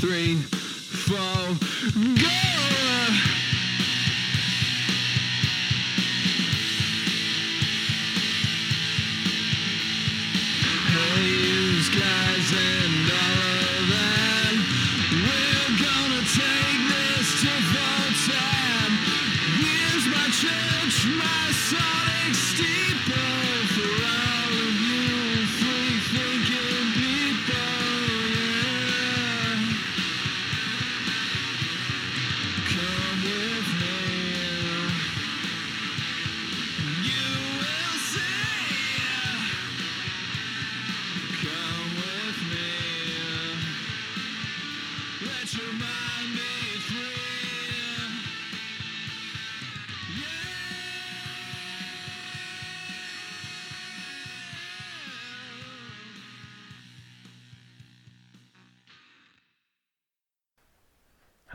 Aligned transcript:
three, 0.00 0.36
four, 0.36 1.16
go! 2.14 2.47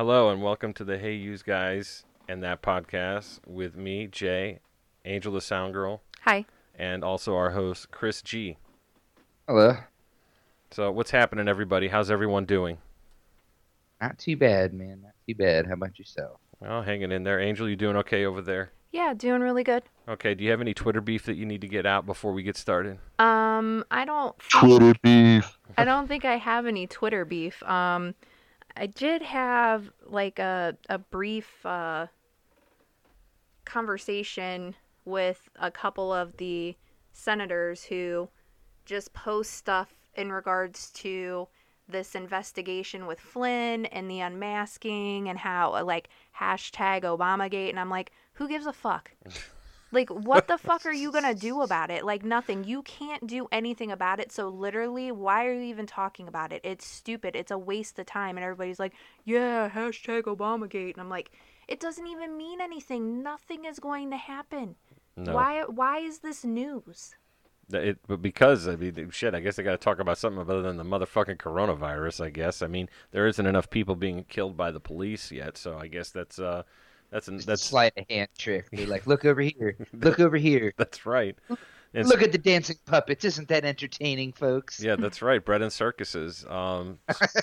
Hello 0.06 0.30
and 0.30 0.42
welcome 0.44 0.74
to 0.74 0.84
the 0.84 0.98
Hey 0.98 1.14
Use 1.14 1.44
Guys 1.44 2.04
and 2.28 2.44
That 2.44 2.62
podcast 2.62 3.40
with 3.48 3.78
me, 3.78 4.06
Jay, 4.08 4.60
Angel 5.06 5.32
the 5.32 5.40
Sound 5.40 5.74
Girl, 5.74 6.02
Hi. 6.24 6.44
and 6.76 7.06
also 7.06 7.38
our 7.38 7.52
host, 7.52 7.90
Chris 7.90 8.22
G. 8.22 8.58
Hello. 9.48 9.78
So, 10.72 10.92
what's 10.92 11.12
happening, 11.12 11.48
everybody? 11.48 11.88
How's 11.88 12.12
everyone 12.12 12.44
doing? 12.44 12.80
Not 14.02 14.18
too 14.18 14.36
bad, 14.36 14.74
man. 14.74 15.04
Not 15.04 15.14
too 15.26 15.36
bad. 15.36 15.68
How 15.68 15.76
about 15.76 15.98
yourself? 15.98 16.38
Well, 16.60 16.82
hanging 16.82 17.14
in 17.14 17.24
there. 17.24 17.40
Angel, 17.40 17.70
you 17.70 17.78
doing 17.78 17.96
okay 17.96 18.26
over 18.26 18.42
there? 18.42 18.74
Yeah, 18.92 19.14
doing 19.14 19.40
really 19.40 19.64
good. 19.64 19.84
Okay, 20.10 20.36
do 20.36 20.44
you 20.44 20.52
have 20.52 20.60
any 20.60 20.74
Twitter 20.74 21.00
beef 21.00 21.24
that 21.28 21.36
you 21.36 21.46
need 21.46 21.62
to 21.62 21.70
get 21.70 21.86
out 21.86 22.06
before 22.06 22.34
we 22.34 22.44
get 22.44 22.58
started? 22.58 22.98
Um, 23.20 23.86
I 23.90 24.04
don't 24.04 24.36
think, 24.42 25.02
beef. 25.02 25.58
I 25.78 25.86
don't 25.86 26.10
think 26.10 26.26
I 26.26 26.36
have 26.36 26.66
any 26.66 26.88
Twitter 26.88 27.24
beef. 27.24 27.64
Um, 27.64 28.16
I 28.76 28.88
did 28.88 29.22
have 29.22 29.92
like 30.06 30.40
a 30.40 30.78
a 30.90 30.98
brief 30.98 31.66
uh 31.66 32.08
conversation 33.66 34.76
with 35.06 35.50
a 35.56 35.72
couple 35.72 36.12
of 36.12 36.38
the 36.38 36.76
senators 37.12 37.86
who 37.86 38.30
just 38.86 39.14
post 39.14 39.52
stuff 39.52 39.94
in 40.16 40.32
regards 40.32 40.92
to 40.92 41.48
this 41.88 42.16
investigation 42.16 43.06
with 43.06 43.20
Flynn 43.20 43.86
and 43.88 44.10
the 44.10 44.22
unmasking 44.22 45.30
and 45.30 45.40
how 45.40 45.84
like 45.84 46.10
hashtag 46.40 47.04
Obamagate 47.04 47.70
and 47.70 47.80
I'm 47.80 47.90
like, 47.90 48.12
who 48.34 48.48
gives 48.48 48.66
a 48.66 48.74
fuck? 48.74 49.12
Like, 49.94 50.10
what 50.10 50.48
the 50.48 50.58
fuck 50.58 50.86
are 50.86 50.94
you 50.94 51.12
gonna 51.12 51.36
do 51.36 51.62
about 51.68 51.92
it? 51.92 52.04
Like, 52.04 52.24
nothing. 52.24 52.64
You 52.64 52.82
can't 52.82 53.26
do 53.28 53.48
anything 53.52 53.92
about 53.92 54.20
it. 54.20 54.32
So, 54.32 54.50
literally, 54.50 55.12
why 55.12 55.46
are 55.46 55.54
you 55.54 55.62
even 55.62 55.86
talking 55.86 56.28
about 56.28 56.52
it? 56.52 56.62
It's 56.64 56.86
stupid. 56.86 57.36
It's 57.36 57.52
a 57.52 57.58
waste 57.58 58.00
of 58.00 58.06
time. 58.06 58.38
And 58.38 58.44
everybody's 58.44 58.80
like, 58.80 58.94
yeah, 59.24 59.70
hashtag 59.70 60.24
Obamagate. 60.24 60.94
And 60.94 61.02
I'm 61.02 61.10
like, 61.10 61.32
it 61.68 61.80
doesn't 61.80 62.08
even 62.08 62.38
mean 62.38 62.60
anything. 62.60 63.24
Nothing 63.24 63.66
is 63.66 63.80
going 63.80 64.12
to 64.12 64.18
happen. 64.18 64.76
No. 65.16 65.34
Why? 65.34 65.64
Why 65.64 66.00
is 66.00 66.20
this 66.20 66.44
news? 66.44 67.16
It, 67.72 68.00
but 68.08 68.22
because 68.22 68.68
I 68.68 68.76
mean, 68.76 69.10
shit, 69.12 69.34
I 69.34 69.40
guess 69.40 69.58
I 69.58 69.64
got 69.64 69.72
to 69.72 69.78
talk 69.78 70.00
about 70.00 70.18
something 70.18 70.42
other 70.42 70.62
than 70.62 70.78
the 70.78 70.84
motherfucking 70.84 71.38
coronavirus. 71.38 72.26
I 72.26 72.30
guess. 72.30 72.62
I 72.62 72.68
mean, 72.68 72.90
there 73.12 73.28
isn't 73.28 73.46
enough 73.46 73.70
people 73.70 73.96
being 73.96 74.26
killed 74.26 74.58
by 74.58 74.72
the 74.72 74.80
police 74.80 75.32
yet, 75.32 75.58
so 75.58 75.78
I 75.78 75.88
guess 75.88 76.10
that's 76.10 76.40
uh, 76.40 76.64
that's 77.14 77.28
an, 77.28 77.38
That's 77.38 77.64
sleight 77.64 77.94
of 77.96 78.06
hand 78.10 78.30
trick. 78.38 78.72
Be 78.72 78.88
like, 78.88 79.06
look 79.06 79.24
over 79.24 79.42
here. 79.42 79.78
Look 79.94 80.20
over 80.20 80.36
here. 80.36 80.74
that's 80.78 81.06
right. 81.06 81.38
And 81.94 82.08
Look 82.08 82.24
at 82.24 82.32
the 82.32 82.40
dancing 82.40 82.78
puppets. 82.88 83.24
Isn't 83.24 83.50
that 83.50 83.64
entertaining, 83.64 84.34
folks? 84.34 84.80
Yeah, 84.80 84.96
that's 84.96 85.22
right. 85.22 85.46
Bread 85.46 85.62
and 85.62 85.72
circuses. 85.72 86.44
Um, 86.50 86.98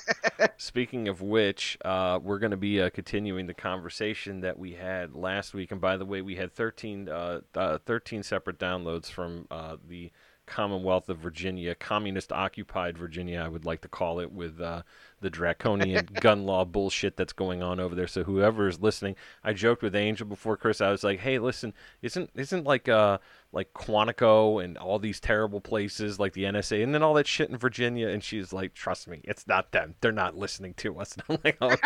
speaking 0.57 1.07
of 1.07 1.23
which, 1.23 1.79
uh, 1.85 2.19
we're 2.21 2.41
going 2.41 2.51
to 2.51 2.57
be 2.57 2.83
uh, 2.83 2.91
continuing 2.91 3.47
the 3.47 3.55
conversation 3.55 4.41
that 4.41 4.59
we 4.59 4.73
had 4.73 5.15
last 5.15 5.55
week. 5.55 5.71
And 5.71 5.81
by 5.81 5.97
the 5.97 6.05
way, 6.05 6.21
we 6.21 6.35
had 6.35 6.53
13, 6.53 7.09
uh, 7.09 7.41
uh, 7.55 7.79
13 7.87 8.25
separate 8.25 8.59
downloads 8.59 9.07
from 9.07 9.47
uh, 9.53 9.77
the 9.89 10.11
Commonwealth 10.51 11.09
of 11.09 11.19
Virginia, 11.19 11.77
communist 11.77 12.33
occupied 12.33 12.99
Virginia, 12.99 13.41
I 13.41 13.49
would 13.49 13.65
like 13.65 13.81
to 13.83 13.89
call 13.89 14.19
it, 14.19 14.33
with 14.33 14.61
uh, 14.61 14.83
the 15.21 15.31
draconian 15.31 16.09
gun 16.21 16.45
law 16.45 16.65
bullshit 16.65 17.17
that's 17.17 17.33
going 17.33 17.63
on 17.63 17.79
over 17.79 17.95
there. 17.95 18.09
So 18.09 18.25
whoever 18.25 18.67
is 18.67 18.81
listening, 18.81 19.15
I 19.45 19.53
joked 19.53 19.81
with 19.81 19.95
Angel 19.95 20.27
before 20.27 20.57
Chris. 20.57 20.81
I 20.81 20.91
was 20.91 21.05
like, 21.05 21.21
"Hey, 21.21 21.39
listen, 21.39 21.73
isn't 22.03 22.31
isn't 22.35 22.65
like 22.65 22.89
uh 22.89 23.19
like 23.53 23.73
Quantico 23.75 24.63
and 24.63 24.79
all 24.79 24.99
these 24.99 25.19
terrible 25.21 25.61
places 25.61 26.19
like 26.21 26.33
the 26.35 26.45
NSA 26.45 26.83
and 26.83 26.95
then 26.95 27.03
all 27.03 27.15
that 27.15 27.27
shit 27.27 27.51
in 27.51 27.57
Virginia?" 27.57 28.09
And 28.09 28.23
she's 28.23 28.53
like, 28.53 28.75
"Trust 28.75 29.09
me, 29.09 29.21
it's 29.25 29.47
not 29.47 29.73
them. 29.73 29.95
They're 30.01 30.13
not 30.13 30.37
listening 30.37 30.75
to 30.75 30.99
us." 31.01 31.17
And 31.29 31.39
I'm 31.39 31.39
like, 31.45 31.59
"Oh." 31.61 31.77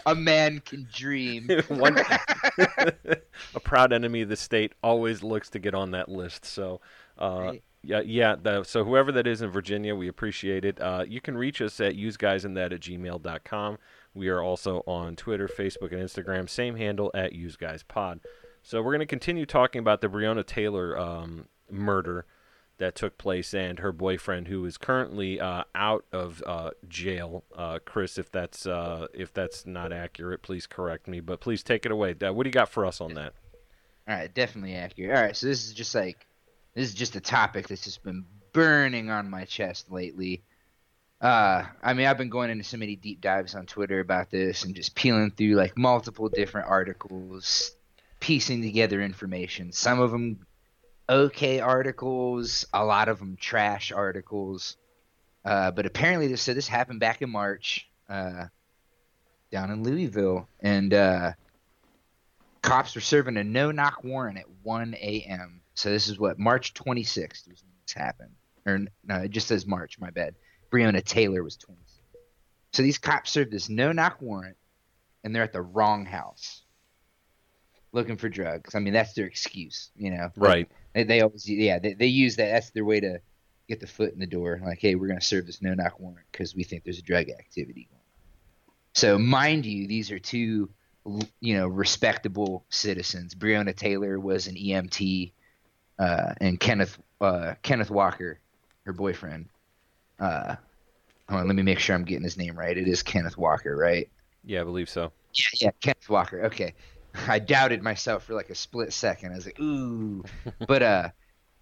a 0.06 0.14
man 0.14 0.60
can 0.60 0.86
dream. 0.92 1.48
One, 1.68 1.98
a 2.58 3.60
proud 3.62 3.92
enemy 3.92 4.22
of 4.22 4.28
the 4.28 4.36
state 4.36 4.72
always 4.82 5.22
looks 5.22 5.50
to 5.50 5.58
get 5.58 5.74
on 5.74 5.90
that 5.92 6.08
list. 6.08 6.44
So, 6.44 6.80
uh, 7.18 7.40
Right. 7.40 7.62
yeah, 7.82 8.00
yeah. 8.00 8.36
The, 8.40 8.64
so 8.64 8.84
whoever 8.84 9.12
that 9.12 9.26
is 9.26 9.42
in 9.42 9.50
Virginia, 9.50 9.94
we 9.94 10.08
appreciate 10.08 10.64
it. 10.64 10.80
Uh, 10.80 11.04
you 11.06 11.20
can 11.20 11.36
reach 11.36 11.60
us 11.60 11.80
at 11.80 11.94
useguysinThat 11.94 12.72
at 12.72 12.80
gmail.com. 12.80 13.78
We 14.14 14.28
are 14.28 14.42
also 14.42 14.82
on 14.86 15.16
Twitter, 15.16 15.48
Facebook, 15.48 15.92
and 15.92 16.02
Instagram. 16.02 16.48
Same 16.48 16.76
handle 16.76 17.10
at 17.14 17.32
useguyspod. 17.32 18.20
So 18.62 18.82
we're 18.82 18.92
going 18.92 19.00
to 19.00 19.06
continue 19.06 19.46
talking 19.46 19.80
about 19.80 20.00
the 20.00 20.08
Breonna 20.08 20.44
Taylor 20.44 20.98
um, 20.98 21.46
murder 21.70 22.26
that 22.78 22.94
took 22.94 23.18
place 23.18 23.54
and 23.54 23.78
her 23.78 23.92
boyfriend, 23.92 24.48
who 24.48 24.64
is 24.64 24.78
currently 24.78 25.38
uh, 25.38 25.64
out 25.74 26.04
of 26.12 26.42
uh, 26.46 26.70
jail. 26.88 27.44
Uh, 27.56 27.78
Chris, 27.84 28.18
if 28.18 28.32
that's 28.32 28.66
uh, 28.66 29.06
if 29.14 29.32
that's 29.32 29.66
not 29.66 29.92
accurate, 29.92 30.42
please 30.42 30.66
correct 30.66 31.06
me. 31.06 31.20
But 31.20 31.40
please 31.40 31.62
take 31.62 31.86
it 31.86 31.92
away. 31.92 32.14
Uh, 32.20 32.32
what 32.32 32.44
do 32.44 32.48
you 32.48 32.52
got 32.52 32.68
for 32.68 32.86
us 32.86 33.00
on 33.00 33.14
that? 33.14 33.34
All 34.08 34.14
right, 34.14 34.32
definitely 34.34 34.74
accurate. 34.74 35.16
All 35.16 35.22
right, 35.22 35.36
so 35.36 35.46
this 35.46 35.66
is 35.66 35.72
just 35.74 35.94
like 35.94 36.26
this 36.74 36.88
is 36.88 36.94
just 36.94 37.16
a 37.16 37.20
topic 37.20 37.68
that's 37.68 37.84
just 37.84 38.02
been 38.02 38.24
burning 38.52 39.10
on 39.10 39.30
my 39.30 39.44
chest 39.44 39.92
lately. 39.92 40.42
Uh, 41.20 41.64
I 41.82 41.92
mean, 41.92 42.06
I've 42.06 42.16
been 42.16 42.30
going 42.30 42.48
into 42.48 42.64
so 42.64 42.78
many 42.78 42.96
deep 42.96 43.20
dives 43.20 43.54
on 43.54 43.66
Twitter 43.66 44.00
about 44.00 44.30
this 44.30 44.64
and 44.64 44.74
just 44.74 44.94
peeling 44.94 45.30
through 45.32 45.54
like 45.54 45.76
multiple 45.76 46.30
different 46.30 46.68
articles, 46.68 47.72
piecing 48.20 48.62
together 48.62 49.02
information. 49.02 49.72
Some 49.72 50.00
of 50.00 50.10
them 50.10 50.46
okay 51.08 51.60
articles, 51.60 52.66
a 52.72 52.84
lot 52.84 53.08
of 53.08 53.18
them 53.18 53.36
trash 53.38 53.90
articles. 53.92 54.76
Uh, 55.44 55.70
but 55.70 55.86
apparently, 55.86 56.28
this 56.28 56.42
so 56.42 56.54
this 56.54 56.68
happened 56.68 57.00
back 57.00 57.22
in 57.22 57.30
March, 57.30 57.88
uh, 58.08 58.46
down 59.50 59.70
in 59.70 59.82
Louisville, 59.82 60.46
and 60.60 60.92
uh, 60.92 61.32
cops 62.62 62.94
were 62.94 63.00
serving 63.00 63.36
a 63.38 63.44
no-knock 63.44 64.04
warrant 64.04 64.38
at 64.38 64.44
1 64.62 64.94
a.m. 64.94 65.62
So 65.74 65.90
this 65.90 66.08
is 66.08 66.18
what 66.18 66.38
March 66.38 66.74
26th 66.74 67.48
was 67.48 67.64
this 67.86 67.94
happened, 67.94 68.34
or 68.66 68.80
no, 69.04 69.16
it 69.16 69.30
just 69.30 69.48
says 69.48 69.66
March. 69.66 69.98
My 69.98 70.10
bad. 70.10 70.34
Breonna 70.70 71.04
Taylor 71.04 71.42
was 71.42 71.56
26. 71.56 71.98
So 72.72 72.82
these 72.82 72.98
cops 72.98 73.30
served 73.30 73.50
this 73.50 73.68
no-knock 73.68 74.20
warrant, 74.20 74.56
and 75.24 75.34
they're 75.34 75.42
at 75.42 75.52
the 75.52 75.62
wrong 75.62 76.04
house, 76.04 76.62
looking 77.92 78.16
for 78.16 78.28
drugs. 78.28 78.74
I 78.74 78.78
mean, 78.78 78.92
that's 78.92 79.14
their 79.14 79.26
excuse, 79.26 79.90
you 79.96 80.10
know. 80.10 80.30
Right. 80.36 80.68
they, 80.94 81.04
they 81.04 81.20
always, 81.20 81.48
yeah, 81.48 81.78
they, 81.78 81.94
they 81.94 82.06
use 82.06 82.36
that. 82.36 82.50
That's 82.50 82.70
their 82.70 82.84
way 82.84 83.00
to 83.00 83.20
get 83.68 83.80
the 83.80 83.86
foot 83.86 84.12
in 84.12 84.18
the 84.18 84.26
door. 84.26 84.60
Like, 84.64 84.80
hey, 84.80 84.94
we're 84.94 85.08
going 85.08 85.20
to 85.20 85.24
serve 85.26 85.46
this 85.46 85.62
no 85.62 85.74
knock 85.74 85.98
warrant 85.98 86.26
because 86.30 86.54
we 86.54 86.64
think 86.64 86.84
there's 86.84 86.98
a 86.98 87.02
drug 87.02 87.28
activity 87.30 87.88
going 87.90 88.00
on. 88.00 88.74
So, 88.94 89.18
mind 89.18 89.66
you, 89.66 89.86
these 89.86 90.10
are 90.10 90.18
two, 90.18 90.70
you 91.40 91.56
know, 91.56 91.68
respectable 91.68 92.64
citizens. 92.68 93.34
Breonna 93.34 93.74
Taylor 93.74 94.18
was 94.18 94.46
an 94.46 94.56
EMT, 94.56 95.32
uh, 95.98 96.34
and 96.40 96.58
Kenneth 96.58 96.98
uh, 97.20 97.54
Kenneth 97.62 97.90
Walker, 97.90 98.40
her 98.84 98.92
boyfriend. 98.92 99.48
Uh, 100.18 100.56
hold 101.28 101.42
on, 101.42 101.46
let 101.46 101.56
me 101.56 101.62
make 101.62 101.78
sure 101.78 101.94
I'm 101.94 102.04
getting 102.04 102.24
his 102.24 102.36
name 102.36 102.58
right. 102.58 102.76
It 102.76 102.88
is 102.88 103.02
Kenneth 103.02 103.38
Walker, 103.38 103.76
right? 103.76 104.08
Yeah, 104.44 104.62
I 104.62 104.64
believe 104.64 104.88
so. 104.88 105.12
Yeah, 105.34 105.44
yeah, 105.60 105.70
Kenneth 105.80 106.08
Walker. 106.08 106.44
Okay. 106.46 106.74
I 107.28 107.38
doubted 107.40 107.82
myself 107.82 108.24
for 108.24 108.34
like 108.34 108.50
a 108.50 108.54
split 108.54 108.92
second. 108.92 109.32
I 109.32 109.36
was 109.36 109.46
like, 109.46 109.60
ooh. 109.60 110.24
but 110.66 110.82
uh 110.82 111.08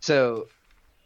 so 0.01 0.51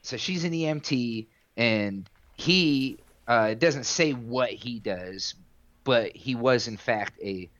so 0.03 0.17
she's 0.17 0.45
an 0.45 0.53
EMT 0.53 1.29
and 1.57 2.09
he 2.35 3.01
Uh, 3.29 3.51
it 3.53 3.59
doesn't 3.61 3.85
say 3.87 4.13
what 4.13 4.51
he 4.51 4.81
does, 4.81 5.35
but 5.85 6.17
he 6.17 6.35
was 6.35 6.69
in 6.69 6.77
fact 6.77 7.19
a 7.23 7.51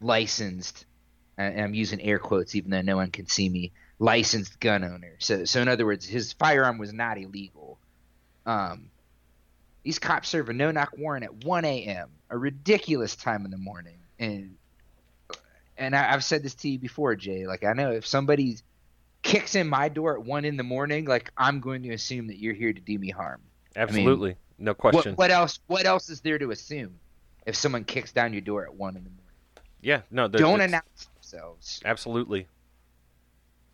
licensed, 0.00 0.86
and 1.38 1.60
I'm 1.60 1.74
using 1.74 2.00
air 2.02 2.18
quotes 2.18 2.54
even 2.56 2.70
though 2.70 2.82
no 2.82 2.96
one 2.96 3.10
can 3.12 3.26
see 3.28 3.48
me, 3.48 3.72
licensed 4.00 4.60
gun 4.60 4.84
owner. 4.84 5.16
So, 5.20 5.44
so 5.46 5.62
in 5.62 5.68
other 5.68 5.86
words, 5.86 6.06
his 6.06 6.32
firearm 6.34 6.78
was 6.78 6.92
not 6.92 7.18
illegal. 7.18 7.80
Um, 8.46 8.92
these 9.84 9.98
cops 10.00 10.28
serve 10.30 10.50
a 10.50 10.54
no-knock 10.54 10.98
warrant 10.98 11.24
at 11.24 11.34
1 11.44 11.64
a.m., 11.64 12.10
a 12.30 12.38
ridiculous 12.38 13.16
time 13.16 13.46
in 13.46 13.50
the 13.52 13.58
morning, 13.58 14.00
and 14.18 14.57
and 15.78 15.94
I, 15.94 16.12
I've 16.12 16.24
said 16.24 16.42
this 16.42 16.54
to 16.56 16.68
you 16.68 16.78
before, 16.78 17.14
Jay. 17.16 17.46
Like 17.46 17.64
I 17.64 17.72
know 17.72 17.92
if 17.92 18.06
somebody 18.06 18.58
kicks 19.22 19.54
in 19.54 19.68
my 19.68 19.88
door 19.88 20.14
at 20.14 20.24
one 20.24 20.44
in 20.44 20.56
the 20.56 20.62
morning, 20.62 21.04
like 21.04 21.30
I'm 21.36 21.60
going 21.60 21.82
to 21.84 21.92
assume 21.92 22.26
that 22.28 22.38
you're 22.38 22.54
here 22.54 22.72
to 22.72 22.80
do 22.80 22.98
me 22.98 23.10
harm. 23.10 23.40
Absolutely, 23.76 24.36
no 24.58 24.74
question. 24.74 25.14
what 25.14 25.30
else? 25.30 25.60
What 25.66 25.86
else 25.86 26.10
is 26.10 26.20
there 26.20 26.38
to 26.38 26.50
assume 26.50 26.98
if 27.46 27.56
someone 27.56 27.84
kicks 27.84 28.12
down 28.12 28.32
your 28.32 28.42
door 28.42 28.64
at 28.64 28.74
one 28.74 28.96
in 28.96 29.04
the 29.04 29.10
morning? 29.10 29.24
Yeah, 29.80 30.02
no, 30.10 30.26
Don't 30.28 30.60
announce 30.60 31.08
themselves. 31.14 31.80
Absolutely. 31.84 32.48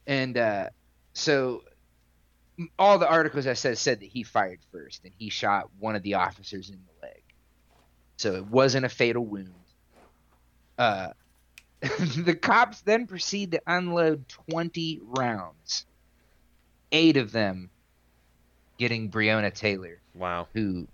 And 0.07 0.37
uh, 0.37 0.69
so 1.15 1.63
all 2.79 2.99
the 2.99 3.09
articles 3.09 3.47
I 3.47 3.55
said 3.55 3.79
said 3.79 4.01
that 4.01 4.07
he 4.07 4.23
fired 4.23 4.61
first 4.71 5.05
and 5.05 5.13
he 5.17 5.31
shot 5.31 5.71
one 5.79 5.97
of 5.97 6.03
the 6.03 6.15
officers 6.15 6.69
in 6.69 6.79
the 6.87 7.07
leg. 7.07 7.23
So 8.17 8.35
it 8.35 8.47
wasn't 8.47 8.85
a 8.85 8.89
fatal 8.89 9.25
wound. 9.25 9.55
Uh, 10.77 11.09
the 12.17 12.35
cops 12.35 12.81
then 12.83 13.07
proceed 13.07 13.53
to 13.53 13.61
unload 13.67 14.29
20 14.51 15.01
rounds, 15.03 15.87
eight 16.93 17.17
of 17.17 17.33
them 17.33 17.71
getting 18.79 19.11
Breonna 19.11 19.53
Taylor, 19.53 20.01
Wow. 20.15 20.49
who 20.55 20.87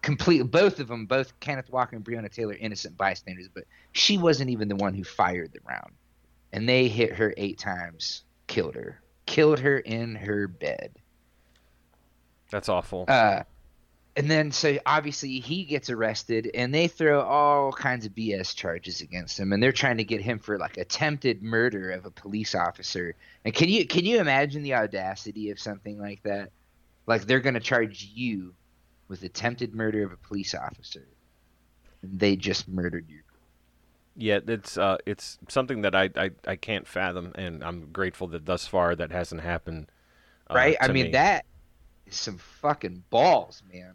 complete 0.00 0.42
both 0.42 0.80
of 0.80 0.88
them, 0.88 1.06
both 1.06 1.38
Kenneth 1.40 1.70
Walker 1.70 1.96
and 1.96 2.04
Breonna 2.04 2.30
Taylor, 2.30 2.54
innocent 2.54 2.96
bystanders, 2.96 3.48
but 3.52 3.64
she 3.92 4.18
wasn't 4.18 4.50
even 4.50 4.68
the 4.68 4.76
one 4.76 4.94
who 4.94 5.04
fired 5.04 5.52
the 5.52 5.60
round. 5.68 5.92
And 6.52 6.68
they 6.68 6.88
hit 6.88 7.14
her 7.14 7.32
eight 7.36 7.58
times, 7.58 8.24
killed 8.46 8.74
her, 8.74 9.00
killed 9.26 9.60
her 9.60 9.78
in 9.78 10.14
her 10.16 10.48
bed. 10.48 10.92
That's 12.50 12.68
awful. 12.68 13.06
Uh, 13.08 13.44
and 14.14 14.30
then 14.30 14.52
so 14.52 14.78
obviously 14.84 15.40
he 15.40 15.64
gets 15.64 15.88
arrested, 15.88 16.50
and 16.54 16.74
they 16.74 16.86
throw 16.86 17.22
all 17.22 17.72
kinds 17.72 18.04
of 18.04 18.12
BS 18.12 18.54
charges 18.54 19.00
against 19.00 19.38
him, 19.38 19.52
and 19.52 19.62
they're 19.62 19.72
trying 19.72 19.96
to 19.96 20.04
get 20.04 20.20
him 20.20 20.38
for 20.38 20.58
like 20.58 20.76
attempted 20.76 21.42
murder 21.42 21.90
of 21.92 22.04
a 22.04 22.10
police 22.10 22.54
officer. 22.54 23.14
And 23.44 23.54
can 23.54 23.70
you 23.70 23.86
can 23.86 24.04
you 24.04 24.20
imagine 24.20 24.62
the 24.62 24.74
audacity 24.74 25.50
of 25.50 25.58
something 25.58 25.98
like 25.98 26.22
that? 26.24 26.50
Like 27.06 27.22
they're 27.22 27.40
going 27.40 27.54
to 27.54 27.60
charge 27.60 28.10
you 28.14 28.54
with 29.08 29.22
attempted 29.22 29.74
murder 29.74 30.04
of 30.04 30.12
a 30.12 30.16
police 30.16 30.54
officer, 30.54 31.06
and 32.02 32.18
they 32.18 32.36
just 32.36 32.68
murdered 32.68 33.06
you. 33.08 33.20
Yeah, 34.14 34.40
it's 34.46 34.76
uh, 34.76 34.98
it's 35.06 35.38
something 35.48 35.82
that 35.82 35.94
I, 35.94 36.10
I, 36.16 36.30
I 36.46 36.56
can't 36.56 36.86
fathom, 36.86 37.32
and 37.34 37.64
I'm 37.64 37.90
grateful 37.92 38.26
that 38.28 38.44
thus 38.44 38.66
far 38.66 38.94
that 38.94 39.10
hasn't 39.10 39.40
happened. 39.40 39.90
uh, 40.50 40.54
right? 40.54 40.76
I 40.82 40.88
mean 40.88 41.06
me. 41.06 41.12
that 41.12 41.46
is 42.06 42.16
some 42.16 42.36
fucking 42.36 43.04
balls, 43.08 43.62
man. 43.72 43.94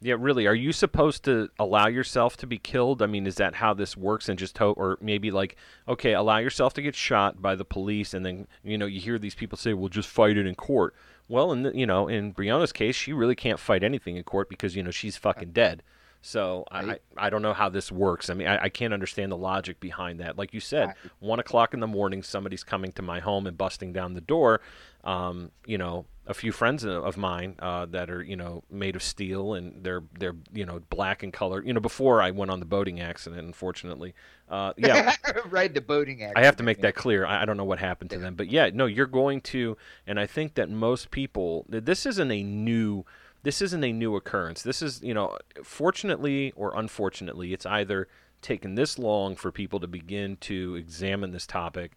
Yeah, 0.00 0.16
really. 0.18 0.46
Are 0.46 0.54
you 0.54 0.72
supposed 0.72 1.24
to 1.24 1.48
allow 1.58 1.86
yourself 1.86 2.36
to 2.38 2.46
be 2.46 2.58
killed? 2.58 3.00
I 3.00 3.06
mean, 3.06 3.26
is 3.26 3.36
that 3.36 3.54
how 3.54 3.72
this 3.72 3.96
works? 3.96 4.28
And 4.28 4.38
just 4.38 4.58
hope, 4.58 4.76
or 4.76 4.98
maybe 5.00 5.30
like, 5.30 5.56
okay, 5.88 6.12
allow 6.12 6.36
yourself 6.36 6.74
to 6.74 6.82
get 6.82 6.94
shot 6.94 7.40
by 7.40 7.54
the 7.54 7.64
police, 7.64 8.12
and 8.12 8.24
then 8.24 8.46
you 8.62 8.76
know 8.76 8.86
you 8.86 9.00
hear 9.00 9.18
these 9.18 9.34
people 9.34 9.56
say, 9.56 9.72
"Well, 9.72 9.88
just 9.88 10.08
fight 10.08 10.36
it 10.36 10.46
in 10.46 10.54
court." 10.54 10.94
Well, 11.28 11.50
in 11.50 11.62
the, 11.62 11.76
you 11.76 11.86
know, 11.86 12.08
in 12.08 12.32
Breonna's 12.32 12.72
case, 12.72 12.94
she 12.94 13.12
really 13.12 13.34
can't 13.34 13.58
fight 13.58 13.82
anything 13.82 14.16
in 14.16 14.22
court 14.24 14.48
because 14.48 14.76
you 14.76 14.82
know 14.82 14.90
she's 14.90 15.16
fucking 15.16 15.52
dead. 15.52 15.82
So 16.22 16.64
I, 16.72 16.98
I 17.16 17.30
don't 17.30 17.42
know 17.42 17.52
how 17.52 17.68
this 17.68 17.92
works. 17.92 18.30
I 18.30 18.34
mean, 18.34 18.48
I, 18.48 18.64
I 18.64 18.68
can't 18.68 18.92
understand 18.92 19.30
the 19.30 19.36
logic 19.36 19.78
behind 19.78 20.18
that. 20.18 20.36
Like 20.36 20.52
you 20.52 20.58
said, 20.58 20.94
one 21.20 21.38
o'clock 21.38 21.72
in 21.72 21.78
the 21.78 21.86
morning, 21.86 22.24
somebody's 22.24 22.64
coming 22.64 22.90
to 22.92 23.02
my 23.02 23.20
home 23.20 23.46
and 23.46 23.56
busting 23.56 23.92
down 23.92 24.14
the 24.14 24.20
door. 24.20 24.60
Um, 25.06 25.52
you 25.64 25.78
know, 25.78 26.04
a 26.26 26.34
few 26.34 26.50
friends 26.50 26.84
of- 26.84 27.16
mine 27.16 27.54
uh, 27.60 27.86
that 27.86 28.10
are 28.10 28.22
you 28.22 28.36
know 28.36 28.64
made 28.68 28.96
of 28.96 29.02
steel 29.02 29.54
and 29.54 29.84
they're 29.84 30.02
they're 30.18 30.34
you 30.52 30.66
know 30.66 30.80
black 30.90 31.22
in 31.22 31.30
color. 31.30 31.62
You 31.64 31.72
know, 31.72 31.80
before 31.80 32.20
I 32.20 32.32
went 32.32 32.50
on 32.50 32.60
the 32.60 32.66
boating 32.66 33.00
accident, 33.00 33.46
unfortunately. 33.46 34.14
Uh, 34.48 34.72
yeah, 34.76 35.14
right, 35.50 35.72
the 35.72 35.80
boating 35.80 36.22
act. 36.22 36.36
I 36.36 36.44
have 36.44 36.56
to 36.56 36.62
make 36.62 36.80
that 36.82 36.94
clear. 36.94 37.24
I, 37.24 37.42
I 37.42 37.44
don't 37.44 37.56
know 37.56 37.64
what 37.64 37.78
happened 37.78 38.10
to 38.10 38.18
them, 38.18 38.34
but 38.34 38.48
yeah, 38.48 38.70
no, 38.72 38.86
you're 38.86 39.06
going 39.06 39.40
to, 39.42 39.76
and 40.06 40.20
I 40.20 40.26
think 40.26 40.54
that 40.54 40.70
most 40.70 41.10
people, 41.10 41.64
this 41.68 42.06
isn't 42.06 42.30
a 42.30 42.42
new, 42.42 43.04
this 43.42 43.60
isn't 43.62 43.82
a 43.82 43.92
new 43.92 44.14
occurrence. 44.14 44.62
This 44.62 44.82
is, 44.82 45.02
you 45.02 45.14
know, 45.14 45.36
fortunately 45.64 46.52
or 46.54 46.76
unfortunately, 46.76 47.52
it's 47.52 47.66
either 47.66 48.08
taken 48.40 48.76
this 48.76 48.98
long 48.98 49.34
for 49.34 49.50
people 49.50 49.80
to 49.80 49.88
begin 49.88 50.36
to 50.36 50.76
examine 50.76 51.32
this 51.32 51.46
topic 51.46 51.92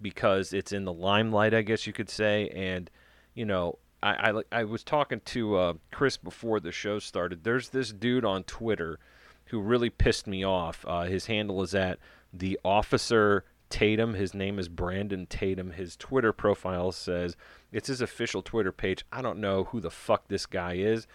because 0.00 0.52
it's 0.52 0.72
in 0.72 0.84
the 0.84 0.92
limelight, 0.92 1.54
I 1.54 1.62
guess 1.62 1.86
you 1.86 1.92
could 1.92 2.10
say, 2.10 2.48
and 2.48 2.90
you 3.34 3.44
know. 3.44 3.78
I, 4.00 4.30
I, 4.30 4.60
I 4.60 4.62
was 4.62 4.84
talking 4.84 5.20
to 5.24 5.56
uh, 5.56 5.72
Chris 5.90 6.16
before 6.16 6.60
the 6.60 6.70
show 6.70 7.00
started. 7.00 7.42
There's 7.42 7.70
this 7.70 7.92
dude 7.92 8.24
on 8.24 8.44
Twitter 8.44 9.00
who 9.46 9.60
really 9.60 9.90
pissed 9.90 10.28
me 10.28 10.44
off. 10.44 10.84
Uh, 10.86 11.02
his 11.02 11.26
handle 11.26 11.62
is 11.62 11.74
at 11.74 11.98
the 12.32 12.60
officer 12.64 13.44
Tatum. 13.70 14.14
His 14.14 14.34
name 14.34 14.58
is 14.58 14.68
Brandon 14.68 15.26
Tatum. 15.26 15.72
His 15.72 15.96
Twitter 15.96 16.32
profile 16.32 16.92
says 16.92 17.36
it's 17.72 17.88
his 17.88 18.00
official 18.00 18.42
Twitter 18.42 18.72
page. 18.72 19.04
I 19.12 19.22
don't 19.22 19.38
know 19.38 19.64
who 19.64 19.80
the 19.80 19.90
fuck 19.90 20.28
this 20.28 20.46
guy 20.46 20.74
is. 20.74 21.06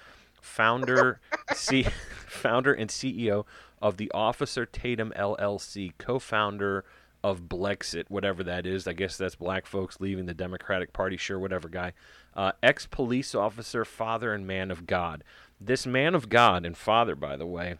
Founder, 0.41 1.19
C, 1.53 1.83
founder 2.27 2.73
and 2.73 2.89
CEO 2.89 3.45
of 3.81 3.97
the 3.97 4.11
Officer 4.13 4.65
Tatum 4.65 5.13
LLC, 5.15 5.93
co-founder 5.97 6.85
of 7.23 7.43
Blexit, 7.43 8.05
whatever 8.09 8.43
that 8.43 8.65
is. 8.65 8.87
I 8.87 8.93
guess 8.93 9.17
that's 9.17 9.35
black 9.35 9.65
folks 9.65 9.99
leaving 9.99 10.25
the 10.25 10.33
Democratic 10.33 10.91
Party. 10.91 11.17
Sure, 11.17 11.39
whatever 11.39 11.69
guy. 11.69 11.93
Uh, 12.35 12.51
Ex 12.61 12.85
police 12.85 13.33
officer, 13.33 13.85
father, 13.85 14.33
and 14.33 14.45
man 14.45 14.71
of 14.71 14.85
God. 14.85 15.23
This 15.59 15.85
man 15.85 16.15
of 16.15 16.29
God 16.29 16.65
and 16.65 16.75
father, 16.75 17.15
by 17.15 17.37
the 17.37 17.45
way, 17.45 17.75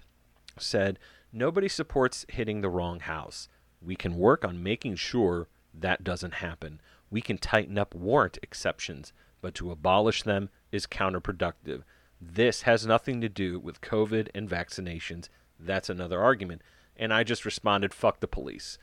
said, 0.57 0.99
Nobody 1.31 1.67
supports 1.67 2.25
hitting 2.29 2.61
the 2.61 2.69
wrong 2.69 2.99
house. 2.99 3.49
We 3.81 3.95
can 3.95 4.17
work 4.17 4.45
on 4.45 4.63
making 4.63 4.95
sure 4.95 5.47
that 5.73 6.03
doesn't 6.03 6.35
happen. 6.35 6.79
We 7.09 7.21
can 7.21 7.37
tighten 7.37 7.77
up 7.77 7.95
warrant 7.95 8.37
exceptions, 8.41 9.13
but 9.41 9.55
to 9.55 9.71
abolish 9.71 10.23
them 10.23 10.49
is 10.71 10.85
counterproductive. 10.85 11.83
This 12.21 12.62
has 12.62 12.85
nothing 12.85 13.19
to 13.21 13.29
do 13.29 13.59
with 13.59 13.81
COVID 13.81 14.29
and 14.33 14.50
vaccinations. 14.50 15.27
That's 15.59 15.89
another 15.89 16.21
argument. 16.21 16.62
And 16.95 17.13
I 17.13 17.23
just 17.23 17.45
responded, 17.45 17.93
fuck 17.93 18.19
the 18.19 18.27
police. 18.27 18.77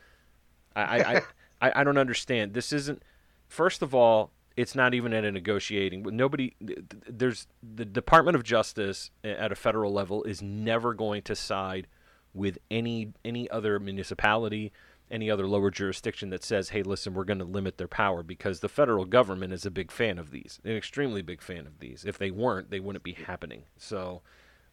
I, 0.74 0.82
I, 0.82 1.22
I, 1.60 1.80
I, 1.80 1.84
don't 1.84 1.98
understand. 1.98 2.54
This 2.54 2.72
isn't, 2.72 3.02
first 3.48 3.82
of 3.82 3.94
all, 3.94 4.30
it's 4.56 4.74
not 4.74 4.94
even 4.94 5.12
at 5.12 5.24
a 5.24 5.32
negotiating. 5.32 6.02
Nobody, 6.02 6.54
th- 6.64 6.78
th- 6.88 7.04
there's 7.08 7.46
the 7.62 7.84
Department 7.84 8.36
of 8.36 8.42
Justice 8.42 9.10
at 9.24 9.52
a 9.52 9.54
federal 9.54 9.92
level 9.92 10.22
is 10.24 10.42
never 10.42 10.94
going 10.94 11.22
to 11.22 11.34
side 11.34 11.86
with 12.34 12.58
any 12.70 13.12
any 13.24 13.50
other 13.50 13.80
municipality, 13.80 14.72
any 15.10 15.30
other 15.30 15.46
lower 15.46 15.70
jurisdiction 15.70 16.30
that 16.30 16.44
says, 16.44 16.70
"Hey, 16.70 16.82
listen, 16.82 17.14
we're 17.14 17.24
going 17.24 17.38
to 17.38 17.44
limit 17.44 17.78
their 17.78 17.88
power," 17.88 18.22
because 18.22 18.60
the 18.60 18.68
federal 18.68 19.04
government 19.04 19.52
is 19.52 19.66
a 19.66 19.70
big 19.70 19.90
fan 19.90 20.18
of 20.18 20.30
these, 20.30 20.60
an 20.64 20.76
extremely 20.76 21.22
big 21.22 21.42
fan 21.42 21.66
of 21.66 21.80
these. 21.80 22.04
If 22.04 22.18
they 22.18 22.30
weren't, 22.30 22.70
they 22.70 22.80
wouldn't 22.80 23.04
be 23.04 23.12
happening. 23.12 23.64
So, 23.76 24.22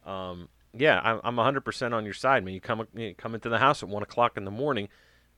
um, 0.06 0.48
yeah, 0.76 1.00
I'm, 1.02 1.20
I'm 1.24 1.36
100% 1.36 1.92
on 1.92 2.04
your 2.04 2.14
side, 2.14 2.44
man. 2.44 2.54
You 2.54 2.60
come 2.60 2.86
you 2.94 3.14
come 3.16 3.34
into 3.34 3.48
the 3.48 3.58
house 3.58 3.82
at 3.82 3.88
one 3.88 4.02
o'clock 4.02 4.36
in 4.36 4.44
the 4.44 4.50
morning. 4.50 4.88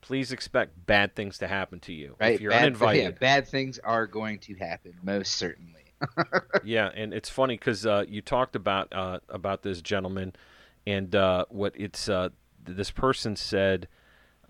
Please 0.01 0.31
expect 0.31 0.85
bad 0.85 1.15
things 1.15 1.37
to 1.39 1.47
happen 1.47 1.79
to 1.81 1.93
you 1.93 2.15
Right, 2.19 2.35
if 2.35 2.41
you're 2.41 2.51
bad, 2.51 2.61
uninvited. 2.63 3.03
yeah, 3.03 3.09
bad 3.11 3.47
things 3.47 3.79
are 3.79 4.07
going 4.07 4.39
to 4.39 4.55
happen, 4.55 4.93
most 5.03 5.33
certainly. 5.33 5.85
yeah, 6.63 6.89
and 6.95 7.13
it's 7.13 7.29
funny 7.29 7.55
because 7.55 7.85
uh, 7.85 8.03
you 8.07 8.21
talked 8.21 8.55
about 8.55 8.91
uh, 8.91 9.19
about 9.29 9.61
this 9.61 9.81
gentleman, 9.81 10.33
and 10.87 11.15
uh, 11.15 11.45
what 11.49 11.73
it's 11.75 12.09
uh, 12.09 12.29
this 12.63 12.89
person 12.89 13.35
said 13.35 13.87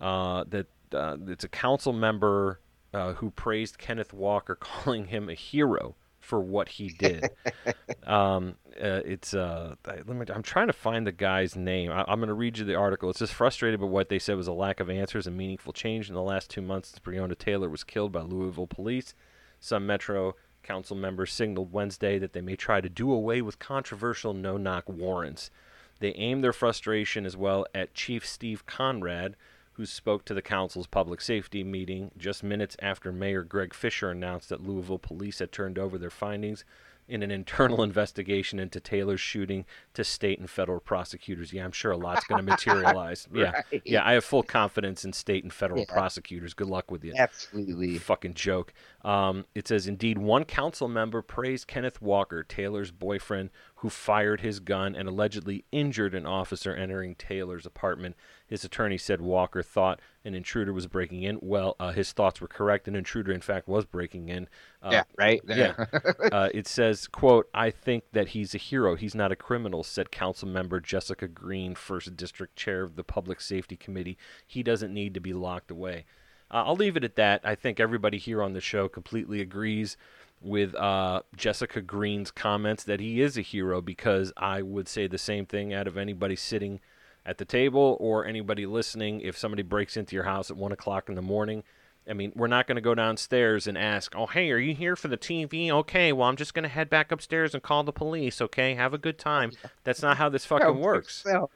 uh, 0.00 0.44
that 0.48 0.66
uh, 0.94 1.16
it's 1.28 1.44
a 1.44 1.48
council 1.48 1.92
member 1.92 2.60
uh, 2.94 3.12
who 3.14 3.30
praised 3.30 3.76
Kenneth 3.78 4.14
Walker, 4.14 4.54
calling 4.60 5.06
him 5.06 5.28
a 5.28 5.34
hero 5.34 5.94
for 6.22 6.40
what 6.40 6.68
he 6.68 6.88
did. 6.88 7.28
um, 8.06 8.54
uh, 8.80 9.02
it's 9.04 9.34
uh, 9.34 9.74
let 9.86 10.06
me, 10.08 10.24
I'm 10.32 10.42
trying 10.42 10.68
to 10.68 10.72
find 10.72 11.06
the 11.06 11.12
guy's 11.12 11.56
name. 11.56 11.90
I, 11.90 12.04
I'm 12.06 12.20
going 12.20 12.28
to 12.28 12.34
read 12.34 12.56
you 12.58 12.64
the 12.64 12.76
article. 12.76 13.10
It's 13.10 13.18
just 13.18 13.34
frustrated 13.34 13.80
by 13.80 13.86
what 13.86 14.08
they 14.08 14.18
said 14.18 14.36
was 14.36 14.46
a 14.46 14.52
lack 14.52 14.80
of 14.80 14.88
answers 14.88 15.26
and 15.26 15.36
meaningful 15.36 15.72
change 15.72 16.08
in 16.08 16.14
the 16.14 16.22
last 16.22 16.48
two 16.48 16.62
months 16.62 16.90
since 16.90 17.00
Breonna 17.00 17.36
Taylor 17.36 17.68
was 17.68 17.84
killed 17.84 18.12
by 18.12 18.22
Louisville 18.22 18.66
police. 18.66 19.14
Some 19.60 19.86
Metro 19.86 20.34
Council 20.62 20.96
members 20.96 21.32
signaled 21.32 21.72
Wednesday 21.72 22.18
that 22.18 22.32
they 22.32 22.40
may 22.40 22.56
try 22.56 22.80
to 22.80 22.88
do 22.88 23.12
away 23.12 23.42
with 23.42 23.58
controversial 23.58 24.32
no 24.32 24.56
knock 24.56 24.88
warrants. 24.88 25.50
They 25.98 26.12
aimed 26.12 26.42
their 26.42 26.52
frustration 26.52 27.26
as 27.26 27.36
well 27.36 27.66
at 27.74 27.94
Chief 27.94 28.26
Steve 28.26 28.64
Conrad, 28.66 29.36
who 29.82 29.86
spoke 29.86 30.24
to 30.24 30.32
the 30.32 30.40
council's 30.40 30.86
public 30.86 31.20
safety 31.20 31.64
meeting 31.64 32.12
just 32.16 32.44
minutes 32.44 32.76
after 32.80 33.10
Mayor 33.10 33.42
Greg 33.42 33.74
Fisher 33.74 34.12
announced 34.12 34.48
that 34.48 34.62
Louisville 34.62 35.00
police 35.00 35.40
had 35.40 35.50
turned 35.50 35.76
over 35.76 35.98
their 35.98 36.08
findings 36.08 36.64
in 37.08 37.20
an 37.20 37.32
internal 37.32 37.82
investigation 37.82 38.60
into 38.60 38.78
Taylor's 38.78 39.20
shooting 39.20 39.64
to 39.94 40.04
state 40.04 40.38
and 40.38 40.48
federal 40.48 40.80
prosecutors. 40.80 41.52
Yeah, 41.52 41.64
I'm 41.64 41.72
sure 41.72 41.92
a 41.92 41.96
lot's 41.96 42.24
going 42.26 42.44
to 42.44 42.50
materialize. 42.50 43.28
Yeah. 43.34 43.52
Right. 43.72 43.82
Yeah, 43.84 44.06
I 44.06 44.12
have 44.12 44.24
full 44.24 44.42
confidence 44.42 45.04
in 45.04 45.12
state 45.12 45.42
and 45.42 45.52
federal 45.52 45.80
Yeah. 45.80 45.92
prosecutors. 45.92 46.54
Good 46.54 46.68
luck 46.68 46.90
with 46.90 47.04
you. 47.04 47.14
Absolutely. 47.16 47.98
Fucking 47.98 48.34
joke. 48.34 48.72
Um, 49.04 49.46
it 49.54 49.66
says, 49.68 49.86
indeed, 49.86 50.18
one 50.18 50.44
council 50.44 50.86
member 50.88 51.22
praised 51.22 51.66
Kenneth 51.66 52.00
Walker, 52.00 52.42
Taylor's 52.42 52.90
boyfriend, 52.90 53.50
who 53.76 53.88
fired 53.90 54.40
his 54.42 54.60
gun 54.60 54.94
and 54.94 55.08
allegedly 55.08 55.64
injured 55.72 56.14
an 56.14 56.24
officer 56.26 56.74
entering 56.74 57.14
Taylor's 57.16 57.66
apartment. 57.66 58.14
His 58.46 58.64
attorney 58.64 58.98
said 58.98 59.20
Walker 59.20 59.62
thought 59.62 59.98
an 60.24 60.34
intruder 60.34 60.72
was 60.72 60.86
breaking 60.86 61.22
in. 61.24 61.38
Well, 61.42 61.74
uh, 61.80 61.90
his 61.90 62.12
thoughts 62.12 62.40
were 62.40 62.46
correct. 62.46 62.86
An 62.86 62.94
intruder, 62.94 63.32
in 63.32 63.40
fact, 63.40 63.66
was 63.66 63.84
breaking 63.84 64.28
in. 64.28 64.48
Uh, 64.80 64.90
yeah. 64.92 65.02
Right. 65.18 65.40
yeah. 65.48 65.86
uh, 66.32 66.48
it 66.54 66.68
says, 66.68 67.08
quote, 67.08 67.48
I 67.52 67.70
think 67.70 68.04
that 68.12 68.28
he's 68.28 68.54
a 68.54 68.58
hero. 68.58 68.94
He's 68.94 69.14
not 69.16 69.32
a 69.32 69.36
criminal, 69.36 69.81
said 69.82 70.10
council 70.10 70.48
member 70.48 70.80
Jessica 70.80 71.28
Green, 71.28 71.74
first 71.74 72.16
district 72.16 72.56
chair 72.56 72.82
of 72.82 72.96
the 72.96 73.04
Public 73.04 73.40
Safety 73.40 73.76
Committee. 73.76 74.18
He 74.46 74.62
doesn't 74.62 74.92
need 74.92 75.14
to 75.14 75.20
be 75.20 75.32
locked 75.32 75.70
away. 75.70 76.04
Uh, 76.50 76.64
I'll 76.66 76.76
leave 76.76 76.96
it 76.96 77.04
at 77.04 77.16
that. 77.16 77.40
I 77.44 77.54
think 77.54 77.80
everybody 77.80 78.18
here 78.18 78.42
on 78.42 78.52
the 78.52 78.60
show 78.60 78.88
completely 78.88 79.40
agrees 79.40 79.96
with 80.40 80.74
uh, 80.74 81.22
Jessica 81.36 81.80
Green's 81.80 82.30
comments 82.30 82.84
that 82.84 83.00
he 83.00 83.20
is 83.20 83.38
a 83.38 83.42
hero 83.42 83.80
because 83.80 84.32
I 84.36 84.60
would 84.62 84.88
say 84.88 85.06
the 85.06 85.18
same 85.18 85.46
thing 85.46 85.72
out 85.72 85.86
of 85.86 85.96
anybody 85.96 86.36
sitting 86.36 86.80
at 87.24 87.38
the 87.38 87.44
table 87.44 87.96
or 88.00 88.26
anybody 88.26 88.66
listening. 88.66 89.20
If 89.20 89.38
somebody 89.38 89.62
breaks 89.62 89.96
into 89.96 90.14
your 90.14 90.24
house 90.24 90.50
at 90.50 90.56
one 90.56 90.72
o'clock 90.72 91.08
in 91.08 91.14
the 91.14 91.22
morning, 91.22 91.62
I 92.08 92.14
mean, 92.14 92.32
we're 92.34 92.48
not 92.48 92.66
going 92.66 92.76
to 92.76 92.82
go 92.82 92.94
downstairs 92.94 93.66
and 93.66 93.78
ask, 93.78 94.14
"Oh, 94.16 94.26
hey, 94.26 94.50
are 94.50 94.58
you 94.58 94.74
here 94.74 94.96
for 94.96 95.08
the 95.08 95.16
TV?" 95.16 95.70
Okay, 95.70 96.12
well, 96.12 96.28
I'm 96.28 96.36
just 96.36 96.52
going 96.54 96.64
to 96.64 96.68
head 96.68 96.90
back 96.90 97.12
upstairs 97.12 97.54
and 97.54 97.62
call 97.62 97.84
the 97.84 97.92
police. 97.92 98.40
Okay, 98.40 98.74
have 98.74 98.92
a 98.92 98.98
good 98.98 99.18
time. 99.18 99.52
That's 99.84 100.02
not 100.02 100.16
how 100.16 100.28
this 100.28 100.44
fucking 100.46 100.66
Help 100.66 100.78
works. 100.78 101.24
No. 101.24 101.48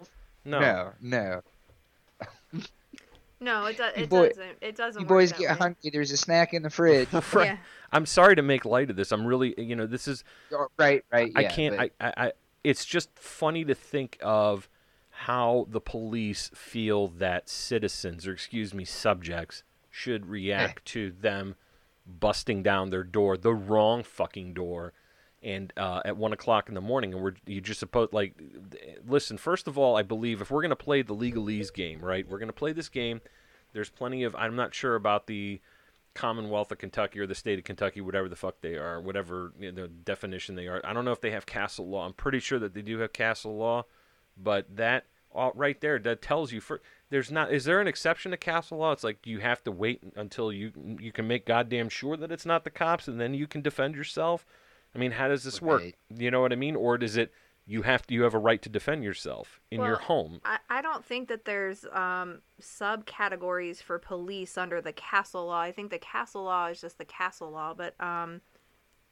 No. 0.45 0.93
No. 1.01 1.43
No, 3.39 3.67
it, 3.67 3.77
do- 3.77 3.83
it 3.95 4.09
boy- 4.09 4.29
doesn't. 4.29 4.59
It 4.63 4.77
doesn't. 4.77 5.03
You 5.03 5.07
boys 5.07 5.31
that 5.31 5.39
get 5.39 5.51
way. 5.51 5.57
hungry. 5.57 5.91
There's 5.93 6.11
a 6.11 6.17
snack 6.17 6.55
in 6.55 6.63
the 6.63 6.71
fridge. 6.71 7.09
Right. 7.33 7.47
Yeah. 7.49 7.57
I'm 7.93 8.07
sorry 8.07 8.35
to 8.37 8.43
make 8.43 8.65
light 8.65 8.89
of 8.91 8.97
this. 8.97 9.13
I'm 9.13 9.27
really, 9.27 9.55
you 9.61 9.77
know, 9.77 9.87
this 9.87 10.09
is 10.09 10.25
right. 10.79 11.05
Right. 11.13 11.33
I 11.37 11.41
yeah, 11.43 11.49
can't. 11.51 11.77
but- 11.77 11.93
I, 12.01 12.07
I, 12.09 12.13
I. 12.29 12.33
It's 12.65 12.85
just 12.85 13.11
funny 13.19 13.65
to 13.65 13.75
think 13.75 14.19
of 14.23 14.69
how 15.11 15.67
the 15.71 15.81
police 15.81 16.51
feel 16.55 17.09
that 17.09 17.49
citizens, 17.49 18.27
or 18.27 18.33
excuse 18.33 18.75
me, 18.75 18.85
subjects, 18.85 19.63
should 19.97 20.27
react 20.27 20.85
to 20.85 21.11
them 21.11 21.57
busting 22.07 22.63
down 22.63 22.91
their 22.91 23.03
door, 23.03 23.39
the 23.39 23.55
wrong 23.55 24.03
fucking 24.03 24.53
door, 24.53 24.93
and 25.43 25.73
uh, 25.77 26.03
at 26.05 26.19
one 26.19 26.35
o'clock 26.35 26.69
in 26.69 26.75
the 26.75 26.81
morning, 26.83 27.15
and 27.15 27.23
we're 27.23 27.33
you 27.47 27.63
just 27.63 27.81
supposed 27.81 28.13
like, 28.13 28.35
listen. 29.07 29.39
First 29.39 29.67
of 29.67 29.79
all, 29.79 29.97
I 29.97 30.03
believe 30.03 30.43
if 30.43 30.51
we're 30.51 30.61
gonna 30.61 30.77
play 30.77 31.01
the 31.01 31.15
legalese 31.15 31.73
game, 31.73 32.01
right? 32.01 32.29
We're 32.29 32.39
gonna 32.39 32.53
play 32.53 32.73
this 32.73 32.91
game. 32.91 33.23
There's 33.73 33.89
plenty 33.89 34.23
of. 34.23 34.35
I'm 34.37 34.55
not 34.55 34.75
sure 34.75 34.97
about 34.97 35.27
the 35.27 35.61
Commonwealth 36.15 36.71
of 36.73 36.79
Kentucky 36.79 37.19
or 37.21 37.27
the 37.27 37.35
state 37.35 37.59
of 37.59 37.65
Kentucky, 37.65 38.01
whatever 38.01 38.29
the 38.29 38.37
fuck 38.37 38.61
they 38.61 38.75
are, 38.75 39.01
whatever 39.01 39.53
you 39.59 39.73
know, 39.73 39.83
the 39.83 39.89
definition 39.89 40.57
they 40.57 40.67
are. 40.67 40.81
I 40.85 40.93
don't 40.93 41.05
know 41.05 41.13
if 41.13 41.21
they 41.21 41.31
have 41.31 41.47
castle 41.47 41.89
law. 41.89 42.05
I'm 42.05 42.13
pretty 42.13 42.41
sure 42.41 42.59
that 42.59 42.75
they 42.75 42.83
do 42.83 42.99
have 42.99 43.13
castle 43.13 43.57
law, 43.57 43.87
but 44.37 44.77
that 44.77 45.07
all 45.33 45.53
right 45.55 45.81
there 45.81 45.99
that 46.01 46.23
tells 46.23 46.53
you 46.53 46.61
for 46.61 46.81
there's 47.11 47.31
not 47.31 47.53
is 47.53 47.65
there 47.65 47.81
an 47.81 47.87
exception 47.87 48.31
to 48.33 48.37
castle 48.37 48.79
law? 48.79 48.93
It's 48.93 49.05
like 49.05 49.27
you 49.27 49.41
have 49.41 49.63
to 49.65 49.73
wait 49.73 50.03
until 50.17 50.53
you 50.53 50.73
you 51.01 51.13
can 51.13 51.27
make 51.27 51.47
goddamn 51.47 51.89
sure 51.89 52.17
that 52.17 52.33
it's 52.33 52.47
not 52.47 52.65
the 52.65 52.71
cops 52.71 53.09
and 53.09 53.21
then 53.21 53.35
you 53.35 53.47
can 53.47 53.63
defend 53.63 53.95
yourself. 53.95 54.47
I 54.95 54.99
mean, 54.99 55.13
how 55.13 55.29
does 55.29 55.45
this 55.45 55.61
work? 55.61 55.83
Right. 55.83 55.97
You 56.17 56.31
know 56.31 56.41
what 56.41 56.53
I 56.53 56.57
mean? 56.57 56.75
Or 56.75 56.99
does 56.99 57.17
it 57.17 57.33
you 57.67 57.83
have 57.83 58.07
to 58.07 58.15
you 58.15 58.23
have 58.23 58.35
a 58.35 58.39
right 58.39 58.63
to 58.63 58.69
defend 58.69 59.05
yourself 59.05 59.61
in 59.71 59.83
your 59.83 59.97
home? 59.97 60.41
I, 60.45 60.59
I 60.71 60.83
don't 60.83 61.05
think 61.05 61.29
that 61.29 61.45
there's 61.45 61.85
um, 61.93 62.41
subcategories 62.63 63.83
for 63.83 63.99
police 63.99 64.57
under 64.57 64.81
the 64.81 64.93
castle 64.93 65.47
law. 65.47 65.61
I 65.61 65.73
think 65.73 65.91
the 65.91 65.99
castle 65.99 66.45
law 66.45 66.67
is 66.67 66.81
just 66.81 66.99
the 66.99 67.05
castle 67.05 67.51
law, 67.51 67.75
but 67.75 68.01
um, 68.01 68.41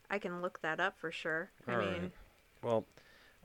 I 0.09 0.19
can 0.19 0.41
look 0.41 0.63
that 0.63 0.79
up 0.79 0.99
for 0.99 1.11
sure. 1.11 1.51
I 1.67 1.75
All 1.75 1.81
mean. 1.81 2.13
Well, 2.63 2.87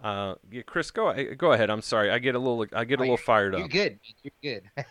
uh, 0.03 0.35
yeah, 0.51 0.61
Chris, 0.63 0.91
go 0.91 1.13
go 1.35 1.51
ahead. 1.53 1.69
I'm 1.69 1.81
sorry. 1.81 2.09
I 2.11 2.19
get 2.19 2.35
a 2.35 2.39
little 2.39 2.65
I 2.73 2.83
get 2.85 2.99
a 2.99 3.01
Oh, 3.01 3.03
little 3.03 3.17
fired 3.17 3.53
up. 3.55 3.59
You're 3.59 3.67
good. 3.67 3.99
You're 4.23 4.31
good. 4.61 4.85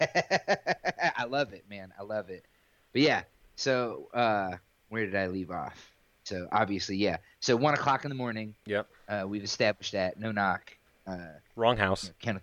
I 1.17 1.25
love 1.25 1.53
it, 1.53 1.65
man. 1.69 1.93
I 1.99 2.03
love 2.03 2.31
it. 2.31 2.45
But 2.93 3.03
yeah, 3.03 3.23
so 3.57 4.09
uh, 4.15 4.57
where 4.88 5.05
did 5.07 5.15
I 5.15 5.27
leave 5.29 5.50
off? 5.50 5.93
So 6.25 6.47
obviously, 6.53 6.97
yeah. 6.97 7.19
So 7.41 7.57
one 7.57 7.75
o'clock 7.75 8.05
in 8.05 8.09
the 8.11 8.15
morning. 8.15 8.55
Yep. 8.67 8.87
Uh, 9.09 9.25
we've 9.27 9.45
established 9.45 9.93
that 9.93 10.19
no 10.19 10.31
knock. 10.33 10.77
Uh, 11.07 11.17
Wrong 11.57 11.77
house. 11.79 12.11
Kenneth, 12.21 12.43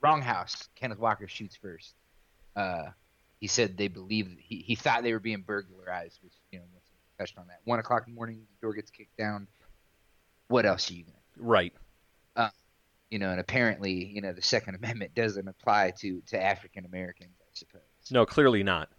wrong 0.00 0.22
house. 0.22 0.68
Kenneth 0.74 0.98
Walker 0.98 1.28
shoots 1.28 1.54
first. 1.56 1.94
Uh, 2.56 2.84
he 3.40 3.46
said 3.46 3.76
they 3.76 3.88
believe 3.88 4.34
he, 4.40 4.56
he 4.66 4.74
thought 4.74 5.02
they 5.02 5.12
were 5.12 5.18
being 5.20 5.42
burglarized, 5.42 6.18
which 6.24 6.32
you 6.50 6.58
know 6.60 6.64
touched 7.18 7.36
on 7.36 7.46
that. 7.48 7.60
One 7.64 7.78
o'clock 7.78 8.04
in 8.06 8.14
the 8.14 8.16
morning, 8.16 8.40
the 8.60 8.66
door 8.66 8.72
gets 8.72 8.90
kicked 8.90 9.16
down. 9.18 9.46
What 10.48 10.64
else 10.64 10.90
are 10.90 10.94
you 10.94 11.02
gonna? 11.04 11.16
Do? 11.36 11.42
Right. 11.42 11.74
You 13.16 13.20
know, 13.20 13.30
and 13.30 13.40
apparently, 13.40 14.04
you 14.04 14.20
know, 14.20 14.34
the 14.34 14.42
Second 14.42 14.74
Amendment 14.82 15.14
doesn't 15.14 15.48
apply 15.48 15.94
to 16.00 16.20
to 16.26 16.42
African 16.42 16.84
Americans, 16.84 17.32
I 17.40 17.48
suppose. 17.54 17.80
No, 18.10 18.26
clearly 18.26 18.62
not. 18.62 18.90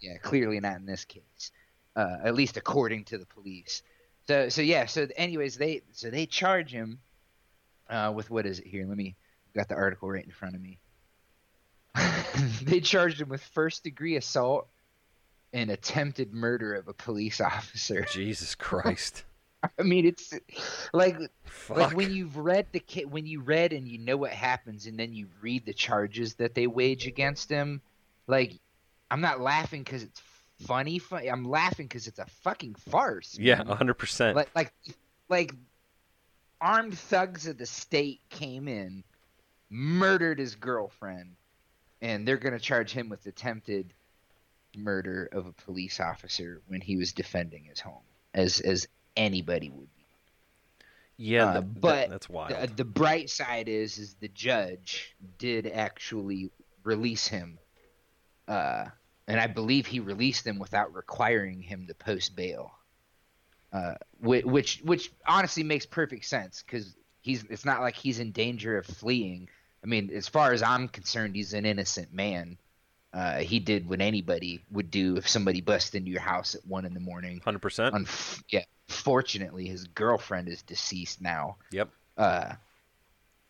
Yeah, 0.00 0.16
clearly 0.16 0.58
not 0.58 0.76
in 0.76 0.86
this 0.86 1.04
case. 1.04 1.52
Uh, 1.94 2.16
at 2.24 2.34
least 2.34 2.56
according 2.56 3.04
to 3.04 3.18
the 3.18 3.26
police. 3.26 3.82
So 4.26 4.48
so 4.48 4.62
yeah, 4.62 4.86
so 4.86 5.06
anyways, 5.16 5.58
they 5.58 5.82
so 5.92 6.08
they 6.08 6.24
charge 6.24 6.70
him 6.70 7.00
uh, 7.90 8.10
with 8.16 8.30
what 8.30 8.46
is 8.46 8.58
it 8.58 8.66
here? 8.66 8.86
Let 8.86 8.96
me 8.96 9.16
got 9.54 9.68
the 9.68 9.74
article 9.74 10.10
right 10.10 10.24
in 10.24 10.30
front 10.30 10.54
of 10.54 10.62
me. 10.62 10.78
they 12.62 12.80
charged 12.80 13.20
him 13.20 13.28
with 13.28 13.42
first 13.42 13.84
degree 13.84 14.16
assault 14.16 14.66
and 15.52 15.70
attempted 15.70 16.32
murder 16.32 16.72
of 16.72 16.88
a 16.88 16.94
police 16.94 17.38
officer. 17.42 18.06
Jesus 18.10 18.54
Christ. 18.54 19.24
I 19.78 19.82
mean, 19.82 20.06
it's 20.06 20.34
like 20.92 21.18
Fuck. 21.44 21.76
like 21.76 21.96
when 21.96 22.10
you've 22.10 22.36
read 22.36 22.66
the 22.72 22.80
ca- 22.80 23.04
when 23.04 23.26
you 23.26 23.40
read 23.40 23.72
and 23.72 23.86
you 23.86 23.98
know 23.98 24.16
what 24.16 24.30
happens 24.30 24.86
and 24.86 24.98
then 24.98 25.12
you 25.12 25.28
read 25.40 25.64
the 25.64 25.72
charges 25.72 26.34
that 26.34 26.54
they 26.54 26.66
wage 26.66 27.06
against 27.06 27.48
him 27.48 27.80
like 28.26 28.58
i'm 29.10 29.20
not 29.20 29.40
laughing 29.40 29.82
because 29.82 30.02
it's 30.02 30.20
funny 30.66 30.98
fu- 30.98 31.16
i'm 31.16 31.44
laughing 31.44 31.86
because 31.86 32.06
it's 32.06 32.18
a 32.18 32.26
fucking 32.42 32.74
farce 32.74 33.36
yeah, 33.38 33.62
100%. 33.62 34.34
like 34.34 34.50
like 34.54 34.72
like 35.28 35.54
armed 36.60 36.96
thugs 36.96 37.46
of 37.46 37.58
the 37.58 37.66
state 37.66 38.20
came 38.30 38.68
in 38.68 39.04
murdered 39.70 40.38
his 40.38 40.54
girlfriend 40.54 41.34
and 42.00 42.26
they're 42.26 42.36
going 42.36 42.52
to 42.52 42.60
charge 42.60 42.92
him 42.92 43.08
with 43.08 43.24
attempted 43.26 43.92
murder 44.76 45.28
of 45.32 45.46
a 45.46 45.52
police 45.52 46.00
officer 46.00 46.60
when 46.66 46.80
he 46.80 46.96
was 46.96 47.12
defending 47.12 47.64
his 47.64 47.80
home 47.80 48.02
as 48.34 48.60
as 48.60 48.88
anybody 49.16 49.70
would 49.70 49.88
be. 49.96 50.04
Yeah, 51.16 51.46
uh, 51.46 51.52
that- 51.54 51.80
but 51.80 52.10
that's 52.10 52.28
why 52.28 52.48
the, 52.66 52.72
the 52.74 52.84
bright 52.84 53.30
side 53.30 53.68
is 53.68 53.98
is 53.98 54.14
the 54.14 54.28
judge 54.28 55.14
did 55.38 55.66
actually 55.66 56.50
release 56.84 57.28
him 57.28 57.58
uh 58.48 58.86
and 59.28 59.38
i 59.38 59.46
believe 59.46 59.86
he 59.86 60.00
released 60.00 60.44
him 60.44 60.58
without 60.58 60.92
requiring 60.94 61.62
him 61.62 61.86
to 61.86 61.94
post 61.94 62.34
bail. 62.34 62.72
Uh 63.72 63.94
which 64.20 64.44
which, 64.44 64.80
which 64.82 65.12
honestly 65.26 65.62
makes 65.62 65.86
perfect 65.86 66.24
sense 66.24 66.62
because 66.66 66.96
he's 67.20 67.44
it's 67.50 67.64
not 67.64 67.80
like 67.80 67.94
he's 67.94 68.18
in 68.18 68.32
danger 68.32 68.76
of 68.78 68.84
fleeing. 68.86 69.48
I 69.84 69.86
mean 69.86 70.10
as 70.12 70.26
far 70.28 70.52
as 70.52 70.62
i'm 70.62 70.88
concerned 70.88 71.36
he's 71.36 71.52
an 71.54 71.64
innocent 71.66 72.12
man. 72.12 72.58
Uh, 73.14 73.40
he 73.40 73.58
did 73.60 73.86
what 73.86 74.00
anybody 74.00 74.64
would 74.70 74.90
do 74.90 75.16
if 75.18 75.28
somebody 75.28 75.60
busts 75.60 75.94
into 75.94 76.10
your 76.10 76.20
house 76.22 76.54
at 76.54 76.66
one 76.66 76.86
in 76.86 76.94
the 76.94 77.00
morning. 77.00 77.42
100%. 77.46 77.60
Unf- 77.92 78.42
yeah, 78.48 78.64
fortunately, 78.92 79.66
his 79.66 79.86
girlfriend 79.88 80.48
is 80.48 80.62
deceased 80.62 81.20
now. 81.20 81.56
Yep. 81.70 81.90
Uh, 82.16 82.54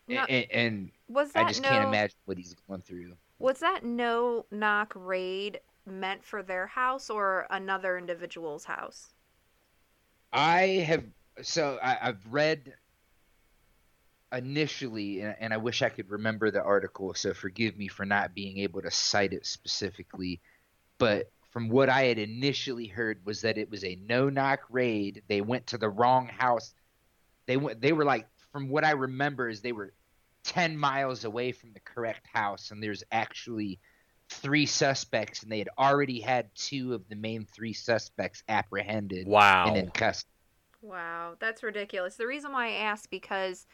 No- 0.07 0.25
and, 0.29 0.51
and 0.51 0.91
was 1.07 1.29
I 1.35 1.43
that 1.43 1.49
just 1.49 1.61
no? 1.61 1.69
can't 1.69 1.87
imagine 1.87 2.17
what 2.25 2.37
he's 2.37 2.55
going 2.67 2.81
through. 2.81 3.13
Was 3.39 3.59
that 3.59 3.83
no 3.83 4.45
knock 4.51 4.93
raid 4.95 5.59
meant 5.85 6.23
for 6.23 6.41
their 6.43 6.67
house 6.67 7.09
or 7.09 7.45
another 7.49 7.97
individual's 7.97 8.65
house? 8.65 9.13
I 10.31 10.61
have 10.87 11.03
so 11.41 11.77
I, 11.81 11.97
I've 12.01 12.25
read 12.31 12.73
initially, 14.31 15.21
and, 15.21 15.35
and 15.39 15.53
I 15.53 15.57
wish 15.57 15.81
I 15.81 15.89
could 15.89 16.09
remember 16.09 16.51
the 16.51 16.63
article. 16.63 17.13
So 17.13 17.33
forgive 17.33 17.77
me 17.77 17.87
for 17.87 18.05
not 18.05 18.33
being 18.33 18.59
able 18.59 18.81
to 18.81 18.91
cite 18.91 19.33
it 19.33 19.45
specifically, 19.45 20.41
but 20.97 21.29
from 21.53 21.69
what 21.69 21.87
I 21.87 22.05
had 22.05 22.17
initially 22.17 22.87
heard 22.87 23.23
was 23.25 23.41
that 23.41 23.59
it 23.59 23.69
was 23.69 23.83
a 23.85 23.95
no 24.07 24.27
knock 24.27 24.61
raid. 24.71 25.21
They 25.27 25.39
went 25.41 25.67
to 25.67 25.77
the 25.77 25.89
wrong 25.89 26.27
house. 26.27 26.73
They 27.45 27.57
went. 27.57 27.79
They 27.79 27.93
were 27.93 28.03
like, 28.05 28.27
from 28.51 28.69
what 28.69 28.83
I 28.83 28.91
remember, 28.91 29.47
is 29.47 29.61
they 29.61 29.71
were 29.71 29.93
ten 30.43 30.75
miles 30.75 31.23
away 31.25 31.51
from 31.51 31.71
the 31.73 31.79
correct 31.79 32.27
house, 32.33 32.71
and 32.71 32.81
there's 32.81 33.03
actually 33.11 33.79
three 34.29 34.65
suspects, 34.65 35.43
and 35.43 35.51
they 35.51 35.59
had 35.59 35.69
already 35.77 36.19
had 36.19 36.49
two 36.55 36.95
of 36.95 37.07
the 37.07 37.15
main 37.15 37.45
three 37.45 37.73
suspects 37.73 38.43
apprehended 38.49 39.27
Wow. 39.27 39.67
and 39.67 39.77
in 39.77 39.91
custody. 39.91 40.27
Wow, 40.81 41.35
that's 41.39 41.63
ridiculous. 41.63 42.15
The 42.15 42.27
reason 42.27 42.51
why 42.51 42.67
I 42.69 42.71
asked 42.71 43.09
because 43.09 43.67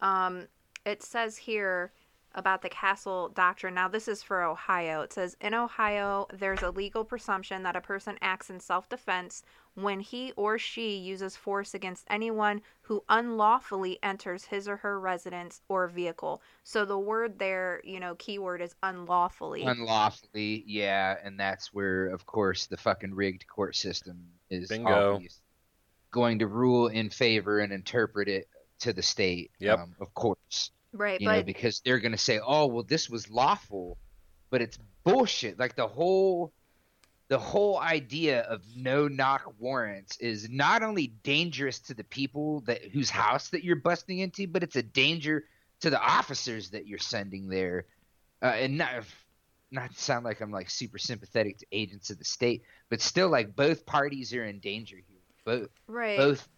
um, 0.00 0.48
it 0.84 1.02
says 1.02 1.36
here 1.36 1.92
about 2.36 2.62
the 2.62 2.68
castle 2.68 3.30
doctrine. 3.30 3.74
Now, 3.74 3.88
this 3.88 4.06
is 4.06 4.22
for 4.22 4.42
Ohio. 4.42 5.00
It 5.00 5.12
says 5.12 5.36
in 5.40 5.54
Ohio, 5.54 6.26
there's 6.32 6.62
a 6.62 6.70
legal 6.70 7.04
presumption 7.04 7.62
that 7.64 7.76
a 7.76 7.80
person 7.80 8.18
acts 8.20 8.50
in 8.50 8.60
self 8.60 8.88
defense 8.88 9.42
when 9.74 10.00
he 10.00 10.32
or 10.36 10.58
she 10.58 10.96
uses 10.96 11.36
force 11.36 11.74
against 11.74 12.06
anyone 12.08 12.62
who 12.82 13.02
unlawfully 13.08 13.98
enters 14.02 14.44
his 14.44 14.68
or 14.68 14.76
her 14.76 14.98
residence 14.98 15.60
or 15.68 15.86
vehicle. 15.86 16.40
So 16.64 16.84
the 16.84 16.98
word 16.98 17.38
there, 17.38 17.80
you 17.84 18.00
know, 18.00 18.14
keyword 18.14 18.62
is 18.62 18.74
unlawfully. 18.82 19.64
Unlawfully, 19.64 20.64
yeah, 20.66 21.16
and 21.22 21.38
that's 21.38 21.74
where, 21.74 22.06
of 22.06 22.24
course, 22.24 22.66
the 22.66 22.76
fucking 22.76 23.14
rigged 23.14 23.46
court 23.48 23.76
system 23.76 24.24
is 24.48 24.68
Bingo. 24.68 25.20
going 26.10 26.38
to 26.38 26.46
rule 26.46 26.88
in 26.88 27.10
favor 27.10 27.60
and 27.60 27.72
interpret 27.72 28.28
it 28.28 28.48
to 28.78 28.92
the 28.92 29.02
state. 29.02 29.50
Yep. 29.58 29.78
Um, 29.78 29.96
of 30.00 30.14
course. 30.14 30.70
Right, 30.96 31.20
you 31.20 31.28
know, 31.28 31.42
because 31.42 31.80
they're 31.84 31.98
going 31.98 32.12
to 32.12 32.18
say, 32.18 32.40
"Oh, 32.44 32.66
well, 32.66 32.82
this 32.82 33.08
was 33.08 33.30
lawful," 33.30 33.98
but 34.50 34.62
it's 34.62 34.78
bullshit. 35.04 35.58
Like 35.58 35.76
the 35.76 35.86
whole, 35.86 36.52
the 37.28 37.38
whole 37.38 37.78
idea 37.78 38.42
of 38.42 38.62
no 38.74 39.08
knock 39.08 39.54
warrants 39.58 40.16
is 40.18 40.48
not 40.50 40.82
only 40.82 41.08
dangerous 41.22 41.78
to 41.80 41.94
the 41.94 42.04
people 42.04 42.60
that 42.62 42.82
whose 42.84 43.10
house 43.10 43.48
that 43.50 43.64
you're 43.64 43.76
busting 43.76 44.18
into, 44.18 44.46
but 44.46 44.62
it's 44.62 44.76
a 44.76 44.82
danger 44.82 45.44
to 45.80 45.90
the 45.90 46.00
officers 46.00 46.70
that 46.70 46.86
you're 46.86 46.98
sending 46.98 47.48
there. 47.48 47.86
Uh, 48.42 48.46
and 48.46 48.76
not, 48.76 49.04
not 49.70 49.92
to 49.92 49.98
sound 49.98 50.24
like 50.24 50.40
I'm 50.40 50.50
like 50.50 50.68
super 50.70 50.98
sympathetic 50.98 51.58
to 51.58 51.66
agents 51.72 52.10
of 52.10 52.18
the 52.18 52.24
state, 52.24 52.62
but 52.90 53.00
still, 53.00 53.28
like 53.28 53.56
both 53.56 53.86
parties 53.86 54.34
are 54.34 54.44
in 54.44 54.60
danger 54.60 54.96
here. 54.96 55.16
Both 55.44 55.68
right. 55.86 56.18
both 56.18 56.48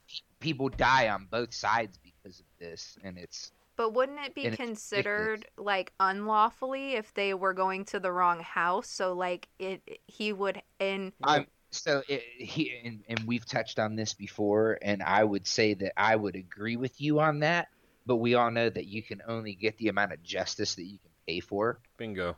people 0.41 0.71
die 0.71 1.09
on 1.09 1.27
both 1.31 1.53
sides 1.53 1.99
because 1.99 2.41
of 2.41 2.47
this, 2.59 2.97
and 3.05 3.19
it's 3.19 3.53
But 3.79 3.95
wouldn't 3.95 4.19
it 4.19 4.35
be 4.35 4.45
and 4.45 4.55
it's 4.55 4.63
considered 4.63 5.47
like 5.57 5.93
unlawfully 6.01 6.95
if 6.95 7.15
they 7.15 7.33
were 7.33 7.55
going 7.55 7.85
to 7.87 8.01
the 8.01 8.13
wrong 8.13 8.41
house? 8.41 8.91
So 8.91 9.15
like 9.15 9.49
it 9.61 10.01
he 10.09 10.33
would 10.33 10.61
in 10.81 11.13
I'm 11.23 11.47
so 11.71 12.03
it, 12.09 12.25
he 12.39 12.73
and, 12.85 13.05
and 13.09 13.21
we've 13.25 13.47
touched 13.47 13.79
on 13.79 13.95
this 13.95 14.15
before, 14.15 14.79
and 14.83 15.01
I 15.01 15.23
would 15.23 15.47
say 15.47 15.75
that 15.75 15.93
I 15.97 16.17
would 16.17 16.35
agree 16.35 16.77
with 16.77 17.01
you 17.01 17.21
on 17.21 17.39
that. 17.41 17.69
But 18.05 18.17
we 18.17 18.35
all 18.35 18.51
know 18.51 18.69
that 18.69 18.87
you 18.87 19.03
can 19.03 19.23
only 19.29 19.55
get 19.55 19.79
the 19.79 19.89
amount 19.89 20.13
of 20.13 20.23
justice 20.25 20.75
that 20.75 20.85
you 20.85 20.99
can 20.99 21.11
pay 21.29 21.41
for, 21.41 21.79
Bingo. 21.99 22.37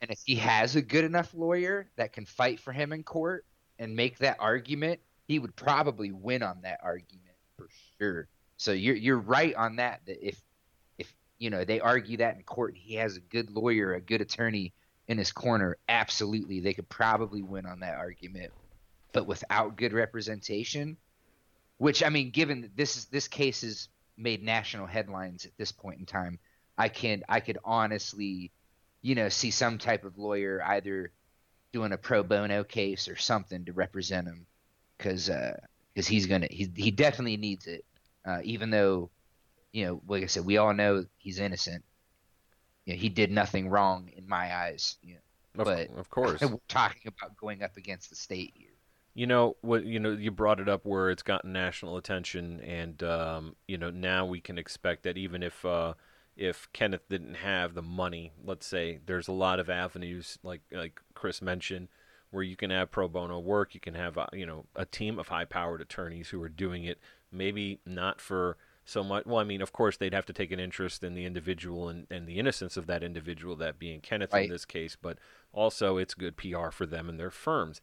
and 0.00 0.10
if 0.10 0.20
he 0.24 0.36
has 0.36 0.76
a 0.76 0.82
good 0.82 1.04
enough 1.04 1.34
lawyer 1.34 1.90
that 1.96 2.12
can 2.12 2.24
fight 2.24 2.60
for 2.60 2.72
him 2.72 2.92
in 2.92 3.02
court 3.02 3.44
and 3.78 3.94
make 3.94 4.18
that 4.18 4.36
argument, 4.40 5.00
he 5.28 5.38
would 5.38 5.54
probably 5.54 6.12
win 6.12 6.42
on 6.42 6.62
that 6.62 6.80
argument 6.82 7.36
for 7.58 7.68
sure. 7.98 8.28
So 8.56 8.72
you're 8.72 8.96
you're 8.96 9.18
right 9.18 9.54
on 9.54 9.76
that. 9.76 10.00
That 10.06 10.26
if 10.26 10.36
if 10.36 10.40
you 11.42 11.50
know 11.50 11.64
they 11.64 11.80
argue 11.80 12.18
that 12.18 12.36
in 12.36 12.44
court, 12.44 12.76
he 12.76 12.94
has 12.94 13.16
a 13.16 13.20
good 13.20 13.50
lawyer, 13.50 13.94
a 13.94 14.00
good 14.00 14.20
attorney 14.20 14.72
in 15.08 15.18
his 15.18 15.32
corner. 15.32 15.76
Absolutely, 15.88 16.60
they 16.60 16.72
could 16.72 16.88
probably 16.88 17.42
win 17.42 17.66
on 17.66 17.80
that 17.80 17.96
argument. 17.96 18.52
But 19.12 19.26
without 19.26 19.76
good 19.76 19.92
representation, 19.92 20.96
which 21.78 22.04
I 22.04 22.10
mean, 22.10 22.30
given 22.30 22.70
this 22.76 22.96
is 22.96 23.06
this 23.06 23.26
case 23.26 23.62
has 23.62 23.88
made 24.16 24.44
national 24.44 24.86
headlines 24.86 25.44
at 25.44 25.50
this 25.58 25.72
point 25.72 25.98
in 25.98 26.06
time, 26.06 26.38
I 26.78 26.88
can 26.88 27.24
I 27.28 27.40
could 27.40 27.58
honestly, 27.64 28.52
you 29.02 29.16
know, 29.16 29.28
see 29.28 29.50
some 29.50 29.78
type 29.78 30.04
of 30.04 30.18
lawyer 30.18 30.62
either 30.64 31.10
doing 31.72 31.90
a 31.90 31.98
pro 31.98 32.22
bono 32.22 32.62
case 32.62 33.08
or 33.08 33.16
something 33.16 33.64
to 33.64 33.72
represent 33.72 34.28
him, 34.28 34.46
because 34.96 35.28
because 35.92 36.06
he's 36.06 36.26
gonna 36.26 36.46
he 36.48 36.70
he 36.76 36.92
definitely 36.92 37.36
needs 37.36 37.66
it, 37.66 37.84
uh, 38.24 38.38
even 38.44 38.70
though, 38.70 39.10
you 39.72 39.86
know, 39.86 40.02
like 40.06 40.22
I 40.22 40.26
said, 40.26 40.44
we 40.44 40.58
all 40.58 40.74
know 40.74 41.04
he's 41.18 41.38
innocent. 41.38 41.84
You 42.84 42.94
know, 42.94 42.98
he 42.98 43.08
did 43.08 43.30
nothing 43.30 43.68
wrong 43.68 44.10
in 44.16 44.28
my 44.28 44.54
eyes. 44.54 44.96
You 45.02 45.14
know, 45.14 45.62
Of, 45.62 45.64
But- 45.64 45.98
of 45.98 46.10
course. 46.10 46.40
we're 46.42 46.58
talking 46.68 47.12
about 47.16 47.36
going 47.36 47.62
up 47.62 47.76
against 47.76 48.10
the 48.10 48.16
state 48.16 48.52
here. 48.54 48.68
You 49.14 49.26
know 49.26 49.56
what? 49.60 49.84
You 49.84 50.00
know 50.00 50.12
you 50.12 50.30
brought 50.30 50.58
it 50.58 50.70
up 50.70 50.86
where 50.86 51.10
it's 51.10 51.22
gotten 51.22 51.52
national 51.52 51.98
attention, 51.98 52.60
and 52.60 53.02
um, 53.02 53.56
you 53.68 53.76
know 53.76 53.90
now 53.90 54.24
we 54.24 54.40
can 54.40 54.56
expect 54.56 55.02
that 55.02 55.18
even 55.18 55.42
if 55.42 55.62
uh, 55.66 55.92
if 56.34 56.66
Kenneth 56.72 57.06
didn't 57.10 57.34
have 57.34 57.74
the 57.74 57.82
money, 57.82 58.32
let's 58.42 58.66
say 58.66 59.00
there's 59.04 59.28
a 59.28 59.32
lot 59.32 59.60
of 59.60 59.68
avenues 59.68 60.38
like 60.42 60.62
like 60.72 60.98
Chris 61.12 61.42
mentioned, 61.42 61.88
where 62.30 62.42
you 62.42 62.56
can 62.56 62.70
have 62.70 62.90
pro 62.90 63.06
bono 63.06 63.38
work. 63.38 63.74
You 63.74 63.80
can 63.80 63.92
have 63.92 64.16
uh, 64.16 64.24
you 64.32 64.46
know 64.46 64.64
a 64.74 64.86
team 64.86 65.18
of 65.18 65.28
high-powered 65.28 65.82
attorneys 65.82 66.30
who 66.30 66.42
are 66.42 66.48
doing 66.48 66.84
it. 66.84 66.98
Maybe 67.30 67.80
not 67.84 68.18
for 68.18 68.56
so 68.84 69.02
much. 69.04 69.26
Well, 69.26 69.38
I 69.38 69.44
mean, 69.44 69.62
of 69.62 69.72
course 69.72 69.96
they'd 69.96 70.14
have 70.14 70.26
to 70.26 70.32
take 70.32 70.52
an 70.52 70.60
interest 70.60 71.04
in 71.04 71.14
the 71.14 71.24
individual 71.24 71.88
and, 71.88 72.06
and 72.10 72.26
the 72.26 72.38
innocence 72.38 72.76
of 72.76 72.86
that 72.86 73.02
individual, 73.02 73.56
that 73.56 73.78
being 73.78 74.00
Kenneth 74.00 74.32
Right. 74.32 74.44
in 74.44 74.50
this 74.50 74.64
case, 74.64 74.96
but 75.00 75.18
also 75.52 75.96
it's 75.96 76.14
good 76.14 76.36
PR 76.36 76.70
for 76.70 76.86
them 76.86 77.08
and 77.08 77.18
their 77.18 77.30
firms. 77.30 77.80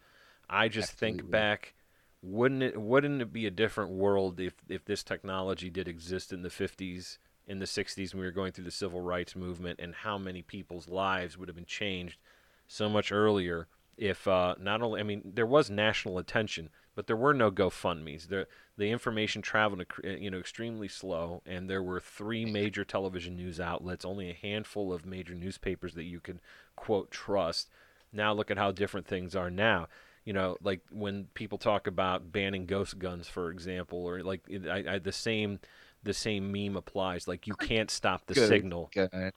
I 0.49 0.67
just 0.67 0.91
think 0.93 1.29
back, 1.29 1.75
wouldn't 2.21 2.63
it 2.63 2.81
wouldn't 2.81 3.21
it 3.21 3.31
be 3.31 3.45
a 3.45 3.51
different 3.51 3.91
world 3.91 4.39
if 4.39 4.55
if 4.67 4.83
this 4.85 5.03
technology 5.03 5.69
did 5.69 5.87
exist 5.87 6.33
in 6.33 6.41
the 6.41 6.49
50s, 6.49 7.17
in 7.47 7.59
the 7.59 7.65
60s 7.65 8.13
when 8.13 8.21
we 8.21 8.25
were 8.25 8.31
going 8.31 8.51
through 8.51 8.65
the 8.65 8.71
civil 8.71 8.99
rights 8.99 9.35
movement, 9.35 9.79
and 9.79 9.93
how 9.93 10.17
many 10.17 10.41
people's 10.41 10.89
lives 10.89 11.37
would 11.37 11.47
have 11.47 11.55
been 11.55 11.65
changed 11.65 12.19
so 12.67 12.89
much 12.89 13.11
earlier 13.11 13.67
if 13.95 14.27
uh, 14.27 14.55
not 14.59 14.81
only 14.81 14.99
I 14.99 15.03
mean 15.03 15.21
there 15.23 15.45
was 15.45 15.69
national 15.69 16.17
attention, 16.17 16.69
but 16.99 17.07
there 17.07 17.15
were 17.15 17.33
no 17.33 17.49
GoFundmes. 17.49 18.27
The 18.27 18.45
the 18.75 18.91
information 18.91 19.41
traveled 19.41 19.85
eh, 20.03 20.17
you 20.19 20.29
know 20.29 20.37
extremely 20.37 20.89
slow, 20.89 21.41
and 21.45 21.69
there 21.69 21.81
were 21.81 22.01
three 22.01 22.43
major 22.59 22.83
television 22.83 23.37
news 23.37 23.57
outlets, 23.57 24.03
only 24.03 24.29
a 24.29 24.33
handful 24.33 24.91
of 24.91 25.05
major 25.05 25.33
newspapers 25.33 25.93
that 25.93 26.03
you 26.03 26.19
could 26.19 26.41
quote 26.75 27.09
trust. 27.09 27.69
Now 28.11 28.33
look 28.33 28.51
at 28.51 28.57
how 28.57 28.73
different 28.73 29.07
things 29.07 29.33
are 29.33 29.49
now 29.49 29.87
you 30.25 30.33
know, 30.33 30.57
like 30.61 30.81
when 30.91 31.27
people 31.35 31.57
talk 31.57 31.87
about 31.87 32.33
banning 32.33 32.65
ghost 32.65 32.99
guns, 32.99 33.29
for 33.29 33.49
example, 33.49 33.99
or 34.05 34.21
like 34.21 34.41
I, 34.69 34.83
I, 34.95 34.99
the 34.99 35.13
same 35.13 35.59
the 36.03 36.13
same 36.13 36.51
meme 36.51 36.75
applies. 36.75 37.29
Like 37.29 37.47
you 37.47 37.53
can't 37.61 37.89
stop 37.89 38.25
the 38.25 38.33
Good. 38.33 38.49
signal. 38.49 38.91
Good. 38.93 39.31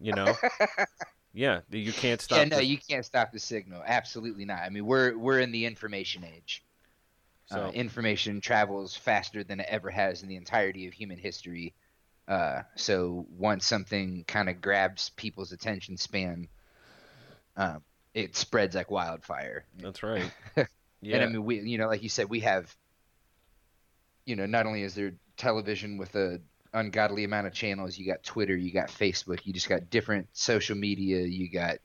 You 0.00 0.14
know, 0.14 0.34
yeah, 1.32 1.60
you 1.70 1.92
can't 1.92 2.20
stop. 2.20 2.38
yeah, 2.38 2.44
no, 2.46 2.56
the- 2.56 2.64
you 2.64 2.76
can't 2.76 3.04
stop 3.04 3.30
the 3.30 3.38
signal. 3.38 3.84
Absolutely 3.86 4.44
not. 4.44 4.62
I 4.64 4.68
mean, 4.70 4.84
we're 4.84 5.16
we're 5.16 5.38
in 5.38 5.52
the 5.52 5.64
information 5.64 6.24
age. 6.24 6.64
So 7.54 7.66
Uh, 7.66 7.70
information 7.70 8.40
travels 8.40 8.96
faster 8.96 9.44
than 9.44 9.60
it 9.60 9.66
ever 9.68 9.90
has 9.90 10.22
in 10.22 10.28
the 10.28 10.36
entirety 10.36 10.86
of 10.86 10.94
human 10.94 11.18
history. 11.18 11.74
Uh, 12.28 12.62
so 12.76 13.26
once 13.30 13.66
something 13.66 14.24
kind 14.26 14.48
of 14.48 14.60
grabs 14.60 15.10
people's 15.10 15.52
attention 15.52 15.96
span, 15.96 16.48
um, 17.56 17.82
it 18.14 18.36
spreads 18.36 18.74
like 18.74 18.90
wildfire. 18.90 19.66
that's 19.80 20.02
right. 20.02 20.32
Yeah. 20.56 20.64
And 21.10 21.22
I 21.22 21.26
mean, 21.26 21.44
we, 21.44 21.60
you 21.60 21.78
know, 21.78 21.86
like 21.88 22.02
you 22.02 22.08
said, 22.08 22.28
we 22.30 22.40
have, 22.40 22.74
you 24.26 24.36
know, 24.36 24.46
not 24.46 24.66
only 24.66 24.82
is 24.82 24.94
there 24.94 25.14
television 25.36 25.98
with 25.98 26.14
a 26.16 26.40
ungodly 26.72 27.24
amount 27.24 27.46
of 27.46 27.52
channels, 27.52 27.98
you 27.98 28.06
got 28.06 28.22
Twitter, 28.22 28.56
you 28.56 28.72
got 28.72 28.88
Facebook, 28.88 29.46
you 29.46 29.52
just 29.52 29.68
got 29.68 29.90
different 29.90 30.28
social 30.32 30.76
media, 30.76 31.22
you 31.22 31.50
got, 31.50 31.78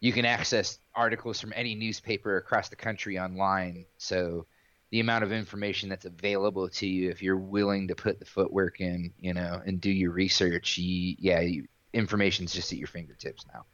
you 0.00 0.12
can 0.12 0.24
access 0.24 0.78
articles 0.96 1.40
from 1.40 1.52
any 1.56 1.74
newspaper 1.74 2.36
across 2.36 2.68
the 2.68 2.76
country 2.76 3.18
online. 3.18 3.84
So 3.98 4.46
the 4.90 5.00
amount 5.00 5.24
of 5.24 5.32
information 5.32 5.88
that's 5.88 6.04
available 6.04 6.68
to 6.68 6.86
you, 6.86 7.10
if 7.10 7.22
you're 7.22 7.36
willing 7.36 7.88
to 7.88 7.94
put 7.94 8.20
the 8.20 8.24
footwork 8.24 8.80
in, 8.80 9.12
you 9.20 9.34
know, 9.34 9.60
and 9.66 9.80
do 9.80 9.90
your 9.90 10.12
research, 10.12 10.78
you, 10.78 11.16
yeah, 11.18 11.40
you, 11.40 11.66
information's 11.92 12.52
just 12.52 12.72
at 12.72 12.78
your 12.78 12.86
fingertips 12.88 13.44
now, 13.52 13.64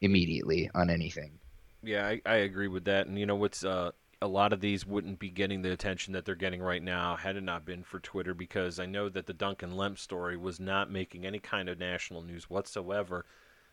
immediately 0.00 0.70
on 0.74 0.90
anything. 0.90 1.38
yeah, 1.82 2.06
I, 2.06 2.20
I 2.26 2.36
agree 2.36 2.68
with 2.68 2.84
that. 2.84 3.06
And 3.06 3.18
you 3.18 3.26
know 3.26 3.36
what's 3.36 3.64
uh, 3.64 3.92
a 4.20 4.26
lot 4.26 4.52
of 4.52 4.60
these 4.60 4.86
wouldn't 4.86 5.18
be 5.18 5.30
getting 5.30 5.62
the 5.62 5.72
attention 5.72 6.12
that 6.14 6.24
they're 6.24 6.34
getting 6.34 6.60
right 6.60 6.82
now 6.82 7.16
had 7.16 7.36
it 7.36 7.42
not 7.42 7.64
been 7.64 7.82
for 7.84 8.00
Twitter, 8.00 8.34
because 8.34 8.80
I 8.80 8.86
know 8.86 9.08
that 9.08 9.26
the 9.26 9.32
Duncan 9.32 9.76
Lemp 9.76 9.98
story 9.98 10.36
was 10.36 10.58
not 10.58 10.90
making 10.90 11.24
any 11.24 11.38
kind 11.38 11.68
of 11.68 11.78
national 11.78 12.22
news 12.22 12.50
whatsoever 12.50 13.24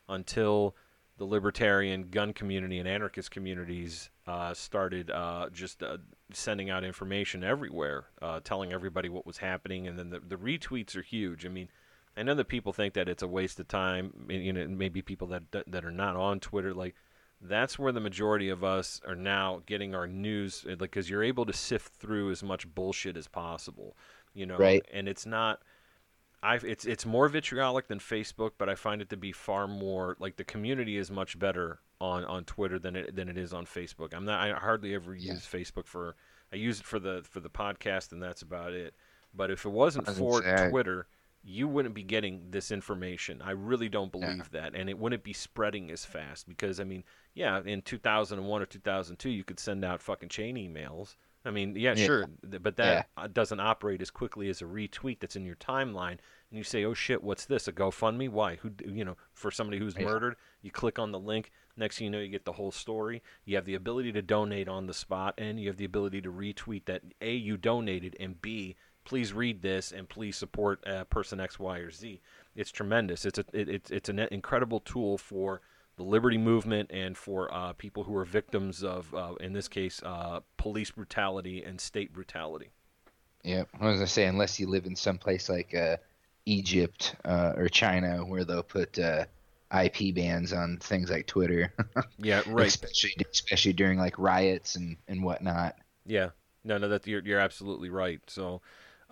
until 0.08 0.76
the 1.18 1.26
libertarian 1.26 2.10
gun 2.10 2.34
community 2.34 2.80
and 2.80 2.88
anarchist 2.88 3.30
communities 3.32 4.10
uh, 4.26 4.54
started 4.54 5.12
uh, 5.12 5.48
just 5.52 5.84
uh, 5.84 5.98
sending 6.34 6.70
out 6.70 6.84
information 6.84 7.44
everywhere, 7.44 8.06
uh, 8.22 8.40
telling 8.44 8.74
everybody 8.74 9.10
what 9.10 9.26
was 9.26 9.38
happening, 9.38 9.88
and 9.88 9.98
then 9.98 10.10
the, 10.10 10.20
the 10.20 10.36
retweets 10.36 10.96
are 10.96 11.04
huge. 11.04 11.46
I 11.46 11.50
mean, 11.50 11.70
I 12.18 12.24
know 12.24 12.36
that 12.36 12.48
people 12.48 12.74
think 12.74 12.94
that 12.96 13.08
it's 13.08 13.24
a 13.24 13.28
waste 13.28 13.60
of 13.60 13.68
time. 13.68 14.26
You 14.30 14.54
know, 14.54 14.68
maybe 14.68 15.02
people 15.02 15.28
that 15.28 15.52
that, 15.52 15.72
that 15.72 15.86
are 15.86 15.92
not 15.92 16.16
on 16.16 16.40
Twitter, 16.40 16.74
like 16.74 16.96
that's 17.42 17.78
where 17.78 17.92
the 17.92 18.00
majority 18.00 18.50
of 18.50 18.64
us 18.64 19.02
are 19.08 19.16
now 19.16 19.62
getting 19.66 19.94
our 19.94 20.08
news, 20.08 20.66
like 20.66 20.80
because 20.80 21.10
you're 21.10 21.24
able 21.24 21.46
to 21.46 21.54
sift 21.54 21.94
through 21.96 22.32
as 22.32 22.42
much 22.42 22.68
bullshit 22.74 23.18
as 23.18 23.28
possible. 23.28 23.96
You 24.34 24.48
know, 24.48 24.58
Right. 24.58 24.84
and 24.92 25.08
it's 25.08 25.26
not. 25.28 25.62
I 26.44 26.56
it's 26.56 26.86
it's 26.86 27.06
more 27.06 27.28
vitriolic 27.30 27.88
than 27.88 28.00
Facebook, 28.00 28.52
but 28.58 28.70
I 28.70 28.76
find 28.76 29.02
it 29.02 29.10
to 29.10 29.18
be 29.18 29.32
far 29.32 29.68
more 29.68 30.16
like 30.20 30.36
the 30.36 30.44
community 30.44 30.98
is 30.98 31.10
much 31.10 31.40
better 31.40 31.80
on 32.02 32.26
on 32.26 32.44
Twitter 32.44 32.78
than 32.80 32.96
it 32.96 33.16
than 33.16 33.30
it 33.30 33.38
is 33.38 33.54
on 33.54 33.66
Facebook. 33.66 34.14
I'm 34.14 34.26
not 34.26 34.40
I 34.42 34.52
hardly 34.54 34.94
ever 34.94 35.16
Yeah. 35.16 35.34
use 35.34 35.46
Facebook 35.48 35.86
for 35.88 36.16
I 36.52 36.58
use 36.58 36.80
it 36.82 36.86
for 36.86 37.00
the 37.00 37.22
for 37.24 37.40
the 37.40 37.50
podcast, 37.50 38.12
and 38.12 38.22
that's 38.22 38.42
about 38.42 38.74
it. 38.74 38.94
But 39.34 39.50
if 39.50 39.66
it 39.66 39.70
wasn't 39.70 40.08
for 40.08 40.42
Twitter, 40.70 41.08
you 41.44 41.68
wouldn't 41.68 41.96
be 41.96 42.04
getting 42.04 42.52
this 42.52 42.72
information. 42.72 43.42
I 43.42 43.52
really 43.52 43.90
don't 43.90 44.14
Yeah. 44.14 44.28
believe 44.28 44.52
that, 44.52 44.76
and 44.76 44.90
it 44.90 44.98
wouldn't 45.00 45.24
be 45.24 45.34
spreading 45.34 45.90
as 45.92 46.06
fast 46.06 46.48
because 46.48 46.80
I 46.80 46.84
mean, 46.84 47.04
yeah, 47.34 47.62
in 47.64 47.82
2001 47.82 48.62
or 48.62 48.66
2002, 48.66 49.30
you 49.30 49.44
could 49.44 49.60
send 49.60 49.84
out 49.84 50.02
fucking 50.02 50.30
chain 50.30 50.56
emails. 50.56 51.16
I 51.46 51.52
mean, 51.52 51.76
yeah, 51.76 51.94
Yeah. 51.94 52.06
sure, 52.06 52.26
but 52.42 52.78
that 52.78 53.10
uh 53.18 53.28
doesn't 53.28 53.60
operate 53.60 54.02
as 54.02 54.10
quickly 54.10 54.50
as 54.50 54.62
a 54.62 54.66
retweet 54.66 55.20
that's 55.20 55.36
in 55.36 55.46
your 55.46 55.58
timeline, 55.58 56.12
and 56.50 56.58
you 56.58 56.64
say, 56.64 56.86
"Oh 56.86 56.94
shit, 56.94 57.22
what's 57.22 57.46
this? 57.46 57.68
A 57.68 57.74
GoFundMe? 57.74 58.30
Why? 58.30 58.56
Who? 58.58 58.72
You 58.86 59.04
know, 59.04 59.18
for 59.34 59.52
somebody 59.52 59.78
who's 59.78 59.98
Yeah. 59.98 60.06
murdered." 60.06 60.36
You 60.62 60.72
click 60.72 60.98
on 61.00 61.12
the 61.12 61.20
link. 61.20 61.52
Next 61.76 61.98
thing 61.98 62.06
you 62.06 62.12
know, 62.12 62.20
you 62.20 62.30
get 62.30 62.46
the 62.46 62.54
whole 62.54 62.72
story. 62.72 63.22
You 63.46 63.56
have 63.58 63.66
the 63.66 63.76
ability 63.76 64.12
to 64.14 64.22
donate 64.22 64.68
on 64.70 64.88
the 64.88 64.94
spot, 64.94 65.34
and 65.38 65.60
you 65.60 65.68
have 65.68 65.78
the 65.78 65.86
ability 65.86 66.22
to 66.22 66.32
retweet 66.32 66.86
that 66.86 67.02
a 67.20 67.34
you 67.36 67.58
donated, 67.58 68.16
and 68.20 68.42
b 68.42 68.76
please 69.06 69.34
read 69.34 69.62
this 69.62 69.92
and 69.92 70.08
please 70.08 70.38
support 70.38 70.82
uh, 70.88 71.04
person 71.06 71.42
X, 71.42 71.60
Y, 71.60 71.78
or 71.80 71.92
Z. 71.92 72.22
It's 72.56 72.72
tremendous. 72.72 73.26
It's 73.26 73.38
a 73.38 73.44
it, 73.52 73.68
it's 73.68 73.92
it's 73.92 74.08
an 74.08 74.20
incredible 74.20 74.80
tool 74.80 75.18
for 75.18 75.60
the 75.96 76.04
liberty 76.04 76.38
movement 76.38 76.90
and 76.92 77.18
for 77.18 77.54
uh, 77.54 77.74
people 77.74 78.04
who 78.04 78.16
are 78.18 78.26
victims 78.26 78.84
of, 78.84 79.14
uh, 79.14 79.36
in 79.40 79.54
this 79.54 79.68
case, 79.68 80.02
uh, 80.04 80.42
police 80.58 80.92
brutality 80.92 81.64
and 81.64 81.80
state 81.82 82.14
brutality. 82.14 82.72
Yeah, 83.44 83.64
I 83.80 83.86
was 83.88 83.96
gonna 83.98 84.08
say 84.08 84.26
unless 84.26 84.60
you 84.60 84.68
live 84.68 84.86
in 84.86 84.96
some 84.96 85.18
place 85.18 85.50
like 85.50 85.74
uh, 85.76 85.98
Egypt 86.46 87.16
uh, 87.26 87.54
or 87.56 87.68
China 87.70 88.26
where 88.26 88.46
they'll 88.46 88.64
put 88.64 88.98
uh, 89.00 89.26
IP 89.72 90.14
bans 90.16 90.54
on 90.54 90.78
things 90.78 91.10
like 91.10 91.28
Twitter, 91.28 91.74
Yeah, 92.18 92.42
right. 92.46 92.68
especially 92.68 93.16
especially 93.32 93.74
during 93.74 94.00
like 94.00 94.18
riots 94.18 94.76
and 94.76 94.98
and 95.08 95.24
whatnot. 95.24 95.76
Yeah, 96.06 96.30
no, 96.64 96.78
no, 96.78 96.90
that 96.90 97.08
you're 97.08 97.22
you're 97.24 97.40
absolutely 97.40 97.90
right. 97.90 98.22
So. 98.28 98.62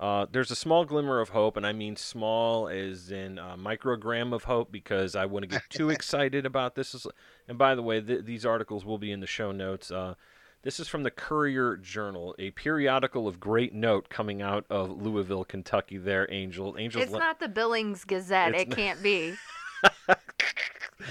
Uh, 0.02 0.26
there's 0.32 0.50
a 0.50 0.56
small 0.56 0.84
glimmer 0.84 1.20
of 1.22 1.30
hope, 1.30 1.56
and 1.56 1.66
I 1.66 1.74
mean 1.74 1.96
small 1.96 2.68
as 2.68 3.12
in 3.12 3.38
a 3.38 3.56
microgram 3.56 4.34
of 4.34 4.46
hope, 4.46 4.72
because 4.72 5.16
I 5.16 5.28
wouldn't 5.28 5.52
get 5.52 5.62
too 5.70 5.92
excited 5.92 6.44
about 6.44 6.74
this. 6.74 7.06
And 7.48 7.58
by 7.60 7.76
the 7.76 7.84
way, 7.84 8.02
th- 8.02 8.26
these 8.26 8.44
articles 8.44 8.84
will 8.84 8.98
be 8.98 9.12
in 9.12 9.20
the 9.20 9.28
show 9.28 9.52
notes. 9.52 9.92
Uh, 9.92 10.16
this 10.64 10.80
is 10.80 10.88
from 10.88 11.04
the 11.04 11.12
Courier 11.12 11.78
Journal, 11.78 12.36
a 12.40 12.50
periodical 12.52 13.28
of 13.28 13.40
great 13.40 13.74
note 13.76 14.10
coming 14.10 14.42
out 14.42 14.66
of 14.72 14.90
Louisville, 15.02 15.44
Kentucky. 15.46 15.98
There, 15.98 16.28
Angel. 16.32 16.76
Angels. 16.80 17.04
It's 17.04 17.14
not 17.14 17.40
the 17.40 17.48
Billings 17.48 18.04
Gazette. 18.04 18.54
It's 18.56 18.64
it 18.64 18.70
not- 18.70 18.78
can't 18.78 19.04
be. 19.04 19.36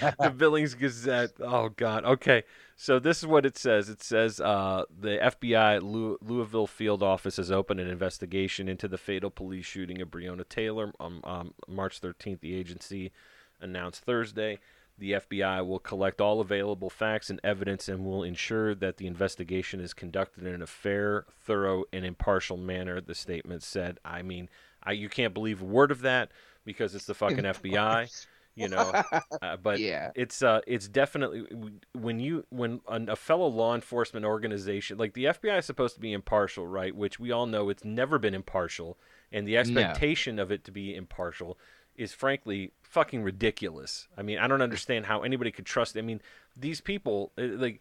the 0.20 0.31
Billings 0.31 0.74
Gazette. 0.74 1.33
Oh 1.40 1.68
God. 1.70 2.05
Okay. 2.05 2.44
So 2.76 2.98
this 2.98 3.18
is 3.18 3.26
what 3.26 3.44
it 3.44 3.59
says. 3.59 3.88
It 3.88 4.03
says 4.03 4.40
uh, 4.40 4.85
the 4.98 5.18
FBI 5.22 5.83
Lou- 5.83 6.18
Louisville 6.22 6.66
field 6.66 7.03
office 7.03 7.37
has 7.37 7.50
opened 7.50 7.81
an 7.81 7.88
investigation 7.88 8.68
into 8.68 8.88
the 8.88 8.98
fatal 8.98 9.31
police 9.31 9.66
shooting 9.66 10.00
of 10.00 10.11
Breonna 10.11 10.48
Taylor 10.48 10.92
on 10.98 11.20
um, 11.24 11.55
March 11.68 12.00
13th. 12.00 12.40
The 12.40 12.55
agency 12.55 13.12
announced 13.61 14.03
Thursday. 14.05 14.59
The 14.98 15.12
FBI 15.12 15.66
will 15.66 15.79
collect 15.79 16.20
all 16.20 16.40
available 16.40 16.90
facts 16.90 17.31
and 17.31 17.40
evidence 17.42 17.88
and 17.88 18.05
will 18.05 18.22
ensure 18.22 18.74
that 18.74 18.98
the 18.98 19.07
investigation 19.07 19.81
is 19.81 19.94
conducted 19.94 20.46
in 20.46 20.61
a 20.61 20.66
fair, 20.66 21.24
thorough, 21.40 21.85
and 21.92 22.05
impartial 22.05 22.59
manner. 22.59 23.00
The 23.00 23.14
statement 23.14 23.62
said. 23.62 23.98
I 24.05 24.20
mean, 24.22 24.50
I, 24.83 24.92
you 24.92 25.09
can't 25.09 25.35
believe 25.35 25.62
a 25.62 25.66
word 25.66 25.90
of 25.90 26.03
that 26.03 26.31
because 26.64 26.94
it's 26.94 27.07
the 27.07 27.14
fucking 27.14 27.44
FBI. 27.44 28.24
You 28.61 28.68
know, 28.68 28.92
uh, 29.42 29.57
but 29.57 29.79
yeah, 29.79 30.11
it's 30.14 30.42
uh 30.42 30.61
it's 30.66 30.88
definitely 30.88 31.44
when 31.92 32.20
you 32.20 32.44
when 32.51 32.81
an, 32.88 33.09
a 33.09 33.16
fellow 33.16 33.46
law 33.46 33.75
enforcement 33.75 34.25
organization 34.27 34.99
like 34.99 35.14
the 35.14 35.25
FBI 35.25 35.59
is 35.59 35.66
supposed 35.66 35.94
to 35.94 36.01
be 36.01 36.12
impartial, 36.12 36.66
right? 36.66 36.94
Which 36.94 37.18
we 37.18 37.33
all 37.33 37.46
know 37.46 37.68
it's 37.68 37.85
never 37.85 38.18
been 38.18 38.35
impartial, 38.35 38.99
and 39.33 39.46
the 39.46 39.57
expectation 39.57 40.38
of 40.38 40.51
it 40.51 40.64
to 40.64 40.70
be 40.70 40.94
impartial 40.94 41.59
is 41.96 42.12
frankly 42.12 42.73
fucking 42.83 43.23
ridiculous. 43.23 44.09
I 44.16 44.23
mean, 44.23 44.38
I 44.38 44.49
don't 44.49 44.62
understand 44.62 45.07
how 45.07 45.23
anybody 45.23 45.51
could 45.51 45.66
trust. 45.66 45.96
I 45.96 46.01
mean, 46.03 46.20
these 46.57 46.81
people 46.81 47.33
uh, 47.38 47.42
like 47.42 47.81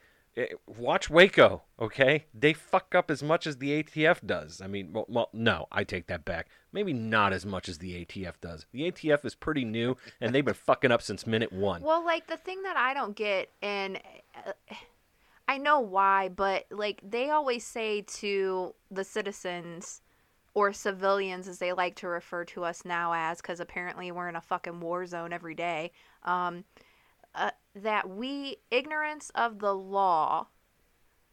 watch 0.67 1.09
Waco, 1.09 1.63
okay? 1.79 2.25
They 2.33 2.53
fuck 2.53 2.95
up 2.95 3.11
as 3.11 3.21
much 3.21 3.47
as 3.47 3.57
the 3.57 3.83
ATF 3.83 4.25
does. 4.25 4.61
I 4.61 4.67
mean, 4.67 4.93
well, 4.93 5.05
well, 5.09 5.29
no, 5.33 5.67
I 5.71 5.83
take 5.83 6.07
that 6.07 6.25
back. 6.25 6.47
Maybe 6.71 6.93
not 6.93 7.33
as 7.33 7.45
much 7.45 7.67
as 7.67 7.79
the 7.79 8.05
ATF 8.05 8.35
does. 8.41 8.65
The 8.71 8.91
ATF 8.91 9.25
is 9.25 9.35
pretty 9.35 9.65
new, 9.65 9.97
and 10.21 10.33
they've 10.33 10.45
been 10.45 10.53
fucking 10.65 10.91
up 10.91 11.01
since 11.01 11.27
minute 11.27 11.51
one. 11.51 11.81
Well, 11.81 12.05
like 12.05 12.27
the 12.27 12.37
thing 12.37 12.63
that 12.63 12.77
I 12.77 12.93
don't 12.93 13.15
get, 13.15 13.49
and 13.61 13.99
uh, 14.35 14.53
I 15.47 15.57
know 15.57 15.79
why, 15.79 16.29
but 16.29 16.65
like 16.69 17.01
they 17.03 17.31
always 17.31 17.65
say 17.65 18.01
to 18.01 18.75
the 18.91 19.03
citizens 19.03 20.01
or 20.53 20.73
civilians, 20.73 21.47
as 21.47 21.59
they 21.59 21.73
like 21.73 21.95
to 21.95 22.07
refer 22.07 22.43
to 22.45 22.63
us 22.63 22.85
now 22.85 23.13
as, 23.13 23.41
because 23.41 23.59
apparently 23.59 24.11
we're 24.11 24.29
in 24.29 24.35
a 24.35 24.41
fucking 24.41 24.79
war 24.79 25.05
zone 25.05 25.33
every 25.33 25.55
day, 25.55 25.91
um, 26.23 26.63
uh, 27.39 27.51
that 27.75 28.09
we 28.09 28.57
ignorance 28.69 29.31
of 29.35 29.59
the 29.59 29.73
law 29.73 30.47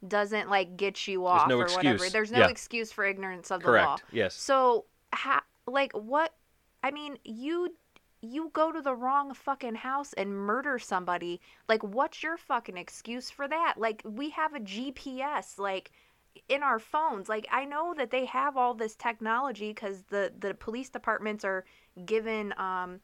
doesn't 0.07 0.49
like 0.49 0.77
get 0.77 1.07
you 1.09 1.27
off 1.27 1.49
no 1.49 1.57
or 1.57 1.67
whatever. 1.67 1.95
excuse. 1.97 2.13
There's 2.13 2.33
no 2.33 2.41
Yeah. 2.41 2.49
excuse 2.49 2.93
for 2.93 3.05
ignorance 3.05 3.51
of 3.51 3.61
the 3.61 3.67
Correct. 3.67 3.87
law. 3.87 3.97
Yes. 4.13 4.35
So, 4.35 4.87
ha- 5.13 5.45
like, 5.67 5.93
what? 5.93 6.35
I 6.83 6.91
mean, 6.91 7.19
you 7.25 7.75
you 8.23 8.51
go 8.55 8.73
to 8.73 8.81
the 8.81 8.95
wrong 8.95 9.35
fucking 9.35 9.75
house 9.77 10.13
and 10.15 10.35
murder 10.35 10.79
somebody. 10.79 11.41
Like, 11.69 11.83
what's 11.83 12.23
your 12.23 12.37
fucking 12.37 12.77
excuse 12.77 13.31
for 13.31 13.47
that? 13.47 13.75
Like, 13.77 14.03
we 14.05 14.31
have 14.31 14.55
a 14.55 14.61
GPS, 14.61 15.59
like, 15.59 15.93
in 16.49 16.63
our 16.63 16.79
phones. 16.79 17.29
Like, 17.29 17.47
I 17.53 17.65
know 17.65 17.95
that 17.97 18.11
they 18.11 18.25
have 18.27 18.57
all 18.57 18.75
this 18.75 18.95
technology 18.97 19.71
because 19.71 20.05
the 20.05 20.33
the 20.39 20.55
police 20.55 20.89
departments 20.89 21.45
are 21.45 21.65
given 22.05 22.53
um 22.59 23.01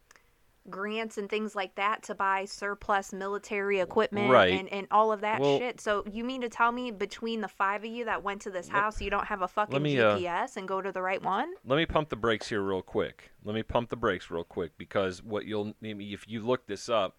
grants 0.70 1.18
and 1.18 1.28
things 1.28 1.54
like 1.56 1.74
that 1.74 2.02
to 2.04 2.14
buy 2.14 2.44
surplus 2.44 3.12
military 3.12 3.80
equipment 3.80 4.30
Right. 4.30 4.52
and, 4.52 4.68
and 4.72 4.86
all 4.90 5.10
of 5.12 5.20
that 5.22 5.40
Well- 5.40 5.58
shit. 5.58 5.80
So 5.80 6.04
you 6.10 6.24
mean 6.24 6.40
to 6.42 6.48
tell 6.48 6.70
me 6.72 6.90
between 6.90 7.40
the 7.40 7.48
five 7.48 7.82
of 7.82 7.90
you 7.90 8.04
that 8.04 8.22
went 8.22 8.42
to 8.42 8.50
this 8.50 8.68
Let- 8.68 8.76
house, 8.80 9.00
you 9.00 9.10
don't 9.10 9.26
have 9.26 9.42
a 9.42 9.48
fucking 9.48 9.82
me, 9.82 9.98
uh, 9.98 10.16
GPS 10.18 10.56
and 10.56 10.68
go 10.68 10.80
to 10.80 10.92
the 10.92 11.02
right 11.02 11.20
one? 11.22 11.52
Let 11.64 11.76
me 11.76 11.86
pump 11.86 12.08
the 12.10 12.16
brakes 12.16 12.48
here 12.48 12.62
real 12.62 12.82
quick. 12.82 13.32
Let 13.44 13.54
me 13.54 13.62
pump 13.62 13.90
the 13.90 13.96
brakes 13.96 14.30
real 14.30 14.44
quick 14.44 14.72
because 14.78 15.22
what 15.22 15.46
you'll 15.46 15.74
me 15.80 16.12
if 16.12 16.28
you 16.28 16.40
look 16.40 16.66
this 16.66 16.88
up, 16.88 17.16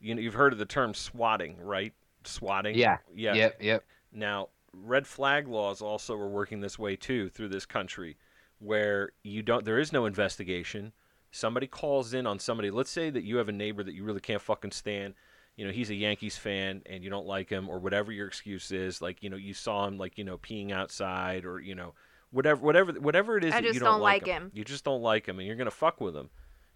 you 0.00 0.14
know, 0.14 0.20
you've 0.20 0.34
heard 0.34 0.52
of 0.52 0.58
the 0.58 0.64
term 0.66 0.94
swatting, 0.94 1.58
right? 1.60 1.92
Swatting. 2.24 2.76
Yeah. 2.76 2.98
Yeah. 3.14 3.34
Yep. 3.34 3.62
Yep. 3.62 3.84
Now, 4.12 4.48
red 4.72 5.06
flag 5.06 5.48
laws 5.48 5.82
also 5.82 6.14
are 6.16 6.28
working 6.28 6.60
this 6.60 6.78
way 6.78 6.96
too 6.96 7.28
through 7.28 7.48
this 7.48 7.66
country, 7.66 8.16
where 8.58 9.10
you 9.22 9.42
don't 9.42 9.64
there 9.64 9.78
is 9.78 9.92
no 9.92 10.06
investigation. 10.06 10.92
Somebody 11.36 11.66
calls 11.66 12.14
in 12.14 12.26
on 12.26 12.38
somebody. 12.38 12.70
Let's 12.70 12.90
say 12.90 13.10
that 13.10 13.24
you 13.24 13.36
have 13.36 13.48
a 13.48 13.52
neighbor 13.52 13.82
that 13.82 13.94
you 13.94 14.04
really 14.04 14.20
can't 14.20 14.40
fucking 14.40 14.72
stand. 14.72 15.14
You 15.56 15.66
know, 15.66 15.72
he's 15.72 15.90
a 15.90 15.94
Yankees 15.94 16.36
fan 16.36 16.82
and 16.86 17.04
you 17.04 17.10
don't 17.10 17.26
like 17.26 17.50
him 17.50 17.68
or 17.68 17.78
whatever 17.78 18.10
your 18.10 18.26
excuse 18.26 18.70
is. 18.72 19.02
Like, 19.02 19.22
you 19.22 19.30
know, 19.30 19.36
you 19.36 19.54
saw 19.54 19.86
him 19.86 19.98
like, 19.98 20.18
you 20.18 20.24
know, 20.24 20.38
peeing 20.38 20.72
outside 20.72 21.44
or, 21.44 21.60
you 21.60 21.74
know, 21.74 21.94
whatever 22.30 22.60
whatever 22.62 22.92
whatever 22.92 23.36
it 23.36 23.44
is 23.44 23.52
I 23.52 23.56
that 23.56 23.62
just 23.64 23.74
you 23.74 23.80
don't, 23.80 23.92
don't 23.94 24.00
like 24.00 24.26
him. 24.26 24.50
You 24.54 24.64
just 24.64 24.84
don't 24.84 25.02
like 25.02 25.26
him 25.26 25.38
and 25.38 25.46
you're 25.46 25.56
going 25.56 25.66
to 25.66 25.70
fuck 25.70 26.00
with 26.00 26.16
him. 26.16 26.30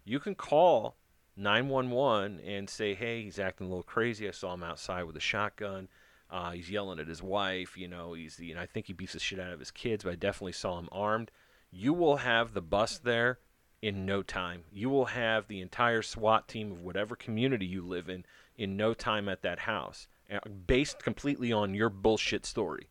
You 0.05 0.19
can 0.19 0.35
call 0.35 0.95
911 1.37 2.39
and 2.39 2.69
say, 2.69 2.93
"Hey, 2.93 3.23
he's 3.23 3.39
acting 3.39 3.67
a 3.67 3.69
little 3.69 3.83
crazy. 3.83 4.27
I 4.27 4.31
saw 4.31 4.53
him 4.53 4.63
outside 4.63 5.03
with 5.03 5.15
a 5.15 5.21
shotgun." 5.21 5.87
Uh, 6.29 6.51
he's 6.51 6.69
yelling 6.69 6.99
at 6.99 7.07
his 7.07 7.21
wife. 7.21 7.77
You 7.77 7.87
know, 7.87 8.13
he's 8.13 8.39
you 8.39 8.55
know 8.55 8.61
I 8.61 8.65
think 8.65 8.87
he 8.87 8.93
beats 8.93 9.13
the 9.13 9.19
shit 9.19 9.39
out 9.39 9.53
of 9.53 9.59
his 9.59 9.71
kids, 9.71 10.03
but 10.03 10.13
I 10.13 10.15
definitely 10.15 10.53
saw 10.53 10.79
him 10.79 10.89
armed. 10.91 11.31
You 11.71 11.93
will 11.93 12.17
have 12.17 12.53
the 12.53 12.61
bus 12.61 12.97
there 12.97 13.39
in 13.81 14.05
no 14.05 14.21
time. 14.21 14.63
You 14.71 14.89
will 14.89 15.05
have 15.05 15.47
the 15.47 15.61
entire 15.61 16.01
SWAT 16.01 16.47
team 16.47 16.71
of 16.71 16.81
whatever 16.81 17.15
community 17.15 17.65
you 17.65 17.85
live 17.85 18.09
in 18.09 18.25
in 18.57 18.77
no 18.77 18.93
time 18.93 19.27
at 19.27 19.41
that 19.41 19.59
house, 19.59 20.07
uh, 20.31 20.39
based 20.67 21.03
completely 21.03 21.51
on 21.51 21.73
your 21.73 21.89
bullshit 21.89 22.45
story. 22.45 22.87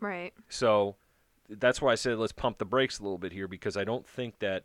Right. 0.00 0.32
So 0.48 0.96
that's 1.48 1.82
why 1.82 1.92
I 1.92 1.96
said 1.96 2.18
let's 2.18 2.32
pump 2.32 2.58
the 2.58 2.64
brakes 2.64 2.98
a 2.98 3.02
little 3.02 3.18
bit 3.18 3.32
here 3.32 3.48
because 3.48 3.76
I 3.76 3.84
don't 3.84 4.06
think 4.06 4.38
that 4.38 4.64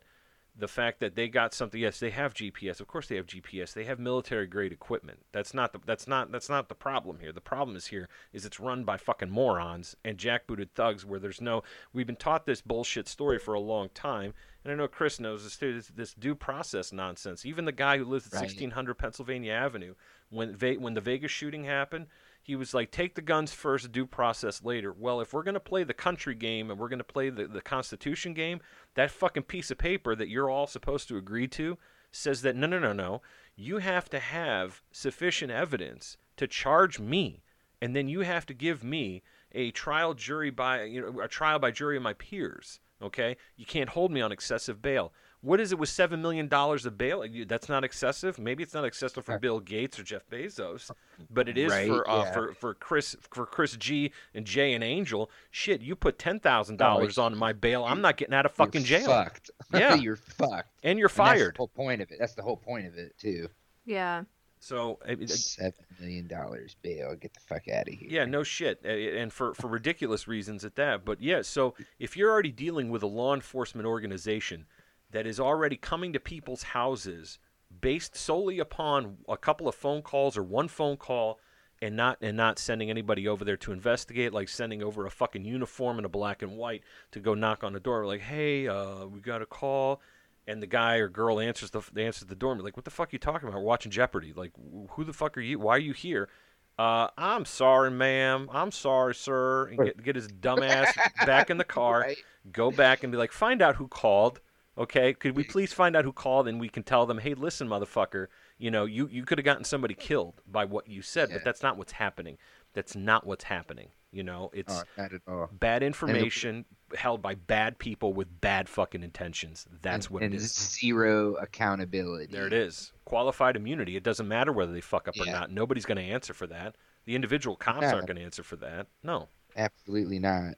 the 0.56 0.68
fact 0.68 1.00
that 1.00 1.16
they 1.16 1.28
got 1.28 1.52
something 1.52 1.80
yes 1.80 1.98
they 1.98 2.10
have 2.10 2.34
GPS 2.34 2.80
of 2.80 2.86
course 2.86 3.08
they 3.08 3.16
have 3.16 3.26
GPS 3.26 3.72
they 3.72 3.84
have 3.84 3.98
military 3.98 4.46
grade 4.46 4.72
equipment 4.72 5.18
that's 5.32 5.54
not 5.54 5.72
the 5.72 5.80
that's 5.84 6.06
not 6.06 6.30
that's 6.30 6.48
not 6.48 6.68
the 6.68 6.74
problem 6.74 7.18
here 7.20 7.32
the 7.32 7.40
problem 7.40 7.76
is 7.76 7.86
here 7.86 8.08
is 8.32 8.44
it's 8.44 8.60
run 8.60 8.84
by 8.84 8.96
fucking 8.96 9.30
morons 9.30 9.96
and 10.04 10.18
jackbooted 10.18 10.68
thugs 10.74 11.04
where 11.04 11.18
there's 11.18 11.40
no 11.40 11.62
we've 11.92 12.06
been 12.06 12.14
taught 12.14 12.46
this 12.46 12.60
bullshit 12.60 13.08
story 13.08 13.38
for 13.38 13.54
a 13.54 13.60
long 13.60 13.88
time 13.94 14.32
and 14.64 14.72
I 14.72 14.76
know 14.76 14.88
Chris 14.88 15.20
knows 15.20 15.44
this 15.44 15.56
too 15.56 15.74
this, 15.74 15.88
this 15.88 16.14
due 16.14 16.34
process 16.34 16.92
nonsense 16.92 17.44
even 17.44 17.64
the 17.64 17.72
guy 17.72 17.98
who 17.98 18.04
lives 18.04 18.26
at 18.26 18.34
Right. 18.34 18.42
1600 18.42 18.94
Pennsylvania 18.94 19.52
Avenue 19.52 19.94
when 20.30 20.54
Ve- 20.56 20.78
when 20.78 20.94
the 20.94 21.00
Vegas 21.00 21.30
shooting 21.30 21.64
happened 21.64 22.06
he 22.44 22.56
was 22.56 22.74
like, 22.74 22.90
take 22.90 23.14
the 23.14 23.22
guns 23.22 23.54
first, 23.54 23.90
due 23.90 24.04
process 24.04 24.62
later. 24.62 24.92
Well, 24.92 25.22
if 25.22 25.32
we're 25.32 25.42
going 25.42 25.54
to 25.54 25.60
play 25.60 25.82
the 25.82 25.94
country 25.94 26.34
game 26.34 26.70
and 26.70 26.78
we're 26.78 26.90
going 26.90 26.98
to 26.98 27.04
play 27.04 27.30
the, 27.30 27.46
the 27.46 27.62
Constitution 27.62 28.34
game, 28.34 28.60
that 28.96 29.10
fucking 29.10 29.44
piece 29.44 29.70
of 29.70 29.78
paper 29.78 30.14
that 30.14 30.28
you're 30.28 30.50
all 30.50 30.66
supposed 30.66 31.08
to 31.08 31.16
agree 31.16 31.48
to 31.48 31.78
says 32.12 32.42
that 32.42 32.54
no, 32.54 32.66
no, 32.66 32.78
no, 32.78 32.92
no. 32.92 33.22
You 33.56 33.78
have 33.78 34.10
to 34.10 34.18
have 34.18 34.82
sufficient 34.92 35.52
evidence 35.52 36.18
to 36.36 36.46
charge 36.46 37.00
me. 37.00 37.42
And 37.80 37.96
then 37.96 38.08
you 38.08 38.20
have 38.20 38.44
to 38.46 38.54
give 38.54 38.84
me 38.84 39.22
a 39.52 39.70
trial 39.70 40.12
jury 40.12 40.50
by 40.50 40.82
you 40.82 41.00
know 41.00 41.20
a 41.20 41.28
trial 41.28 41.58
by 41.58 41.70
jury 41.70 41.96
of 41.96 42.02
my 42.02 42.12
peers. 42.12 42.78
Okay, 43.02 43.36
you 43.56 43.66
can't 43.66 43.88
hold 43.90 44.10
me 44.12 44.20
on 44.20 44.32
excessive 44.32 44.80
bail. 44.80 45.12
What 45.40 45.60
is 45.60 45.72
it 45.72 45.78
with 45.78 45.90
seven 45.90 46.22
million 46.22 46.48
dollars 46.48 46.86
of 46.86 46.96
bail? 46.96 47.22
That's 47.46 47.68
not 47.68 47.84
excessive. 47.84 48.38
Maybe 48.38 48.62
it's 48.62 48.72
not 48.72 48.84
excessive 48.86 49.26
for 49.26 49.38
Bill 49.38 49.60
Gates 49.60 49.98
or 49.98 50.02
Jeff 50.02 50.26
Bezos, 50.30 50.90
but 51.28 51.50
it 51.50 51.58
is 51.58 51.70
Right, 51.70 51.86
for 51.86 52.08
uh, 52.08 52.22
yeah. 52.24 52.32
for 52.32 52.54
for 52.54 52.72
Chris 52.74 53.14
for 53.30 53.44
Chris 53.44 53.76
G 53.76 54.10
and 54.32 54.46
Jay 54.46 54.72
and 54.72 54.82
Angel. 54.82 55.30
Shit, 55.50 55.82
you 55.82 55.96
put 55.96 56.18
ten 56.18 56.40
thousand 56.40 56.78
dollars 56.78 57.18
on 57.18 57.36
my 57.36 57.52
bail. 57.52 57.84
I'm 57.84 58.00
not 58.00 58.16
getting 58.16 58.32
out 58.34 58.46
of 58.46 58.52
fucking 58.52 58.82
You're 58.86 59.00
jail, 59.00 59.06
Fucked. 59.08 59.50
Yeah. 59.74 59.94
you're 59.96 60.16
fucked. 60.16 60.70
and 60.82 60.98
you're 60.98 61.08
And 61.08 61.16
that's 61.18 61.28
fired. 61.38 61.54
the 61.56 61.58
whole 61.58 61.68
point 61.68 62.00
of 62.00 62.10
it. 62.10 62.16
That's 62.18 62.34
the 62.34 62.42
whole 62.42 62.56
point 62.56 62.86
of 62.86 62.96
it 62.96 63.12
too. 63.18 63.48
Yeah. 63.84 64.22
So 64.64 64.98
Seven 65.26 65.84
million 66.00 66.26
dollars 66.26 66.74
bail. 66.80 67.14
Get 67.16 67.34
the 67.34 67.40
fuck 67.40 67.68
out 67.68 67.86
of 67.86 67.92
here. 67.92 68.08
Yeah, 68.10 68.24
no 68.24 68.42
shit, 68.42 68.82
and 68.82 69.30
for 69.30 69.52
for 69.52 69.68
ridiculous 69.68 70.26
reasons 70.26 70.64
at 70.64 70.74
that. 70.76 71.04
But 71.04 71.20
yeah, 71.20 71.42
so 71.42 71.74
if 71.98 72.16
you're 72.16 72.30
already 72.30 72.50
dealing 72.50 72.88
with 72.88 73.02
a 73.02 73.06
law 73.06 73.34
enforcement 73.34 73.86
organization 73.86 74.64
that 75.10 75.26
is 75.26 75.38
already 75.38 75.76
coming 75.76 76.14
to 76.14 76.18
people's 76.18 76.62
houses 76.62 77.38
based 77.82 78.16
solely 78.16 78.58
upon 78.58 79.18
a 79.28 79.36
couple 79.36 79.68
of 79.68 79.74
phone 79.74 80.00
calls 80.00 80.34
or 80.34 80.42
one 80.42 80.68
phone 80.68 80.96
call 80.96 81.38
and 81.82 81.94
not 81.94 82.16
and 82.22 82.34
not 82.34 82.58
sending 82.58 82.88
anybody 82.88 83.28
over 83.28 83.44
there 83.44 83.58
to 83.58 83.70
investigate 83.70 84.32
like 84.32 84.48
sending 84.48 84.82
over 84.82 85.04
a 85.04 85.10
fucking 85.10 85.44
uniform 85.44 85.98
and 85.98 86.06
a 86.06 86.08
black 86.08 86.40
and 86.40 86.56
white 86.56 86.82
to 87.10 87.20
go 87.20 87.34
knock 87.34 87.62
on 87.62 87.74
the 87.74 87.80
door 87.80 88.06
like 88.06 88.22
hey 88.22 88.66
uh, 88.66 89.04
we 89.04 89.20
got 89.20 89.42
a 89.42 89.46
call 89.46 90.00
and 90.46 90.62
the 90.62 90.66
guy 90.66 90.96
or 90.96 91.08
girl 91.08 91.40
answers 91.40 91.70
the 91.70 91.80
they 91.92 92.04
answers 92.06 92.26
the 92.28 92.34
door 92.34 92.52
and 92.52 92.58
be 92.60 92.64
like 92.64 92.76
what 92.76 92.84
the 92.84 92.90
fuck 92.90 93.08
are 93.08 93.10
you 93.12 93.18
talking 93.18 93.48
about 93.48 93.58
we're 93.58 93.64
watching 93.66 93.90
jeopardy 93.90 94.32
like 94.34 94.52
who 94.90 95.04
the 95.04 95.12
fuck 95.12 95.36
are 95.36 95.40
you 95.40 95.58
why 95.58 95.76
are 95.76 95.78
you 95.78 95.92
here 95.92 96.28
uh, 96.76 97.06
I'm 97.16 97.44
sorry, 97.44 97.92
ma'am. 97.92 98.48
I'm 98.52 98.72
sorry, 98.72 99.14
sir. 99.14 99.66
And 99.68 99.78
get, 99.78 100.02
get 100.02 100.16
his 100.16 100.26
dumbass 100.26 100.92
back 101.24 101.48
in 101.48 101.56
the 101.56 101.62
car. 101.64 102.00
Right. 102.00 102.16
Go 102.50 102.72
back 102.72 103.04
and 103.04 103.12
be 103.12 103.16
like, 103.16 103.30
find 103.30 103.62
out 103.62 103.76
who 103.76 103.86
called. 103.86 104.40
Okay, 104.76 105.14
could 105.14 105.36
we 105.36 105.44
please 105.44 105.72
find 105.72 105.94
out 105.94 106.04
who 106.04 106.12
called 106.12 106.48
and 106.48 106.58
we 106.58 106.68
can 106.68 106.82
tell 106.82 107.06
them, 107.06 107.18
hey, 107.18 107.34
listen, 107.34 107.68
motherfucker, 107.68 108.26
you 108.58 108.72
know, 108.72 108.86
you, 108.86 109.06
you 109.08 109.24
could 109.24 109.38
have 109.38 109.44
gotten 109.44 109.62
somebody 109.62 109.94
killed 109.94 110.40
by 110.50 110.64
what 110.64 110.88
you 110.88 111.00
said, 111.00 111.28
Yeah. 111.28 111.36
but 111.36 111.44
that's 111.44 111.62
not 111.62 111.76
what's 111.78 111.92
happening. 111.92 112.38
That's 112.72 112.96
not 112.96 113.24
what's 113.24 113.44
happening. 113.44 113.90
You 114.14 114.22
know, 114.22 114.50
it's 114.54 114.72
Oh, 114.72 114.82
not 114.96 115.12
at 115.12 115.20
all. 115.26 115.48
bad 115.52 115.82
information 115.82 116.64
held 116.96 117.20
by 117.20 117.34
bad 117.34 117.78
people 117.78 118.12
with 118.12 118.40
bad 118.40 118.68
fucking 118.68 119.02
intentions. 119.02 119.66
That's 119.82 120.06
and, 120.06 120.14
what 120.14 120.22
and 120.22 120.32
it 120.32 120.36
is. 120.36 120.52
zero 120.54 121.34
accountability. 121.34 122.32
There 122.32 122.46
it 122.46 122.52
is. 122.52 122.92
Qualified 123.04 123.56
immunity. 123.56 123.96
It 123.96 124.04
doesn't 124.04 124.28
matter 124.28 124.52
whether 124.52 124.72
they 124.72 124.80
fuck 124.80 125.08
up 125.08 125.18
or 125.18 125.26
not. 125.26 125.50
Nobody's 125.50 125.84
going 125.84 125.98
to 125.98 126.04
answer 126.04 126.32
for 126.32 126.46
that. 126.46 126.76
The 127.06 127.14
individual 127.16 127.56
cops 127.56 127.82
No. 127.82 127.88
aren't 127.94 128.06
going 128.06 128.16
to 128.18 128.22
answer 128.22 128.42
for 128.44 128.56
that. 128.56 128.86
No. 129.02 129.28
Absolutely 129.56 130.20
not. 130.20 130.54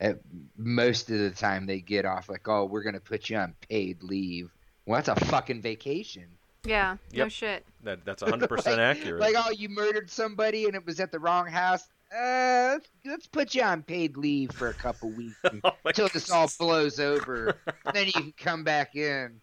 At 0.00 0.18
most 0.56 1.10
of 1.10 1.18
the 1.18 1.30
time, 1.30 1.66
they 1.66 1.80
get 1.80 2.04
off 2.04 2.28
like, 2.28 2.48
"Oh, 2.48 2.64
we're 2.64 2.82
gonna 2.82 2.98
put 3.00 3.30
you 3.30 3.36
on 3.36 3.54
paid 3.68 4.02
leave." 4.02 4.50
Well, 4.86 5.00
that's 5.00 5.08
a 5.08 5.24
fucking 5.26 5.62
vacation. 5.62 6.26
Yeah. 6.66 6.96
No 7.12 7.28
shit. 7.28 7.64
That 7.84 8.04
that's 8.04 8.22
100% 8.24 8.50
Like- 8.66 8.78
accurate. 8.78 9.20
Like, 9.20 9.34
oh, 9.38 9.50
you 9.52 9.68
murdered 9.68 10.10
somebody 10.10 10.64
and 10.64 10.74
it 10.74 10.84
was 10.84 10.98
at 10.98 11.12
the 11.12 11.20
wrong 11.20 11.46
house. 11.46 11.86
Uh, 12.14 12.74
let's, 12.74 12.88
let's 13.04 13.26
put 13.26 13.54
you 13.54 13.62
on 13.62 13.82
paid 13.82 14.16
leave 14.16 14.52
for 14.52 14.68
a 14.68 14.74
couple 14.74 15.10
weeks 15.10 15.36
Oh 15.64 15.72
until 15.84 16.08
this 16.08 16.30
all 16.30 16.50
blows 16.58 17.00
over. 17.00 17.56
then 17.92 18.06
you 18.06 18.12
can 18.12 18.34
come 18.36 18.64
back 18.64 18.94
in. 18.96 19.40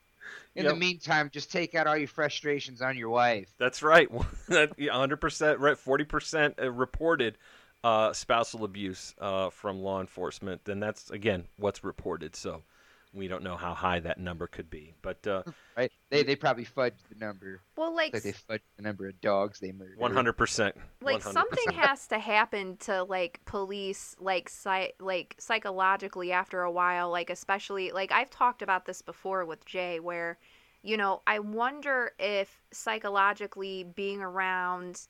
In 0.56 0.66
Yep. 0.66 0.74
the 0.74 0.80
meantime, 0.80 1.30
just 1.34 1.52
take 1.52 1.76
out 1.76 1.88
all 1.88 1.96
your 1.98 2.08
frustrations 2.08 2.82
on 2.82 2.98
your 2.98 3.10
wife. 3.10 3.50
That's 3.58 3.82
right. 3.82 4.10
100% 4.50 5.60
right. 5.60 5.78
40% 5.78 6.62
uh, 6.62 6.72
reported 6.72 7.38
uh, 7.84 8.14
spousal 8.14 8.64
abuse 8.66 9.16
uh, 9.20 9.50
from 9.50 9.82
law 9.82 10.02
enforcement. 10.02 10.68
And 10.68 10.84
that's, 10.84 11.10
again, 11.10 11.46
what's 11.58 11.84
reported. 11.84 12.36
So 12.36 12.64
we 13.14 13.28
don't 13.28 13.44
know 13.44 13.58
how 13.58 13.74
high 13.74 14.00
that 14.00 14.20
number 14.20 14.48
could 14.48 14.70
be. 14.70 14.94
But 15.02 15.26
uh, 15.28 15.44
Right? 15.78 15.92
They 16.10 16.24
they 16.24 16.36
probably 16.36 16.66
fudged 16.66 17.08
the 17.10 17.16
number. 17.18 17.62
Well, 17.76 17.96
like, 17.96 18.14
Like 18.14 18.24
they 18.24 18.34
fudged 18.34 18.62
the 18.78 18.84
number 18.84 19.08
of 19.08 19.20
dogs 19.22 19.60
they 19.60 19.72
murdered. 19.72 19.98
100%. 19.98 20.74
like 21.02 21.22
100%. 21.22 21.32
something 21.32 21.72
has 21.74 22.08
to 22.08 22.20
happen 22.20 22.78
to 22.78 23.04
like 23.04 23.40
police 23.46 24.16
like 24.20 24.50
psy- 24.50 24.92
like 25.00 25.36
psychologically 25.40 26.32
after 26.32 26.62
a 26.62 26.72
while 26.72 27.10
like 27.10 27.30
especially 27.30 27.92
like 27.92 28.12
I've 28.12 28.30
talked 28.30 28.62
about 28.62 28.86
this 28.86 29.02
before 29.02 29.46
with 29.46 29.66
Jay 29.66 30.00
where 30.00 30.38
you 30.84 30.98
know 30.98 31.22
I 31.26 31.40
wonder 31.40 32.12
if 32.20 32.62
psychologically 32.72 33.84
being 33.96 34.22
around 34.22 35.08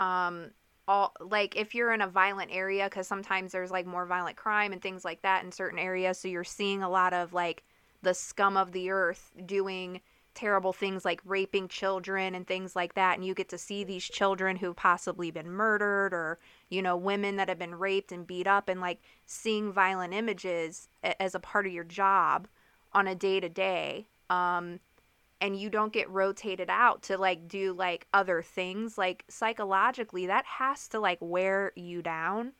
um 0.00 0.50
all 0.86 1.14
like 1.20 1.56
if 1.56 1.74
you're 1.74 1.92
in 1.92 2.00
a 2.00 2.06
violent 2.06 2.50
area 2.52 2.88
cuz 2.90 3.06
sometimes 3.06 3.52
there's 3.52 3.70
like 3.70 3.86
more 3.86 4.06
violent 4.06 4.36
crime 4.36 4.72
and 4.72 4.82
things 4.82 5.04
like 5.04 5.22
that 5.22 5.44
in 5.44 5.50
certain 5.50 5.78
areas 5.78 6.18
so 6.18 6.28
you're 6.28 6.44
seeing 6.44 6.82
a 6.82 6.88
lot 6.88 7.12
of 7.12 7.32
like 7.32 7.64
the 8.02 8.14
scum 8.14 8.56
of 8.56 8.72
the 8.72 8.90
earth 8.90 9.32
doing 9.46 10.00
terrible 10.34 10.72
things 10.72 11.04
like 11.04 11.20
raping 11.24 11.68
children 11.68 12.34
and 12.34 12.46
things 12.46 12.74
like 12.74 12.94
that 12.94 13.16
and 13.16 13.24
you 13.24 13.34
get 13.34 13.48
to 13.48 13.56
see 13.56 13.84
these 13.84 14.04
children 14.04 14.56
who've 14.56 14.76
possibly 14.76 15.30
been 15.30 15.48
murdered 15.50 16.12
or 16.12 16.38
you 16.68 16.82
know 16.82 16.96
women 16.96 17.36
that 17.36 17.48
have 17.48 17.58
been 17.58 17.74
raped 17.74 18.10
and 18.12 18.26
beat 18.26 18.46
up 18.46 18.68
and 18.68 18.80
like 18.80 19.00
seeing 19.26 19.72
violent 19.72 20.12
images 20.12 20.88
as 21.20 21.34
a 21.34 21.40
part 21.40 21.66
of 21.66 21.72
your 21.72 21.84
job 21.84 22.48
on 22.92 23.06
a 23.06 23.14
day 23.14 23.38
to 23.40 23.48
day 23.48 24.06
um 24.28 24.80
and 25.40 25.56
you 25.58 25.68
don't 25.70 25.92
get 25.92 26.08
rotated 26.10 26.70
out 26.70 27.02
to 27.02 27.18
like 27.18 27.48
do 27.48 27.72
like 27.72 28.06
other 28.14 28.42
things 28.42 28.96
like 28.98 29.24
psychologically 29.28 30.26
that 30.26 30.44
has 30.46 30.88
to 30.88 31.00
like 31.00 31.18
wear 31.20 31.72
you 31.76 32.02
down 32.02 32.52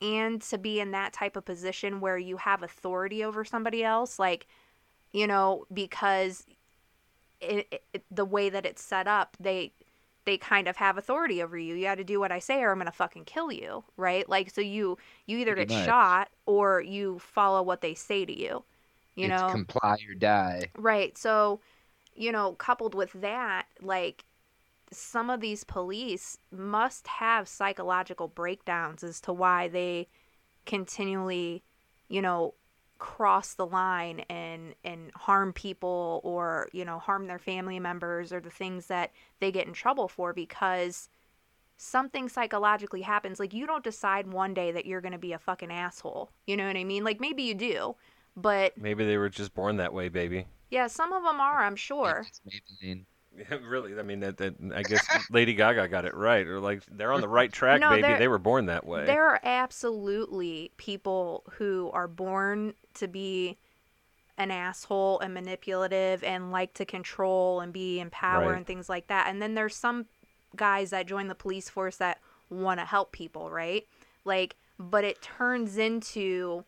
and 0.00 0.42
to 0.42 0.58
be 0.58 0.80
in 0.80 0.90
that 0.92 1.12
type 1.12 1.36
of 1.36 1.44
position 1.44 2.00
where 2.00 2.18
you 2.18 2.36
have 2.38 2.62
authority 2.62 3.24
over 3.24 3.44
somebody 3.44 3.84
else 3.84 4.18
like 4.18 4.46
you 5.12 5.26
know 5.26 5.64
because 5.72 6.44
it, 7.40 7.82
it, 7.92 8.04
the 8.10 8.24
way 8.24 8.48
that 8.48 8.66
it's 8.66 8.82
set 8.82 9.06
up 9.06 9.36
they 9.40 9.72
they 10.24 10.38
kind 10.38 10.66
of 10.66 10.76
have 10.76 10.96
authority 10.96 11.42
over 11.42 11.58
you 11.58 11.74
you 11.74 11.84
got 11.84 11.96
to 11.96 12.04
do 12.04 12.18
what 12.18 12.32
i 12.32 12.38
say 12.38 12.62
or 12.62 12.72
i'm 12.72 12.78
gonna 12.78 12.90
fucking 12.92 13.24
kill 13.24 13.52
you 13.52 13.84
right 13.96 14.28
like 14.28 14.50
so 14.50 14.60
you 14.60 14.96
you 15.26 15.38
either 15.38 15.54
Pretty 15.54 15.66
get 15.66 15.74
much. 15.74 15.84
shot 15.84 16.28
or 16.46 16.80
you 16.80 17.18
follow 17.18 17.62
what 17.62 17.80
they 17.82 17.94
say 17.94 18.24
to 18.24 18.36
you 18.38 18.64
you 19.14 19.28
it's 19.28 19.42
know 19.42 19.48
comply 19.48 19.96
or 20.08 20.14
die. 20.14 20.70
Right. 20.76 21.16
So, 21.16 21.60
you 22.14 22.32
know, 22.32 22.52
coupled 22.52 22.94
with 22.94 23.12
that, 23.14 23.66
like 23.80 24.24
some 24.90 25.30
of 25.30 25.40
these 25.40 25.64
police 25.64 26.38
must 26.52 27.06
have 27.08 27.48
psychological 27.48 28.28
breakdowns 28.28 29.02
as 29.02 29.20
to 29.22 29.32
why 29.32 29.68
they 29.68 30.08
continually, 30.66 31.62
you 32.08 32.22
know, 32.22 32.54
cross 32.98 33.54
the 33.54 33.66
line 33.66 34.20
and 34.30 34.74
and 34.84 35.10
harm 35.14 35.52
people 35.52 36.20
or, 36.22 36.68
you 36.72 36.84
know, 36.84 36.98
harm 36.98 37.26
their 37.26 37.38
family 37.38 37.80
members 37.80 38.32
or 38.32 38.40
the 38.40 38.50
things 38.50 38.86
that 38.86 39.10
they 39.40 39.50
get 39.50 39.66
in 39.66 39.72
trouble 39.72 40.08
for 40.08 40.32
because 40.32 41.08
something 41.76 42.28
psychologically 42.28 43.02
happens 43.02 43.40
like 43.40 43.52
you 43.52 43.66
don't 43.66 43.82
decide 43.82 44.32
one 44.32 44.54
day 44.54 44.70
that 44.70 44.86
you're 44.86 45.00
going 45.00 45.12
to 45.12 45.18
be 45.18 45.32
a 45.32 45.38
fucking 45.38 45.72
asshole. 45.72 46.30
You 46.46 46.56
know 46.56 46.66
what 46.66 46.76
I 46.76 46.84
mean? 46.84 47.02
Like 47.02 47.20
maybe 47.20 47.42
you 47.42 47.54
do, 47.54 47.96
but 48.36 48.78
Maybe 48.78 49.04
they 49.04 49.18
were 49.18 49.28
just 49.28 49.54
born 49.54 49.76
that 49.78 49.92
way, 49.92 50.08
baby. 50.08 50.46
Yeah, 50.70 50.86
some 50.86 51.12
of 51.12 51.22
them 51.22 51.40
are, 51.40 51.62
I'm 51.62 51.76
sure. 51.76 52.26
Yeah, 52.82 53.56
really. 53.66 53.98
I 53.98 54.02
mean, 54.02 54.20
that, 54.20 54.36
that 54.36 54.54
I 54.74 54.82
guess 54.82 55.04
Lady 55.30 55.54
Gaga 55.54 55.88
got 55.88 56.04
it 56.04 56.14
right. 56.14 56.46
Or 56.46 56.60
like 56.60 56.82
they're 56.90 57.12
on 57.12 57.20
the 57.20 57.28
right 57.28 57.52
track, 57.52 57.80
No, 57.80 57.90
baby. 57.90 58.02
they're- 58.02 58.18
They 58.18 58.28
were 58.28 58.38
born 58.38 58.66
that 58.66 58.86
way. 58.86 59.06
There 59.06 59.28
are 59.28 59.40
absolutely 59.42 60.70
people 60.76 61.42
who 61.58 61.90
are 61.92 62.06
born 62.08 62.74
to 62.94 63.08
be 63.08 63.56
an 64.38 64.50
asshole 64.50 65.20
and 65.20 65.32
manipulative 65.34 66.22
and 66.24 66.50
like 66.52 66.74
to 66.74 66.84
control 66.84 67.60
and 67.60 67.72
be 67.72 68.00
in 68.00 68.10
power 68.10 68.48
Right. 68.50 68.56
and 68.56 68.66
things 68.66 68.88
like 68.88 69.06
that. 69.08 69.26
And 69.28 69.40
then 69.42 69.54
there's 69.54 69.76
some 69.76 70.06
guys 70.56 70.90
that 70.90 71.06
join 71.06 71.28
the 71.28 71.34
police 71.34 71.68
force 71.68 71.96
that 71.96 72.18
want 72.50 72.78
to 72.80 72.86
help 72.86 73.10
people, 73.12 73.50
right? 73.50 73.84
Like, 74.24 74.56
but 74.78 75.04
it 75.04 75.22
turns 75.22 75.76
into 75.76 76.64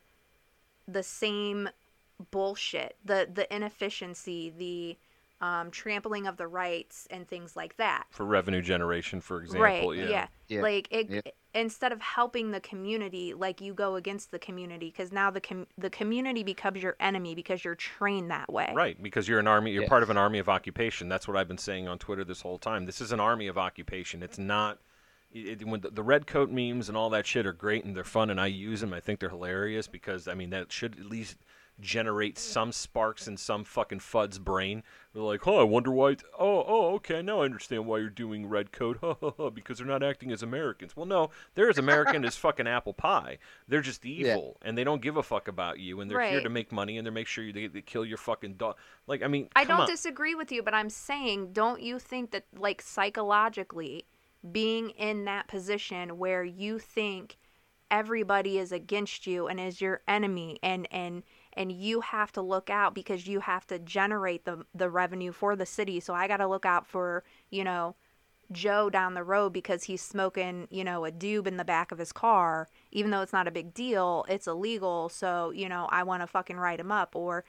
the 0.88 1.02
same 1.02 1.68
bullshit, 2.30 2.96
the 3.04 3.28
the 3.32 3.52
inefficiency, 3.54 4.52
the 4.56 4.96
um, 5.44 5.70
trampling 5.70 6.26
of 6.26 6.38
the 6.38 6.46
rights 6.46 7.06
and 7.10 7.28
things 7.28 7.56
like 7.56 7.76
that. 7.76 8.04
for 8.10 8.24
revenue 8.24 8.62
generation, 8.62 9.20
for 9.20 9.42
example. 9.42 9.62
right 9.62 9.98
yeah. 9.98 10.08
yeah, 10.08 10.26
Yeah, 10.48 10.62
like 10.62 10.88
it, 10.90 11.10
yeah. 11.10 11.20
instead 11.54 11.92
of 11.92 12.00
helping 12.00 12.52
the 12.52 12.60
community 12.60 13.34
like 13.34 13.60
you 13.60 13.74
go 13.74 13.96
against 13.96 14.30
the 14.30 14.38
community 14.38 14.86
because 14.86 15.12
now 15.12 15.30
the 15.30 15.42
com- 15.42 15.66
the 15.76 15.90
community 15.90 16.42
becomes 16.42 16.82
your 16.82 16.96
enemy 17.00 17.34
because 17.34 17.62
you're 17.66 17.74
trained 17.74 18.30
that 18.30 18.50
way 18.50 18.72
Right, 18.74 19.00
because 19.02 19.28
you're 19.28 19.38
an 19.38 19.46
army. 19.46 19.72
You're 19.72 19.82
Yeah. 19.82 19.88
part 19.90 20.02
of 20.02 20.08
an 20.08 20.16
army 20.16 20.38
of 20.38 20.48
occupation. 20.48 21.10
That's 21.10 21.28
what 21.28 21.36
I've 21.36 21.48
been 21.48 21.58
saying 21.58 21.86
on 21.86 21.98
Twitter 21.98 22.24
this 22.24 22.40
whole 22.40 22.58
time. 22.58 22.86
This 22.86 23.02
is 23.02 23.12
an 23.12 23.20
army 23.20 23.46
of 23.46 23.58
occupation. 23.58 24.22
It's 24.22 24.38
not. 24.38 24.78
It, 25.32 25.66
when 25.66 25.80
the, 25.82 25.90
the 25.90 26.02
red 26.02 26.26
coat 26.26 26.50
memes 26.50 26.88
and 26.88 26.96
all 26.96 27.10
that 27.10 27.26
shit 27.26 27.44
are 27.46 27.52
great 27.52 27.84
and 27.84 27.94
they're 27.94 28.04
fun 28.04 28.30
and 28.30 28.40
I 28.40 28.46
use 28.46 28.80
them. 28.80 28.94
I 28.94 29.00
think 29.00 29.20
they're 29.20 29.28
hilarious 29.28 29.86
because 29.86 30.28
I 30.28 30.32
mean 30.34 30.48
that 30.50 30.72
should 30.72 30.98
at 30.98 31.04
least 31.04 31.36
generate 31.80 32.38
some 32.38 32.72
sparks 32.72 33.28
in 33.28 33.36
some 33.36 33.64
fucking 33.64 34.00
fud's 34.00 34.38
brain. 34.38 34.82
They're 35.12 35.22
like, 35.22 35.46
oh, 35.46 35.58
I 35.58 35.62
wonder 35.62 35.90
why. 35.90 36.10
It's, 36.10 36.24
oh, 36.38 36.64
oh, 36.66 36.94
okay, 36.96 37.22
now 37.22 37.40
I 37.40 37.44
understand 37.44 37.86
why 37.86 37.98
you're 37.98 38.08
doing 38.08 38.46
red 38.46 38.72
coat. 38.72 38.98
because 39.54 39.78
they're 39.78 39.86
not 39.86 40.02
acting 40.02 40.32
as 40.32 40.42
Americans. 40.42 40.96
Well, 40.96 41.06
no, 41.06 41.30
they're 41.54 41.70
as 41.70 41.78
American 41.78 42.24
as 42.24 42.36
fucking 42.36 42.66
apple 42.66 42.92
pie. 42.94 43.38
They're 43.68 43.82
just 43.82 44.04
evil, 44.04 44.56
and 44.62 44.76
they 44.76 44.84
don't 44.84 45.02
give 45.02 45.16
a 45.16 45.22
fuck 45.22 45.48
about 45.48 45.78
you, 45.78 46.00
and 46.00 46.10
they're 46.10 46.20
here 46.22 46.42
to 46.42 46.48
make 46.48 46.72
money, 46.72 46.98
and 46.98 47.06
they 47.06 47.10
make 47.10 47.26
sure 47.26 47.44
you, 47.44 47.52
they, 47.52 47.66
they 47.66 47.82
kill 47.82 48.04
your 48.04 48.18
fucking 48.18 48.54
dog. 48.54 48.76
Like, 49.06 49.22
I 49.22 49.28
mean, 49.28 49.48
I 49.54 49.64
don't 49.64 49.80
on. 49.80 49.86
disagree 49.86 50.34
with 50.34 50.50
you, 50.50 50.62
but 50.62 50.74
I'm 50.74 50.90
saying, 50.90 51.52
don't 51.52 51.82
you 51.82 51.98
think 51.98 52.30
that, 52.30 52.44
like, 52.56 52.82
psychologically, 52.82 54.06
being 54.52 54.90
in 54.90 55.24
that 55.24 55.48
position 55.48 56.18
where 56.18 56.44
you 56.44 56.78
think 56.78 57.36
everybody 57.90 58.58
is 58.58 58.72
against 58.72 59.26
you 59.26 59.46
and 59.46 59.60
is 59.60 59.80
your 59.80 60.02
enemy, 60.08 60.58
and 60.62 60.88
and 60.90 61.22
and 61.56 61.72
you 61.72 62.02
have 62.02 62.32
to 62.32 62.42
look 62.42 62.70
out 62.70 62.94
because 62.94 63.26
you 63.26 63.40
have 63.40 63.66
to 63.68 63.78
generate 63.78 64.44
the 64.44 64.64
the 64.74 64.90
revenue 64.90 65.32
for 65.32 65.56
the 65.56 65.66
city. 65.66 66.00
So 66.00 66.14
I 66.14 66.28
got 66.28 66.38
to 66.38 66.46
look 66.46 66.66
out 66.66 66.86
for 66.86 67.24
you 67.50 67.64
know 67.64 67.96
Joe 68.52 68.90
down 68.90 69.14
the 69.14 69.24
road 69.24 69.52
because 69.52 69.84
he's 69.84 70.02
smoking, 70.02 70.68
you 70.70 70.84
know, 70.84 71.04
a 71.04 71.10
doob 71.10 71.46
in 71.46 71.56
the 71.56 71.64
back 71.64 71.90
of 71.90 71.98
his 71.98 72.12
car, 72.12 72.68
even 72.92 73.10
though 73.10 73.22
it's 73.22 73.32
not 73.32 73.48
a 73.48 73.50
big 73.50 73.74
deal, 73.74 74.24
it's 74.28 74.46
illegal. 74.46 75.08
So, 75.08 75.50
you 75.50 75.68
know, 75.68 75.88
I 75.90 76.04
want 76.04 76.22
to 76.22 76.26
fucking 76.26 76.56
write 76.56 76.78
him 76.78 76.92
up. 76.92 77.16
Or 77.16 77.44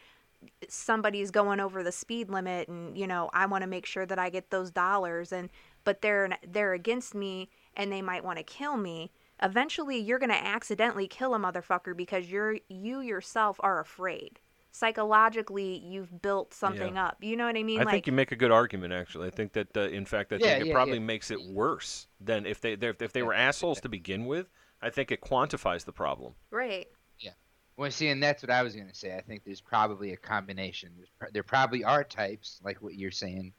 somebody's 0.67 1.31
going 1.31 1.59
over 1.59 1.83
the 1.83 1.91
speed 1.91 2.29
limit 2.29 2.67
and, 2.67 2.97
you 2.97 3.07
know, 3.07 3.29
I 3.33 3.45
want 3.45 3.63
to 3.63 3.67
make 3.67 3.85
sure 3.85 4.05
that 4.05 4.19
I 4.19 4.29
get 4.29 4.49
those 4.49 4.71
dollars 4.71 5.31
and 5.31 5.49
but 5.83 6.01
they're 6.01 6.37
they're 6.47 6.73
against 6.73 7.15
me 7.15 7.49
and 7.75 7.91
they 7.91 8.01
might 8.01 8.23
want 8.23 8.37
to 8.37 8.43
kill 8.43 8.77
me. 8.77 9.11
Eventually 9.41 9.97
you're 9.97 10.19
going 10.19 10.29
to 10.29 10.35
accidentally 10.45 11.07
kill 11.07 11.33
a 11.35 11.39
motherfucker 11.39 11.95
because 11.95 12.29
you're 12.29 12.57
you 12.69 13.01
yourself 13.01 13.59
are 13.61 13.79
afraid. 13.79 14.39
Psychologically, 14.71 15.77
you've 15.77 16.21
built 16.21 16.53
something 16.53 16.97
up. 16.97 17.23
You 17.23 17.35
know 17.37 17.45
what 17.47 17.57
I 17.57 17.63
mean? 17.63 17.81
I 17.81 17.85
like 17.85 17.91
think 17.91 18.07
you 18.07 18.13
make 18.13 18.31
a 18.31 18.35
good 18.35 18.51
argument. 18.51 18.91
Actually, 18.93 19.27
I 19.27 19.31
think 19.31 19.53
that 19.53 19.75
uh, 19.77 19.81
in 19.81 20.05
fact, 20.05 20.33
I 20.33 20.37
Yeah, 20.37 20.39
think 20.39 20.59
it 20.59 20.67
yeah, 20.67 20.69
probably 20.69 20.99
yeah. 20.99 20.99
makes 20.99 21.31
it 21.31 21.41
worse 21.41 22.07
than 22.19 22.45
if 22.45 22.59
they 22.61 22.73
if 22.73 23.13
they 23.13 23.23
were 23.23 23.33
assholes 23.33 23.79
to 23.81 23.89
begin 23.89 24.25
with. 24.25 24.49
I 24.81 24.89
think 24.89 25.11
it 25.11 25.21
quantifies 25.21 25.85
the 25.85 25.93
problem. 25.93 26.35
right. 26.51 26.87
Yeah. 27.19 27.31
Well, 27.77 27.91
see, 27.91 28.09
and 28.09 28.21
that's 28.21 28.43
what 28.43 28.49
I 28.51 28.63
was 28.63 28.75
going 28.75 28.87
to 28.89 28.95
say. 28.95 29.15
I 29.15 29.21
think 29.21 29.43
there's 29.45 29.61
probably 29.61 30.13
a 30.13 30.17
combination. 30.17 30.93
There's, 30.97 31.11
pr- 31.19 31.31
there 31.33 31.43
probably 31.43 31.83
are 31.83 32.03
types, 32.03 32.59
like 32.63 32.81
what 32.81 32.95
you're 32.95 33.11
saying, 33.11 33.53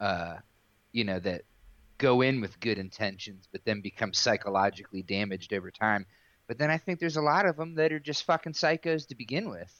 uh, 0.00 0.36
you 0.92 1.04
know, 1.04 1.20
that 1.20 1.42
go 2.00 2.22
in 2.22 2.40
with 2.40 2.58
good 2.58 2.78
intentions, 2.78 3.46
but 3.52 3.64
then 3.64 3.80
become 3.82 4.12
psychologically 4.12 5.02
damaged 5.02 5.52
over 5.52 5.70
time. 5.70 6.06
But 6.48 6.58
then 6.58 6.70
I 6.70 6.78
think 6.78 6.98
there's 6.98 7.18
a 7.18 7.22
lot 7.22 7.46
of 7.46 7.56
them 7.56 7.76
that 7.76 7.92
are 7.92 8.00
just 8.00 8.24
fucking 8.24 8.54
psychos 8.54 9.06
to 9.08 9.14
begin 9.14 9.48
with. 9.50 9.72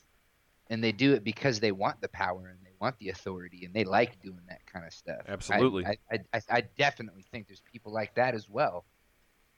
And 0.69 0.85
they 0.85 0.93
do 0.93 1.15
it 1.15 1.25
because 1.25 1.59
they 1.59 1.73
want 1.73 2.01
the 2.01 2.09
power 2.09 2.47
and 2.47 2.65
they 2.65 2.71
want 2.81 2.97
the 2.99 3.09
authority 3.09 3.65
and 3.65 3.75
they 3.75 3.83
like 3.83 4.21
doing 4.21 4.43
that 4.49 4.65
kind 4.67 4.87
of 4.87 4.93
stuff. 4.93 5.23
Absolutely. 5.27 5.85
I, 5.85 5.97
I, 6.13 6.19
I, 6.33 6.41
I 6.49 6.61
definitely 6.79 7.25
think 7.33 7.49
there's 7.49 7.63
people 7.73 7.93
like 7.93 8.15
that 8.15 8.37
as 8.37 8.49
well. 8.49 8.85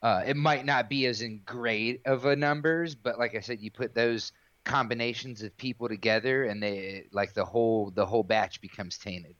Uh, 0.00 0.22
it 0.26 0.36
might 0.36 0.64
not 0.64 0.88
be 0.88 1.06
as 1.06 1.20
in 1.20 1.42
great 1.44 2.00
of 2.06 2.24
a 2.24 2.34
numbers, 2.34 2.94
but 2.94 3.18
like 3.18 3.34
I 3.34 3.40
said, 3.40 3.60
you 3.60 3.70
put 3.70 3.94
those 3.94 4.32
combinations 4.64 5.42
of 5.42 5.56
people 5.56 5.88
together, 5.88 6.44
and 6.44 6.62
they 6.62 7.04
like 7.12 7.34
the 7.34 7.44
whole 7.44 7.90
the 7.90 8.06
whole 8.06 8.24
batch 8.24 8.60
becomes 8.60 8.98
tainted. 8.98 9.36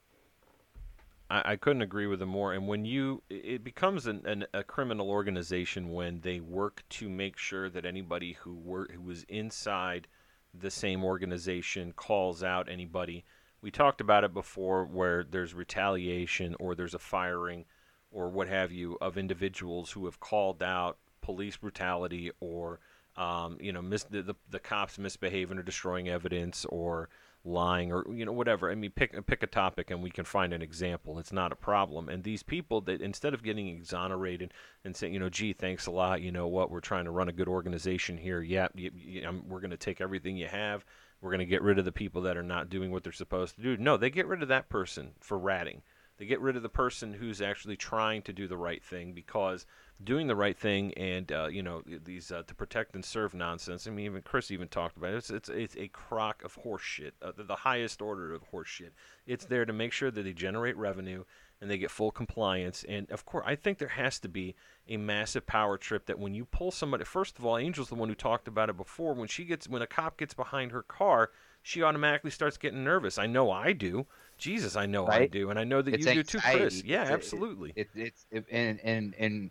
I, 1.33 1.53
I 1.53 1.57
couldn't 1.57 1.83
agree 1.83 2.07
with 2.07 2.19
them 2.21 2.29
more. 2.29 2.53
And 2.53 2.69
when 2.69 2.85
you, 2.85 3.23
it 3.31 3.65
becomes 3.65 4.07
an, 4.07 4.23
an, 4.27 4.45
a 4.53 4.63
criminal 4.63 5.11
organization 5.11 5.91
when 5.91 6.21
they 6.21 6.41
work 6.41 6.85
to 6.91 7.09
make 7.09 7.39
sure 7.39 7.71
that 7.71 7.87
anybody 7.87 8.35
who 8.35 8.55
were 8.55 8.89
who 8.93 9.01
was 9.01 9.25
inside 9.25 10.07
the 10.55 10.71
same 10.71 11.03
organization 11.03 11.93
calls 11.93 12.43
out 12.43 12.69
anybody. 12.69 13.25
We 13.63 13.71
talked 13.71 14.01
about 14.03 14.25
it 14.25 14.35
before, 14.35 14.85
where 14.85 15.25
there's 15.25 15.55
retaliation 15.55 16.55
or 16.61 16.75
there's 16.75 16.95
a 16.95 16.99
firing 16.99 17.65
or 18.11 18.29
what 18.29 18.49
have 18.49 18.71
you 18.71 18.99
of 19.01 19.17
individuals 19.17 19.91
who 19.91 20.05
have 20.05 20.21
called 20.21 20.63
out 20.63 20.99
police 21.23 21.57
brutality 21.57 22.31
or 22.41 22.81
um, 23.17 23.57
you 23.61 23.73
know 23.73 23.81
mis- 23.81 24.05
the, 24.05 24.23
the 24.23 24.35
the 24.51 24.59
cops 24.59 24.99
misbehaving 24.99 25.59
or 25.59 25.63
destroying 25.63 26.09
evidence 26.09 26.67
or 26.67 27.09
lying 27.45 27.93
or 27.93 28.05
you 28.13 28.25
know 28.25 28.33
whatever. 28.33 28.71
I 28.71 28.75
mean, 28.75 28.93
pick 28.93 29.27
pick 29.27 29.43
a 29.43 29.47
topic 29.47 29.91
and 29.91 30.03
we 30.03 30.11
can 30.11 30.25
find 30.25 30.53
an 30.53 30.63
example. 30.63 31.19
It's 31.19 31.33
not 31.33 31.53
a 31.53 31.57
problem. 31.57 32.09
And 32.09 32.23
these 32.23 32.43
people 32.43 32.81
that 32.83 33.01
instead 33.01 33.35
of 33.35 33.43
getting 33.43 33.69
exonerated 33.69 34.53
and 34.85 34.97
saying, 34.97 35.13
you 35.13 35.21
know, 35.21 35.29
gee, 35.29 35.53
thanks 35.53 35.87
a 35.87 35.91
lot. 35.91 36.23
You 36.23 36.33
know 36.33 36.47
what? 36.47 36.71
We're 36.71 36.81
trying 36.81 37.05
to 37.07 37.11
run 37.11 37.29
a 37.29 37.33
good 37.33 37.49
organization 37.49 38.17
here. 38.17 38.41
Yeah, 38.43 38.69
you, 38.75 38.91
you, 38.95 39.29
um, 39.29 39.45
we're 39.49 39.61
going 39.61 39.71
to 39.71 39.77
take 39.77 40.01
everything 40.01 40.37
you 40.37 40.47
have. 40.47 40.85
We're 41.21 41.31
going 41.31 41.41
to 41.41 41.47
get 41.47 41.63
rid 41.63 41.79
of 41.79 41.85
the 41.85 41.93
people 41.93 42.23
that 42.23 42.37
are 42.37 42.43
not 42.43 42.69
doing 42.69 42.91
what 42.91 43.05
they're 43.05 43.13
supposed 43.13 43.57
to 43.57 43.63
do. 43.63 43.77
No, 43.77 43.97
they 43.97 44.11
get 44.11 44.27
rid 44.27 44.43
of 44.43 44.49
that 44.49 44.69
person 44.69 45.13
for 45.21 45.39
ratting. 45.39 45.83
They 46.19 46.27
get 46.27 46.41
rid 46.41 46.57
of 46.57 46.63
the 46.63 46.69
person 46.69 47.15
who's 47.15 47.41
actually 47.41 47.77
trying 47.77 48.23
to 48.23 48.33
do 48.33 48.47
the 48.47 48.57
right 48.57 48.85
thing 48.85 49.13
because 49.13 49.67
doing 50.05 50.27
the 50.27 50.37
right 50.37 50.59
thing 50.59 50.93
and 50.95 51.31
uh, 51.31 51.47
you 51.47 51.63
know 51.63 51.83
these 51.87 52.33
uh, 52.33 52.43
to 52.47 52.55
protect 52.55 52.95
and 52.95 53.05
serve 53.05 53.35
nonsense. 53.35 53.87
I 53.87 53.91
mean, 53.91 54.07
even 54.07 54.23
Chris 54.23 54.51
even 54.51 54.69
talked 54.69 54.97
about 54.97 55.13
it. 55.13 55.17
It's 55.17 55.31
it's, 55.31 55.49
it's 55.49 55.77
a 55.77 55.89
crock 55.89 56.43
of 56.45 56.59
horseshit, 56.63 57.13
uh, 57.23 57.33
the, 57.37 57.45
the 57.45 57.57
highest 57.57 58.03
order 58.03 58.33
of 58.35 58.43
horseshit. 58.51 58.91
It's 59.27 59.45
there 59.45 59.65
to 59.65 59.73
make 59.73 59.93
sure 59.93 60.11
that 60.11 60.23
they 60.23 60.33
generate 60.33 60.77
revenue 60.77 61.25
and 61.61 61.71
they 61.71 61.79
get 61.79 61.91
full 61.93 62.11
compliance. 62.11 62.85
And 62.89 63.09
of 63.13 63.25
course, 63.25 63.45
I 63.47 63.55
think 63.55 63.79
there 63.79 63.89
has 63.89 64.19
to 64.21 64.29
be 64.29 64.57
a 64.89 64.97
massive 64.97 65.47
power 65.47 65.79
trip 65.79 66.07
that 66.07 66.19
when 66.19 66.35
you 66.35 66.45
pull 66.45 66.73
somebody, 66.73 67.05
first 67.05 67.39
of 67.39 67.47
all, 67.47 67.57
Angel's 67.57 67.89
the 67.89 67.95
one 67.95 68.09
who 68.09 68.17
talked 68.17 68.49
about 68.49 68.69
it 68.69 68.77
before. 68.77 69.15
When 69.15 69.29
she 69.29 69.45
gets 69.45 69.69
when 69.69 69.83
a 69.83 69.87
cop 69.87 70.17
gets 70.19 70.35
behind 70.35 70.73
her 70.73 70.83
car, 70.83 71.31
she 71.63 71.83
automatically 71.83 72.33
starts 72.33 72.57
getting 72.57 72.83
nervous. 72.83 73.19
I 73.19 73.27
know 73.27 73.51
I 73.53 73.73
do. 73.73 74.07
Jesus, 74.39 74.75
I 74.75 74.87
know 74.87 75.07
I 75.07 75.27
do, 75.27 75.51
and 75.51 75.59
I 75.59 75.63
know 75.63 75.81
that 75.83 75.95
It's 75.95 76.05
you 76.05 76.15
do 76.15 76.23
too, 76.25 76.39
Chris. 76.41 76.55
anxiety. 76.55 76.83
Yeah, 76.89 77.03
It's 77.03 77.11
a- 77.11 77.15
absolutely. 77.15 77.73
It, 77.77 77.91
it's 77.95 78.27
it, 78.33 78.45
and 78.51 78.81
and 78.81 79.15
and 79.17 79.51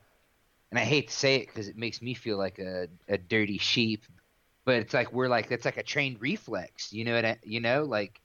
and 0.71 0.79
I 0.79 0.83
hate 0.83 1.09
to 1.09 1.13
say 1.15 1.37
it 1.37 1.47
because 1.47 1.67
it 1.67 1.77
makes 1.77 2.01
me 2.01 2.13
feel 2.15 2.37
like 2.37 2.59
a, 2.59 2.87
a 3.07 3.17
dirty 3.17 3.57
sheep, 3.57 4.05
but 4.65 4.75
it's 4.77 4.93
like 4.93 5.13
we're 5.13 5.29
like 5.29 5.51
it's 5.51 5.65
like 5.65 5.77
a 5.77 5.83
trained 5.83 6.21
reflex. 6.21 6.93
You 6.93 7.05
know 7.05 7.15
what? 7.15 7.25
I, 7.25 7.39
you 7.43 7.61
know, 7.61 7.83
like 7.85 8.21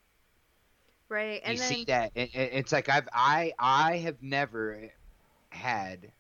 Right. 1.09 1.41
And 1.45 1.45
you 1.45 1.57
then 1.61 1.77
see 1.77 1.85
that 1.87 2.13
it, 2.15 2.35
it- 2.35 2.51
it's 2.55 2.73
like 2.73 2.89
i've 2.89 3.09
i 3.13 3.53
i 3.59 3.99
have 3.99 4.23
never 4.23 4.91
had 5.53 6.13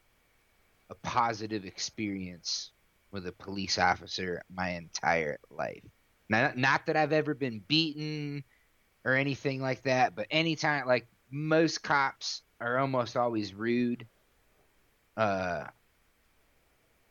a 0.91 0.95
positive 0.97 1.65
experience 1.65 2.73
with 3.13 3.27
a 3.27 3.33
police 3.33 3.79
officer 3.79 4.43
my 4.51 4.71
entire 4.71 5.39
life 5.51 5.85
not, 6.29 6.57
not 6.57 6.87
that 6.87 6.97
i've 6.97 7.13
ever 7.13 7.35
been 7.35 7.61
beaten 7.69 8.45
or 9.05 9.15
anything 9.15 9.61
like 9.63 9.83
that 9.83 10.15
but 10.17 10.27
anytime 10.31 10.87
like 10.87 11.09
most 11.31 11.83
cops 11.83 12.43
are 12.61 12.79
almost 12.79 13.17
always 13.17 13.55
rude 13.55 14.07
uh 15.17 15.65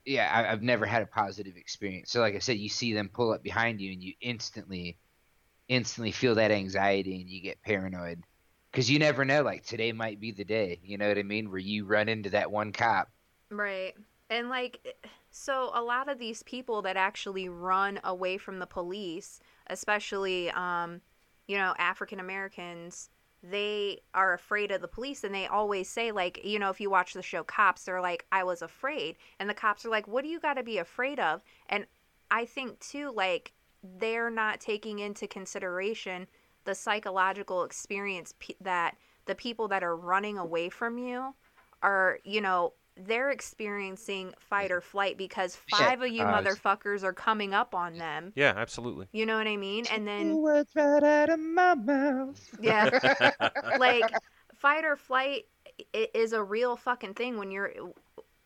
yeah 0.06 0.30
I, 0.32 0.52
i've 0.52 0.62
never 0.62 0.86
had 0.86 1.02
a 1.02 1.08
positive 1.08 1.58
experience. 1.58 2.12
So 2.12 2.22
like 2.22 2.36
i 2.36 2.40
said 2.40 2.58
you 2.58 2.70
see 2.70 2.94
them 2.94 3.10
pull 3.14 3.32
up 3.34 3.44
behind 3.44 3.82
you 3.82 3.92
and 3.92 4.04
you 4.04 4.14
instantly 4.22 4.98
instantly 5.68 6.12
feel 6.12 6.36
that 6.36 6.52
anxiety 6.52 7.20
and 7.20 7.30
you 7.30 7.42
get 7.42 7.62
paranoid. 7.64 8.24
Because 8.72 8.92
you 8.92 9.00
never 9.00 9.26
know 9.26 9.42
like 9.42 9.66
today 9.66 9.92
might 9.92 10.20
be 10.20 10.32
the 10.32 10.44
day 10.44 10.80
you 10.84 10.98
know 10.98 11.08
what 11.08 11.18
i 11.18 11.24
mean? 11.24 11.50
Where 11.50 11.60
you 11.60 11.86
run 11.86 12.10
into 12.10 12.30
that 12.32 12.52
one 12.52 12.72
cop. 12.72 13.10
Right. 13.50 13.94
And 14.30 14.50
like 14.50 14.96
so 15.32 15.72
a 15.74 15.82
lot 15.82 16.10
of 16.10 16.20
these 16.20 16.44
people 16.44 16.82
that 16.84 16.98
actually 16.98 17.50
run 17.50 18.00
away 18.04 18.38
from 18.38 18.60
the 18.60 18.66
police, 18.68 19.40
especially 19.68 20.50
um 20.52 21.02
you 21.48 21.58
know, 21.58 21.76
African 21.78 22.20
Americans, 22.20 23.10
they 23.52 24.02
are 24.14 24.34
afraid 24.34 24.72
of 24.72 24.82
the 24.82 24.88
police 24.88 25.24
and 25.24 25.34
they 25.34 25.48
always 25.48 25.90
say 25.90 26.12
like, 26.12 26.44
you 26.44 26.60
know, 26.60 26.70
if 26.70 26.80
you 26.80 26.90
watch 26.90 27.14
the 27.14 27.22
show 27.22 27.44
Cops, 27.44 27.84
they're 27.84 28.02
like 28.02 28.26
I 28.32 28.44
was 28.44 28.62
afraid. 28.62 29.18
And 29.40 29.50
the 29.50 29.54
cops 29.54 29.86
are 29.86 29.90
like, 29.90 30.08
"What 30.08 30.24
do 30.24 30.30
you 30.30 30.40
got 30.40 30.56
to 30.56 30.64
be 30.64 30.78
afraid 30.78 31.20
of?" 31.20 31.44
And 31.70 31.86
I 32.32 32.46
think 32.46 32.80
too 32.80 33.12
like 33.12 33.54
they're 33.84 34.32
not 34.32 34.60
taking 34.60 35.00
into 35.00 35.28
consideration 35.28 36.28
the 36.64 36.76
psychological 36.76 37.64
experience 37.64 38.34
pe- 38.40 38.56
that 38.62 38.98
the 39.26 39.36
people 39.36 39.68
that 39.68 39.84
are 39.84 39.96
running 39.96 40.38
away 40.38 40.70
from 40.70 40.98
you 40.98 41.36
are, 41.82 42.20
you 42.24 42.42
know, 42.42 42.74
they're 42.98 43.32
experiencing 43.32 44.34
fight 44.40 44.72
or 44.72 44.82
flight 44.82 45.18
because 45.18 45.58
Yeah, 45.72 45.78
five 45.78 46.02
of 46.02 46.10
you 46.10 46.24
uh, 46.24 46.42
motherfuckers 46.42 47.04
are 47.04 47.14
coming 47.14 47.54
up 47.54 47.76
on 47.76 47.98
them. 47.98 48.32
Yeah, 48.36 48.54
absolutely. 48.56 49.08
You 49.12 49.26
know 49.26 49.38
what 49.38 49.48
I 49.48 49.58
mean? 49.58 49.86
And 49.92 50.08
then 50.08 50.38
words 50.38 50.72
right 50.76 51.04
out 51.04 51.30
of 51.30 51.40
my 51.40 51.76
mouth 51.76 52.40
yeah, 52.62 52.90
like 53.80 54.12
fight 54.56 54.86
or 54.86 54.96
flight 54.96 55.46
is 55.94 56.34
a 56.34 56.44
real 56.44 56.76
fucking 56.76 57.14
thing 57.14 57.38
when 57.38 57.52
you're 57.52 57.74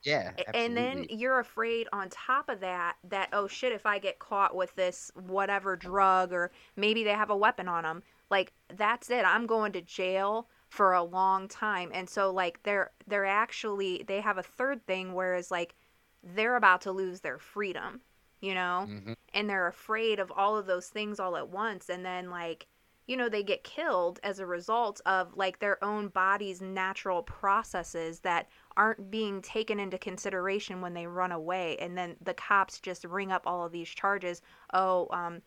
yeah 0.03 0.31
and 0.53 0.75
then 0.77 1.05
you're 1.09 1.39
afraid 1.39 1.87
on 1.91 2.09
top 2.09 2.49
of 2.49 2.61
that 2.61 2.95
that 3.03 3.29
oh 3.33 3.47
shit 3.47 3.73
if 3.73 3.85
i 3.85 3.99
get 3.99 4.17
caught 4.17 4.55
with 4.55 4.73
this 4.75 5.11
whatever 5.27 5.75
drug 5.75 6.31
or 6.31 6.51
maybe 6.75 7.03
they 7.03 7.11
have 7.11 7.29
a 7.29 7.35
weapon 7.35 7.67
on 7.67 7.83
them 7.83 8.01
like 8.29 8.53
that's 8.75 9.09
it 9.09 9.25
i'm 9.25 9.45
going 9.45 9.71
to 9.73 9.81
jail 9.81 10.47
for 10.69 10.93
a 10.93 11.03
long 11.03 11.47
time 11.47 11.89
and 11.93 12.09
so 12.09 12.31
like 12.31 12.61
they're 12.63 12.91
they're 13.07 13.25
actually 13.25 14.03
they 14.07 14.21
have 14.21 14.37
a 14.37 14.43
third 14.43 14.85
thing 14.85 15.13
whereas 15.13 15.51
like 15.51 15.75
they're 16.23 16.55
about 16.55 16.81
to 16.81 16.91
lose 16.91 17.21
their 17.21 17.39
freedom 17.39 18.01
you 18.41 18.53
know? 18.53 18.89
Mhm. 18.89 19.15
And 19.33 19.49
they're 19.49 19.67
afraid 19.67 20.17
of 20.19 20.31
all 20.31 20.57
of 20.57 20.65
those 20.65 20.87
things 20.89 21.19
all 21.19 21.35
at 21.35 21.49
once. 21.49 21.89
And 21.89 22.05
then, 22.05 22.29
like, 22.29 22.67
you 23.05 23.17
know, 23.17 23.27
they 23.27 23.43
get 23.43 23.63
killed 23.65 24.19
as 24.23 24.39
a 24.39 24.45
result 24.45 25.01
of 25.05 25.35
like 25.35 25.59
their 25.59 25.83
own 25.83 26.07
body's 26.07 26.61
natural 26.61 27.21
processes 27.23 28.21
that 28.21 28.47
aren't 28.77 29.11
being 29.11 29.41
taken 29.41 29.77
into 29.79 29.97
consideration 29.97 30.79
when 30.79 30.93
they 30.93 31.05
run 31.07 31.31
away. 31.33 31.75
And 31.79 31.97
then 31.97 32.15
the 32.21 32.33
cops 32.33 32.79
just 32.79 33.03
ring 33.03 33.31
up 33.31 33.43
all 33.45 33.65
of 33.65 33.71
these 33.73 33.89
charges. 33.89 34.41
Oh, 34.73 35.07
um, 35.11 35.41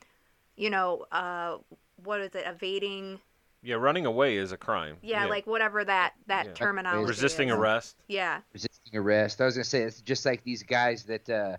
you 0.57 0.71
know, 0.71 1.07
uh, 1.13 1.59
what 2.05 2.21
is 2.21 2.35
it? 2.35 2.47
Evading. 2.47 3.21
Yeah, 3.63 3.77
running 3.77 4.07
away 4.07 4.37
is 4.39 4.51
a 4.51 4.57
crime. 4.57 4.97
Yeah, 5.03 5.27
like 5.27 5.47
whatever 5.47 5.85
that 5.85 6.15
that 6.27 6.47
Yeah. 6.47 6.53
terminology. 6.53 7.07
resisting 7.09 7.49
is. 7.49 7.55
arrest. 7.55 7.97
Yeah. 8.09 8.41
resisting 8.53 8.97
arrest. 8.99 9.41
I 9.41 9.45
was 9.45 9.55
gonna 9.55 9.65
say 9.65 9.83
it's 9.83 10.01
just 10.01 10.27
like 10.27 10.43
these 10.43 10.65
guys 10.65 11.05
that 11.05 11.31
uh, 11.31 11.57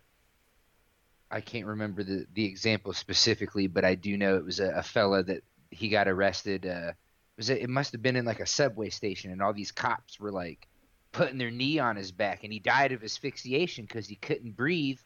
I 1.32 1.39
can't 1.41 1.66
remember 1.66 2.04
the 2.04 2.26
the 2.34 2.45
example 2.45 2.93
specifically, 2.93 3.68
but 3.68 3.86
I 3.86 3.95
do 3.95 4.18
know 4.18 4.36
it 4.36 4.43
was 4.43 4.60
a, 4.60 4.70
a 4.72 4.84
fella 4.84 5.24
that 5.24 5.43
he 5.72 5.88
got 5.89 6.08
arrested. 6.10 6.66
Uh, 6.66 6.91
was 7.38 7.49
it? 7.49 7.62
It 7.62 7.70
must 7.70 7.93
have 7.93 8.01
been 8.01 8.18
in 8.18 8.26
like 8.26 8.41
a 8.41 8.45
subway 8.45 8.89
station, 8.89 9.32
and 9.32 9.41
all 9.41 9.54
these 9.54 9.72
cops 9.72 10.20
were 10.20 10.32
like 10.32 10.68
putting 11.14 11.38
their 11.38 11.51
knee 11.51 11.80
on 11.80 11.95
his 11.95 12.12
back, 12.12 12.43
and 12.43 12.51
he 12.51 12.60
died 12.60 12.91
of 12.91 13.04
asphyxiation 13.04 13.86
because 13.86 14.08
he 14.08 14.16
couldn't 14.18 14.58
breathe. 14.58 14.99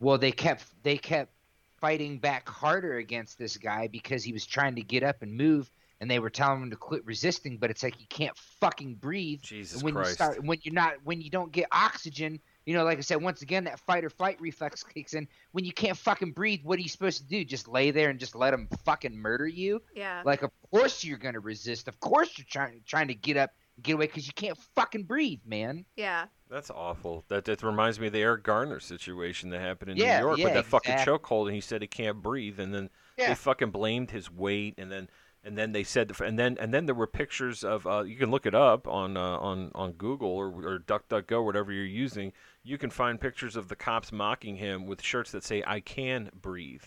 Well, 0.00 0.18
they 0.18 0.32
kept 0.32 0.64
they 0.82 0.98
kept 0.98 1.32
fighting 1.80 2.18
back 2.18 2.48
harder 2.48 2.96
against 2.96 3.38
this 3.38 3.56
guy 3.56 3.86
because 3.86 4.24
he 4.24 4.32
was 4.32 4.44
trying 4.44 4.74
to 4.74 4.82
get 4.82 5.04
up 5.04 5.22
and 5.22 5.36
move. 5.36 5.70
And 6.00 6.10
they 6.10 6.18
were 6.18 6.28
telling 6.30 6.62
him 6.62 6.70
to 6.70 6.76
quit 6.76 7.04
resisting, 7.06 7.56
but 7.56 7.70
it's 7.70 7.82
like 7.82 7.98
you 8.00 8.06
can't 8.08 8.36
fucking 8.60 8.96
breathe 8.96 9.40
Jesus 9.42 9.74
and 9.76 9.82
when 9.84 9.94
Christ. 9.94 10.08
you 10.10 10.14
start 10.14 10.44
when 10.44 10.58
you're 10.62 10.74
not 10.74 10.94
when 11.04 11.20
you 11.20 11.30
don't 11.30 11.52
get 11.52 11.66
oxygen 11.72 12.40
you 12.66 12.74
know 12.74 12.82
like 12.82 12.96
i 12.98 13.00
said 13.02 13.20
once 13.22 13.42
again 13.42 13.64
that 13.64 13.78
fight 13.80 14.04
or 14.04 14.10
flight 14.10 14.40
reflex 14.40 14.82
kicks 14.82 15.12
in 15.12 15.28
when 15.52 15.64
you 15.66 15.72
can't 15.72 15.98
fucking 15.98 16.32
breathe 16.32 16.60
what 16.62 16.78
are 16.78 16.82
you 16.82 16.88
supposed 16.88 17.18
to 17.18 17.26
do 17.26 17.44
just 17.44 17.68
lay 17.68 17.90
there 17.90 18.08
and 18.08 18.18
just 18.18 18.34
let 18.34 18.52
them 18.52 18.68
fucking 18.86 19.14
murder 19.14 19.46
you 19.46 19.82
Yeah. 19.94 20.22
like 20.24 20.42
of 20.42 20.50
course 20.70 21.04
you're 21.04 21.18
gonna 21.18 21.40
resist 21.40 21.88
of 21.88 22.00
course 22.00 22.36
you're 22.38 22.46
trying 22.48 22.80
trying 22.86 23.08
to 23.08 23.14
get 23.14 23.36
up 23.36 23.50
and 23.76 23.84
get 23.84 23.92
away 23.94 24.06
because 24.06 24.26
you 24.26 24.32
can't 24.34 24.56
fucking 24.74 25.04
breathe 25.04 25.40
man 25.46 25.84
yeah. 25.96 26.26
That's 26.50 26.70
awful. 26.70 27.24
That 27.28 27.46
that 27.46 27.62
reminds 27.64 27.98
me 27.98 28.06
of 28.06 28.12
the 28.12 28.20
Eric 28.22 28.44
Garner 28.44 28.78
situation 28.78 29.50
that 29.50 29.60
happened 29.60 29.90
in 29.92 29.96
Yeah, 29.96 30.20
New 30.20 30.26
York 30.26 30.38
yeah, 30.38 30.44
with 30.44 30.54
that 30.54 30.66
fucking 30.66 30.94
chokehold, 30.98 31.46
and 31.46 31.54
he 31.54 31.60
said 31.60 31.82
he 31.82 31.88
can't 31.88 32.22
breathe, 32.22 32.60
and 32.60 32.72
then 32.72 32.90
Yeah. 33.18 33.28
they 33.28 33.34
fucking 33.34 33.70
blamed 33.70 34.12
his 34.12 34.30
weight, 34.30 34.74
and 34.78 34.92
then 34.92 35.08
and 35.44 35.58
then 35.58 35.72
they 35.72 35.84
said, 35.84 36.10
and 36.20 36.38
then 36.38 36.56
and 36.58 36.72
then 36.72 36.86
there 36.86 36.94
were 36.94 37.06
pictures 37.06 37.62
of 37.62 37.86
uh, 37.86 38.02
you 38.02 38.16
can 38.16 38.30
look 38.30 38.46
it 38.46 38.54
up 38.54 38.88
on 38.88 39.16
uh, 39.16 39.36
on 39.38 39.70
on 39.74 39.92
Google 39.92 40.30
or 40.30 40.46
or 40.46 40.78
DuckDuckGo, 40.78 41.44
whatever 41.44 41.70
you're 41.70 41.84
using. 41.84 42.32
You 42.62 42.78
can 42.78 42.90
find 42.90 43.20
pictures 43.20 43.54
of 43.54 43.68
the 43.68 43.76
cops 43.76 44.10
mocking 44.10 44.56
him 44.56 44.86
with 44.86 45.02
shirts 45.02 45.32
that 45.32 45.44
say 45.44 45.62
"I 45.66 45.80
can 45.80 46.30
breathe." 46.40 46.82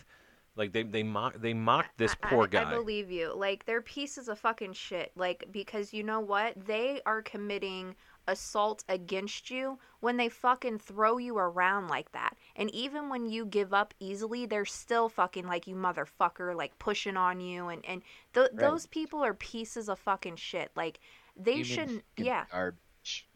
Like 0.56 0.72
they 0.72 0.82
they 0.82 1.04
mock 1.04 1.40
they 1.40 1.54
mocked 1.54 1.96
this 1.98 2.16
poor 2.20 2.44
I, 2.44 2.46
guy. 2.48 2.70
I 2.70 2.74
believe 2.74 3.12
you. 3.12 3.32
Like 3.34 3.64
they're 3.64 3.80
pieces 3.80 4.28
of 4.28 4.40
fucking 4.40 4.72
shit. 4.72 5.12
Like 5.14 5.44
because 5.52 5.94
you 5.94 6.02
know 6.02 6.20
what? 6.20 6.54
They 6.66 7.00
are 7.06 7.22
committing 7.22 7.94
assault 8.28 8.84
against 8.88 9.50
you 9.50 9.78
when 10.00 10.16
they 10.16 10.28
fucking 10.28 10.78
throw 10.78 11.18
you 11.18 11.36
around 11.36 11.88
like 11.88 12.12
that. 12.12 12.36
And 12.54 12.72
even 12.72 13.08
when 13.08 13.26
you 13.26 13.44
give 13.44 13.74
up 13.74 13.92
easily, 13.98 14.46
they're 14.46 14.64
still 14.64 15.08
fucking 15.08 15.46
like 15.46 15.66
you 15.66 15.74
motherfucker, 15.74 16.54
like 16.54 16.78
pushing 16.78 17.16
on 17.16 17.40
you 17.40 17.68
and 17.68 17.84
and 17.84 18.02
th- 18.34 18.50
Right. 18.52 18.60
those 18.60 18.86
people 18.86 19.24
are 19.24 19.34
pieces 19.34 19.88
of 19.88 19.98
fucking 19.98 20.36
shit. 20.36 20.70
Like 20.76 21.00
they 21.36 21.62
shouldn't 21.64 22.04
yeah. 22.16 22.44
garbage. 22.52 23.26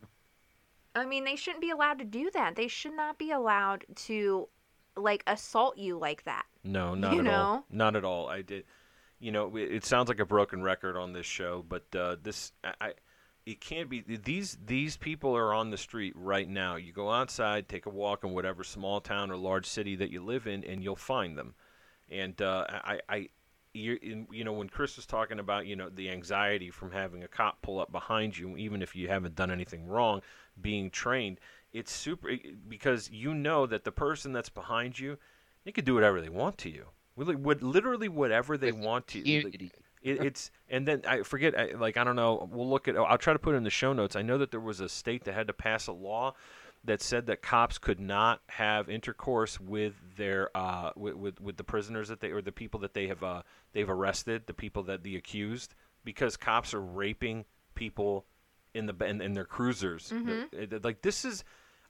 I 0.95 1.07
mean, 1.07 1.25
they 1.25 1.37
shouldn't 1.37 1.63
be 1.63 1.71
allowed 1.71 1.99
to 2.01 2.05
do 2.05 2.31
that. 2.35 2.55
They 2.55 2.69
should 2.69 2.95
not 2.95 3.19
be 3.19 3.31
allowed 3.31 3.85
to 3.97 4.49
like 4.95 5.23
assault 5.27 5.79
you 5.79 5.97
like 5.99 6.25
that. 6.25 6.45
No, 6.63 6.95
not 6.97 7.15
You 7.15 7.21
at 7.21 7.27
all. 7.29 7.55
know? 7.57 7.65
Not 7.71 7.97
at 7.97 8.05
all. 8.05 8.29
I 8.29 8.43
did. 8.43 8.65
You 9.19 9.33
know, 9.33 9.57
it 9.57 9.73
it 9.73 9.85
sounds 9.85 10.09
like 10.09 10.19
a 10.21 10.27
broken 10.27 10.63
record 10.63 10.97
on 10.97 11.13
this 11.13 11.27
show, 11.27 11.65
but 11.67 11.85
uh, 11.97 12.17
this 12.23 12.53
I, 12.63 12.75
I 12.81 12.93
it 13.45 13.61
can't 13.61 13.89
be. 13.89 14.01
These 14.01 14.59
these 14.65 14.97
people 14.97 15.37
are 15.37 15.53
on 15.53 15.71
the 15.71 15.77
street 15.77 16.15
right 16.17 16.49
now. 16.49 16.77
You 16.77 16.93
go 16.93 17.11
outside, 17.11 17.69
take 17.69 17.87
a 17.87 17.91
walk 17.91 18.25
in 18.25 18.33
whatever 18.33 18.63
small 18.63 19.01
town 19.01 19.31
or 19.31 19.37
large 19.37 19.67
city 19.67 19.97
that 19.97 20.11
you 20.11 20.23
live 20.25 20.47
in, 20.47 20.65
and 20.65 20.83
you'll 20.83 20.97
find 20.97 21.37
them. 21.37 21.55
And 22.11 22.41
uh, 22.41 22.67
I, 22.69 23.01
I, 23.09 23.29
you, 23.73 23.99
in, 24.03 24.27
you 24.31 24.45
know, 24.45 24.53
when 24.53 24.69
Chris 24.69 24.97
was 24.97 25.07
talking 25.07 25.39
about, 25.39 25.67
you 25.67 25.77
know, 25.77 25.89
the 25.89 26.11
anxiety 26.11 26.71
from 26.71 26.93
having 26.93 27.25
a 27.25 27.29
cop 27.29 27.63
pull 27.63 27.81
up 27.81 27.91
behind 27.91 28.37
you, 28.37 28.57
even 28.57 28.83
if 28.83 28.95
you 28.95 29.09
haven't 29.09 29.35
done 29.35 29.51
anything 29.51 29.87
wrong, 29.87 30.21
being 30.61 30.91
trained, 30.91 31.41
it's 31.73 31.91
super 31.91 32.31
because 32.69 33.11
you 33.11 33.35
know 33.35 33.67
that 33.67 33.85
the 33.85 33.93
person 33.93 34.33
that's 34.33 34.51
behind 34.51 34.99
you, 34.99 35.17
they 35.65 35.73
could 35.73 35.85
do 35.87 35.95
whatever 35.95 36.21
they 36.21 36.29
want 36.29 36.59
to 36.59 36.71
you. 36.71 36.87
Would 37.17 37.63
literally 37.63 38.09
whatever 38.09 38.57
they 38.57 38.73
want 38.73 39.07
to. 39.09 39.19
Like. 39.43 39.82
It, 40.03 40.25
it's 40.25 40.51
and 40.69 40.87
then 40.87 41.03
I 41.07 41.23
forget. 41.23 41.59
I, 41.59 41.73
like 41.77 41.97
I 41.97 42.05
don't 42.05 42.17
know. 42.17 42.49
We'll 42.51 42.69
look 42.69 42.89
at. 42.89 42.97
I'll 42.97 43.19
try 43.19 43.33
to 43.33 43.39
put 43.39 43.55
it 43.55 43.59
in 43.59 43.65
the 43.65 43.71
show 43.71 43.93
notes. 43.93 44.17
I 44.17 44.23
know 44.23 44.39
that 44.39 44.51
there 44.51 44.61
was 44.61 44.81
a 44.81 44.89
state 44.89 45.25
that 45.25 45.35
had 45.35 45.47
to 45.47 45.53
pass 45.53 45.87
a 45.87 45.93
law 45.93 46.35
that 46.85 47.01
said 47.01 47.27
that 47.27 47.43
cops 47.43 47.79
could 47.79 48.01
not 48.01 48.41
have 48.49 48.89
intercourse 48.91 49.61
with 49.61 49.95
their 50.17 50.51
uh, 50.57 50.91
with, 50.97 51.15
with 51.15 51.41
with 51.41 51.57
the 51.57 51.65
prisoners 51.65 52.09
that 52.09 52.21
they 52.21 52.31
or 52.31 52.43
the 52.43 52.53
people 52.53 52.81
that 52.81 52.95
they 52.95 53.07
have 53.07 53.23
uh, 53.23 53.43
they've 53.73 53.91
arrested, 53.91 54.47
the 54.47 54.55
people 54.55 54.83
that 54.85 55.03
the 55.03 55.17
accused, 55.17 55.75
because 56.05 56.37
cops 56.37 56.75
are 56.75 56.81
raping 56.83 57.45
people 57.75 58.25
in 58.75 58.87
the 58.87 58.95
in, 59.05 59.21
in 59.21 59.35
their 59.35 59.45
cruisers. 59.45 60.11
Mhm. 60.11 60.71
The- 60.71 60.81
like 60.83 61.03
this 61.03 61.25
is. 61.25 61.45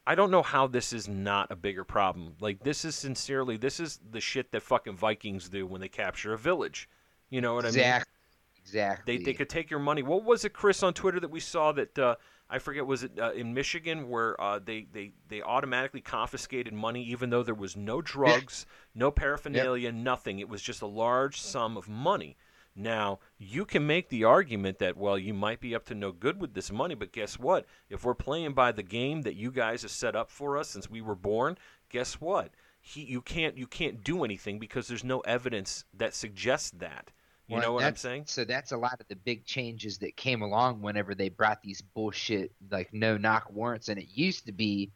I 0.05 0.17
don't 0.17 0.33
know 0.33 0.43
how 0.43 0.67
this 0.67 0.93
is 0.93 1.07
not 1.07 1.53
a 1.53 1.55
bigger 1.55 1.85
problem. 1.85 2.35
Like 2.41 2.65
this 2.65 2.85
is 2.85 2.97
sincerely, 2.97 3.57
this 3.57 3.79
is 3.79 4.01
the 4.11 4.21
shit 4.21 4.51
that 4.51 4.63
fucking 4.63 4.97
Vikings 4.97 5.49
do 5.49 5.65
when 5.65 5.81
they 5.81 5.89
capture 5.89 6.33
a 6.33 6.39
village. 6.39 6.89
You 7.33 7.41
know 7.41 7.55
what 7.55 7.65
I 7.65 7.69
mean? 7.69 7.79
exactly 7.79 8.13
exactly 8.61 9.17
They, 9.17 9.25
they 9.25 9.33
could 9.35 9.49
take 9.49 9.71
your 9.71 9.81
money. 9.81 10.03
What 10.03 10.23
was 10.23 10.45
it, 10.45 10.53
Chris, 10.53 10.83
on 10.83 10.93
Twitter 10.93 11.19
that 11.19 11.31
we 11.31 11.41
saw 11.41 11.73
that 11.73 11.99
uh, 11.99 12.17
I 12.51 12.59
forget 12.59 12.87
was 12.87 13.05
it 13.05 13.19
uh, 13.19 13.33
in 13.33 13.55
Michigan 13.55 14.11
where 14.11 14.39
uh, 14.39 14.59
they, 14.59 14.87
they 14.93 15.13
they 15.29 15.41
automatically 15.41 16.03
confiscated 16.03 16.75
money 16.75 17.03
even 17.05 17.31
though 17.31 17.43
there 17.43 17.55
was 17.55 17.75
no 17.75 18.03
drugs, 18.03 18.67
no 18.95 19.11
paraphernalia, 19.11 19.91
nothing. 19.93 20.41
It 20.41 20.49
was 20.51 20.61
just 20.61 20.83
a 20.83 20.87
large 20.87 21.41
sum 21.41 21.79
of 21.79 21.89
money. 21.89 22.37
Now 22.77 23.21
you 23.39 23.65
can 23.65 23.87
make 23.87 24.11
the 24.11 24.25
argument 24.25 24.79
that 24.81 24.99
well 24.99 25.19
you 25.19 25.33
might 25.33 25.61
be 25.61 25.75
up 25.75 25.87
to 25.87 25.95
no 25.95 26.13
good 26.13 26.39
with 26.39 26.53
this 26.53 26.71
money, 26.71 26.95
but 26.95 27.13
guess 27.13 27.39
what? 27.39 27.65
If 27.89 28.05
we're 28.05 28.15
playing 28.15 28.53
by 28.53 28.73
the 28.73 28.83
game 28.83 29.23
that 29.23 29.37
you 29.37 29.51
guys 29.51 29.81
have 29.83 29.91
set 29.91 30.15
up 30.15 30.31
for 30.31 30.59
us 30.59 30.69
since 30.69 30.91
we 30.91 31.01
were 31.01 31.15
born, 31.15 31.57
guess 31.89 32.21
what? 32.21 32.51
He, 32.83 33.03
you 33.05 33.23
can't 33.23 33.57
you 33.57 33.67
can't 33.67 34.05
do 34.05 34.25
anything 34.25 34.59
because 34.59 34.89
there's 34.89 35.05
no 35.05 35.21
evidence 35.21 35.85
that 35.95 36.15
suggests 36.15 36.71
that. 36.73 37.11
You 37.53 37.59
Well, 37.59 37.67
know 37.67 37.73
what 37.75 37.85
I'm 37.85 37.97
saying? 37.97 38.25
So 38.29 38.45
that's 38.45 38.73
a 38.73 38.79
lot 38.79 38.99
of 38.99 39.07
the 39.09 39.17
big 39.17 39.45
changes 39.45 39.99
that 39.99 40.17
came 40.17 40.41
along 40.41 40.81
whenever 40.81 41.15
they 41.15 41.29
brought 41.29 41.63
these 41.63 41.83
bullshit 41.83 42.51
like 42.71 42.95
no 42.95 43.19
knock 43.19 43.51
warrants, 43.53 43.91
and 43.91 43.99
it 44.01 44.09
used 44.09 44.47
to 44.47 44.53
be 44.53 44.91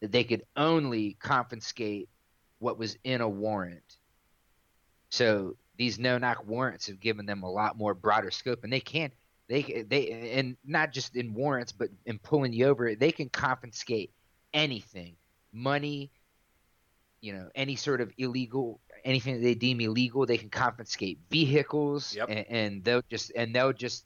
that 0.00 0.10
they 0.10 0.24
could 0.24 0.42
only 0.56 1.14
confiscate 1.20 2.08
what 2.58 2.78
was 2.78 2.96
in 3.04 3.20
a 3.20 3.28
warrant. 3.28 3.98
So 5.10 5.56
these 5.76 6.00
no 6.00 6.18
knock 6.18 6.44
warrants 6.44 6.88
have 6.88 6.98
given 6.98 7.26
them 7.26 7.44
a 7.44 7.50
lot 7.50 7.78
more 7.78 7.94
broader 7.94 8.32
scope, 8.32 8.64
and 8.64 8.72
they 8.72 8.80
can 8.80 9.12
they 9.48 9.84
they 9.88 10.32
and 10.32 10.56
not 10.64 10.92
just 10.92 11.14
in 11.14 11.32
warrants, 11.32 11.70
but 11.70 11.90
in 12.06 12.18
pulling 12.18 12.52
you 12.52 12.66
over, 12.66 12.96
they 12.96 13.12
can 13.12 13.28
confiscate 13.28 14.12
anything, 14.52 15.16
money, 15.52 16.10
you 17.20 17.32
know, 17.34 17.50
any 17.54 17.76
sort 17.76 18.00
of 18.00 18.12
illegal 18.18 18.80
anything 19.08 19.34
that 19.36 19.42
they 19.42 19.54
deem 19.54 19.80
illegal, 19.80 20.26
they 20.26 20.36
can 20.38 20.50
confiscate 20.50 21.18
vehicles, 21.30 22.14
Yep. 22.14 22.28
and, 22.28 22.46
and 22.48 22.84
they'll 22.84 23.02
just 23.10 23.32
and 23.34 23.54
they'll 23.54 23.72
just 23.72 24.04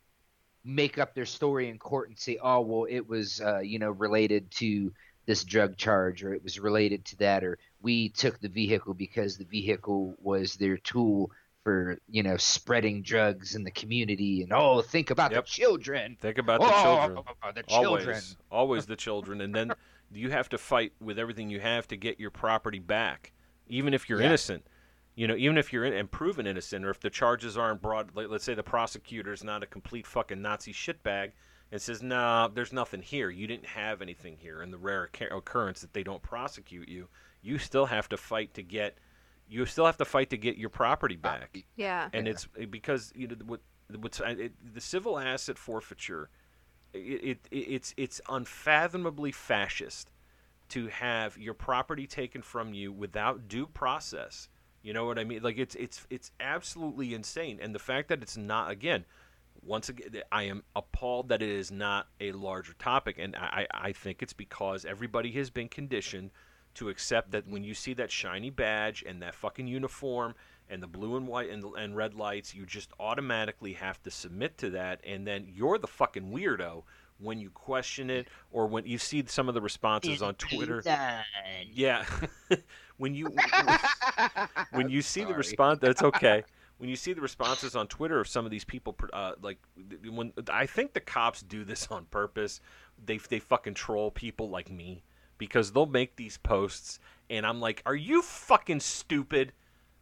make 0.64 0.96
up 0.98 1.14
their 1.14 1.26
story 1.26 1.68
in 1.68 1.78
court 1.78 2.08
and 2.08 2.18
say, 2.18 2.38
oh 2.42 2.60
well, 2.60 2.86
it 2.88 3.06
was 3.08 3.40
uh, 3.40 3.58
you 3.58 3.78
know 3.78 3.90
related 3.90 4.50
to 4.52 4.92
this 5.26 5.44
drug 5.44 5.76
charge, 5.76 6.24
or 6.24 6.32
it 6.34 6.42
was 6.42 6.58
related 6.58 7.04
to 7.06 7.16
that, 7.18 7.44
or 7.44 7.58
we 7.80 8.08
took 8.10 8.38
the 8.40 8.48
vehicle 8.48 8.94
because 8.94 9.36
the 9.36 9.44
vehicle 9.44 10.14
was 10.20 10.54
their 10.56 10.76
tool 10.78 11.30
for 11.64 11.98
you 12.08 12.22
know 12.22 12.36
spreading 12.36 13.02
drugs 13.02 13.54
in 13.54 13.64
the 13.64 13.70
community, 13.70 14.42
and 14.42 14.52
oh, 14.52 14.82
think 14.82 15.10
about 15.10 15.32
Yep. 15.32 15.44
the 15.44 15.50
children. 15.50 16.16
Think 16.20 16.38
about 16.38 16.60
the 16.60 16.66
oh, 16.72 16.82
children. 16.82 17.24
the 17.54 17.62
children. 17.64 18.08
Always, 18.08 18.36
always 18.50 18.86
the 18.92 18.96
children, 18.96 19.40
and 19.40 19.54
then 19.54 19.72
you 20.12 20.30
have 20.30 20.48
to 20.50 20.58
fight 20.58 20.92
with 21.00 21.18
everything 21.18 21.50
you 21.50 21.60
have 21.60 21.88
to 21.88 21.96
get 21.96 22.20
your 22.20 22.30
property 22.30 22.78
back, 22.80 23.32
even 23.68 23.94
if 23.94 24.08
you're 24.08 24.20
Yeah. 24.20 24.26
innocent. 24.26 24.64
You 25.14 25.26
know, 25.26 25.36
even 25.36 25.58
if 25.58 25.72
you're 25.72 25.84
in, 25.84 25.92
and 25.92 26.10
proven 26.10 26.46
innocent, 26.46 26.84
or 26.84 26.90
if 26.90 27.00
the 27.00 27.10
charges 27.10 27.58
aren't 27.58 27.82
brought. 27.82 28.14
Like, 28.16 28.28
let's 28.30 28.44
say 28.44 28.54
the 28.54 28.62
prosecutor's 28.62 29.44
not 29.44 29.62
a 29.62 29.66
complete 29.66 30.06
fucking 30.06 30.40
Nazi 30.40 30.72
shitbag 30.72 31.32
and 31.70 31.80
says, 31.82 32.02
"No, 32.02 32.50
there's 32.52 32.72
nothing 32.72 33.02
here. 33.02 33.28
You 33.28 33.46
didn't 33.46 33.66
have 33.66 34.00
anything 34.00 34.38
here." 34.38 34.62
In 34.62 34.70
the 34.70 34.78
rare 34.78 35.10
occurrence 35.30 35.80
that 35.82 35.92
they 35.92 36.02
don't 36.02 36.22
prosecute 36.22 36.88
you, 36.88 37.08
you 37.42 37.58
still 37.58 37.86
have 37.86 38.08
to 38.10 38.16
fight 38.16 38.54
to 38.54 38.62
get. 38.62 38.96
You 39.48 39.66
still 39.66 39.84
have 39.84 39.98
to 39.98 40.06
fight 40.06 40.30
to 40.30 40.38
get 40.38 40.56
your 40.56 40.70
property 40.70 41.16
uh, 41.16 41.28
back 41.28 41.58
Yeah. 41.76 42.08
and 42.14 42.26
it's 42.26 42.46
because 42.70 43.12
you 43.14 43.26
know 43.28 43.36
what 43.44 43.60
what's 43.98 44.18
it, 44.20 44.52
the 44.74 44.80
civil 44.80 45.18
asset 45.18 45.58
forfeiture 45.58 46.30
it, 46.94 46.98
it, 46.98 47.38
it 47.50 47.56
it's 47.56 47.94
it's 47.98 48.20
unfathomably 48.30 49.30
fascist 49.32 50.10
to 50.70 50.86
have 50.86 51.36
your 51.36 51.52
property 51.52 52.06
taken 52.06 52.40
from 52.40 52.72
you 52.72 52.90
without 52.92 53.46
due 53.48 53.66
process. 53.66 54.48
You 54.82 54.92
know 54.92 55.04
what 55.04 55.18
I 55.18 55.24
mean? 55.24 55.42
Like 55.42 55.58
it's 55.58 55.74
it's 55.76 56.06
it's 56.10 56.32
absolutely 56.40 57.14
insane. 57.14 57.58
And 57.62 57.74
the 57.74 57.78
fact 57.78 58.08
that 58.08 58.22
it's 58.22 58.36
not 58.36 58.70
again, 58.70 59.04
once 59.64 59.88
again, 59.88 60.22
I 60.32 60.44
am 60.44 60.64
appalled 60.74 61.28
that 61.28 61.40
it 61.40 61.48
is 61.48 61.70
not 61.70 62.08
a 62.20 62.32
larger 62.32 62.74
topic, 62.74 63.16
and 63.18 63.36
I 63.36 63.66
I 63.72 63.92
think 63.92 64.22
it's 64.22 64.32
because 64.32 64.84
everybody 64.84 65.30
has 65.32 65.50
been 65.50 65.68
conditioned 65.68 66.30
to 66.74 66.88
accept 66.88 67.30
that 67.30 67.46
when 67.46 67.62
you 67.62 67.74
see 67.74 67.94
that 67.94 68.10
shiny 68.10 68.50
badge 68.50 69.04
and 69.06 69.22
that 69.22 69.34
fucking 69.34 69.66
uniform 69.66 70.34
and 70.70 70.82
the 70.82 70.86
blue 70.86 71.16
and 71.16 71.28
white 71.28 71.50
and, 71.50 71.62
and 71.76 71.94
red 71.94 72.14
lights, 72.14 72.54
you 72.54 72.64
just 72.64 72.92
automatically 72.98 73.74
have 73.74 74.02
to 74.02 74.10
submit 74.10 74.56
to 74.58 74.70
that, 74.70 75.00
and 75.04 75.26
then 75.26 75.46
you're 75.48 75.78
the 75.78 75.86
fucking 75.86 76.32
weirdo 76.32 76.82
when 77.22 77.38
you 77.38 77.50
question 77.50 78.10
it 78.10 78.28
or 78.50 78.66
when 78.66 78.84
you 78.86 78.98
see 78.98 79.24
some 79.26 79.48
of 79.48 79.54
the 79.54 79.60
responses 79.60 80.20
on 80.22 80.34
Twitter. 80.34 80.82
Yeah, 81.72 82.04
when 82.98 83.14
you 83.14 83.28
when 84.72 84.88
you 84.90 85.02
see 85.02 85.24
the 85.24 85.34
response, 85.34 85.78
that's 85.80 86.02
okay. 86.02 86.44
When 86.78 86.88
you 86.88 86.96
see 86.96 87.12
the 87.12 87.20
responses 87.20 87.76
on 87.76 87.86
Twitter 87.86 88.18
of 88.18 88.26
some 88.26 88.44
of 88.44 88.50
these 88.50 88.64
people, 88.64 88.96
uh, 89.12 89.32
like 89.40 89.58
when 90.10 90.32
I 90.50 90.66
think 90.66 90.94
the 90.94 91.00
cops 91.00 91.42
do 91.42 91.64
this 91.64 91.86
on 91.90 92.06
purpose, 92.06 92.60
they 93.04 93.18
they 93.18 93.38
fucking 93.38 93.74
troll 93.74 94.10
people 94.10 94.50
like 94.50 94.70
me 94.70 95.04
because 95.38 95.72
they'll 95.72 95.86
make 95.86 96.16
these 96.16 96.38
posts, 96.38 96.98
and 97.30 97.46
I'm 97.46 97.60
like, 97.60 97.82
are 97.86 97.94
you 97.94 98.22
fucking 98.22 98.80
stupid? 98.80 99.52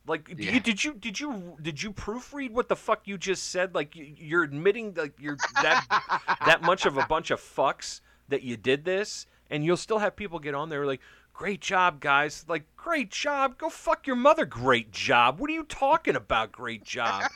Like, 0.07 0.29
Yeah. 0.37 0.53
you, 0.53 0.61
did 0.61 0.83
you 0.83 0.95
did 0.95 1.21
you 1.21 1.57
did 1.61 1.83
you 1.83 1.93
proofread 1.93 2.51
what 2.53 2.69
the 2.69 2.77
fuck 2.77 3.07
you 3.07 3.19
just 3.19 3.51
said? 3.51 3.75
Like, 3.75 3.95
you- 3.95 4.15
you're 4.17 4.43
admitting 4.43 4.95
like 4.95 5.13
you're 5.21 5.37
that 5.63 6.39
that 6.47 6.63
much 6.63 6.87
of 6.87 6.97
a 6.97 7.07
bunch 7.07 7.31
of 7.31 7.41
fucks 7.41 8.01
that 8.29 8.43
you 8.43 8.57
did 8.57 8.85
this, 8.85 9.27
and 9.51 9.65
you'll 9.65 9.77
still 9.77 9.99
have 9.99 10.17
people 10.17 10.39
get 10.39 10.55
on 10.55 10.69
there 10.69 10.87
like, 10.87 11.01
"Great 11.35 11.61
job, 11.61 12.01
guys!" 12.01 12.45
Like, 12.49 12.65
"Great 12.77 13.11
job! 13.11 13.59
Go 13.59 13.69
fuck 13.69 14.07
your 14.07 14.17
mother!" 14.17 14.47
Great 14.47 14.91
job! 14.91 15.39
What 15.39 15.51
are 15.51 15.55
you 15.55 15.65
talking 15.65 16.17
about? 16.17 16.51
Great 16.51 16.83
job! 16.85 17.31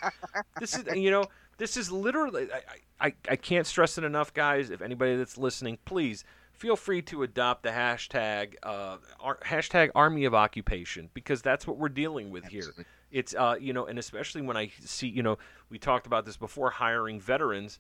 this 0.59 0.75
is 0.77 0.85
you 0.97 1.11
know 1.11 1.25
this 1.59 1.77
is 1.77 1.93
literally 1.93 2.49
I, 2.53 3.07
I 3.09 3.15
I 3.31 3.37
can't 3.37 3.67
stress 3.67 3.99
it 3.99 4.05
enough, 4.05 4.33
guys. 4.33 4.71
If 4.71 4.81
anybody 4.83 5.17
that's 5.17 5.37
listening, 5.39 5.79
please 5.85 6.25
feel 6.55 6.77
free 6.77 7.03
to 7.03 7.23
adopt 7.23 7.63
the 7.63 7.71
hashtag 7.71 8.55
uh, 8.63 8.97
ar- 9.21 9.39
hashtag 9.45 9.91
Army 9.95 10.25
of 10.25 10.35
Occupation 10.35 11.11
because 11.15 11.43
that's 11.43 11.67
what 11.67 11.77
we're 11.77 11.89
dealing 11.89 12.31
with 12.31 12.45
here. 12.47 12.73
It's 13.11 13.35
uh, 13.35 13.57
you 13.61 13.73
know, 13.73 13.87
and 13.87 13.99
especially 13.99 14.43
when 14.43 14.57
I 14.57 14.71
see, 14.81 15.09
you 15.09 15.23
know, 15.23 15.39
we 15.71 15.79
talked 15.79 16.07
about 16.07 16.25
this 16.25 16.37
before, 16.37 16.71
hiring 16.71 17.21
veterans. 17.21 17.79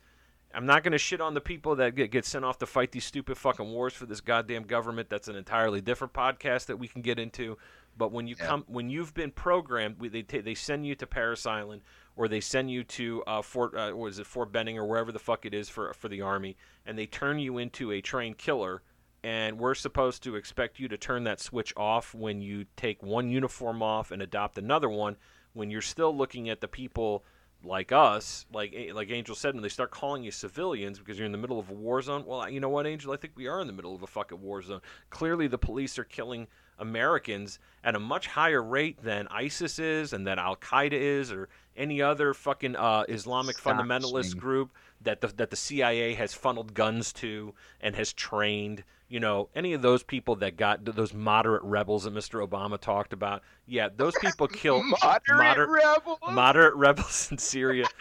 I'm 0.55 0.67
not 0.67 0.85
going 0.85 0.93
to 0.93 0.99
shit 0.99 1.21
on 1.21 1.35
the 1.35 1.41
people 1.41 1.75
that 1.77 1.97
get, 1.97 2.13
get 2.13 2.25
sent 2.25 2.45
off 2.45 2.59
to 2.59 2.67
fight 2.67 2.93
these 2.93 3.05
stupid 3.05 3.37
fucking 3.37 3.69
wars 3.69 3.93
for 3.93 4.07
this 4.07 4.21
goddamn 4.21 4.63
government. 4.63 5.11
That's 5.11 5.27
an 5.27 5.35
entirely 5.35 5.81
different 5.81 6.13
podcast 6.13 6.67
that 6.67 6.79
we 6.79 6.87
can 6.87 7.03
get 7.03 7.19
into. 7.19 7.59
But 7.97 8.11
when 8.13 8.27
you 8.27 8.37
Yeah. 8.39 8.47
come, 8.47 8.65
when 8.67 8.91
you've 8.91 9.15
been 9.15 9.31
programmed, 9.31 9.99
we- 9.99 10.09
they 10.09 10.23
ta 10.23 10.39
they 10.43 10.55
send 10.55 10.87
you 10.87 10.95
to 10.97 11.07
Parris 11.07 11.47
Island 11.47 11.83
or 12.17 12.29
they 12.29 12.41
send 12.41 12.71
you 12.71 12.85
to 12.85 13.23
uh, 13.27 13.43
Fort, 13.43 13.75
uh, 13.75 13.93
what 13.93 14.07
is 14.09 14.19
it, 14.19 14.27
Fort 14.27 14.53
Benning 14.53 14.79
or 14.79 14.87
wherever 14.87 15.13
the 15.13 15.19
fuck 15.19 15.45
it 15.47 15.55
is 15.55 15.69
for 15.69 15.93
for 15.95 16.09
the 16.09 16.21
army, 16.21 16.57
and 16.85 16.99
they 16.99 17.07
turn 17.07 17.39
you 17.39 17.59
into 17.59 17.93
a 17.93 18.01
trained 18.01 18.39
killer. 18.39 18.83
And 19.23 19.59
we're 19.59 19.75
supposed 19.75 20.23
to 20.25 20.37
expect 20.37 20.79
you 20.79 20.87
to 20.89 20.99
turn 20.99 21.25
that 21.25 21.41
switch 21.41 21.73
off 21.79 22.15
when 22.15 22.43
you 22.43 22.67
take 22.77 23.03
one 23.03 23.31
uniform 23.31 23.83
off 23.83 24.11
and 24.11 24.21
adopt 24.21 24.59
another 24.59 24.91
one. 24.91 25.17
When 25.55 25.71
you're 25.71 25.81
still 25.81 26.15
looking 26.15 26.51
at 26.51 26.61
the 26.61 26.69
people 26.69 27.25
like 27.63 27.91
us, 27.91 28.45
like 28.53 28.75
like 28.93 29.11
Angel 29.11 29.35
said, 29.35 29.55
when 29.55 29.63
they 29.63 29.71
start 29.71 29.91
calling 29.91 30.23
you 30.25 30.31
civilians 30.31 30.99
because 30.99 31.17
you're 31.19 31.25
in 31.25 31.33
the 31.33 31.39
middle 31.39 31.59
of 31.59 31.71
a 31.71 31.73
war 31.73 32.03
zone. 32.03 32.27
Well, 32.27 32.51
you 32.51 32.61
know 32.61 32.69
what, 32.69 32.87
Angel? 32.87 33.13
I 33.13 33.17
think 33.17 33.33
we 33.35 33.47
are 33.47 33.61
in 33.63 33.67
the 33.67 33.73
middle 33.73 33.95
of 33.95 34.03
a 34.03 34.07
fucking 34.07 34.43
war 34.43 34.61
zone. 34.61 34.83
Clearly, 35.09 35.47
the 35.47 35.57
police 35.57 35.99
are 35.99 36.05
killing 36.05 36.47
Americans 36.79 37.59
at 37.83 37.95
a 37.95 38.01
much 38.01 38.27
higher 38.29 38.63
rate 38.63 39.03
than 39.03 39.29
ISIS 39.29 39.79
is 39.79 40.13
and 40.13 40.27
that 40.27 40.39
Al 40.39 40.57
Qaeda 40.57 40.93
is 40.93 41.31
or 41.33 41.49
any 41.77 42.01
other 42.01 42.35
fucking 42.35 42.77
uh, 42.77 43.05
Islamic 43.09 43.59
Stop 43.59 43.77
fundamentalist 43.77 44.37
group 44.37 44.71
that 45.03 45.21
the 45.21 45.29
that 45.37 45.51
the 45.51 45.57
CIA 45.57 46.15
has 46.15 46.35
funneled 46.35 46.75
guns 46.75 47.13
to 47.15 47.55
and 47.81 47.95
has 47.97 48.13
trained. 48.13 48.85
You 49.09 49.21
know, 49.21 49.49
any 49.55 49.75
of 49.75 49.83
those 49.83 50.03
people 50.03 50.35
that 50.37 50.57
got 50.57 50.85
those 50.85 51.13
moderate 51.13 51.63
rebels 51.63 52.05
that 52.05 52.15
Mr. 52.15 52.47
Obama 52.47 52.81
talked 52.81 53.13
about. 53.13 53.43
Yeah, 53.67 53.89
those 53.95 54.15
people 54.21 54.49
kill 54.63 54.83
moderate, 54.83 55.23
moder- 55.29 55.67
rebels. 55.71 56.19
moderate 56.31 56.75
rebels 56.75 57.29
in 57.31 57.39
Syria. 57.39 57.87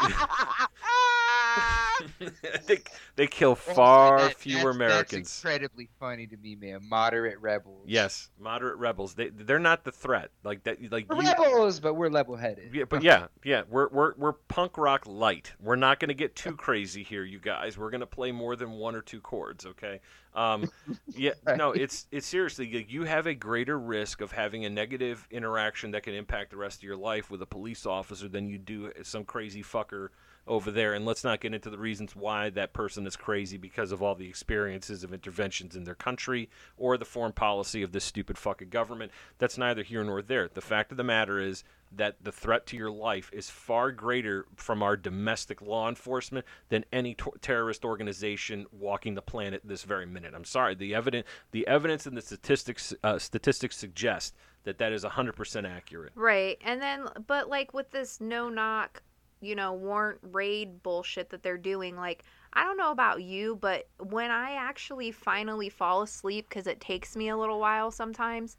they, 2.66 2.78
they 3.16 3.26
kill 3.26 3.54
far 3.54 4.18
That- 4.20 4.34
fewer 4.36 4.56
that's- 4.72 4.76
Americans. 4.76 5.28
That's 5.28 5.44
incredibly 5.44 5.88
funny 5.98 6.26
to 6.26 6.36
me, 6.36 6.56
man. 6.56 6.80
Moderate 6.88 7.38
rebels. 7.40 7.84
yes, 7.86 8.30
moderate 8.38 8.78
rebels. 8.78 9.14
They 9.14 9.28
they're 9.28 9.58
not 9.58 9.84
the 9.84 9.92
threat. 9.92 10.30
Like 10.44 10.64
that. 10.64 10.78
Like 10.90 11.08
We're 11.08 11.22
you, 11.22 11.28
rebels, 11.28 11.80
but 11.80 11.94
we're 11.94 12.08
level-headed. 12.10 12.74
yeah, 12.74 12.84
but 12.88 13.02
yeah, 13.02 13.26
yeah, 13.44 13.62
we're 13.68 13.88
we're 13.88 14.14
we're 14.16 14.32
punk 14.32 14.78
rock 14.78 15.04
light. 15.06 15.52
We're 15.60 15.76
not 15.76 16.00
going 16.00 16.08
to 16.08 16.14
get 16.14 16.34
too 16.36 16.54
crazy 16.56 17.02
here, 17.02 17.24
you 17.24 17.38
guys. 17.38 17.76
We're 17.78 17.90
going 17.90 18.00
to 18.00 18.06
play 18.06 18.32
more 18.32 18.56
than 18.56 18.72
one 18.72 18.94
or 18.94 19.02
two 19.02 19.20
chords, 19.20 19.66
okay? 19.66 20.00
Um, 20.34 20.70
yeah, 21.08 21.32
no, 21.56 21.72
it's 21.72 22.06
it's 22.12 22.26
seriously 22.26 22.72
like, 22.72 22.90
you 22.92 23.04
have 23.04 23.26
a 23.26 23.34
greater 23.34 23.78
risk 23.78 24.20
of 24.20 24.32
having 24.32 24.64
a 24.64 24.70
negative 24.70 25.26
interaction 25.30 25.90
that 25.92 26.02
can 26.04 26.14
impact 26.14 26.50
the 26.50 26.56
rest 26.56 26.78
of 26.78 26.82
your 26.84 26.96
life 26.96 27.30
with 27.30 27.42
a 27.42 27.46
police 27.46 27.84
officer 27.86 28.28
than 28.28 28.48
you 28.48 28.56
do 28.58 28.92
some 29.02 29.24
crazy 29.24 29.62
fucker 29.62 30.08
over 30.50 30.72
there. 30.72 30.92
And 30.92 31.06
let's 31.06 31.22
not 31.22 31.40
get 31.40 31.54
into 31.54 31.70
the 31.70 31.78
reasons 31.78 32.16
why 32.16 32.50
that 32.50 32.72
person 32.72 33.06
is 33.06 33.14
crazy 33.14 33.56
because 33.56 33.92
of 33.92 34.02
all 34.02 34.16
the 34.16 34.28
experiences 34.28 35.04
of 35.04 35.14
interventions 35.14 35.76
in 35.76 35.84
their 35.84 35.94
country 35.94 36.50
or 36.76 36.98
the 36.98 37.04
foreign 37.04 37.32
policy 37.32 37.82
of 37.82 37.92
this 37.92 38.04
stupid 38.04 38.36
fucking 38.36 38.68
government. 38.68 39.12
That's 39.38 39.56
neither 39.56 39.84
here 39.84 40.02
nor 40.02 40.22
there. 40.22 40.50
The 40.52 40.60
fact 40.60 40.90
of 40.90 40.96
the 40.96 41.04
matter 41.04 41.38
is 41.38 41.62
that 41.92 42.16
the 42.22 42.32
threat 42.32 42.66
to 42.66 42.76
your 42.76 42.90
life 42.90 43.30
is 43.32 43.48
far 43.48 43.92
greater 43.92 44.46
from 44.56 44.82
our 44.82 44.96
domestic 44.96 45.62
law 45.62 45.88
enforcement 45.88 46.44
than 46.68 46.84
any 46.92 47.16
terrorist 47.40 47.84
organization 47.84 48.66
walking 48.72 49.14
the 49.14 49.22
planet 49.22 49.62
this 49.64 49.84
very 49.84 50.06
minute. 50.06 50.32
I'm 50.34 50.44
sorry, 50.44 50.74
the 50.74 50.94
evidence, 50.94 51.26
the 51.52 51.66
evidence 51.66 52.06
and 52.06 52.16
the 52.16 52.22
statistics, 52.22 52.92
uh, 53.04 53.18
statistics 53.18 53.76
suggest 53.76 54.34
that 54.64 54.78
that 54.78 54.92
is 54.92 55.04
100% 55.04 55.68
accurate. 55.68 56.12
Right. 56.14 56.58
And 56.64 56.82
then, 56.82 57.06
but 57.26 57.48
like 57.48 57.72
with 57.72 57.90
this 57.90 58.20
no 58.20 58.48
knock, 58.48 59.02
you 59.40 59.54
know, 59.54 59.72
warrant 59.72 60.20
raid 60.22 60.82
bullshit 60.82 61.30
that 61.30 61.42
they're 61.42 61.58
doing, 61.58 61.96
like, 61.96 62.24
I 62.52 62.64
don't 62.64 62.76
know 62.76 62.90
about 62.90 63.22
you, 63.22 63.56
but 63.60 63.88
when 63.98 64.30
I 64.30 64.52
actually 64.52 65.12
finally 65.12 65.68
fall 65.68 66.02
asleep, 66.02 66.48
because 66.48 66.66
it 66.66 66.80
takes 66.80 67.16
me 67.16 67.28
a 67.28 67.36
little 67.36 67.60
while 67.60 67.90
sometimes, 67.90 68.56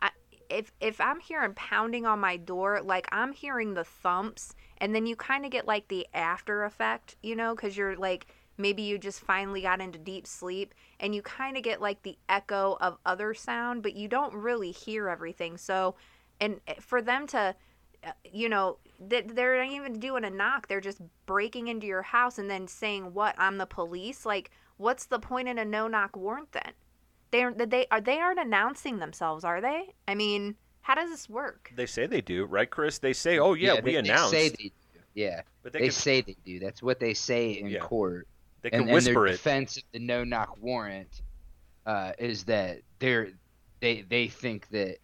I, 0.00 0.10
if, 0.48 0.72
if 0.80 1.00
I'm 1.00 1.20
hearing 1.20 1.54
pounding 1.54 2.06
on 2.06 2.20
my 2.20 2.36
door, 2.36 2.80
like 2.82 3.08
I'm 3.12 3.32
hearing 3.32 3.74
the 3.74 3.84
thumps, 3.84 4.54
and 4.78 4.94
then 4.94 5.06
you 5.06 5.16
kind 5.16 5.44
of 5.44 5.50
get 5.50 5.66
like 5.66 5.88
the 5.88 6.06
after 6.12 6.64
effect, 6.64 7.16
you 7.22 7.34
know, 7.34 7.54
because 7.54 7.76
you're 7.76 7.96
like, 7.96 8.26
maybe 8.60 8.82
you 8.82 8.98
just 8.98 9.20
finally 9.20 9.62
got 9.62 9.80
into 9.80 9.98
deep 9.98 10.26
sleep 10.26 10.74
and 11.00 11.14
you 11.14 11.22
kind 11.22 11.56
of 11.56 11.62
get 11.62 11.80
like 11.80 12.02
the 12.02 12.18
echo 12.28 12.76
of 12.80 12.98
other 13.06 13.32
sound, 13.34 13.82
but 13.82 13.94
you 13.94 14.06
don't 14.06 14.34
really 14.34 14.70
hear 14.70 15.08
everything. 15.08 15.56
So, 15.56 15.94
and 16.40 16.60
eh, 16.68 16.74
for 16.78 17.00
them 17.02 17.26
to 17.28 17.54
uh, 18.04 18.12
you 18.30 18.48
know 18.48 18.78
they- 19.00 19.22
they're 19.22 19.64
not 19.64 19.72
even 19.72 19.98
doing 19.98 20.24
a 20.24 20.30
knock 20.30 20.68
they're 20.68 20.80
just 20.80 21.00
breaking 21.26 21.68
into 21.68 21.86
your 21.86 22.02
house 22.02 22.38
and 22.38 22.50
then 22.50 22.68
saying 22.68 23.12
what 23.14 23.34
i'm 23.38 23.56
the 23.58 23.66
police 23.66 24.26
like 24.26 24.50
what's 24.76 25.06
the 25.06 25.18
point 25.18 25.48
in 25.48 25.58
a 25.58 25.64
no 25.64 25.88
knock 25.88 26.16
warrant 26.16 26.52
then 26.52 26.72
they're 27.30 27.52
they 27.52 27.86
are 27.90 28.00
they 28.00 28.18
aren't 28.18 28.38
announcing 28.40 28.98
themselves 28.98 29.44
are 29.44 29.60
they 29.60 29.94
i 30.06 30.14
mean 30.14 30.54
how 30.82 30.94
does 30.94 31.10
this 31.10 31.28
work 31.28 31.70
They 31.76 31.86
say 31.86 32.06
they 32.06 32.22
do, 32.22 32.46
right, 32.46 32.68
Chris? 32.68 32.98
They 32.98 33.12
say, 33.12 33.38
"Oh 33.38 33.52
yeah, 33.52 33.74
we 33.82 33.92
they, 33.92 33.96
announced," 33.98 34.32
They 34.32 34.48
say 34.48 34.54
they 34.58 34.64
do. 34.64 35.00
Yeah, 35.14 35.42
but 35.62 35.72
they, 35.74 35.78
they, 35.80 35.84
can, 35.84 35.92
say 35.92 36.20
they 36.22 36.36
do. 36.44 36.58
That's 36.58 36.82
what 36.82 36.98
they 36.98 37.12
say 37.12 37.50
in 37.52 37.66
Yeah. 37.68 37.80
court. 37.80 38.26
they 38.62 38.70
can 38.70 38.80
and, 38.80 38.88
and 38.88 38.94
whisper 38.94 39.12
their 39.12 39.26
it. 39.26 39.32
defense 39.32 39.76
of 39.76 39.82
the 39.92 39.98
no 39.98 40.24
knock 40.24 40.56
warrant 40.60 41.20
uh, 41.84 42.12
is 42.18 42.44
that 42.44 42.80
they're 42.98 43.28
they 43.80 44.02
they 44.08 44.28
think 44.28 44.68
that 44.70 44.96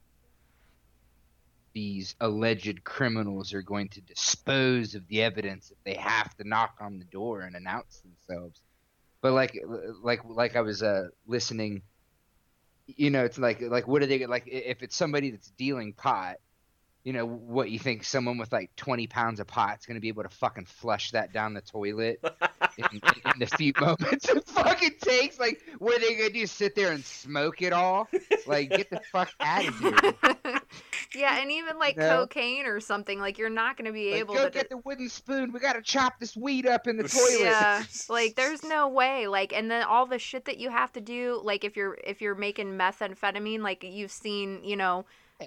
these 1.76 2.14
alleged 2.22 2.82
criminals 2.84 3.52
are 3.52 3.60
going 3.60 3.86
to 3.86 4.00
dispose 4.00 4.94
of 4.94 5.06
the 5.08 5.22
evidence 5.22 5.70
if 5.70 5.76
they 5.84 5.92
have 5.92 6.34
to 6.34 6.48
knock 6.48 6.74
on 6.80 6.98
the 6.98 7.04
door 7.04 7.42
and 7.42 7.54
announce 7.54 8.00
themselves. 8.00 8.62
But 9.20 9.34
like 9.34 9.62
like 10.02 10.20
like 10.24 10.56
I 10.56 10.62
was 10.62 10.82
uh, 10.82 11.08
listening, 11.26 11.82
you 12.86 13.10
know, 13.10 13.26
it's 13.26 13.36
like 13.36 13.60
like 13.60 13.86
what 13.86 14.02
are 14.02 14.06
they 14.06 14.24
like 14.24 14.44
if 14.46 14.82
it's 14.82 14.96
somebody 14.96 15.30
that's 15.30 15.50
dealing 15.50 15.92
pot. 15.92 16.36
You 17.04 17.12
know 17.12 17.26
what 17.26 17.70
you 17.70 17.78
think? 17.78 18.04
Someone 18.04 18.38
with 18.38 18.52
like 18.52 18.74
twenty 18.76 19.06
pounds 19.06 19.38
of 19.38 19.46
pot 19.46 19.78
is 19.78 19.84
going 19.84 19.96
to 19.96 20.00
be 20.00 20.08
able 20.08 20.22
to 20.22 20.30
fucking 20.30 20.64
flush 20.64 21.10
that 21.10 21.30
down 21.34 21.52
the 21.52 21.60
toilet 21.60 22.18
in, 22.78 22.86
in, 22.90 23.00
in 23.32 23.38
the 23.38 23.46
few 23.46 23.74
moments 23.78 24.28
it 24.30 24.48
fucking 24.48 24.94
takes. 25.02 25.38
Like, 25.38 25.60
what 25.78 25.94
are 25.94 26.00
they 26.00 26.14
gonna 26.14 26.30
do? 26.30 26.46
Sit 26.46 26.74
there 26.74 26.92
and 26.92 27.04
smoke 27.04 27.60
it 27.60 27.74
all? 27.74 28.08
Like, 28.46 28.70
get 28.70 28.88
the 28.88 29.00
fuck 29.12 29.28
out 29.40 29.68
of 29.68 29.78
here! 29.78 30.60
Yeah, 31.14 31.38
and 31.40 31.50
even 31.50 31.78
like 31.78 31.96
know? 31.96 32.20
cocaine 32.20 32.66
or 32.66 32.80
something, 32.80 33.18
like 33.20 33.38
you're 33.38 33.50
not 33.50 33.76
going 33.76 33.86
to 33.86 33.92
be 33.92 34.10
Like, 34.10 34.20
able 34.20 34.34
go 34.34 34.44
to. 34.44 34.50
get 34.50 34.68
the 34.70 34.78
wooden 34.78 35.08
spoon. 35.08 35.52
We 35.52 35.60
gotta 35.60 35.82
chop 35.82 36.18
this 36.18 36.36
weed 36.36 36.66
up 36.66 36.86
in 36.86 36.96
the 36.96 37.04
toilet. 37.08 37.40
yeah, 37.40 37.82
like 38.08 38.36
there's 38.36 38.62
no 38.64 38.88
way. 38.88 39.26
Like, 39.26 39.52
and 39.52 39.70
then 39.70 39.82
all 39.82 40.06
the 40.06 40.18
shit 40.18 40.44
that 40.46 40.58
you 40.58 40.70
have 40.70 40.92
to 40.92 41.00
do, 41.00 41.40
like 41.42 41.64
if 41.64 41.76
you're 41.76 41.98
if 42.04 42.20
you're 42.20 42.34
making 42.34 42.72
methamphetamine, 42.78 43.60
like 43.60 43.82
you've 43.84 44.10
seen, 44.10 44.62
you 44.64 44.76
know, 44.76 45.04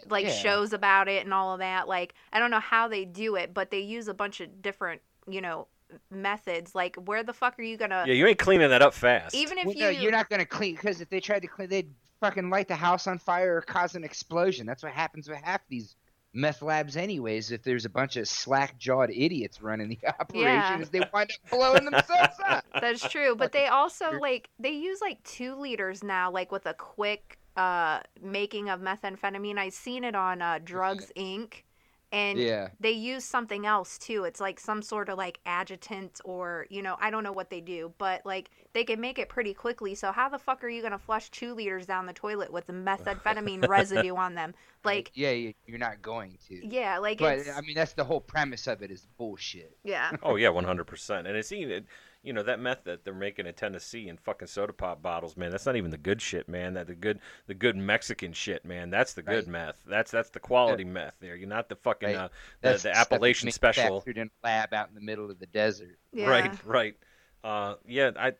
like 0.10 0.26
Yeah. 0.26 0.42
shows 0.42 0.74
about 0.74 1.08
it 1.08 1.24
and 1.26 1.34
all 1.34 1.54
of 1.54 1.60
that. 1.60 1.88
Like 1.88 2.14
I 2.34 2.40
don't 2.40 2.52
know 2.52 2.60
how 2.60 2.88
they 2.88 3.06
do 3.06 3.36
it, 3.36 3.54
but 3.54 3.72
they 3.72 3.80
use 3.80 4.08
a 4.08 4.14
bunch 4.14 4.40
of 4.42 4.62
different, 4.62 5.02
you 5.28 5.42
know, 5.42 5.68
methods. 6.12 6.76
Like 6.76 6.96
where 6.96 7.24
the 7.24 7.34
fuck 7.34 7.58
are 7.60 7.64
you 7.64 7.78
gonna? 7.78 8.06
Yeah, 8.08 8.14
you 8.14 8.28
ain't 8.28 8.40
cleaning 8.40 8.70
that 8.70 8.82
up 8.82 8.94
fast. 8.94 9.36
even 9.36 9.58
if 9.58 9.66
Well, 9.68 9.76
you, 9.76 9.84
no, 9.84 9.90
you're 9.90 10.12
not 10.12 10.30
gonna 10.30 10.46
clean 10.46 10.76
because 10.76 11.02
if 11.02 11.10
they 11.10 11.20
tried 11.20 11.42
to 11.42 11.48
clean, 11.48 11.70
they'd 11.70 11.90
fucking 12.20 12.50
light 12.50 12.68
the 12.68 12.76
house 12.76 13.08
on 13.08 13.18
fire 13.18 13.58
or 13.58 13.62
cause 13.62 13.96
an 13.96 14.04
explosion. 14.04 14.66
That's 14.66 14.84
what 14.84 14.92
happens 14.92 15.30
with 15.30 15.40
half 15.42 15.62
these 15.70 15.96
meth 16.34 16.62
labs, 16.62 16.96
anyways. 16.98 17.52
If 17.52 17.64
there's 17.64 17.86
a 17.86 17.90
bunch 17.90 18.16
of 18.18 18.28
slack-jawed 18.28 19.10
idiots 19.12 19.62
running 19.62 19.90
the 19.90 20.00
operation, 20.20 20.46
Yeah. 20.46 20.84
they 20.92 21.00
wind 21.14 21.32
up 21.32 21.50
blowing 21.50 21.86
themselves 21.86 22.36
up. 22.48 22.66
That's 22.82 23.08
true, 23.10 23.36
but 23.36 23.52
they 23.52 23.68
also 23.68 24.12
like 24.20 24.50
they 24.60 24.72
use 24.72 25.02
like 25.02 25.24
two 25.24 25.56
liters 25.56 26.04
now, 26.04 26.32
like 26.32 26.52
with 26.52 26.66
a 26.66 26.74
quick 26.74 27.38
uh 27.58 28.00
making 28.22 28.70
of 28.70 28.80
methamphetamine. 28.80 29.58
I've 29.58 29.74
seen 29.74 30.04
it 30.04 30.16
on 30.16 30.42
uh, 30.42 30.60
Drugs 30.64 31.12
Inc. 31.18 31.64
And 32.12 32.40
Yeah. 32.40 32.70
they 32.80 32.92
use 32.92 33.24
something 33.24 33.68
else 33.68 33.98
too. 34.00 34.24
It's 34.24 34.40
like 34.40 34.60
some 34.60 34.82
sort 34.82 35.10
of 35.10 35.18
like 35.18 35.40
adjutant 35.46 36.20
or 36.26 36.66
you 36.70 36.82
know 36.82 36.98
I 37.00 37.12
don't 37.12 37.24
know 37.24 37.32
what 37.32 37.52
they 37.52 37.62
do, 37.62 37.94
but 38.00 38.26
like 38.26 38.50
they 38.74 38.84
can 38.84 39.00
make 39.00 39.20
it 39.20 39.30
pretty 39.30 39.54
quickly. 39.54 39.94
So 39.94 40.12
how 40.12 40.28
the 40.28 40.40
fuck 40.40 40.64
are 40.64 40.70
you 40.70 40.82
gonna 40.82 40.98
flush 40.98 41.30
two 41.30 41.54
liters 41.54 41.86
down 41.86 42.08
the 42.08 42.14
toilet 42.14 42.52
with 42.52 42.66
the 42.66 42.74
methamphetamine 42.74 43.68
residue 43.70 44.16
on 44.16 44.34
them? 44.34 44.56
Like 44.84 45.12
yeah, 45.14 45.32
you- 45.32 45.54
you're 45.68 45.78
not 45.78 46.02
going 46.02 46.38
to. 46.48 46.66
yeah, 46.66 46.98
like 46.98 47.20
But 47.20 47.40
it's 47.40 47.50
I 47.50 47.62
mean, 47.62 47.76
that's 47.76 47.94
the 47.94 48.04
whole 48.06 48.22
premise 48.22 48.66
of 48.66 48.82
it 48.82 48.90
is 48.90 49.06
bullshit. 49.18 49.78
yeah. 49.84 50.12
Oh 50.24 50.36
yeah, 50.36 50.50
one 50.50 50.64
hundred 50.64 50.86
percent. 50.88 51.28
And 51.28 51.38
it's 51.38 51.52
even, 51.52 51.86
you 52.24 52.34
know, 52.34 52.44
that 52.44 52.60
meth 52.60 52.84
that 52.84 53.06
they're 53.06 53.14
making 53.14 53.46
in 53.48 53.54
Tennessee 53.54 54.10
in 54.10 54.18
fucking 54.18 54.48
soda 54.50 54.74
pop 54.74 55.02
bottles, 55.02 55.38
man. 55.38 55.52
That's 55.52 55.66
not 55.66 55.76
even 55.78 55.90
the 55.92 55.98
good 55.98 56.22
shit, 56.22 56.50
man. 56.50 56.74
That 56.74 56.88
the 56.88 56.96
good, 56.96 57.20
the 57.48 57.54
good 57.54 57.78
Mexican 57.78 58.34
shit, 58.34 58.66
man. 58.66 58.90
That's 58.90 59.14
the 59.14 59.22
good 59.24 59.46
Right. 59.46 59.68
meth. 59.68 59.82
That's 59.88 60.12
that's 60.12 60.30
the 60.30 60.40
quality 60.40 60.84
meth. 60.84 61.16
There, 61.22 61.36
you're 61.36 61.48
not 61.48 61.70
the 61.70 61.76
fucking 61.78 62.10
Right. 62.10 62.16
uh, 62.18 62.30
the, 62.62 62.74
the 62.74 62.96
Appalachian 62.98 63.52
special. 63.52 63.84
manufactured 63.84 64.18
in 64.18 64.28
a 64.28 64.48
lab 64.48 64.74
out 64.74 64.90
in 64.90 64.96
the 64.96 65.02
middle 65.02 65.32
of 65.32 65.40
the 65.40 65.46
desert. 65.48 65.98
Yeah. 66.12 66.28
Right, 66.30 66.66
right. 66.66 66.96
Uh, 67.44 67.76
yeah, 67.88 68.12
I, 68.18 68.34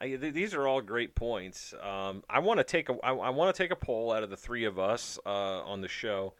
I 0.00 0.08
th- 0.16 0.34
these 0.34 0.52
are 0.52 0.66
all 0.68 0.82
great 0.82 1.14
points. 1.14 1.72
Um, 1.82 2.24
I 2.28 2.40
want 2.40 2.58
to 2.58 2.64
take 2.64 2.90
a 2.90 2.94
I, 3.02 3.14
I 3.14 3.30
want 3.30 3.54
to 3.54 3.62
take 3.62 3.70
a 3.70 3.76
poll 3.76 4.12
out 4.12 4.22
of 4.22 4.28
the 4.28 4.36
three 4.36 4.64
of 4.66 4.78
us 4.78 5.18
uh, 5.24 5.28
on 5.62 5.80
the 5.80 5.88
show. 5.88 6.34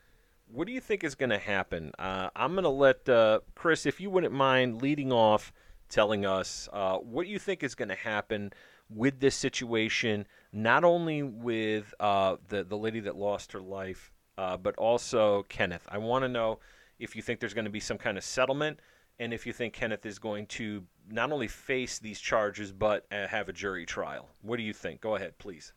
What 0.52 0.66
do 0.66 0.74
you 0.74 0.80
think 0.80 1.02
is 1.02 1.14
going 1.14 1.30
to 1.30 1.38
happen? 1.38 1.92
Uh, 1.98 2.28
I'm 2.36 2.52
going 2.52 2.64
to 2.64 2.68
let 2.68 3.08
uh, 3.08 3.40
Chris, 3.54 3.86
if 3.86 3.98
you 4.02 4.10
wouldn't 4.10 4.34
mind, 4.34 4.82
leading 4.82 5.10
off, 5.10 5.54
telling 5.94 6.26
us 6.26 6.68
uh, 6.72 6.96
what 6.96 7.28
you 7.28 7.38
think 7.38 7.62
is 7.62 7.76
going 7.76 7.88
to 7.88 7.94
happen 7.94 8.52
with 8.90 9.20
this 9.20 9.36
situation. 9.36 10.26
Not 10.52 10.82
only 10.82 11.22
with 11.22 11.94
uh, 12.00 12.36
the 12.48 12.64
the 12.64 12.76
lady 12.76 13.00
that 13.00 13.16
lost 13.16 13.52
her 13.52 13.60
life, 13.60 14.12
uh, 14.36 14.56
but 14.56 14.74
also 14.76 15.44
Kenneth. 15.48 15.86
I 15.88 15.98
want 15.98 16.24
to 16.24 16.28
know 16.28 16.58
if 16.98 17.14
you 17.14 17.22
think 17.22 17.38
there's 17.38 17.54
going 17.54 17.64
to 17.64 17.70
be 17.70 17.80
some 17.80 17.98
kind 17.98 18.18
of 18.18 18.24
settlement 18.24 18.80
and 19.20 19.32
if 19.32 19.46
you 19.46 19.52
think 19.52 19.72
Kenneth 19.72 20.04
is 20.04 20.18
going 20.18 20.46
to 20.46 20.82
not 21.08 21.30
only 21.30 21.46
face 21.48 22.00
these 22.00 22.18
charges 22.18 22.72
but 22.72 23.06
uh, 23.12 23.28
have 23.28 23.48
a 23.48 23.52
jury 23.52 23.86
trial. 23.86 24.28
What 24.42 24.56
do 24.56 24.62
you 24.64 24.72
think? 24.72 25.00
Go 25.00 25.14
ahead, 25.14 25.38
please. 25.38 25.72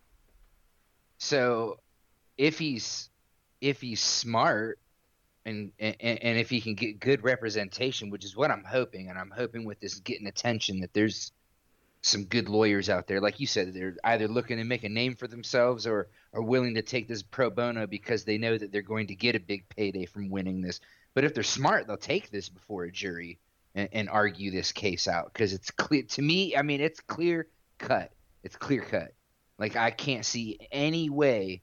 So, 1.19 1.79
if 2.37 2.57
he's 2.57 3.09
if 3.61 3.81
he's 3.81 4.01
smart 4.01 4.79
and, 5.47 5.71
and 5.79 5.95
and 5.99 6.37
if 6.37 6.49
he 6.49 6.59
can 6.59 6.75
get 6.75 6.99
good 6.99 7.23
representation, 7.23 8.09
which 8.09 8.25
is 8.25 8.35
what 8.35 8.51
I'm 8.51 8.65
hoping, 8.65 9.09
and 9.09 9.17
I'm 9.17 9.31
hoping 9.31 9.63
with 9.65 9.79
this 9.79 9.95
getting 9.95 10.27
attention 10.27 10.81
that 10.81 10.93
there's 10.93 11.31
some 12.01 12.25
good 12.25 12.49
lawyers 12.49 12.89
out 12.89 13.07
there, 13.07 13.21
like 13.21 13.39
you 13.39 13.47
said, 13.47 13.73
they're 13.73 13.95
either 14.03 14.27
looking 14.27 14.57
to 14.57 14.63
make 14.63 14.83
a 14.83 14.89
name 14.89 15.15
for 15.15 15.27
themselves 15.27 15.87
or 15.87 16.09
are 16.33 16.41
willing 16.41 16.75
to 16.75 16.81
take 16.81 17.07
this 17.07 17.23
pro 17.23 17.49
bono 17.49 17.87
because 17.87 18.23
they 18.23 18.37
know 18.37 18.57
that 18.57 18.71
they're 18.71 18.81
going 18.81 19.07
to 19.07 19.15
get 19.15 19.35
a 19.35 19.39
big 19.39 19.67
payday 19.69 20.05
from 20.05 20.29
winning 20.29 20.61
this. 20.61 20.79
But 21.13 21.23
if 21.23 21.33
they're 21.33 21.43
smart, 21.43 21.87
they'll 21.87 21.97
take 21.97 22.29
this 22.29 22.49
before 22.49 22.83
a 22.83 22.91
jury 22.91 23.39
and, 23.73 23.89
and 23.93 24.09
argue 24.09 24.51
this 24.51 24.71
case 24.71 25.07
out 25.07 25.31
because 25.31 25.53
it's 25.53 25.71
clear 25.71 26.03
to 26.03 26.21
me. 26.21 26.57
I 26.57 26.61
mean, 26.61 26.81
it's 26.81 26.99
clear 26.99 27.47
cut. 27.77 28.11
It's 28.43 28.57
clear 28.57 28.81
cut. 28.81 29.13
Like 29.57 29.75
I 29.77 29.91
can't 29.91 30.25
see 30.25 30.59
any 30.71 31.09
way 31.09 31.61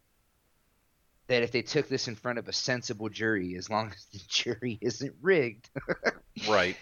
that 1.26 1.42
if 1.42 1.52
they 1.52 1.62
took 1.62 1.88
this 1.88 2.08
in 2.08 2.14
front 2.14 2.38
of 2.38 2.48
a 2.48 2.52
sensible 2.52 3.08
jury, 3.08 3.56
as 3.56 3.70
long 3.70 3.88
as 3.88 4.04
the 4.12 4.20
jury 4.28 4.78
isn't 4.80 5.14
rigged, 5.22 5.70
Right. 6.48 6.76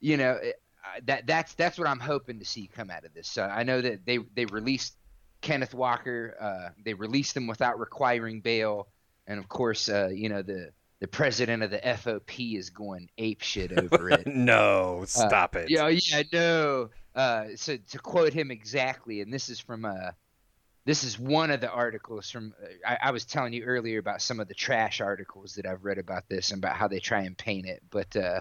you 0.00 0.16
know, 0.16 0.38
uh, 0.86 1.00
that 1.04 1.26
that's 1.26 1.54
that's 1.54 1.78
what 1.78 1.88
I'm 1.88 2.00
hoping 2.00 2.38
to 2.38 2.44
see 2.44 2.68
come 2.72 2.90
out 2.90 3.04
of 3.04 3.14
this. 3.14 3.28
So 3.28 3.42
I 3.42 3.62
know 3.62 3.80
that 3.80 4.04
they 4.06 4.18
they 4.34 4.46
released 4.46 4.94
Kenneth 5.40 5.74
Walker. 5.74 6.36
Uh, 6.40 6.70
they 6.84 6.94
released 6.94 7.36
him 7.36 7.46
without 7.46 7.78
requiring 7.78 8.40
bail, 8.40 8.88
and 9.26 9.38
of 9.38 9.48
course, 9.48 9.88
uh, 9.88 10.08
you 10.12 10.28
know 10.28 10.42
the 10.42 10.70
the 11.00 11.08
president 11.08 11.62
of 11.62 11.70
the 11.70 11.78
FOP 11.78 12.56
is 12.56 12.70
going 12.70 13.08
ape 13.18 13.42
shit 13.42 13.72
over 13.72 14.10
it. 14.10 14.26
no, 14.26 15.04
stop 15.06 15.56
it. 15.56 15.70
Yeah, 15.70 15.88
yeah, 15.88 16.22
no. 16.32 16.90
Uh, 17.14 17.46
so 17.56 17.76
to 17.76 17.98
quote 17.98 18.32
him 18.32 18.50
exactly, 18.50 19.20
and 19.20 19.32
this 19.32 19.48
is 19.48 19.58
from 19.58 19.84
uh, 19.84 20.10
this 20.86 21.02
is 21.02 21.18
one 21.18 21.50
of 21.50 21.60
the 21.60 21.70
articles 21.70 22.30
from. 22.30 22.54
Uh, 22.62 22.68
I, 22.86 23.08
I 23.08 23.10
was 23.10 23.26
telling 23.26 23.52
you 23.52 23.64
earlier 23.64 23.98
about 23.98 24.22
some 24.22 24.40
of 24.40 24.48
the 24.48 24.54
trash 24.54 25.00
articles 25.00 25.56
that 25.56 25.66
I've 25.66 25.84
read 25.84 25.98
about 25.98 26.28
this 26.28 26.52
and 26.52 26.62
about 26.62 26.76
how 26.76 26.88
they 26.88 27.00
try 27.00 27.22
and 27.22 27.36
paint 27.36 27.66
it, 27.66 27.82
but 27.90 28.16
uh, 28.16 28.40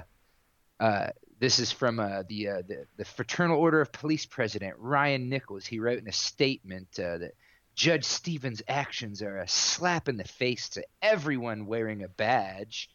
uh, 0.80 1.08
this 1.40 1.58
is 1.60 1.72
from 1.72 2.00
uh, 2.00 2.22
the, 2.30 2.50
uh, 2.50 2.62
the 2.68 2.86
the 2.98 3.06
Fraternal 3.06 3.60
Order 3.60 3.82
of 3.82 3.92
Police 3.92 4.28
President 4.28 4.76
Ryan 4.78 5.28
Nichols. 5.28 5.66
He 5.66 5.80
wrote 5.80 5.98
in 5.98 6.08
a 6.08 6.14
statement 6.14 6.88
uh, 7.00 7.18
that 7.18 7.32
Judge 7.74 8.06
Stevens' 8.06 8.62
actions 8.68 9.24
are 9.24 9.38
a 9.38 9.48
slap 9.48 10.08
in 10.08 10.16
the 10.16 10.24
face 10.24 10.70
to 10.70 10.86
everyone 11.02 11.66
wearing 11.66 12.04
a 12.04 12.08
badge. 12.08 12.90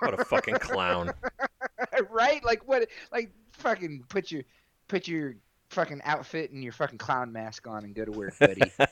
What 0.00 0.18
a 0.18 0.24
fucking 0.24 0.58
clown. 0.58 1.12
right? 2.10 2.44
Like 2.44 2.66
what? 2.66 2.88
Like 3.12 3.30
fucking 3.52 4.04
put 4.08 4.30
your 4.30 4.42
put 4.88 5.06
your 5.06 5.36
fucking 5.70 6.00
outfit 6.04 6.50
and 6.52 6.62
your 6.62 6.72
fucking 6.72 6.98
clown 6.98 7.32
mask 7.32 7.66
on 7.66 7.84
and 7.84 7.94
go 7.94 8.04
to 8.04 8.12
work, 8.12 8.38
buddy. 8.38 8.72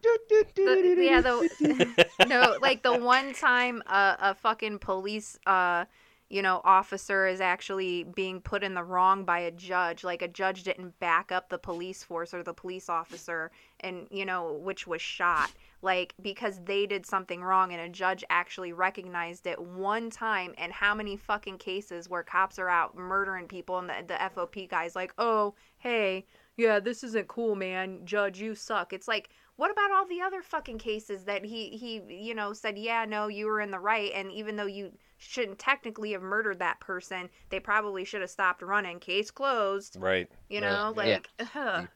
The- 0.02 0.96
yeah, 0.98 1.20
the 1.20 2.06
no, 2.26 2.56
like 2.60 2.82
the 2.82 2.96
one 2.96 3.34
time 3.34 3.82
a, 3.86 4.16
a 4.20 4.34
fucking 4.34 4.78
police, 4.78 5.38
uh, 5.46 5.84
you 6.28 6.42
know, 6.42 6.60
officer 6.64 7.26
is 7.26 7.40
actually 7.40 8.04
being 8.04 8.40
put 8.40 8.62
in 8.62 8.74
the 8.74 8.82
wrong 8.82 9.24
by 9.24 9.40
a 9.40 9.50
judge. 9.50 10.04
Like 10.04 10.22
a 10.22 10.28
judge 10.28 10.62
didn't 10.62 10.98
back 11.00 11.32
up 11.32 11.48
the 11.48 11.58
police 11.58 12.02
force 12.02 12.32
or 12.32 12.42
the 12.42 12.54
police 12.54 12.88
officer, 12.88 13.50
and 13.80 14.06
you 14.10 14.24
know, 14.24 14.52
which 14.54 14.86
was 14.86 15.02
shot. 15.02 15.50
Like 15.82 16.14
because 16.20 16.60
they 16.64 16.86
did 16.86 17.06
something 17.06 17.42
wrong, 17.42 17.72
and 17.72 17.80
a 17.80 17.88
judge 17.88 18.22
actually 18.28 18.72
recognized 18.72 19.46
it 19.46 19.60
one 19.60 20.10
time. 20.10 20.54
And 20.58 20.72
how 20.72 20.94
many 20.94 21.16
fucking 21.16 21.58
cases 21.58 22.08
where 22.08 22.22
cops 22.22 22.58
are 22.58 22.68
out 22.68 22.96
murdering 22.96 23.48
people, 23.48 23.78
and 23.78 23.88
the 23.88 23.94
the 24.06 24.14
FOP 24.14 24.68
guy's 24.68 24.94
like, 24.94 25.14
oh, 25.18 25.54
hey, 25.78 26.26
yeah, 26.56 26.80
this 26.80 27.02
isn't 27.02 27.28
cool, 27.28 27.54
man. 27.56 28.00
Judge, 28.04 28.40
you 28.40 28.54
suck. 28.54 28.92
It's 28.92 29.08
like, 29.08 29.30
what 29.56 29.70
about 29.70 29.90
all 29.92 30.06
the 30.06 30.20
other 30.20 30.42
fucking 30.42 30.78
cases 30.78 31.24
that 31.24 31.44
he 31.46 31.70
he 31.70 32.02
you 32.26 32.34
know 32.34 32.52
said, 32.52 32.76
yeah, 32.76 33.06
no, 33.06 33.28
you 33.28 33.46
were 33.46 33.60
in 33.60 33.70
the 33.70 33.78
right, 33.78 34.12
and 34.14 34.30
even 34.32 34.56
though 34.56 34.66
you 34.66 34.92
shouldn't 35.16 35.58
technically 35.58 36.12
have 36.12 36.22
murdered 36.22 36.58
that 36.58 36.80
person, 36.80 37.28
they 37.50 37.60
probably 37.60 38.04
should 38.04 38.20
have 38.22 38.30
stopped 38.30 38.62
running. 38.62 38.98
Case 39.00 39.30
closed. 39.30 39.96
right. 39.98 40.28
You 40.50 40.60
Right. 40.60 40.70
know, 40.70 40.94
Yeah. 40.96 41.02
like, 41.14 41.30
ugh. 41.54 41.88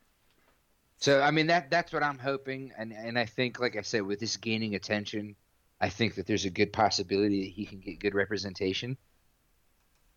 So 0.99 1.21
I 1.21 1.31
mean 1.31 1.49
that 1.49 1.71
that's 1.71 1.93
what 1.93 2.03
I'm 2.03 2.19
hoping, 2.19 2.73
and 2.79 2.93
and 2.93 3.19
I 3.19 3.27
think, 3.27 3.61
like 3.61 3.77
I 3.77 3.83
said, 3.83 4.03
with 4.03 4.21
this 4.21 4.37
gaining 4.37 4.75
attention, 4.75 5.37
I 5.81 5.89
think 5.89 6.15
that 6.15 6.27
there's 6.27 6.45
a 6.45 6.51
good 6.51 6.73
possibility 6.73 7.45
that 7.45 7.51
he 7.51 7.67
can 7.67 7.81
get 7.81 7.99
good 7.99 8.15
representation, 8.15 8.97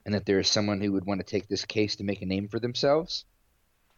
and 0.06 0.14
that 0.14 0.26
there 0.26 0.40
is 0.40 0.48
someone 0.48 0.80
who 0.80 0.94
would 0.94 1.06
want 1.06 1.20
to 1.20 1.26
take 1.26 1.48
this 1.48 1.66
case 1.66 1.98
to 1.98 2.04
make 2.04 2.22
a 2.22 2.26
name 2.26 2.48
for 2.48 2.60
themselves, 2.60 3.26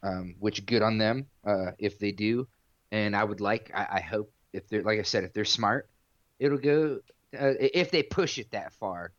um, 0.02 0.36
which 0.40 0.66
good 0.66 0.82
on 0.82 0.98
them 0.98 1.28
uh, 1.46 1.72
if 1.78 2.00
they 2.00 2.12
do, 2.12 2.48
and 2.92 3.16
I 3.16 3.24
would 3.24 3.42
like, 3.42 3.72
I, 3.74 3.88
I 3.92 4.02
hope 4.02 4.32
if 4.54 4.68
they're 4.68 4.84
like 4.84 5.00
I 5.00 5.04
said, 5.04 5.24
if 5.24 5.34
they're 5.34 5.46
smart, 5.46 5.90
it'll 6.40 6.58
go 6.58 7.00
uh, 7.40 7.54
if 7.60 7.92
they 7.92 8.04
push 8.04 8.40
it 8.40 8.52
that 8.52 8.74
far. 8.74 9.12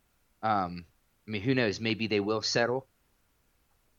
Um, 0.43 0.85
I 1.27 1.31
mean, 1.31 1.41
who 1.41 1.55
knows? 1.55 1.79
Maybe 1.79 2.07
they 2.07 2.19
will 2.19 2.41
settle 2.41 2.87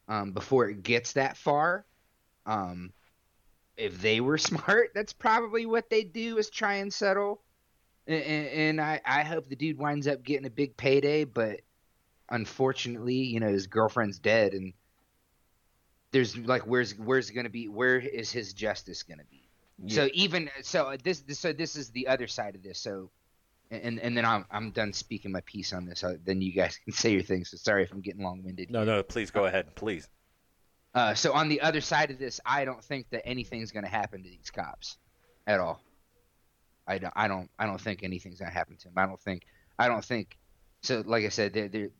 um, 0.09 0.33
before 0.33 0.69
it 0.69 0.83
gets 0.83 1.15
that 1.15 1.37
far. 1.37 1.87
Um, 2.45 2.93
if 3.83 4.01
they 4.01 4.20
were 4.20 4.39
smart, 4.51 4.91
that's 4.95 5.12
probably 5.12 5.66
what 5.66 5.91
they 5.91 6.05
do 6.05 6.39
is 6.39 6.49
try 6.49 6.74
and 6.74 6.93
settle. 6.93 7.43
And, 8.07 8.49
and, 8.49 8.80
I, 8.80 9.01
I 9.05 9.22
hope 9.22 9.49
the 9.49 9.55
dude 9.55 9.78
winds 9.78 10.09
up 10.09 10.24
getting 10.24 10.47
a 10.47 10.51
big 10.51 10.76
payday, 10.76 11.22
but 11.24 11.61
unfortunately, 12.28 13.14
you 13.14 13.39
know, 13.39 13.49
his 13.49 13.68
girlfriend's 13.68 14.18
dead, 14.18 14.55
and 14.55 14.72
there's 16.11 16.37
like, 16.37 16.62
where's 16.62 16.99
where's 16.99 17.30
it 17.30 17.35
gonna 17.35 17.49
be? 17.49 17.68
Where 17.68 17.99
is 17.99 18.33
his 18.33 18.55
justice 18.55 19.05
gonna 19.05 19.22
be? 19.30 19.49
So 19.89 20.09
even 20.14 20.51
so, 20.62 20.97
this, 21.03 21.20
this 21.20 21.39
so 21.39 21.53
this 21.53 21.76
is 21.76 21.91
the 21.91 22.09
other 22.09 22.26
side 22.26 22.57
of 22.57 22.62
this. 22.64 22.80
So, 22.80 23.11
and 23.70 24.01
and 24.01 24.16
then 24.16 24.24
I'm 24.24 24.47
I'm 24.51 24.72
done 24.72 24.93
speaking 24.93 25.30
my 25.30 25.41
piece 25.43 25.72
on 25.72 25.87
this. 25.87 26.03
Uh, 26.03 26.16
then 26.24 26.43
you 26.43 26.53
guys 26.53 26.76
can 26.85 26.93
say 26.93 27.12
your 27.12 27.22
things. 27.22 27.51
So 27.51 27.57
sorry 27.57 27.85
if 27.85 27.93
I'm 27.93 28.01
getting 28.01 28.24
long 28.24 28.43
winded. 28.43 28.70
no, 28.70 28.83
no, 28.83 29.05
please 29.05 29.30
go 29.30 29.47
ahead, 29.47 29.76
please. 29.76 30.09
Uh, 30.95 31.14
so 31.14 31.32
on 31.32 31.49
the 31.49 31.61
other 31.61 31.80
side 31.80 32.11
of 32.11 32.18
this, 32.18 32.40
I 32.45 32.64
don't 32.64 32.82
think 32.84 33.09
that 33.11 33.26
anything's 33.26 33.72
going 33.72 33.84
to 33.84 33.90
happen 33.90 34.22
to 34.22 34.28
these 34.28 34.51
cops, 34.51 34.99
at 35.47 35.59
all. 35.59 35.80
I 36.86 36.99
don't. 36.99 37.12
I 37.16 37.28
don't. 37.28 37.51
I 37.59 37.66
don't 37.66 37.80
think 37.80 38.03
anything's 38.03 38.38
going 38.38 38.51
to 38.51 38.57
happen 38.57 38.76
to 38.76 38.88
him. 38.88 38.95
I 38.97 39.07
don't 39.07 39.20
think. 39.20 39.47
I 39.78 39.88
don't 39.88 40.05
think. 40.05 40.36
So 40.82 41.03
like 41.07 41.24
I 41.24 41.28
said, 41.28 41.53
they're, 41.53 41.68
they're, 41.68 41.90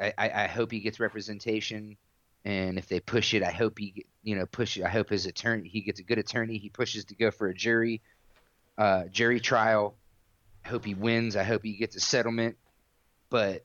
I, 0.00 0.12
I 0.18 0.44
I 0.44 0.46
hope 0.48 0.72
he 0.72 0.80
gets 0.80 0.98
representation, 1.00 1.96
and 2.44 2.76
if 2.76 2.88
they 2.88 3.00
push 3.00 3.34
it, 3.34 3.42
I 3.42 3.52
hope 3.52 3.78
he 3.78 4.04
you 4.22 4.34
know 4.34 4.46
push 4.46 4.76
it. 4.76 4.84
I 4.84 4.88
hope 4.88 5.10
his 5.10 5.26
attorney 5.26 5.68
he 5.68 5.80
gets 5.80 6.00
a 6.00 6.02
good 6.02 6.18
attorney. 6.18 6.58
He 6.58 6.68
pushes 6.68 7.04
to 7.06 7.14
go 7.14 7.30
for 7.30 7.46
a 7.46 7.54
jury, 7.54 8.02
uh, 8.76 9.04
jury 9.04 9.40
trial. 9.40 9.96
I 10.64 10.68
hope 10.68 10.84
he 10.84 10.94
wins. 10.94 11.36
I 11.36 11.44
hope 11.44 11.62
he 11.62 11.76
gets 11.76 11.96
a 11.96 12.00
settlement, 12.00 12.56
but 13.30 13.64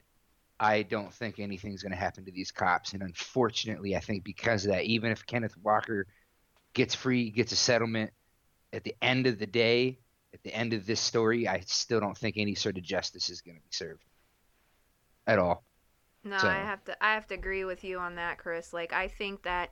I 0.60 0.84
don't 0.84 1.14
think 1.14 1.40
anything's 1.40 1.84
going 1.84 1.92
to 1.92 1.98
happen 1.98 2.26
to 2.26 2.32
these 2.32 2.52
cops. 2.52 2.94
And 2.94 3.04
unfortunately, 3.04 3.96
I 3.96 4.00
think 4.00 4.24
because 4.24 4.66
of 4.66 4.72
that, 4.72 4.86
even 4.86 5.12
if 5.12 5.26
Kenneth 5.26 5.56
Walker 5.62 6.08
gets 6.74 6.96
free, 6.96 7.30
gets 7.30 7.52
a 7.52 7.56
settlement, 7.56 8.12
at 8.74 8.84
the 8.84 8.96
end 9.02 9.28
of 9.28 9.40
the 9.40 9.46
day, 9.48 10.00
at 10.34 10.44
the 10.44 10.54
end 10.54 10.74
of 10.74 10.86
this 10.86 11.00
story, 11.00 11.48
I 11.48 11.62
still 11.66 12.00
don't 12.00 12.18
think 12.18 12.38
any 12.38 12.56
sort 12.56 12.78
of 12.78 12.84
justice 12.84 13.30
is 13.30 13.42
going 13.42 13.56
to 13.56 13.62
be 13.62 13.72
served 13.72 14.04
at 15.26 15.40
all. 15.40 15.64
No, 16.24 16.38
So- 16.38 16.48
I 16.50 16.56
have 16.56 16.84
to 16.86 17.04
I 17.04 17.14
have 17.14 17.28
to 17.28 17.36
agree 17.36 17.64
with 17.64 17.84
you 17.84 18.00
on 18.00 18.16
that, 18.16 18.38
Chris. 18.38 18.74
Like 18.74 18.94
I 18.94 19.08
think 19.08 19.44
that 19.44 19.72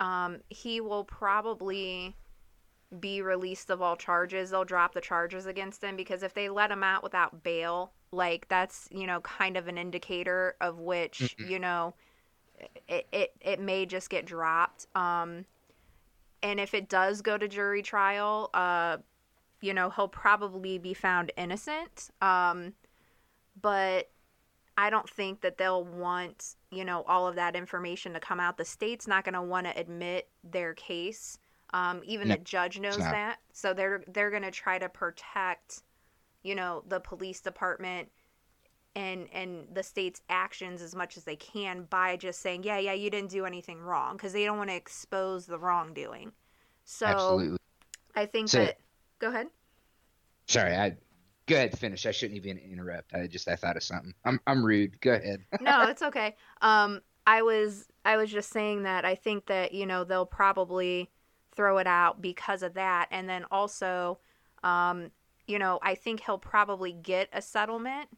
um, 0.00 0.38
he 0.48 0.80
will 0.80 1.04
probably 1.04 2.16
be 3.00 3.22
released 3.22 3.70
of 3.70 3.82
all 3.82 3.96
charges. 3.96 4.50
They'll 4.50 4.64
drop 4.64 4.94
the 4.94 5.00
charges 5.00 5.46
against 5.46 5.82
him 5.82 5.96
because 5.96 6.22
if 6.22 6.34
they 6.34 6.48
let 6.48 6.70
him 6.70 6.82
out 6.82 7.02
without 7.02 7.42
bail, 7.42 7.92
like 8.12 8.48
that's 8.48 8.88
you 8.90 9.06
know 9.06 9.20
kind 9.20 9.56
of 9.56 9.68
an 9.68 9.78
indicator 9.78 10.56
of 10.60 10.78
which 10.78 11.36
Mhm. 11.38 11.50
you 11.50 11.58
know 11.58 11.94
it, 12.88 13.06
it 13.12 13.32
it 13.40 13.60
may 13.60 13.86
just 13.86 14.10
get 14.10 14.24
dropped. 14.26 14.86
Um, 14.94 15.44
and 16.42 16.60
if 16.60 16.74
it 16.74 16.88
does 16.88 17.22
go 17.22 17.36
to 17.36 17.48
jury 17.48 17.82
trial, 17.82 18.50
uh, 18.54 18.98
you 19.60 19.74
know 19.74 19.90
he'll 19.90 20.08
probably 20.08 20.78
be 20.78 20.94
found 20.94 21.32
innocent. 21.36 22.10
Um, 22.22 22.74
but 23.60 24.10
I 24.76 24.90
don't 24.90 25.08
think 25.10 25.40
that 25.42 25.58
they'll 25.58 25.84
want, 25.84 26.56
you 26.70 26.84
know, 26.84 27.02
all 27.08 27.26
of 27.28 27.36
that 27.36 27.56
information 27.56 28.14
to 28.14 28.20
come 28.20 28.40
out. 28.40 28.58
The 28.58 28.64
state's 28.64 29.06
not 29.08 29.24
going 29.24 29.34
to 29.34 29.42
want 29.42 29.66
to 29.66 29.78
admit 29.78 30.28
their 30.44 30.74
case. 30.74 31.38
Um, 31.72 32.02
even 32.04 32.28
No, 32.28 32.36
the 32.36 32.38
judge 32.38 32.80
knows 32.80 33.08
that. 33.08 33.38
So 33.52 33.74
they're 33.74 34.04
they're 34.08 34.30
going 34.30 34.42
to 34.44 34.50
try 34.52 34.78
to 34.78 34.88
protect, 34.88 35.82
you 36.42 36.54
know, 36.54 36.82
the 36.88 37.00
police 37.00 37.40
department 37.40 38.08
and 38.96 39.28
and 39.32 39.66
the 39.72 39.82
state's 39.82 40.22
actions 40.28 40.82
as 40.82 40.94
much 40.94 41.16
as 41.16 41.24
they 41.24 41.36
can 41.36 41.84
by 41.90 42.16
just 42.16 42.40
saying, 42.40 42.62
yeah, 42.64 42.78
yeah, 42.78 42.92
you 42.94 43.10
didn't 43.10 43.30
do 43.30 43.44
anything 43.44 43.80
wrong 43.80 44.16
because 44.16 44.32
they 44.32 44.44
don't 44.44 44.58
want 44.58 44.70
to 44.70 44.76
expose 44.76 45.46
the 45.46 45.58
wrongdoing. 45.58 46.32
So 46.84 47.06
Absolutely. 47.06 47.58
I 48.14 48.26
think 48.26 48.48
So- 48.48 48.64
that. 48.64 48.78
Go 49.18 49.28
ahead. 49.28 49.48
Sorry, 50.46 50.74
I 50.74 50.96
go 51.46 51.56
ahead. 51.56 51.78
Finish. 51.78 52.06
I 52.06 52.10
shouldn't 52.12 52.36
even 52.36 52.56
interrupt. 52.58 53.12
I 53.14 53.26
just 53.26 53.48
I 53.48 53.56
thought 53.56 53.76
of 53.76 53.82
something. 53.82 54.14
I'm 54.24 54.40
I'm 54.46 54.64
rude. 54.64 55.00
Go 55.00 55.12
ahead. 55.12 55.44
no, 55.60 55.82
it's 55.88 56.02
okay. 56.02 56.36
Um, 56.62 57.00
I 57.26 57.42
was 57.42 57.86
I 58.04 58.16
was 58.16 58.30
just 58.30 58.50
saying 58.50 58.84
that 58.84 59.04
I 59.04 59.14
think 59.14 59.46
that 59.46 59.72
you 59.72 59.84
know 59.84 60.04
they'll 60.04 60.24
probably 60.24 61.10
throw 61.54 61.78
it 61.78 61.86
out 61.86 62.22
because 62.22 62.62
of 62.62 62.74
that, 62.74 63.08
and 63.10 63.28
then 63.28 63.44
also, 63.50 64.18
um, 64.62 65.10
you 65.48 65.58
know, 65.58 65.80
I 65.82 65.94
think 65.96 66.20
he'll 66.24 66.38
probably 66.38 66.92
get 66.92 67.28
a 67.32 67.42
settlement, 67.42 68.08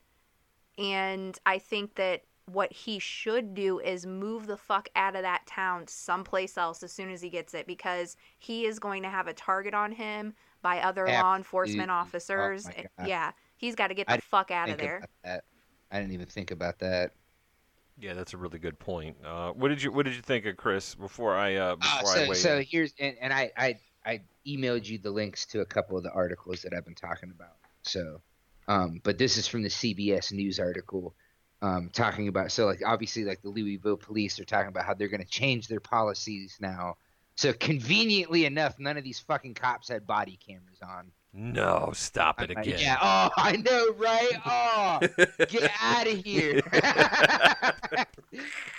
and 0.77 1.39
I 1.47 1.59
think 1.59 1.95
that 1.95 2.25
what 2.47 2.73
he 2.73 2.99
should 2.99 3.55
do 3.55 3.79
is 3.79 4.05
move 4.07 4.47
the 4.49 4.57
fuck 4.57 4.89
out 4.97 5.15
of 5.15 5.23
that 5.23 5.47
town 5.47 5.87
someplace 5.87 6.59
else 6.59 6.83
as 6.83 6.91
soon 6.93 7.09
as 7.11 7.23
he 7.23 7.31
gets 7.31 7.55
it 7.55 7.65
because 7.67 8.17
he 8.39 8.67
is 8.67 8.81
going 8.81 9.03
to 9.05 9.09
have 9.09 9.29
a 9.29 9.33
target 9.33 9.73
on 9.73 9.93
him 9.93 10.35
by 10.61 10.81
other 10.81 11.07
law 11.07 11.37
enforcement 11.37 11.89
Absolutely. 11.91 11.95
Oh 11.95 12.45
officers. 12.45 12.65
my 12.67 12.73
And- 12.77 12.89
God. 12.99 13.09
yeah, 13.09 13.33
he's 13.57 13.77
got 13.77 13.87
to 13.89 13.95
get 13.95 14.09
the 14.09 14.21
fuck 14.21 14.51
out 14.51 14.69
of 14.69 14.79
there. 14.79 15.05
I 15.25 16.01
didn't 16.01 16.13
even 16.13 16.27
think 16.27 16.51
about 16.51 16.81
that. 16.81 17.13
Yeah, 18.01 18.15
that's 18.15 18.33
a 18.35 18.37
really 18.37 18.59
good 18.59 18.79
point. 18.79 19.17
Uh, 19.25 19.53
what 19.53 19.69
did 19.69 19.83
you 19.83 19.93
What 19.93 20.07
did 20.07 20.17
you 20.17 20.23
think 20.23 20.47
of 20.47 20.57
Chris 20.57 20.95
before 20.95 21.37
I 21.37 21.57
uh, 21.57 21.73
Uh, 21.73 21.77
before 21.77 22.13
I 22.17 22.27
so 22.27 22.33
so 22.33 22.63
here's 22.63 22.95
and, 22.99 23.15
and 23.21 23.33
I, 23.33 23.53
I 23.57 23.79
I 24.05 24.23
emailed 24.47 24.87
you 24.87 24.99
the 24.99 25.11
links 25.11 25.47
to 25.47 25.61
a 25.61 25.67
couple 25.67 25.97
of 25.97 26.03
the 26.03 26.13
articles 26.13 26.63
that 26.63 26.73
I've 26.75 26.85
been 26.85 26.95
talking 26.95 27.31
about. 27.31 27.57
So, 27.83 28.21
um, 28.69 29.01
but 29.03 29.19
this 29.19 29.37
is 29.37 29.47
from 29.47 29.63
the 29.63 29.69
CBS 29.69 30.33
News 30.33 30.59
article, 30.59 31.15
um, 31.63 31.91
talking 31.93 32.29
about 32.29 32.53
so 32.53 32.67
like 32.67 32.81
obviously 32.85 33.25
like 33.25 33.43
the 33.43 33.51
Louisville 33.51 33.97
police 33.97 34.41
are 34.41 34.45
talking 34.45 34.69
about 34.69 34.87
how 34.87 34.95
they're 34.95 35.09
going 35.09 35.23
to 35.23 35.29
change 35.29 35.69
their 35.69 35.81
policies 35.81 36.57
now. 36.61 36.97
So 37.37 37.53
conveniently 37.53 38.45
enough, 38.45 38.79
none 38.79 38.97
of 38.97 39.05
these 39.05 39.19
fucking 39.21 39.55
cops 39.55 39.89
had 39.89 40.07
body 40.07 40.39
cameras 40.47 40.79
on. 40.83 41.13
No, 41.33 41.93
stop 41.95 42.43
it 42.43 42.51
again. 42.51 42.75
Yeah. 42.79 42.97
Oh, 43.01 43.31
I 43.37 43.57
know, 43.57 43.93
right? 43.97 44.33
Oh, 44.45 44.99
get 45.47 45.71
out 45.81 46.07
of 46.09 46.17
here. 46.25 46.61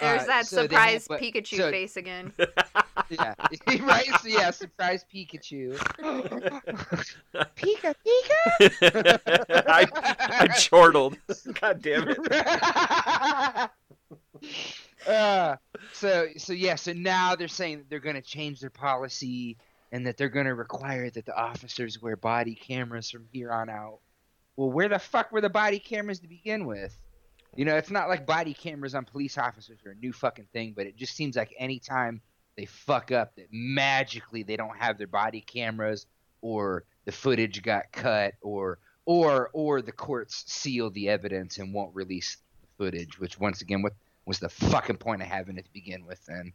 There's 0.02 0.24
Uh, 0.24 0.26
that 0.26 0.46
so 0.48 0.64
surprise 0.64 1.04
have- 1.04 1.08
but- 1.08 1.22
Pikachu 1.22 1.58
so- 1.58 1.72
face 1.72 1.96
again. 1.96 2.34
yeah, 3.10 3.36
right. 3.82 4.06
So 4.22 4.28
yeah, 4.28 4.52
surprise 4.52 5.06
Pikachu. 5.14 5.78
Pika, 7.56 7.96
Pika. 8.06 9.64
I, 9.68 9.88
I 10.42 10.48
chortled. 10.58 11.18
God 11.60 11.82
damn 11.82 12.08
it. 12.10 12.20
uh, 15.08 15.56
so 15.94 16.28
so 16.38 16.54
yeah, 16.54 16.76
so 16.76 16.92
now 16.94 17.36
they're 17.36 17.48
saying 17.48 17.78
that 17.80 17.90
they're 17.90 18.00
going 18.00 18.16
to 18.16 18.22
change 18.22 18.60
their 18.60 18.70
policy 18.70 19.58
and 19.92 20.06
that 20.06 20.18
they're 20.18 20.30
going 20.30 20.46
to 20.46 20.56
require 20.56 21.10
that 21.10 21.26
the 21.26 21.36
officers 21.36 22.02
wear 22.02 22.16
body 22.16 22.56
cameras 22.56 23.10
from 23.10 23.26
here 23.32 23.52
on 23.52 23.70
out. 23.70 24.00
Well, 24.56 24.72
where 24.72 24.90
the 24.90 25.00
fuck 25.00 25.32
were 25.32 25.42
the 25.42 25.50
body 25.50 25.80
cameras 25.80 26.20
to 26.22 26.28
begin 26.28 26.66
with? 26.66 26.96
You 27.56 27.66
know, 27.66 27.76
it's 27.76 27.92
not 27.92 28.08
like 28.08 28.26
body 28.26 28.54
cameras 28.54 28.96
on 28.96 29.06
police 29.06 29.38
officers 29.38 29.80
are 29.86 29.92
a 29.92 29.96
new 29.96 30.14
fucking 30.14 30.48
thing, 30.54 30.74
but 30.76 30.86
it 30.88 30.96
just 30.96 31.16
seems 31.16 31.36
like 31.36 31.54
anytime 31.58 32.22
they 32.56 32.66
fuck 32.66 33.12
up 33.12 33.36
that 33.36 33.48
magically 33.52 34.44
they 34.44 34.56
don't 34.56 34.78
have 34.78 34.98
their 34.98 35.08
body 35.08 35.42
cameras 35.42 36.06
or 36.42 36.86
the 37.06 37.12
footage 37.12 37.62
got 37.62 37.92
cut 37.92 38.34
or 38.42 38.80
or 39.06 39.50
or 39.54 39.82
the 39.82 39.92
courts 39.92 40.44
seal 40.48 40.90
the 40.92 41.10
evidence 41.10 41.58
and 41.58 41.74
won't 41.74 41.94
release 41.94 42.38
the 42.62 42.68
footage, 42.86 43.20
which 43.20 43.40
once 43.40 43.62
again 43.62 43.82
what 43.82 43.94
was 44.26 44.40
the 44.40 44.50
fucking 44.50 44.98
point 44.98 45.22
of 45.22 45.28
having 45.28 45.58
it 45.58 45.66
to 45.66 45.74
begin 45.74 46.06
with 46.06 46.26
then? 46.26 46.54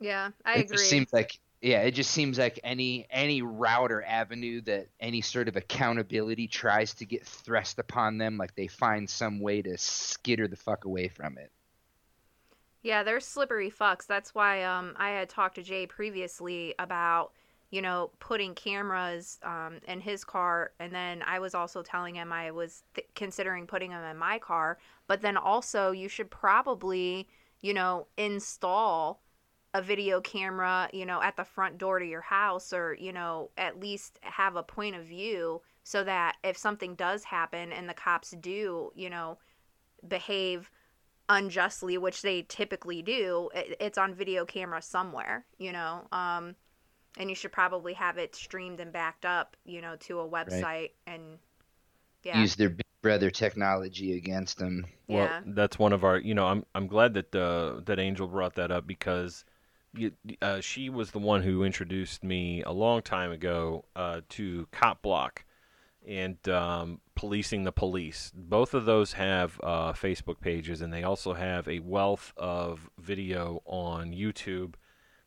Yeah, 0.00 0.30
I 0.44 0.54
it 0.54 0.64
agree. 0.64 0.76
just 0.76 0.88
seems 0.88 1.12
like 1.12 1.38
yeah, 1.60 1.82
it 1.82 1.92
just 1.92 2.10
seems 2.10 2.38
like 2.38 2.58
any 2.64 3.06
any 3.10 3.42
route 3.42 3.92
or 3.92 4.02
avenue 4.02 4.62
that 4.62 4.88
any 4.98 5.20
sort 5.20 5.48
of 5.48 5.56
accountability 5.56 6.48
tries 6.48 6.94
to 6.94 7.04
get 7.04 7.26
thrust 7.26 7.78
upon 7.78 8.18
them, 8.18 8.38
like 8.38 8.54
they 8.54 8.66
find 8.66 9.08
some 9.08 9.40
way 9.40 9.60
to 9.62 9.76
skitter 9.76 10.48
the 10.48 10.56
fuck 10.56 10.86
away 10.86 11.08
from 11.08 11.36
it. 11.36 11.50
Yeah, 12.82 13.02
they're 13.02 13.20
slippery 13.20 13.70
fucks. 13.70 14.06
That's 14.06 14.34
why 14.34 14.62
um, 14.64 14.94
I 14.96 15.10
had 15.10 15.28
talked 15.28 15.56
to 15.56 15.62
Jay 15.62 15.86
previously 15.86 16.74
about, 16.78 17.32
you 17.70 17.82
know, 17.82 18.10
putting 18.20 18.54
cameras 18.54 19.38
um, 19.42 19.80
in 19.86 20.00
his 20.00 20.24
car. 20.24 20.72
And 20.80 20.94
then 20.94 21.22
I 21.22 21.40
was 21.40 21.54
also 21.54 21.82
telling 21.82 22.14
him 22.14 22.32
I 22.32 22.50
was 22.52 22.82
th- 22.94 23.06
considering 23.14 23.66
putting 23.66 23.90
them 23.90 24.02
in 24.04 24.16
my 24.16 24.38
car. 24.38 24.78
But 25.06 25.20
then 25.20 25.36
also, 25.36 25.90
you 25.90 26.08
should 26.08 26.30
probably, 26.30 27.28
you 27.60 27.74
know, 27.74 28.06
install 28.16 29.20
a 29.72 29.82
video 29.82 30.20
camera, 30.20 30.88
you 30.92 31.06
know, 31.06 31.22
at 31.22 31.36
the 31.36 31.44
front 31.44 31.78
door 31.78 31.98
to 31.98 32.06
your 32.06 32.20
house 32.20 32.72
or, 32.72 32.94
you 32.94 33.12
know, 33.12 33.50
at 33.56 33.78
least 33.78 34.18
have 34.22 34.56
a 34.56 34.62
point 34.62 34.96
of 34.96 35.04
view 35.04 35.60
so 35.84 36.02
that 36.04 36.36
if 36.42 36.56
something 36.56 36.94
does 36.94 37.24
happen 37.24 37.72
and 37.72 37.88
the 37.88 37.94
cops 37.94 38.32
do, 38.40 38.90
you 38.94 39.08
know, 39.08 39.38
behave 40.06 40.70
unjustly, 41.28 41.98
which 41.98 42.22
they 42.22 42.42
typically 42.42 43.02
do, 43.02 43.48
it, 43.54 43.76
it's 43.80 43.98
on 43.98 44.14
video 44.14 44.44
camera 44.44 44.82
somewhere, 44.82 45.44
you 45.58 45.72
know. 45.72 46.06
Um, 46.10 46.56
and 47.16 47.28
you 47.28 47.36
should 47.36 47.52
probably 47.52 47.92
have 47.94 48.18
it 48.18 48.34
streamed 48.34 48.80
and 48.80 48.92
backed 48.92 49.24
up, 49.24 49.56
you 49.64 49.80
know, 49.80 49.96
to 50.00 50.20
a 50.20 50.28
website 50.28 50.90
and 51.06 51.38
yeah, 52.22 52.40
Use 52.40 52.54
their 52.56 52.68
big 52.68 52.84
brother 53.02 53.30
technology 53.30 54.16
against 54.16 54.58
them. 54.58 54.86
Well, 55.08 55.24
yeah, 55.24 55.40
that's 55.46 55.78
one 55.78 55.92
of 55.92 56.04
our. 56.04 56.18
You 56.18 56.34
know, 56.34 56.46
I'm 56.46 56.64
I'm 56.74 56.86
glad 56.86 57.14
that 57.14 57.34
uh, 57.34 57.80
that 57.86 57.98
Angel 57.98 58.26
brought 58.28 58.54
that 58.56 58.70
up 58.70 58.86
because 58.86 59.44
you, 59.46 59.49
uh, 60.40 60.60
she 60.60 60.88
was 60.88 61.10
the 61.10 61.18
one 61.18 61.42
who 61.42 61.64
introduced 61.64 62.22
me 62.22 62.62
a 62.62 62.72
long 62.72 63.02
time 63.02 63.32
ago 63.32 63.84
uh, 63.96 64.20
to 64.30 64.66
Cop 64.70 65.02
Block 65.02 65.44
and 66.06 66.48
um, 66.48 67.00
policing 67.14 67.64
the 67.64 67.72
police. 67.72 68.32
Both 68.34 68.72
of 68.74 68.84
those 68.84 69.12
have 69.14 69.60
uh, 69.62 69.92
Facebook 69.92 70.40
pages, 70.40 70.80
and 70.80 70.92
they 70.92 71.02
also 71.02 71.34
have 71.34 71.68
a 71.68 71.80
wealth 71.80 72.32
of 72.36 72.88
video 72.98 73.62
on 73.66 74.12
YouTube. 74.12 74.74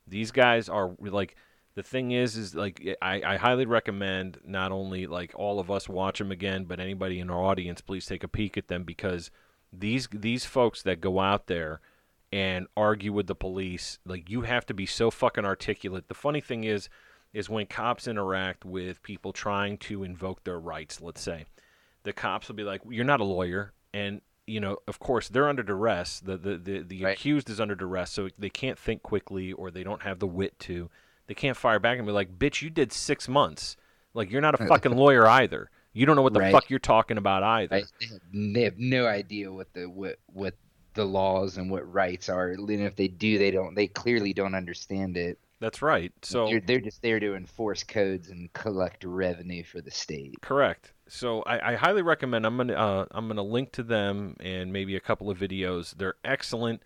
These 0.07 0.31
guys 0.31 0.69
are 0.69 0.91
like 0.99 1.35
The 1.75 1.83
thing 1.83 2.11
is, 2.11 2.37
is 2.37 2.55
like 2.55 2.97
I, 3.01 3.21
I 3.25 3.37
highly 3.37 3.65
recommend 3.65 4.37
not 4.45 4.71
only 4.71 5.07
like 5.07 5.33
all 5.35 5.59
of 5.59 5.71
us 5.71 5.89
watch 5.89 6.19
them 6.19 6.31
again, 6.31 6.65
but 6.65 6.79
anybody 6.79 7.19
in 7.19 7.29
our 7.29 7.43
audience, 7.43 7.81
please 7.81 8.05
take 8.05 8.23
a 8.23 8.27
peek 8.27 8.57
at 8.57 8.67
them 8.67 8.83
because 8.83 9.31
these 9.71 10.07
these 10.11 10.45
folks 10.45 10.83
that 10.83 11.01
go 11.01 11.19
out 11.19 11.47
there 11.47 11.81
and 12.33 12.65
argue 12.75 13.13
with 13.13 13.27
the 13.27 13.35
police, 13.35 13.99
like 14.05 14.27
you 14.27 14.41
have 14.41 14.65
to 14.65 14.73
be 14.73 14.87
so 14.87 15.11
fucking 15.11 15.45
articulate. 15.45 16.07
The 16.07 16.15
funny 16.15 16.41
thing 16.41 16.63
is, 16.63 16.89
is 17.31 17.47
when 17.47 17.67
cops 17.67 18.07
interact 18.07 18.65
with 18.65 19.03
people 19.03 19.31
trying 19.33 19.77
to 19.77 20.03
invoke 20.03 20.43
their 20.43 20.59
rights. 20.59 20.99
Let's 20.99 21.21
say 21.21 21.45
the 22.01 22.11
cops 22.13 22.47
will 22.47 22.55
be 22.55 22.63
like, 22.63 22.81
"You're 22.89 23.05
not 23.05 23.19
a 23.21 23.23
lawyer," 23.23 23.71
and 23.93 24.21
you 24.47 24.59
know, 24.59 24.77
of 24.87 24.97
course, 24.99 25.29
they're 25.29 25.47
under 25.47 25.61
duress. 25.63 26.19
The 26.19 26.35
the 26.37 26.57
the, 26.57 26.79
the 26.81 27.03
Right. 27.03 27.15
accused 27.15 27.49
is 27.51 27.59
under 27.61 27.75
duress, 27.75 28.09
so 28.11 28.29
they 28.37 28.49
can't 28.49 28.79
think 28.79 29.03
quickly 29.03 29.53
or 29.53 29.69
they 29.69 29.83
don't 29.83 30.01
have 30.01 30.17
the 30.19 30.27
wit 30.27 30.57
to. 30.61 30.89
They 31.27 31.33
can't 31.35 31.55
fire 31.55 31.79
back 31.79 31.97
and 31.99 32.07
be 32.07 32.13
like, 32.13 32.39
"Bitch, 32.39 32.61
you 32.63 32.69
did 32.71 32.91
six 32.91 33.27
months. 33.29 33.77
Like 34.15 34.31
you're 34.31 34.41
not 34.41 34.59
a 34.59 34.65
fucking 34.67 34.95
lawyer 34.95 35.27
either. 35.27 35.69
You 35.93 36.07
don't 36.07 36.15
know 36.15 36.23
what 36.23 36.33
the 36.33 36.39
Right. 36.39 36.51
fuck 36.51 36.69
you're 36.71 36.79
talking 36.79 37.17
about 37.19 37.43
either." 37.43 37.75
Right? 37.75 37.85
They 37.99 38.07
have, 38.07 38.19
they 38.53 38.63
have 38.63 38.77
no 38.79 39.05
idea 39.05 39.51
what 39.51 39.71
the 39.73 39.85
what 39.85 40.17
what 40.25 40.55
the 40.93 41.05
laws 41.05 41.57
and 41.57 41.69
what 41.69 41.91
rights 41.91 42.29
are. 42.29 42.49
And 42.49 42.69
if 42.69 42.95
they 42.95 43.07
do, 43.07 43.37
they 43.37 43.51
don't. 43.51 43.75
They 43.75 43.87
clearly 43.87 44.33
don't 44.33 44.55
understand 44.55 45.17
it. 45.17 45.39
That's 45.59 45.81
right. 45.81 46.11
So 46.23 46.47
they're, 46.47 46.59
they're 46.59 46.81
just 46.81 47.01
there 47.01 47.21
to 47.21 47.35
enforce 47.35 47.85
codes 47.85 48.29
and 48.29 48.51
collect 48.51 49.05
revenue 49.05 49.63
for 49.63 49.79
the 49.79 49.91
state. 49.91 50.35
Correct. 50.41 50.91
So 51.07 51.41
I, 51.43 51.71
I 51.71 51.75
highly 51.75 52.01
recommend. 52.01 52.45
I'm 52.45 52.57
gonna 52.57 52.73
uh, 52.73 53.05
I'm 53.11 53.27
gonna 53.27 53.43
link 53.43 53.71
to 53.73 53.83
them 53.83 54.35
and 54.41 54.73
maybe 54.73 54.97
a 54.97 54.99
couple 54.99 55.29
of 55.29 55.37
videos. 55.37 55.95
They're 55.95 56.15
excellent. 56.25 56.81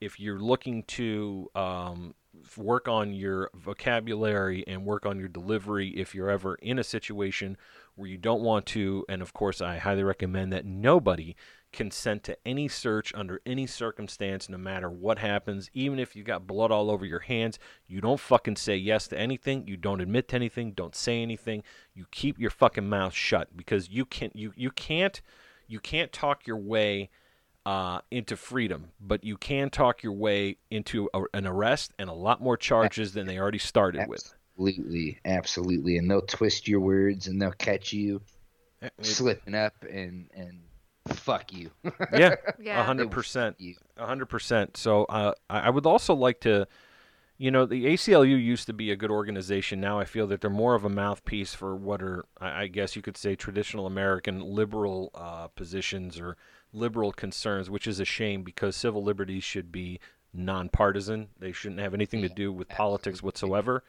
If 0.00 0.18
you're 0.18 0.38
looking 0.38 0.84
to 0.84 1.50
um, 1.54 2.14
work 2.56 2.88
on 2.88 3.12
your 3.12 3.50
vocabulary 3.54 4.64
and 4.66 4.84
work 4.86 5.04
on 5.04 5.18
your 5.18 5.28
delivery, 5.28 5.88
if 5.90 6.14
you're 6.14 6.30
ever 6.30 6.54
in 6.56 6.78
a 6.78 6.84
situation 6.84 7.58
where 7.94 8.08
you 8.08 8.16
don't 8.16 8.42
want 8.42 8.66
to, 8.66 9.04
and 9.08 9.22
of 9.22 9.32
course 9.34 9.60
I 9.60 9.78
highly 9.78 10.02
recommend 10.02 10.52
that 10.52 10.64
nobody 10.64 11.36
consent 11.74 12.22
to 12.24 12.38
any 12.46 12.68
search 12.68 13.12
under 13.14 13.40
any 13.44 13.66
circumstance, 13.66 14.48
no 14.48 14.56
matter 14.56 14.88
what 14.88 15.18
happens. 15.18 15.68
Even 15.74 15.98
if 15.98 16.16
you've 16.16 16.24
got 16.26 16.46
blood 16.46 16.70
all 16.70 16.90
over 16.90 17.04
your 17.04 17.20
hands, 17.20 17.58
you 17.86 18.00
don't 18.00 18.20
fucking 18.20 18.56
say 18.56 18.76
yes 18.76 19.06
to 19.08 19.18
anything. 19.18 19.66
You 19.66 19.76
don't 19.76 20.00
admit 20.00 20.28
to 20.28 20.36
anything. 20.36 20.72
Don't 20.72 20.94
say 20.94 21.20
anything. 21.20 21.62
You 21.94 22.06
keep 22.10 22.38
your 22.38 22.50
fucking 22.50 22.88
mouth 22.88 23.12
shut 23.12 23.54
because 23.56 23.90
you 23.90 24.06
can't. 24.06 24.34
you 24.34 24.52
you 24.56 24.70
can't 24.70 25.20
you 25.66 25.80
can't 25.80 26.12
talk 26.12 26.46
your 26.46 26.58
way 26.58 27.10
uh, 27.66 28.00
into 28.10 28.36
freedom, 28.36 28.90
but 29.00 29.24
you 29.24 29.36
can 29.36 29.70
talk 29.70 30.02
your 30.02 30.12
way 30.12 30.58
into 30.70 31.08
a, 31.14 31.22
an 31.32 31.46
arrest 31.46 31.92
and 31.98 32.10
a 32.10 32.14
lot 32.14 32.40
more 32.42 32.56
charges 32.56 33.12
than 33.14 33.26
they 33.26 33.38
already 33.38 33.58
started 33.58 34.06
with. 34.08 34.34
Absolutely, 34.58 35.18
absolutely, 35.24 35.96
and 35.96 36.10
they'll 36.10 36.20
twist 36.20 36.68
your 36.68 36.80
words 36.80 37.26
and 37.26 37.40
they'll 37.40 37.52
catch 37.52 37.92
you 37.92 38.20
It- 38.82 38.92
slipping 39.00 39.54
up 39.54 39.72
and 39.90 40.28
and 40.34 40.60
fuck 41.08 41.52
you. 41.52 41.70
yeah, 42.12 42.34
a 42.46 42.54
Yeah. 42.60 42.82
hundred 42.84 43.10
percent, 43.10 43.60
you. 43.60 43.76
A 43.96 44.06
hundred 44.06 44.26
percent. 44.26 44.76
So 44.76 45.04
uh, 45.04 45.32
I 45.50 45.60
I 45.60 45.70
would 45.70 45.86
also 45.86 46.14
like 46.14 46.40
to, 46.40 46.66
you 47.38 47.50
know, 47.50 47.66
the 47.66 47.84
ACLU 47.86 48.42
used 48.42 48.66
to 48.66 48.72
be 48.72 48.90
a 48.90 48.96
good 48.96 49.10
organization. 49.10 49.80
Now 49.80 49.98
I 49.98 50.04
feel 50.04 50.26
that 50.28 50.40
they're 50.40 50.50
more 50.50 50.74
of 50.74 50.84
a 50.84 50.88
mouthpiece 50.88 51.54
for 51.54 51.74
what 51.76 52.02
are, 52.02 52.24
I 52.40 52.62
I 52.62 52.66
guess 52.68 52.96
you 52.96 53.02
could 53.02 53.16
say, 53.16 53.34
traditional 53.36 53.86
American 53.86 54.40
liberal 54.40 55.10
uh, 55.14 55.48
positions 55.48 56.18
or 56.18 56.36
liberal 56.72 57.12
concerns, 57.12 57.70
which 57.70 57.86
is 57.86 58.00
a 58.00 58.04
shame 58.04 58.42
because 58.42 58.74
civil 58.76 59.02
liberties 59.04 59.44
should 59.44 59.70
be 59.70 60.00
nonpartisan. 60.32 61.28
They 61.38 61.52
shouldn't 61.52 61.80
have 61.80 61.94
anything 61.94 62.22
to 62.22 62.28
do 62.28 62.52
with 62.52 62.68
politics 62.68 63.18
absolutely. 63.18 63.26
whatsoever. 63.26 63.84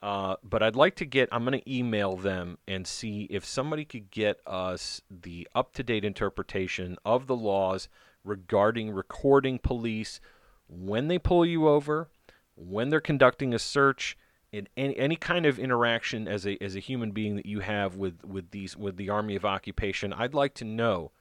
Uh, 0.00 0.36
but 0.44 0.62
I'd 0.62 0.76
like 0.76 0.94
to 0.96 1.04
get, 1.04 1.28
I'm 1.32 1.44
going 1.44 1.58
to 1.58 1.72
email 1.72 2.16
them 2.16 2.58
and 2.68 2.86
see 2.86 3.26
if 3.30 3.44
somebody 3.44 3.84
could 3.84 4.10
get 4.10 4.40
us 4.46 5.00
the 5.10 5.48
up 5.54 5.72
to 5.74 5.82
date 5.82 6.04
interpretation 6.04 6.96
of 7.04 7.26
the 7.26 7.36
laws 7.36 7.88
regarding 8.24 8.92
recording 8.92 9.58
police 9.58 10.20
when 10.68 11.08
they 11.08 11.18
pull 11.18 11.44
you 11.44 11.66
over, 11.66 12.08
when 12.54 12.90
they're 12.90 13.00
conducting 13.00 13.52
a 13.52 13.58
search, 13.58 14.16
in 14.52 14.68
any, 14.76 14.96
any 14.96 15.16
kind 15.16 15.46
of 15.46 15.58
interaction 15.58 16.26
as 16.26 16.46
a, 16.46 16.62
as 16.62 16.74
a 16.74 16.80
human 16.80 17.10
being 17.10 17.36
that 17.36 17.46
you 17.46 17.60
have 17.60 17.96
with, 17.96 18.24
with 18.24 18.50
these 18.50 18.76
with 18.76 18.96
the 18.96 19.10
army 19.10 19.36
of 19.36 19.44
occupation. 19.44 20.12
I'd 20.12 20.34
like 20.34 20.54
to 20.54 20.64
know 20.64 21.12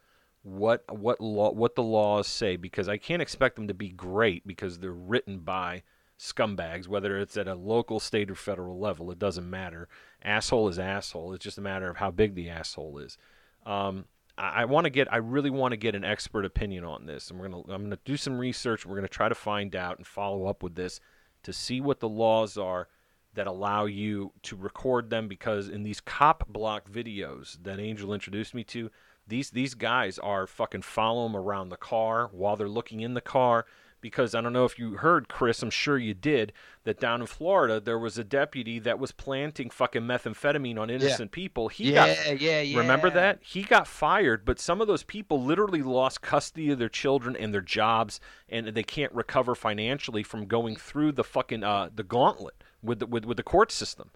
what 0.44 0.84
what 0.90 1.20
law 1.20 1.52
what 1.52 1.76
the 1.76 1.84
laws 1.84 2.26
say 2.26 2.56
because 2.56 2.88
I 2.88 2.98
can't 2.98 3.22
expect 3.22 3.58
them 3.58 3.68
to 3.68 3.74
be 3.74 3.90
great 3.90 4.48
because 4.48 4.80
they're 4.80 4.92
written 4.92 5.40
by 5.40 5.84
scumbags, 6.20 6.88
whether 6.88 7.18
it's 7.18 7.38
at 7.38 7.48
a 7.48 7.56
local, 7.56 8.00
state, 8.00 8.32
or 8.32 8.36
federal 8.36 8.80
level. 8.80 9.12
It 9.12 9.20
doesn't 9.20 9.50
matter. 9.50 9.88
Asshole 10.24 10.68
is 10.70 10.80
asshole. 10.80 11.34
It's 11.34 11.44
just 11.44 11.58
a 11.58 11.62
matter 11.62 11.90
of 11.90 11.98
how 11.98 12.12
big 12.12 12.36
the 12.36 12.50
asshole 12.50 12.98
is. 13.00 13.18
Um, 13.66 14.06
I, 14.38 14.62
I 14.62 14.66
want 14.66 14.86
to 14.86 14.90
get. 14.90 15.12
I 15.12 15.18
really 15.18 15.50
want 15.50 15.74
to 15.74 15.78
get 15.78 15.96
an 15.96 16.04
expert 16.04 16.46
opinion 16.46 16.84
on 16.84 17.06
this, 17.06 17.30
and 17.30 17.40
we're 17.40 17.50
gonna. 17.50 17.74
I'm 17.74 17.84
gonna 17.84 18.00
do 18.06 18.18
some 18.18 18.38
research. 18.38 18.86
We're 18.86 18.96
gonna 18.96 19.08
try 19.08 19.30
to 19.30 19.36
find 19.36 19.76
out 19.76 19.98
and 19.98 20.08
follow 20.08 20.46
up 20.46 20.64
with 20.64 20.76
this 20.76 21.00
to 21.44 21.54
see 21.54 21.82
what 21.82 22.00
the 22.00 22.10
laws 22.10 22.58
are 22.58 22.88
that 23.36 23.48
allow 23.48 23.86
you 23.86 24.34
to 24.42 24.56
record 24.56 25.12
them 25.12 25.28
because 25.28 25.70
in 25.70 25.84
these 25.84 26.02
cop 26.02 26.48
block 26.48 26.90
videos 26.90 27.58
that 27.62 27.80
Angel 27.80 28.12
introduced 28.12 28.56
me 28.56 28.64
to, 28.64 28.90
these 29.28 29.52
these 29.52 29.76
guys 29.76 30.18
are 30.20 30.48
fucking 30.48 30.82
follow 30.82 31.28
them 31.28 31.36
around 31.36 31.70
the 31.70 31.78
car 31.78 32.30
while 32.32 32.56
they're 32.56 32.68
looking 32.68 33.02
in 33.02 33.14
the 33.14 33.22
car 33.22 33.66
because 34.08 34.34
I 34.34 34.42
don't 34.42 34.54
know 34.54 34.64
if 34.64 34.80
you 34.80 34.98
heard 34.98 35.28
Chris, 35.28 35.62
I'm 35.62 35.70
sure 35.70 35.98
you 35.98 36.14
did 36.14 36.54
that 36.86 37.00
down 37.02 37.20
in 37.20 37.28
Florida 37.28 37.82
there 37.82 38.00
was 38.00 38.18
a 38.18 38.24
deputy 38.24 38.80
that 38.80 38.98
was 38.98 39.12
planting 39.12 39.70
fucking 39.70 40.04
methamphetamine 40.04 40.80
on 40.80 40.90
innocent 40.90 41.32
people. 41.32 41.68
He 41.68 41.92
got 41.92 42.08
yeah, 42.08 42.32
yeah, 42.32 42.62
yeah. 42.62 42.78
Remember 42.80 43.10
that? 43.10 43.40
He 43.42 43.64
got 43.64 43.88
fired, 43.88 44.46
but 44.46 44.60
some 44.60 44.80
of 44.80 44.88
those 44.88 45.04
people 45.04 45.44
literally 45.44 45.84
lost 45.84 46.22
custody 46.22 46.72
of 46.72 46.80
their 46.80 46.90
children 46.90 47.36
and 47.36 47.54
their 47.54 47.62
jobs, 47.62 48.22
and 48.48 48.68
they 48.68 48.84
can't 48.84 49.12
recover 49.12 49.54
financially 49.54 50.24
from 50.24 50.46
going 50.46 50.78
through 50.78 51.12
the 51.12 51.26
fucking 51.26 51.64
uh, 51.64 51.90
the 51.94 52.04
gauntlet 52.04 52.64
with 52.82 53.00
the, 53.00 53.06
with 53.06 53.26
with 53.26 53.38
the 53.38 53.44
court 53.44 53.72
system. 53.72 54.12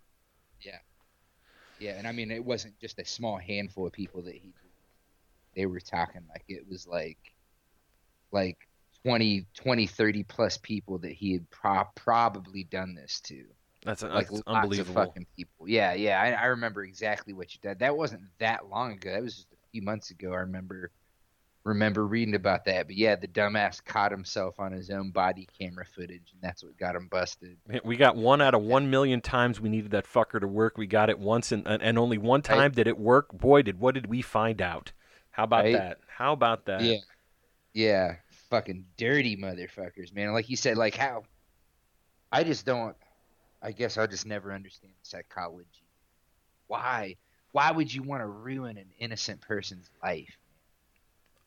Yeah, 0.62 0.80
yeah, 1.80 1.98
and 1.98 2.08
I 2.08 2.14
mean 2.14 2.32
it 2.32 2.46
wasn't 2.46 2.80
just 2.80 3.00
a 3.00 3.06
small 3.06 3.38
handful 3.38 3.86
of 3.86 3.92
people 3.92 4.22
that 4.22 4.36
he. 4.36 4.54
They 5.56 5.66
were 5.66 5.82
talking 5.82 6.22
like 6.30 6.46
it 6.48 6.66
was 6.70 6.88
like, 6.88 7.18
like 8.32 8.70
20, 9.04 9.46
20, 9.56 9.88
30 9.88 10.24
plus 10.24 10.58
people 10.58 10.98
that 11.00 11.12
he 11.12 11.34
had 11.34 11.50
pro- 11.50 11.88
probably 11.96 12.64
done 12.66 12.94
this 12.96 13.20
to. 13.22 13.46
That's, 13.84 14.04
Like 14.04 14.30
that's 14.30 14.42
unbelievable. 14.46 14.94
fucking 14.94 15.26
people. 15.36 15.68
Yeah, 15.68 15.94
yeah, 15.94 16.22
I, 16.22 16.44
I 16.44 16.46
remember 16.48 16.84
exactly 16.84 17.34
what 17.34 17.54
you 17.54 17.60
did. 17.64 17.80
That 17.80 17.98
wasn't 17.98 18.22
that 18.40 18.70
long 18.70 18.92
ago. 18.94 19.12
That 19.12 19.24
was 19.24 19.36
just 19.36 19.48
a 19.54 19.58
few 19.72 19.82
months 19.82 20.12
ago. 20.12 20.34
I 20.34 20.42
remember, 20.42 20.92
remember 21.64 22.06
reading 22.06 22.36
about 22.36 22.66
that. 22.66 22.86
But 22.86 22.96
yeah, 22.96 23.16
the 23.16 23.28
dumbass 23.28 23.84
caught 23.84 24.12
himself 24.12 24.60
on 24.60 24.72
his 24.72 24.92
own 24.92 25.10
body 25.10 25.48
camera 25.60 25.84
footage, 25.84 26.32
and 26.32 26.42
that's 26.44 26.64
what 26.64 26.78
got 26.78 26.96
him 26.96 27.08
busted. 27.08 27.58
We 27.84 27.98
got 27.98 28.16
one 28.16 28.40
out 28.40 28.54
of 28.54 28.62
one 28.62 28.92
million 28.92 29.20
times 29.20 29.60
we 29.60 29.70
needed 29.70 29.90
that 29.92 30.06
fucker 30.06 30.40
to 30.40 30.48
work. 30.48 30.78
We 30.78 30.86
got 30.86 31.10
it 31.10 31.18
once, 31.18 31.52
and 31.52 31.66
and 31.66 31.98
only 31.98 32.20
one 32.20 32.44
time 32.44 32.60
Right. 32.60 32.76
did 32.76 32.86
it 32.88 33.00
work. 33.00 33.32
Boy, 33.34 33.64
did 33.64 33.80
what 33.80 33.96
did 33.96 34.06
we 34.06 34.22
find 34.22 34.62
out? 34.62 34.92
How 35.32 35.46
about 35.46 35.64
Right. 35.64 35.74
that? 35.74 35.98
How 36.08 36.34
about 36.34 36.66
that? 36.66 36.82
Yeah. 36.84 36.98
Yeah. 37.74 38.16
Fucking 38.52 38.86
dirty 38.98 39.36
motherfuckers, 39.38 40.14
man. 40.14 40.34
Like 40.34 40.50
you 40.50 40.56
said, 40.58 40.78
like 40.78 40.96
how 40.96 41.24
I 42.32 42.44
just 42.44 42.66
don't 42.66 42.96
I 43.62 43.72
guess 43.72 43.98
I'll 43.98 44.08
just 44.08 44.26
never 44.26 44.52
understand 44.54 44.94
psychology. 45.04 45.86
Why? 46.68 47.16
Why 47.54 47.72
would 47.72 47.94
you 47.94 48.04
want 48.04 48.22
to 48.22 48.28
ruin 48.28 48.78
an 48.78 48.88
innocent 49.00 49.42
person's 49.42 49.90
life? 50.04 50.38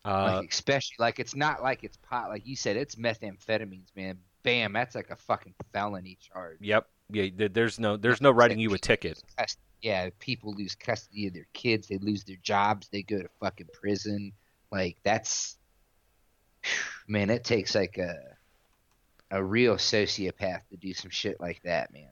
Uh, 0.04 0.38
Like 0.40 0.50
especially 0.50 0.96
like 0.98 1.18
it's 1.18 1.34
not 1.36 1.62
like 1.62 1.84
it's 1.84 1.96
pot 1.98 2.30
like 2.30 2.46
you 2.46 2.56
said, 2.56 2.76
it's 2.76 2.94
methamphetamines, 2.96 3.94
man. 3.94 4.18
Bam, 4.42 4.72
that's 4.72 4.94
like 4.94 5.10
a 5.10 5.16
fucking 5.16 5.54
felony 5.72 6.18
charge. 6.20 6.58
yep. 6.60 6.88
Yeah. 7.10 7.48
There's 7.52 7.78
no 7.78 7.96
there's 7.98 8.20
no 8.22 8.30
writing 8.30 8.58
you 8.58 8.72
a 8.74 8.78
ticket. 8.78 9.22
Yeah, 9.82 10.08
people 10.18 10.54
lose 10.54 10.74
custody 10.74 11.26
of 11.26 11.34
their 11.34 11.46
kids, 11.52 11.88
they 11.88 11.98
lose 11.98 12.24
their 12.24 12.38
jobs, 12.42 12.88
they 12.88 13.02
go 13.02 13.20
to 13.20 13.28
fucking 13.40 13.68
prison. 13.74 14.32
Like 14.72 14.96
that's 15.04 15.58
man, 17.08 17.30
it 17.30 17.44
takes 17.44 17.74
like 17.74 17.98
a 17.98 18.14
a 19.30 19.42
real 19.42 19.74
sociopath 19.74 20.60
to 20.70 20.76
do 20.76 20.94
some 20.94 21.10
shit 21.10 21.40
like 21.40 21.60
that, 21.64 21.92
man. 21.92 22.10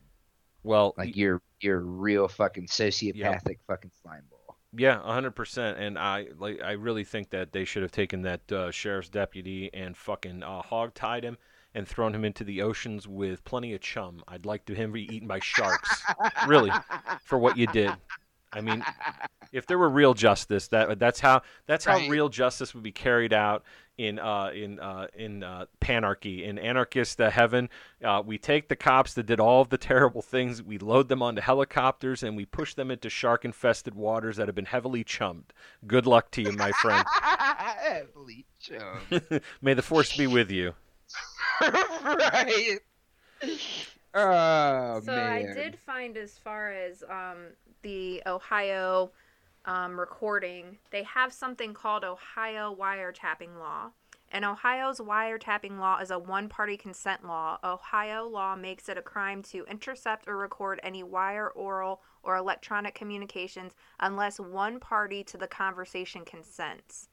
Well, 0.64 0.94
Like 0.96 1.16
you're 1.16 1.42
you're 1.60 1.78
a 1.78 1.82
real 1.82 2.28
fucking 2.28 2.66
sociopathic 2.66 3.58
fucking 3.66 3.90
slime 4.02 4.24
ball. 4.30 4.56
Yeah, 4.74 5.00
hundred 5.00 5.32
percent. 5.32 5.78
And 5.78 5.98
I 5.98 6.28
like 6.38 6.62
I 6.62 6.72
really 6.72 7.04
think 7.04 7.30
that 7.30 7.52
they 7.52 7.64
should 7.64 7.82
have 7.82 7.92
taken 7.92 8.22
that 8.22 8.50
uh, 8.52 8.70
sheriff's 8.70 9.08
deputy 9.08 9.70
and 9.74 9.96
fucking 9.96 10.42
uh, 10.42 10.62
hog 10.62 10.94
tied 10.94 11.24
him 11.24 11.36
and 11.74 11.88
thrown 11.88 12.14
him 12.14 12.24
into 12.24 12.44
the 12.44 12.62
oceans 12.62 13.08
with 13.08 13.44
plenty 13.44 13.74
of 13.74 13.80
chum. 13.80 14.22
I'd 14.28 14.46
like 14.46 14.64
to 14.66 14.74
him 14.74 14.92
be 14.92 15.02
eaten 15.14 15.26
by 15.26 15.40
sharks. 15.40 16.02
really, 16.46 16.70
for 17.24 17.38
what 17.38 17.56
you 17.56 17.66
did. 17.68 17.92
I 18.52 18.60
mean, 18.60 18.84
if 19.52 19.66
there 19.66 19.78
were 19.78 19.88
real 19.88 20.14
justice, 20.14 20.68
that 20.68 20.98
that's 20.98 21.20
how 21.20 21.42
that's 21.66 21.84
how 21.84 21.98
real 22.08 22.28
justice 22.28 22.74
would 22.74 22.82
be 22.82 22.92
carried 22.92 23.32
out 23.32 23.64
in 23.98 24.18
uh, 24.18 24.50
in 24.54 24.78
uh, 24.80 25.06
in 25.14 25.42
uh, 25.42 25.66
panarchy 25.80 26.44
in 26.44 26.58
anarchist 26.58 27.20
uh, 27.20 27.30
heaven. 27.30 27.68
Uh, 28.02 28.22
we 28.24 28.38
take 28.38 28.68
the 28.68 28.76
cops 28.76 29.14
that 29.14 29.26
did 29.26 29.40
all 29.40 29.62
of 29.62 29.68
the 29.68 29.78
terrible 29.78 30.22
things, 30.22 30.62
we 30.62 30.78
load 30.78 31.08
them 31.08 31.22
onto 31.22 31.40
helicopters, 31.40 32.22
and 32.22 32.36
we 32.36 32.44
push 32.44 32.74
them 32.74 32.90
into 32.90 33.08
shark-infested 33.08 33.94
waters 33.94 34.36
that 34.36 34.48
have 34.48 34.54
been 34.54 34.64
heavily 34.64 35.04
chummed. 35.04 35.52
Good 35.86 36.06
luck 36.06 36.30
to 36.32 36.42
you, 36.42 36.52
my 36.52 36.72
friend. 36.72 37.04
Heavily 37.82 38.46
chummed. 38.60 39.42
May 39.62 39.74
the 39.74 39.82
force 39.82 40.16
be 40.16 40.26
with 40.26 40.50
you. 40.50 40.74
right. 41.60 42.78
Oh 44.14 45.00
so 45.04 45.12
man. 45.12 45.32
I 45.32 45.54
did 45.54 45.78
find 45.78 46.16
as 46.16 46.38
far 46.38 46.70
as 46.70 47.02
um, 47.08 47.48
the 47.82 48.22
Ohio 48.26 49.12
um, 49.64 49.98
recording, 49.98 50.78
they 50.90 51.02
have 51.04 51.32
something 51.32 51.72
called 51.72 52.04
Ohio 52.04 52.76
wiretapping 52.78 53.58
law. 53.58 53.90
And 54.34 54.46
Ohio's 54.46 54.98
wiretapping 54.98 55.78
law 55.78 55.98
is 55.98 56.10
a 56.10 56.18
one 56.18 56.48
party 56.48 56.78
consent 56.78 57.26
law. 57.26 57.58
Ohio 57.62 58.26
law 58.26 58.56
makes 58.56 58.88
it 58.88 58.96
a 58.96 59.02
crime 59.02 59.42
to 59.44 59.66
intercept 59.66 60.26
or 60.26 60.38
record 60.38 60.80
any 60.82 61.02
wire, 61.02 61.48
oral, 61.48 62.00
or 62.22 62.36
electronic 62.36 62.94
communications 62.94 63.74
unless 64.00 64.40
one 64.40 64.80
party 64.80 65.22
to 65.24 65.36
the 65.36 65.46
conversation 65.46 66.24
consents. 66.24 67.10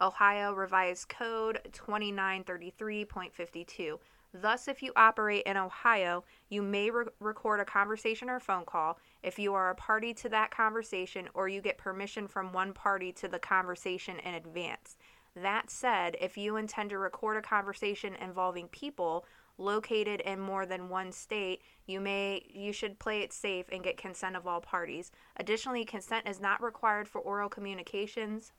Ohio 0.00 0.52
Revised 0.52 1.08
Code 1.08 1.60
2933.52. 1.72 3.98
Thus, 4.32 4.68
if 4.68 4.82
you 4.82 4.92
operate 4.94 5.42
in 5.44 5.56
Ohio, 5.56 6.24
you 6.48 6.62
may 6.62 6.90
re- 6.90 7.06
record 7.18 7.60
a 7.60 7.64
conversation 7.64 8.30
or 8.30 8.38
phone 8.38 8.64
call 8.64 8.98
if 9.22 9.38
you 9.38 9.54
are 9.54 9.70
a 9.70 9.74
party 9.74 10.14
to 10.14 10.28
that 10.28 10.50
conversation 10.50 11.28
or 11.34 11.48
you 11.48 11.60
get 11.60 11.78
permission 11.78 12.28
from 12.28 12.52
one 12.52 12.72
party 12.72 13.12
to 13.12 13.28
the 13.28 13.40
conversation 13.40 14.18
in 14.20 14.34
advance. 14.34 14.96
That 15.34 15.70
said, 15.70 16.16
if 16.20 16.36
you 16.36 16.56
intend 16.56 16.90
to 16.90 16.98
record 16.98 17.36
a 17.36 17.42
conversation 17.42 18.14
involving 18.14 18.68
people 18.68 19.24
located 19.58 20.20
in 20.22 20.40
more 20.40 20.64
than 20.64 20.88
one 20.88 21.12
state, 21.12 21.62
you 21.86 22.00
may 22.00 22.42
you 22.48 22.72
should 22.72 22.98
play 22.98 23.20
it 23.20 23.32
safe 23.32 23.66
and 23.70 23.84
get 23.84 23.96
consent 23.96 24.36
of 24.36 24.46
all 24.46 24.60
parties. 24.60 25.12
Additionally, 25.36 25.84
consent 25.84 26.28
is 26.28 26.40
not 26.40 26.62
required 26.62 27.06
for 27.06 27.20
oral 27.20 27.48
communications, 27.48 28.52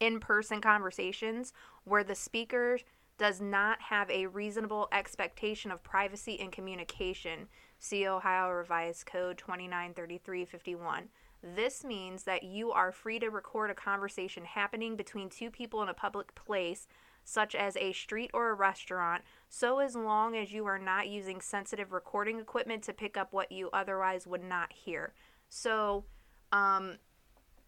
in-person 0.00 0.60
conversations 0.60 1.52
where 1.84 2.04
the 2.04 2.14
speaker 2.14 2.78
does 3.18 3.40
not 3.40 3.80
have 3.80 4.10
a 4.10 4.26
reasonable 4.26 4.88
expectation 4.92 5.70
of 5.70 5.82
privacy 5.82 6.38
and 6.40 6.52
communication. 6.52 7.48
See 7.78 8.06
Ohio 8.06 8.50
Revised 8.50 9.06
Code 9.06 9.38
293351. 9.38 11.08
This 11.54 11.84
means 11.84 12.24
that 12.24 12.42
you 12.42 12.72
are 12.72 12.90
free 12.92 13.18
to 13.20 13.28
record 13.28 13.70
a 13.70 13.74
conversation 13.74 14.44
happening 14.44 14.96
between 14.96 15.28
two 15.28 15.50
people 15.50 15.82
in 15.82 15.88
a 15.88 15.94
public 15.94 16.34
place, 16.34 16.88
such 17.24 17.54
as 17.54 17.76
a 17.76 17.92
street 17.92 18.30
or 18.34 18.50
a 18.50 18.54
restaurant, 18.54 19.22
so 19.48 19.78
as 19.78 19.94
long 19.94 20.36
as 20.36 20.52
you 20.52 20.64
are 20.66 20.78
not 20.78 21.08
using 21.08 21.40
sensitive 21.40 21.92
recording 21.92 22.38
equipment 22.38 22.82
to 22.84 22.92
pick 22.92 23.16
up 23.16 23.32
what 23.32 23.50
you 23.52 23.68
otherwise 23.72 24.26
would 24.26 24.44
not 24.44 24.72
hear. 24.72 25.12
So, 25.48 26.04
um, 26.52 26.98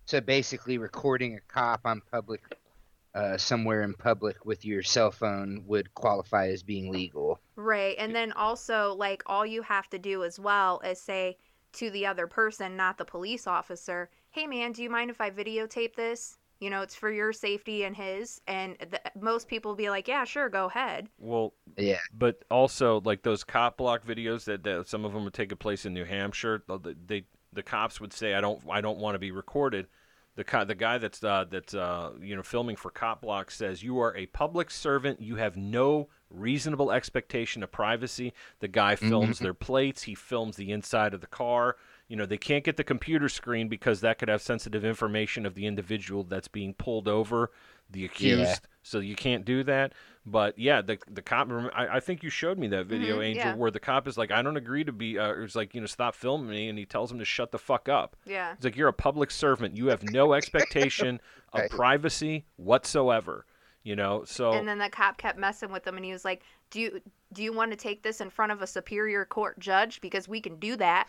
So 0.06 0.20
basically, 0.20 0.78
recording 0.78 1.36
a 1.36 1.40
cop 1.40 1.80
on 1.84 2.00
public, 2.10 2.57
uh, 3.18 3.36
somewhere 3.36 3.82
in 3.82 3.94
public 3.94 4.44
with 4.46 4.64
your 4.64 4.82
cell 4.82 5.10
phone 5.10 5.64
would 5.66 5.92
qualify 5.94 6.48
as 6.48 6.62
being 6.62 6.90
legal. 6.92 7.40
Right. 7.56 7.96
And 7.98 8.14
then 8.14 8.32
also, 8.32 8.94
like, 8.94 9.22
all 9.26 9.44
you 9.44 9.62
have 9.62 9.88
to 9.90 9.98
do 9.98 10.22
as 10.24 10.38
well 10.38 10.80
is 10.84 11.00
say 11.00 11.36
to 11.72 11.90
the 11.90 12.06
other 12.06 12.26
person, 12.26 12.76
not 12.76 12.96
the 12.96 13.04
police 13.04 13.46
officer, 13.46 14.08
hey, 14.30 14.46
man, 14.46 14.72
do 14.72 14.82
you 14.82 14.90
mind 14.90 15.10
if 15.10 15.20
I 15.20 15.30
videotape 15.30 15.96
this? 15.96 16.38
You 16.60 16.70
know, 16.70 16.82
it's 16.82 16.94
for 16.94 17.10
your 17.10 17.32
safety 17.32 17.84
and 17.84 17.96
his. 17.96 18.40
And 18.46 18.76
th- 18.78 19.02
most 19.20 19.48
people 19.48 19.74
be 19.74 19.90
like, 19.90 20.06
yeah, 20.08 20.24
sure, 20.24 20.48
go 20.48 20.66
ahead. 20.66 21.08
Well, 21.18 21.54
Yeah. 21.76 21.98
but 22.16 22.44
also 22.50 23.00
like 23.04 23.22
those 23.22 23.42
cop 23.44 23.76
block 23.78 24.04
videos 24.06 24.44
that, 24.44 24.62
that 24.64 24.88
some 24.88 25.04
of 25.04 25.12
them 25.12 25.24
would 25.24 25.34
take 25.34 25.56
place 25.58 25.84
in 25.86 25.92
New 25.94 26.04
Hampshire. 26.04 26.62
the- 26.68 26.96
They 27.06 27.24
the 27.52 27.62
cops 27.62 27.98
would 27.98 28.12
say, 28.12 28.34
"I 28.34 28.42
don't 28.42 28.62
I 28.70 28.82
don't 28.82 28.98
want 28.98 29.14
to 29.14 29.18
be 29.18 29.30
recorded." 29.30 29.86
The 30.38 30.64
the 30.64 30.76
guy 30.76 30.98
that's 30.98 31.24
uh, 31.24 31.46
that's 31.50 31.74
uh, 31.74 32.12
you 32.22 32.36
know 32.36 32.44
filming 32.44 32.76
for 32.76 32.92
cop 32.92 33.22
block 33.22 33.50
says, 33.50 33.82
"You 33.82 33.98
are 33.98 34.16
a 34.16 34.26
public 34.26 34.70
servant. 34.70 35.20
You 35.20 35.34
have 35.34 35.56
no 35.56 36.10
reasonable 36.30 36.92
expectation 36.92 37.64
of 37.64 37.72
privacy." 37.72 38.32
The 38.60 38.68
guy 38.68 38.94
films 38.94 39.40
their 39.40 39.52
plates. 39.52 40.04
He 40.04 40.14
films 40.14 40.54
the 40.54 40.70
inside 40.70 41.12
of 41.12 41.20
the 41.22 41.26
car. 41.26 41.74
You 42.06 42.14
know 42.14 42.24
they 42.24 42.38
can't 42.38 42.62
get 42.62 42.76
the 42.76 42.84
computer 42.84 43.28
screen 43.28 43.68
because 43.68 44.00
that 44.02 44.20
could 44.20 44.28
have 44.28 44.40
sensitive 44.40 44.84
information 44.84 45.44
of 45.44 45.56
the 45.56 45.66
individual 45.66 46.22
that's 46.22 46.46
being 46.46 46.72
pulled 46.72 47.08
over, 47.08 47.50
the 47.90 48.04
accused. 48.04 48.68
So 48.84 49.00
you 49.00 49.16
can't 49.16 49.44
do 49.44 49.64
that. 49.64 49.92
But 50.30 50.58
yeah, 50.58 50.82
the 50.82 50.98
the 51.10 51.22
cop. 51.22 51.48
I, 51.74 51.88
I 51.96 52.00
think 52.00 52.22
you 52.22 52.28
showed 52.30 52.58
me 52.58 52.66
that 52.68 52.86
video, 52.86 53.18
Mhm, 53.20 53.24
Angel, 53.24 53.44
yeah. 53.46 53.54
where 53.54 53.70
the 53.70 53.80
cop 53.80 54.06
is 54.06 54.18
like, 54.18 54.30
"I 54.30 54.42
don't 54.42 54.56
agree 54.56 54.84
to 54.84 54.92
be." 54.92 55.18
Uh, 55.18 55.32
it's 55.32 55.54
like 55.56 55.74
you 55.74 55.80
know, 55.80 55.86
stop 55.86 56.14
filming 56.14 56.50
me, 56.50 56.68
and 56.68 56.78
he 56.78 56.84
tells 56.84 57.10
him 57.10 57.18
to 57.18 57.24
shut 57.24 57.50
the 57.52 57.58
fuck 57.58 57.88
up. 57.88 58.16
Yeah. 58.26 58.52
It's 58.52 58.64
like 58.64 58.76
you're 58.76 58.88
a 58.88 58.92
public 58.92 59.30
servant. 59.30 59.76
You 59.76 59.86
have 59.86 60.02
no 60.02 60.34
expectation 60.34 61.20
of 61.52 61.70
privacy 61.70 62.44
whatsoever. 62.56 63.46
You 63.84 63.96
know, 63.96 64.24
so 64.24 64.52
And 64.52 64.68
then 64.68 64.78
the 64.78 64.90
cop 64.90 65.16
kept 65.16 65.38
messing 65.38 65.72
with 65.72 65.86
him, 65.86 65.96
and 65.96 66.04
he 66.04 66.12
was 66.12 66.24
like, 66.24 66.42
"Do 66.70 66.80
you 66.80 67.00
do 67.32 67.42
you 67.42 67.52
want 67.52 67.70
to 67.72 67.76
take 67.76 68.02
this 68.02 68.20
in 68.20 68.30
front 68.30 68.52
of 68.52 68.62
a 68.62 68.66
superior 68.66 69.24
court 69.24 69.58
judge 69.58 70.00
because 70.00 70.28
we 70.28 70.40
can 70.40 70.58
do 70.58 70.76
that?" 70.76 71.08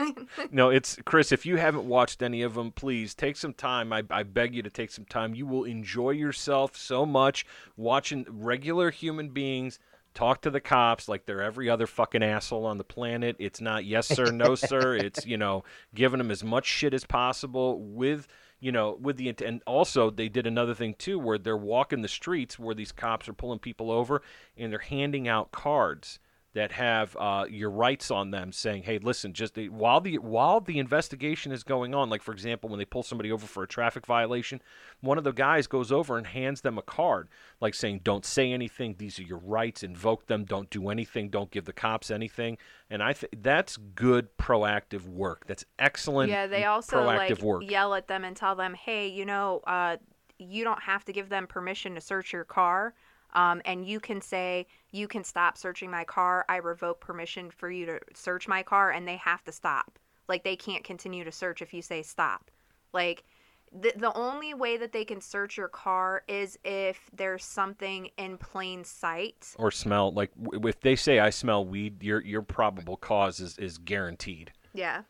no, 0.50 0.70
it's 0.70 0.96
Chris. 1.04 1.32
If 1.32 1.46
you 1.46 1.56
haven't 1.56 1.86
watched 1.86 2.22
any 2.22 2.42
of 2.42 2.54
them, 2.54 2.72
please 2.72 3.14
take 3.14 3.36
some 3.36 3.54
time. 3.54 3.92
I, 3.92 4.02
I 4.10 4.22
beg 4.22 4.54
you 4.54 4.62
to 4.62 4.70
take 4.70 4.90
some 4.90 5.04
time. 5.04 5.34
You 5.34 5.46
will 5.46 5.64
enjoy 5.64 6.10
yourself 6.10 6.76
so 6.76 7.04
much 7.04 7.46
watching 7.76 8.26
regular 8.28 8.90
human 8.90 9.30
beings 9.30 9.78
talk 10.14 10.42
to 10.42 10.50
the 10.50 10.60
cops 10.60 11.08
like 11.08 11.26
they're 11.26 11.42
every 11.42 11.70
other 11.70 11.86
fucking 11.86 12.24
asshole 12.24 12.66
on 12.66 12.76
the 12.76 12.84
planet. 12.84 13.36
It's 13.38 13.60
not 13.60 13.84
yes 13.84 14.08
sir, 14.08 14.32
no 14.32 14.54
sir. 14.54 14.96
It's 14.98 15.24
you 15.26 15.36
know 15.36 15.64
giving 15.94 16.18
them 16.18 16.30
as 16.30 16.42
much 16.42 16.66
shit 16.66 16.92
as 16.92 17.04
possible 17.04 17.80
with 17.80 18.26
you 18.60 18.72
know 18.72 18.96
with 19.00 19.16
the 19.16 19.34
and 19.44 19.62
also 19.66 20.10
they 20.10 20.28
did 20.28 20.46
another 20.46 20.74
thing 20.74 20.94
too 20.98 21.18
where 21.18 21.38
they're 21.38 21.56
walking 21.56 22.02
the 22.02 22.08
streets 22.08 22.58
where 22.58 22.74
these 22.74 22.92
cops 22.92 23.28
are 23.28 23.32
pulling 23.32 23.58
people 23.58 23.90
over 23.90 24.22
and 24.56 24.72
they're 24.72 24.78
handing 24.78 25.28
out 25.28 25.52
cards 25.52 26.18
that 26.54 26.72
have 26.72 27.16
uh, 27.20 27.44
your 27.48 27.70
rights 27.70 28.10
on 28.10 28.30
them, 28.30 28.52
saying, 28.52 28.82
"Hey, 28.84 28.98
listen, 28.98 29.32
just 29.32 29.54
the, 29.54 29.68
while 29.68 30.00
the 30.00 30.18
while 30.18 30.60
the 30.60 30.78
investigation 30.78 31.52
is 31.52 31.62
going 31.62 31.94
on, 31.94 32.08
like 32.08 32.22
for 32.22 32.32
example, 32.32 32.70
when 32.70 32.78
they 32.78 32.84
pull 32.84 33.02
somebody 33.02 33.30
over 33.30 33.46
for 33.46 33.62
a 33.62 33.68
traffic 33.68 34.06
violation, 34.06 34.62
one 35.00 35.18
of 35.18 35.24
the 35.24 35.32
guys 35.32 35.66
goes 35.66 35.92
over 35.92 36.16
and 36.16 36.26
hands 36.26 36.62
them 36.62 36.78
a 36.78 36.82
card, 36.82 37.28
like 37.60 37.74
saying, 37.74 38.00
"Don't 38.02 38.24
say 38.24 38.50
anything. 38.50 38.94
These 38.98 39.18
are 39.18 39.24
your 39.24 39.38
rights. 39.38 39.82
Invoke 39.82 40.26
them. 40.26 40.44
Don't 40.44 40.70
do 40.70 40.88
anything. 40.88 41.28
Don't 41.28 41.50
give 41.50 41.66
the 41.66 41.72
cops 41.72 42.10
anything." 42.10 42.56
And 42.88 43.02
I 43.02 43.12
think 43.12 43.42
that's 43.42 43.76
good 43.76 44.36
proactive 44.38 45.06
work. 45.06 45.46
That's 45.46 45.66
excellent. 45.78 46.30
yeah, 46.30 46.46
they 46.46 46.64
also 46.64 47.04
like 47.04 47.42
work. 47.42 47.62
yell 47.70 47.94
at 47.94 48.08
them 48.08 48.24
and 48.24 48.34
tell 48.34 48.56
them, 48.56 48.72
"Hey, 48.72 49.08
you 49.08 49.26
know, 49.26 49.60
uh, 49.66 49.98
you 50.38 50.64
don't 50.64 50.82
have 50.82 51.04
to 51.04 51.12
give 51.12 51.28
them 51.28 51.46
permission 51.46 51.94
to 51.94 52.00
search 52.00 52.32
your 52.32 52.44
car." 52.44 52.94
Um, 53.34 53.60
and 53.64 53.86
you 53.86 54.00
can 54.00 54.20
say, 54.20 54.66
you 54.90 55.06
can 55.06 55.22
stop 55.22 55.58
searching 55.58 55.90
my 55.90 56.04
car. 56.04 56.44
I 56.48 56.56
revoke 56.56 57.00
permission 57.00 57.50
for 57.50 57.70
you 57.70 57.86
to 57.86 58.00
search 58.14 58.48
my 58.48 58.62
car, 58.62 58.90
and 58.90 59.06
they 59.06 59.16
have 59.16 59.44
to 59.44 59.52
stop. 59.52 59.98
Like, 60.28 60.44
they 60.44 60.56
can't 60.56 60.84
continue 60.84 61.24
to 61.24 61.32
search 61.32 61.62
if 61.62 61.74
you 61.74 61.82
say 61.82 62.02
stop. 62.02 62.50
Like, 62.92 63.24
the, 63.72 63.92
the 63.96 64.12
only 64.14 64.54
way 64.54 64.76
that 64.78 64.92
they 64.92 65.04
can 65.04 65.20
search 65.20 65.56
your 65.56 65.68
car 65.68 66.22
is 66.26 66.58
if 66.64 67.10
there's 67.14 67.44
something 67.44 68.08
in 68.16 68.38
plain 68.38 68.84
sight. 68.84 69.54
Or 69.58 69.70
smell 69.70 70.12
like 70.12 70.30
w- 70.42 70.66
if 70.66 70.80
they 70.80 70.96
say 70.96 71.18
I 71.18 71.30
smell 71.30 71.64
weed, 71.64 72.02
your 72.02 72.22
your 72.22 72.42
probable 72.42 72.96
cause 72.96 73.40
is, 73.40 73.58
is 73.58 73.78
guaranteed. 73.78 74.52
Yeah. 74.72 75.02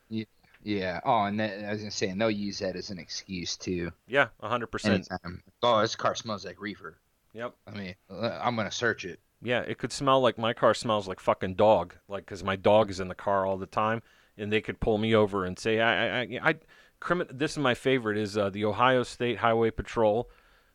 Yeah. 0.65 1.01
Oh, 1.05 1.23
and 1.23 1.39
that, 1.39 1.65
I 1.65 1.71
was 1.71 1.79
gonna 1.79 1.91
say, 1.91 2.09
and 2.09 2.21
they'll 2.21 2.31
use 2.31 2.59
that 2.59 2.75
as 2.75 2.91
an 2.91 2.99
excuse 2.99 3.57
too. 3.57 3.93
Yeah, 4.09 4.29
hundred 4.43 4.69
percent. 4.69 5.09
Anytime. 5.11 5.43
Oh, 5.63 5.81
this 5.81 5.95
car 5.95 6.15
smells 6.15 6.45
like 6.45 6.61
reefer. 6.61 6.99
Yep. 7.35 7.55
I 7.67 7.71
mean, 7.71 7.95
uh, 8.11 8.39
I'm 8.43 8.57
gonna 8.57 8.71
search 8.71 9.05
it. 9.05 9.21
Yeah, 9.41 9.61
it 9.61 9.79
could 9.79 9.93
smell 9.93 10.21
like 10.21 10.39
my 10.39 10.53
car 10.53 10.75
smells 10.75 11.07
like 11.07 11.21
fucking 11.21 11.55
dog, 11.55 11.95
like 12.09 12.25
because 12.25 12.43
my 12.43 12.57
dog 12.57 12.91
is 12.91 13.01
in 13.01 13.09
the 13.09 13.15
car 13.15 13.47
all 13.47 13.57
the 13.57 13.67
time, 13.67 14.03
and 14.37 14.53
they 14.53 14.61
could 14.61 14.81
pull 14.81 14.99
me 14.99 15.15
over 15.15 15.45
and 15.45 15.59
say, 15.59 15.81
I, 15.81 15.93
I, 15.93 16.21
I, 16.21 16.41
I 16.51 16.55
crimin- 17.01 17.29
This 17.31 17.53
is 17.53 17.59
my 17.59 17.75
favorite 17.75 18.19
is 18.19 18.37
uh, 18.37 18.51
the 18.51 18.65
Ohio 18.65 19.03
State 19.03 19.39
Highway 19.39 19.71
Patrol. 19.71 20.29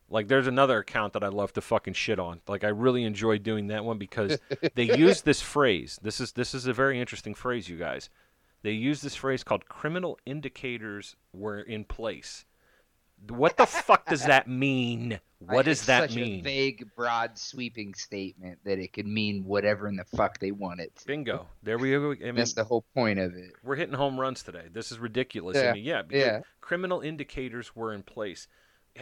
Like, 0.09 0.27
there's 0.27 0.47
another 0.47 0.77
account 0.77 1.13
that 1.13 1.23
I 1.23 1.29
love 1.29 1.53
to 1.53 1.61
fucking 1.61 1.95
shit 1.95 2.19
on. 2.19 2.41
Like, 2.47 2.63
I 2.63 2.67
really 2.67 3.03
enjoy 3.03 3.39
doing 3.39 3.67
that 3.67 3.83
one 3.83 3.97
because 3.97 4.37
they 4.75 4.95
use 4.97 5.21
this 5.21 5.41
phrase. 5.41 5.99
This 6.01 6.21
is 6.21 6.33
this 6.33 6.53
is 6.53 6.67
a 6.67 6.73
very 6.73 6.99
interesting 6.99 7.33
phrase, 7.33 7.67
you 7.67 7.77
guys. 7.77 8.09
They 8.61 8.71
use 8.71 9.01
this 9.01 9.15
phrase 9.15 9.43
called 9.43 9.65
"criminal 9.67 10.17
indicators 10.25 11.15
were 11.33 11.59
in 11.59 11.83
place." 11.83 12.45
What 13.29 13.57
the 13.57 13.65
fuck 13.65 14.05
does 14.07 14.25
that 14.25 14.47
mean? 14.47 15.19
What 15.47 15.59
I- 15.59 15.69
does 15.69 15.79
it's 15.79 15.87
that 15.87 16.09
such 16.09 16.15
mean? 16.15 16.39
A 16.39 16.43
vague, 16.43 16.89
broad, 16.95 17.37
sweeping 17.37 17.93
statement 17.93 18.59
that 18.63 18.79
it 18.79 18.93
could 18.93 19.07
mean 19.07 19.43
whatever 19.45 19.87
in 19.87 19.95
the 19.95 20.05
fuck 20.05 20.39
they 20.39 20.51
want 20.51 20.79
it. 20.79 20.95
to. 20.97 21.05
Bingo. 21.05 21.47
There 21.63 21.77
we 21.77 21.91
go. 21.91 22.11
I 22.11 22.15
mean, 22.15 22.35
That's 22.35 22.53
the 22.53 22.63
whole 22.63 22.85
point 22.93 23.19
of 23.19 23.33
it. 23.35 23.51
we're 23.63 23.75
hitting 23.75 23.95
home 23.95 24.19
runs 24.19 24.43
today. 24.43 24.65
This 24.71 24.91
is 24.91 24.99
ridiculous. 24.99 25.57
I 25.57 25.63
Yeah, 25.63 25.73
mean, 25.73 25.83
yeah, 25.83 26.01
Yeah. 26.09 26.39
criminal 26.61 27.01
indicators 27.01 27.75
were 27.75 27.93
in 27.93 28.03
place. 28.03 28.47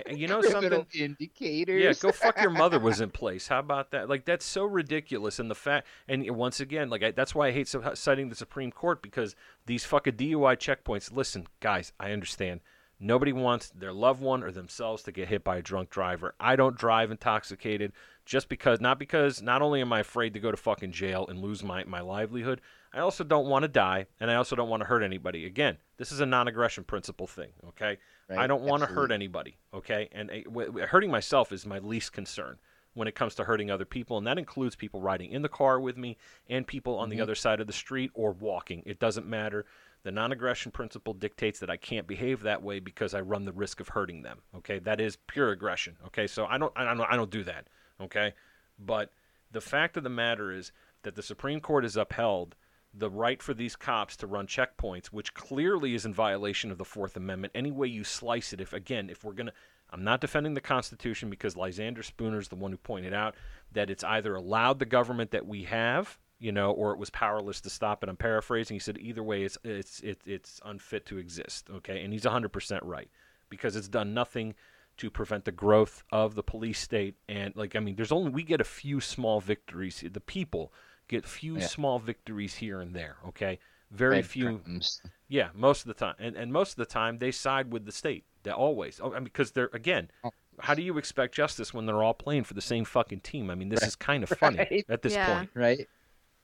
You 0.10 0.28
know 0.30 0.40
Criminal 0.40 0.80
something? 0.80 1.02
indicators. 1.02 1.84
Yeah, 1.84 1.92
go 2.02 2.14
fuck 2.14 2.40
your 2.42 2.50
mother 2.50 2.80
was 2.80 3.02
in 3.02 3.10
place. 3.10 3.50
How 3.50 3.60
about 3.60 3.92
that? 3.92 4.08
Like 4.08 4.24
that's 4.24 4.46
so 4.46 4.64
ridiculous. 4.64 5.38
And 5.38 5.52
the 5.52 5.56
fact, 5.56 5.86
and 6.08 6.26
once 6.32 6.62
again, 6.62 6.90
like 6.90 7.04
I, 7.04 7.12
that's 7.12 7.36
why 7.36 7.48
I 7.48 7.52
hate 7.52 7.68
citing 7.96 8.30
the 8.30 8.36
Supreme 8.36 8.72
Court 8.72 9.02
because 9.02 9.36
these 9.66 9.84
fucking 9.84 10.14
DUI 10.14 10.56
checkpoints. 10.56 11.12
Listen, 11.14 11.46
guys, 11.60 11.92
I 12.00 12.12
understand. 12.14 12.62
Nobody 13.04 13.34
wants 13.34 13.70
their 13.70 13.92
loved 13.92 14.22
one 14.22 14.44
or 14.44 14.52
themselves 14.52 15.02
to 15.04 15.12
get 15.12 15.28
hit 15.28 15.44
by 15.44 15.58
a 15.58 15.62
drunk 15.62 15.90
driver. 15.90 16.36
I 16.40 16.56
don't 16.56 16.78
drive 16.78 17.10
intoxicated 17.10 17.94
just 18.26 18.48
because, 18.48 18.80
not 18.80 19.00
because, 19.00 19.42
not 19.42 19.64
only 19.64 19.82
am 19.82 19.92
I 19.92 20.02
afraid 20.02 20.34
to 20.36 20.40
go 20.40 20.52
to 20.52 20.58
fucking 20.58 20.92
jail 20.92 21.26
and 21.28 21.40
lose 21.40 21.64
my, 21.64 21.84
my 21.86 22.02
livelihood, 22.02 22.62
I 22.94 23.00
also 23.00 23.24
don't 23.24 23.48
want 23.48 23.64
to 23.64 23.68
die 23.68 24.06
and 24.20 24.30
I 24.30 24.36
also 24.36 24.56
don't 24.56 24.70
want 24.70 24.82
to 24.82 24.88
hurt 24.88 25.02
anybody. 25.02 25.48
Again, 25.48 25.78
this 25.98 26.12
is 26.12 26.20
a 26.20 26.26
non 26.28 26.48
aggression 26.48 26.84
principle 26.84 27.26
thing, 27.26 27.50
okay? 27.70 27.98
I 28.30 28.46
don't 28.48 28.62
want 28.62 28.82
to 28.82 28.88
hurt 28.88 29.12
anybody, 29.12 29.58
okay? 29.74 30.08
And 30.12 30.30
uh, 30.30 30.44
w- 30.46 30.68
w- 30.68 30.86
hurting 30.86 31.10
myself 31.12 31.52
is 31.52 31.66
my 31.66 31.80
least 31.80 32.14
concern 32.14 32.60
when 32.94 33.08
it 33.08 33.16
comes 33.16 33.34
to 33.36 33.44
hurting 33.46 33.72
other 33.72 33.86
people, 33.86 34.18
and 34.18 34.28
that 34.28 34.38
includes 34.38 34.76
people 34.76 35.02
riding 35.02 35.32
in 35.32 35.42
the 35.42 35.50
car 35.50 35.80
with 35.80 35.98
me 35.98 36.18
and 36.50 36.68
people 36.68 36.98
on 36.98 37.10
the 37.10 37.18
Mhm. 37.18 37.22
other 37.24 37.36
side 37.36 37.60
of 37.60 37.68
the 37.68 37.74
street 37.74 38.12
or 38.14 38.32
walking. 38.32 38.84
It 38.86 39.00
doesn't 39.00 39.26
matter. 39.26 39.66
The 40.04 40.12
non-aggression 40.12 40.72
principle 40.72 41.14
dictates 41.14 41.60
that 41.60 41.70
I 41.70 41.78
can't 41.78 42.08
behave 42.08 42.42
that 42.42 42.64
way 42.64 42.80
because 42.80 43.14
I 43.14 43.22
run 43.22 43.46
the 43.46 43.52
risk 43.52 43.80
of 43.80 43.90
hurting 43.90 44.24
them. 44.24 44.40
Okay, 44.58 44.80
that 44.80 45.00
is 45.00 45.18
pure 45.28 45.52
aggression. 45.52 45.96
Okay, 46.08 46.26
so 46.28 46.46
I 46.46 46.58
don't, 46.58 46.74
I 46.76 46.94
don't, 46.94 47.02
I 47.02 47.16
don't 47.16 47.30
do 47.30 47.44
that. 47.44 47.68
Okay, 48.02 48.34
but 48.80 49.12
the 49.52 49.62
fact 49.62 49.98
of 49.98 50.04
the 50.04 50.10
matter 50.10 50.52
is 50.52 50.72
that 51.04 51.16
the 51.16 51.24
Supreme 51.24 51.60
Court 51.60 51.84
has 51.84 51.98
upheld 51.98 52.56
the 52.94 53.10
right 53.10 53.42
for 53.42 53.54
these 53.54 53.76
cops 53.76 54.18
to 54.18 54.28
run 54.28 54.48
checkpoints, 54.48 55.08
which 55.08 55.34
clearly 55.34 55.94
is 55.94 56.06
in 56.06 56.14
violation 56.14 56.72
of 56.72 56.78
the 56.78 56.86
Fourth 56.86 57.16
Amendment. 57.16 57.54
Any 57.56 57.72
way 57.72 57.88
you 57.88 58.04
slice 58.04 58.54
it, 58.54 58.62
if 58.62 58.74
again, 58.74 59.10
if 59.10 59.24
we're 59.24 59.34
gonna, 59.34 59.54
I'm 59.92 60.04
not 60.04 60.22
defending 60.22 60.54
the 60.54 60.62
Constitution 60.62 61.30
because 61.30 61.56
Lysander 61.56 62.04
Spooner 62.04 62.40
is 62.40 62.50
the 62.50 62.56
one 62.56 62.72
who 62.72 62.78
pointed 62.78 63.14
out 63.14 63.36
that 63.72 63.90
it's 63.90 64.04
either 64.04 64.36
allowed 64.36 64.80
the 64.80 64.86
government 64.86 65.32
that 65.32 65.48
we 65.48 65.64
have, 65.64 66.18
you 66.42 66.52
know, 66.52 66.72
or 66.72 66.92
it 66.92 66.98
was 66.98 67.10
powerless 67.12 67.62
to 67.62 67.70
stop 67.70 68.04
it. 68.04 68.10
I'm 68.10 68.18
paraphrasing. 68.18 68.76
He 68.76 68.80
said 68.80 68.98
either 68.98 69.24
way, 69.24 69.44
it's 69.44 69.58
it's 69.64 70.00
it's, 70.02 70.26
it's 70.26 70.60
unfit 70.66 71.06
to 71.06 71.18
exist. 71.18 71.70
Okay, 71.70 72.04
and 72.04 72.12
he's 72.12 72.24
100% 72.26 72.80
right 72.84 73.10
because 73.50 73.76
it's 73.76 73.88
done 73.88 74.14
nothing 74.14 74.56
to 74.98 75.10
prevent 75.10 75.46
the 75.46 75.52
growth 75.52 76.04
of 76.12 76.36
the 76.36 76.44
police 76.44 76.80
state. 76.80 77.16
And 77.30 77.56
like, 77.56 77.76
I 77.76 77.80
mean, 77.80 77.96
there's 77.96 78.12
only 78.12 78.32
we 78.32 78.44
get 78.44 78.60
a 78.60 78.66
few 78.66 79.00
small 79.00 79.40
victories. 79.40 80.04
The 80.12 80.20
people 80.20 80.74
get 81.08 81.26
few 81.26 81.58
Yeah. 81.58 81.68
small 81.68 82.00
victories 82.00 82.56
here 82.56 82.82
and 82.82 82.96
there. 82.96 83.18
Okay, 83.28 83.60
very 83.92 84.22
few. 84.24 84.46
Breadcrumbs. 84.58 85.02
Yeah, 85.28 85.50
most 85.54 85.82
of 85.82 85.88
the 85.88 85.94
time, 85.94 86.16
and 86.20 86.36
and 86.36 86.52
most 86.52 86.72
of 86.72 86.78
the 86.78 86.86
time 86.86 87.20
they 87.20 87.32
side 87.32 87.72
with 87.72 87.86
the 87.86 87.92
state. 87.92 88.26
They 88.44 88.50
always, 88.52 89.00
oh, 89.04 89.12
I 89.12 89.16
mean, 89.16 89.26
because 89.26 89.52
they're 89.52 89.70
again. 89.74 90.10
Oh. 90.24 90.32
How 90.60 90.74
do 90.76 90.82
you 90.82 90.98
expect 90.98 91.34
justice 91.34 91.74
when 91.74 91.86
they're 91.86 92.04
all 92.04 92.14
playing 92.14 92.44
for 92.44 92.54
the 92.54 92.62
same 92.62 92.86
fucking 92.86 93.22
team? 93.22 93.50
I 93.50 93.56
mean, 93.56 93.70
this 93.70 93.84
is 93.84 93.96
kind 93.96 94.22
of 94.24 94.30
funny 94.44 94.58
Right. 94.58 94.86
at 94.90 95.02
this 95.02 95.14
Yeah. 95.14 95.34
point. 95.38 95.50
Right. 95.56 95.88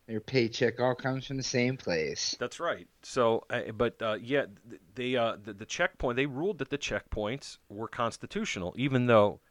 Their 0.07 0.21
paycheck 0.21 0.79
all 0.79 0.95
comes 0.95 1.27
from 1.27 1.35
the 1.35 1.43
same 1.43 1.75
place. 1.75 2.35
That's 2.39 2.61
right. 2.61 2.87
So, 3.03 3.43
uh, 3.49 3.71
but 3.75 4.01
uh, 4.01 4.17
yeah, 4.21 4.45
they 4.95 5.17
uh, 5.17 5.35
the, 5.43 5.53
the 5.53 5.65
checkpoint 5.65 6.15
they 6.15 6.25
ruled 6.25 6.59
that 6.59 6.69
the 6.69 6.77
checkpoints 6.77 7.57
were 7.69 7.89
constitutional, 7.89 8.73
even 8.77 9.07
though 9.07 9.41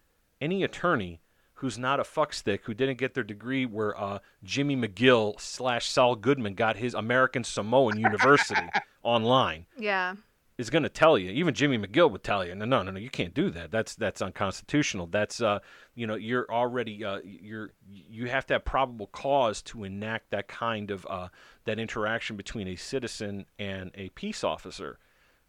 any 0.40 0.64
attorney 0.64 1.20
who's 1.56 1.78
not 1.78 2.00
a 2.00 2.04
fuckstick 2.04 2.60
who 2.64 2.74
didn't 2.74 2.98
get 2.98 3.14
their 3.14 3.24
degree 3.24 3.66
where 3.66 3.98
uh, 3.98 4.18
Jimmy 4.44 4.76
McGill 4.76 5.40
slash 5.40 5.88
Saul 5.88 6.14
Goodman 6.16 6.54
got 6.54 6.76
his 6.76 6.94
American 6.94 7.44
Samoan 7.44 7.98
University 7.98 8.68
online 9.02 9.66
Yeah. 9.78 10.14
Is 10.58 10.70
going 10.70 10.82
to 10.82 10.88
tell 10.88 11.18
you. 11.18 11.30
Even 11.30 11.54
Jimmy 11.54 11.78
McGill 11.78 12.10
would 12.10 12.22
tell 12.22 12.44
you, 12.44 12.54
no, 12.54 12.64
no, 12.64 12.82
no, 12.82 12.90
no, 12.90 12.98
you 12.98 13.10
can't 13.10 13.34
do 13.34 13.50
that. 13.50 13.70
That's 13.70 13.94
that's 13.94 14.22
unconstitutional. 14.22 15.06
That's 15.06 15.40
uh, 15.40 15.58
you 15.94 16.06
know, 16.06 16.14
you're 16.14 16.50
already 16.50 17.04
uh, 17.04 17.20
you're 17.24 17.72
you 17.88 18.26
have 18.26 18.46
to 18.46 18.54
have 18.54 18.64
probable 18.64 19.08
cause 19.08 19.60
to 19.62 19.84
enact 19.84 20.30
that 20.30 20.48
kind 20.48 20.90
of 20.90 21.06
uh, 21.10 21.28
that 21.64 21.78
interaction 21.78 22.36
between 22.36 22.68
a 22.68 22.76
citizen 22.76 23.46
and 23.58 23.90
a 23.94 24.08
peace 24.10 24.42
officer. 24.42 24.98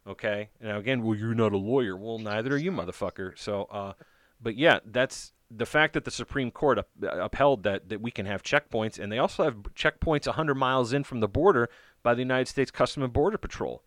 Okay. 0.06 0.50
Now 0.60 0.78
again, 0.78 1.02
well, 1.02 1.16
you're 1.16 1.34
not 1.34 1.52
a 1.52 1.58
lawyer. 1.58 1.96
Well, 1.96 2.18
neither 2.18 2.54
are 2.54 2.58
you, 2.58 2.72
motherfucker. 2.72 3.38
So, 3.38 3.64
uh, 3.64 3.94
but 4.40 4.56
yeah, 4.56 4.80
that's 4.84 5.32
the 5.50 5.66
fact 5.66 5.94
that 5.94 6.04
the 6.04 6.10
Supreme 6.10 6.50
Court 6.50 6.78
up, 6.78 6.88
upheld 7.02 7.62
that 7.62 7.88
that 7.88 8.02
we 8.02 8.10
can 8.10 8.26
have 8.26 8.42
checkpoints, 8.42 8.98
and 8.98 9.10
they 9.10 9.18
also 9.18 9.44
have 9.44 9.56
checkpoints 9.74 10.26
100 10.26 10.54
miles 10.54 10.92
in 10.92 11.02
from 11.02 11.20
the 11.20 11.28
border 11.28 11.70
by 12.02 12.12
the 12.12 12.20
United 12.20 12.48
States 12.48 12.70
Custom 12.70 13.02
and 13.02 13.12
Border 13.12 13.38
Patrol 13.38 13.82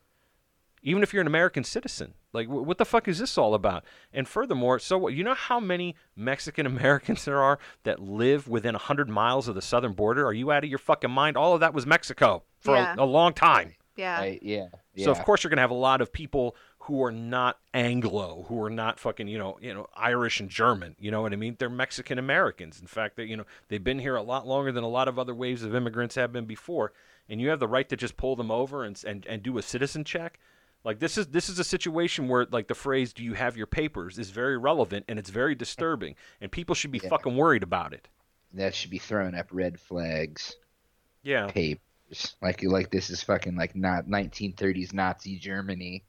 even 0.82 1.04
if 1.04 1.14
you're 1.14 1.22
an 1.22 1.28
American 1.28 1.64
citizen. 1.64 2.14
Like, 2.34 2.48
wh- 2.48 2.66
what 2.66 2.78
the 2.78 2.86
fuck 2.86 3.08
is 3.08 3.20
this 3.20 3.38
all 3.38 3.54
about? 3.54 3.84
And 4.14 4.28
furthermore, 4.28 4.80
so 4.80 4.98
what? 4.98 5.14
You 5.14 5.24
know 5.24 5.34
how 5.34 5.60
many 5.60 5.96
Mexican 6.16 6.66
Americans 6.76 7.26
there 7.26 7.42
are 7.42 7.60
that 7.84 8.00
live 8.00 8.48
within 8.48 8.74
100 8.74 9.10
miles 9.10 9.48
of 9.48 9.56
the 9.56 9.62
southern 9.62 9.94
border? 9.94 10.26
Are 10.26 10.34
you 10.34 10.52
out 10.52 10.64
of 10.64 10.70
your 10.70 10.80
fucking 10.80 11.12
mind? 11.12 11.38
All 11.38 11.54
of 11.54 11.60
that 11.60 11.74
was 11.74 11.86
Mexico 11.86 12.44
for 12.60 12.76
Yeah. 12.76 12.96
a, 12.98 13.04
a 13.04 13.06
long 13.06 13.34
time. 13.34 13.74
Yeah. 13.98 14.18
Right? 14.20 14.40
Yeah. 14.42 14.68
yeah. 14.96 15.06
So 15.06 15.12
of 15.12 15.22
course 15.24 15.44
you're 15.44 15.50
gonna 15.50 15.62
have 15.62 15.70
a 15.70 15.74
lot 15.74 16.02
of 16.02 16.12
people 16.14 16.56
who 16.86 17.04
are 17.04 17.12
not 17.12 17.60
Anglo, 17.74 18.46
who 18.48 18.64
are 18.64 18.70
not 18.70 19.00
fucking 19.00 19.28
you 19.28 19.38
know 19.38 19.58
you 19.62 19.74
know 19.74 19.88
Irish 19.96 20.40
and 20.40 20.50
German. 20.50 20.96
You 20.98 21.12
know 21.12 21.22
what 21.22 21.34
I 21.34 21.36
mean? 21.36 21.58
They're 21.60 21.70
Mexican 21.70 22.18
Americans. 22.18 22.80
In 22.80 22.88
fact, 22.88 23.18
they 23.18 23.26
you 23.26 23.36
know 23.36 23.44
they've 23.68 23.84
been 23.84 24.00
here 24.00 24.16
a 24.16 24.22
lot 24.24 24.48
longer 24.48 24.72
than 24.72 24.84
a 24.86 24.88
lot 24.90 25.08
of 25.10 25.20
other 25.20 25.36
waves 25.36 25.62
of 25.64 25.76
immigrants 25.76 26.16
have 26.16 26.32
been 26.32 26.46
before. 26.46 26.94
And 27.30 27.40
you 27.40 27.50
have 27.50 27.60
the 27.60 27.68
right 27.68 27.88
to 27.90 27.96
just 27.98 28.16
pull 28.18 28.36
them 28.38 28.50
over 28.50 28.84
and 28.86 29.00
and, 29.06 29.26
and 29.28 29.44
do 29.44 29.58
a 29.58 29.62
citizen 29.62 30.04
check. 30.06 30.40
Like 30.84 31.00
this 31.00 31.18
is 31.18 31.28
this 31.28 31.48
is 31.50 31.60
a 31.60 31.64
situation 31.64 32.28
where 32.28 32.48
like 32.52 32.68
the 32.68 32.76
phrase 32.76 33.14
"Do 33.14 33.24
you 33.24 33.34
have 33.34 33.56
your 33.58 33.68
papers?" 33.68 34.18
is 34.18 34.30
very 34.32 34.58
relevant 34.58 35.06
and 35.08 35.20
it's 35.20 35.30
very 35.30 35.54
disturbing, 35.56 36.16
and 36.42 36.52
people 36.52 36.74
should 36.76 36.92
be 36.92 37.00
Yeah. 37.04 37.10
fucking 37.10 37.36
worried 37.36 37.64
about 37.64 37.94
it. 37.94 38.08
that 38.54 38.76
should 38.76 38.90
be 38.92 38.98
throwing 38.98 39.34
up 39.36 39.48
red 39.52 39.80
flags. 39.80 40.56
Yeah. 41.24 41.48
Papers. 41.48 42.36
Like 42.42 42.62
like 42.64 42.92
this 42.92 43.10
is 43.10 43.24
fucking 43.24 43.56
like 43.56 43.76
not 43.76 44.08
1930s 44.08 44.92
Nazi 44.94 45.38
Germany. 45.38 46.04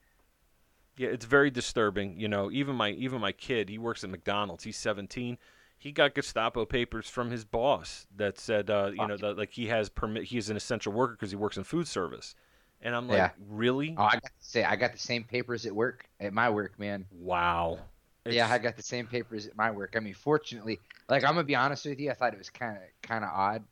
Yeah, 0.96 1.08
it's 1.08 1.24
very 1.24 1.50
disturbing. 1.50 2.18
You 2.18 2.28
know, 2.28 2.50
even 2.50 2.74
my 2.74 2.90
even 2.90 3.20
my 3.20 3.32
kid, 3.32 3.68
he 3.68 3.78
works 3.78 4.02
at 4.04 4.10
McDonald's. 4.10 4.64
He's 4.64 4.76
17. 4.76 5.38
He 5.78 5.90
got 5.92 6.14
Gestapo 6.14 6.64
papers 6.64 7.08
from 7.08 7.30
his 7.30 7.44
boss 7.44 8.06
that 8.16 8.38
said, 8.38 8.70
uh, 8.70 8.90
you 8.94 9.06
know, 9.06 9.16
that 9.16 9.36
like 9.38 9.52
he 9.52 9.66
has 9.66 9.88
permit. 9.88 10.24
he 10.24 10.38
is 10.38 10.48
an 10.50 10.56
essential 10.56 10.92
worker 10.92 11.12
because 11.14 11.30
he 11.30 11.36
works 11.36 11.56
in 11.56 11.64
food 11.64 11.88
service. 11.88 12.34
And 12.82 12.94
I'm 12.96 13.08
like, 13.08 13.18
Yeah. 13.18 13.30
really? 13.48 13.94
Oh, 13.96 14.04
I 14.04 14.12
got 14.12 14.22
to 14.22 14.30
say, 14.40 14.64
I 14.64 14.76
got 14.76 14.92
the 14.92 14.98
same 14.98 15.24
papers 15.24 15.66
at 15.66 15.74
work, 15.74 16.06
at 16.20 16.32
my 16.32 16.50
work, 16.50 16.78
man. 16.78 17.06
Wow. 17.10 17.78
yeah, 18.26 18.48
I 18.50 18.58
got 18.58 18.76
the 18.76 18.82
same 18.82 19.06
papers 19.06 19.46
at 19.46 19.56
my 19.56 19.70
work. 19.70 19.94
I 19.96 20.00
mean, 20.00 20.14
fortunately, 20.14 20.80
like 21.08 21.24
I'm 21.24 21.34
gonna 21.34 21.44
be 21.44 21.56
honest 21.56 21.84
with 21.86 21.98
you, 22.00 22.10
I 22.10 22.14
thought 22.14 22.32
it 22.32 22.38
was 22.38 22.50
kind 22.50 22.76
of 22.76 22.82
kind 23.02 23.24
of 23.24 23.30
odd. 23.32 23.64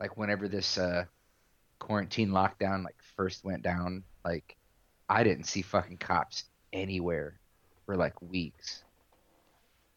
Like 0.00 0.16
whenever 0.16 0.48
this 0.48 0.78
uh, 0.78 1.04
quarantine 1.80 2.30
lockdown 2.30 2.84
like 2.84 2.96
first 3.16 3.44
went 3.44 3.62
down, 3.62 4.04
like 4.24 4.56
I 5.08 5.24
didn't 5.24 5.44
see 5.44 5.62
fucking 5.62 5.98
cops 5.98 6.44
anywhere 6.72 7.40
for 7.86 7.96
like 7.96 8.20
weeks. 8.22 8.84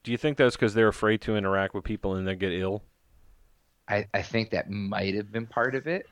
Do 0.04 0.12
you 0.12 0.18
think 0.18 0.38
that's 0.38 0.56
because 0.56 0.76
they're 0.76 0.88
afraid 0.88 1.22
to 1.22 1.36
interact 1.36 1.74
with 1.74 1.84
people 1.84 2.16
and 2.16 2.28
they 2.28 2.36
get 2.36 2.52
ill? 2.52 2.84
I, 3.88 4.08
I 4.14 4.22
think 4.22 4.52
that 4.52 4.70
might 4.70 5.16
have 5.16 5.32
been 5.32 5.48
part 5.48 5.76
of 5.76 5.88
it. 5.88 6.08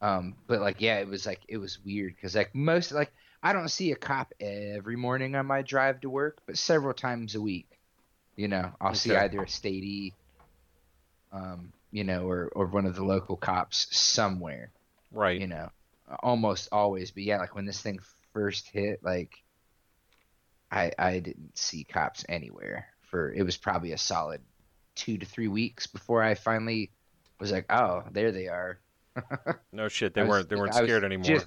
Um, 0.00 0.36
but 0.46 0.60
like, 0.60 0.80
yeah, 0.80 0.98
it 0.98 1.08
was 1.08 1.26
like 1.26 1.40
it 1.48 1.56
was 1.58 1.78
weird 1.84 2.14
because 2.14 2.34
like 2.34 2.54
most 2.54 2.92
like 2.92 3.12
I 3.42 3.52
don't 3.52 3.68
see 3.68 3.92
a 3.92 3.96
cop 3.96 4.34
every 4.40 4.96
morning 4.96 5.34
on 5.36 5.46
my 5.46 5.62
drive 5.62 6.00
to 6.02 6.10
work, 6.10 6.38
but 6.46 6.58
several 6.58 6.94
times 6.94 7.34
a 7.34 7.40
week. 7.40 7.68
You 8.36 8.48
know, 8.48 8.72
I'll 8.80 8.94
see 8.94 9.14
either 9.14 9.40
a 9.40 9.46
statey, 9.46 10.12
um, 11.32 11.72
you 11.90 12.04
know, 12.04 12.28
or 12.28 12.50
or 12.54 12.66
one 12.66 12.84
of 12.84 12.94
the 12.94 13.04
local 13.04 13.36
cops 13.36 13.86
somewhere. 13.96 14.70
Right. 15.10 15.40
You 15.40 15.46
know, 15.46 15.70
almost 16.22 16.68
always. 16.70 17.10
But 17.10 17.22
yeah, 17.22 17.38
like 17.38 17.54
when 17.54 17.64
this 17.64 17.80
thing 17.80 18.00
first 18.34 18.68
hit, 18.68 19.02
like 19.02 19.42
I 20.70 20.92
I 20.98 21.20
didn't 21.20 21.56
see 21.56 21.84
cops 21.84 22.24
anywhere 22.28 22.88
for 23.10 23.32
it 23.32 23.42
was 23.42 23.56
probably 23.56 23.92
a 23.92 23.98
solid 23.98 24.40
two 24.94 25.18
to 25.18 25.26
three 25.26 25.48
weeks 25.48 25.86
before 25.86 26.22
I 26.22 26.34
finally 26.34 26.90
was 27.38 27.52
like, 27.52 27.66
oh, 27.70 28.02
there 28.10 28.32
they 28.32 28.48
are. 28.48 28.78
No 29.72 29.88
shit. 29.88 30.14
They 30.14 30.22
was- 30.22 30.28
weren't. 30.30 30.48
They 30.48 30.56
weren't 30.56 30.74
I 30.74 30.82
scared 30.84 31.04
anymore. 31.04 31.24
just- 31.24 31.46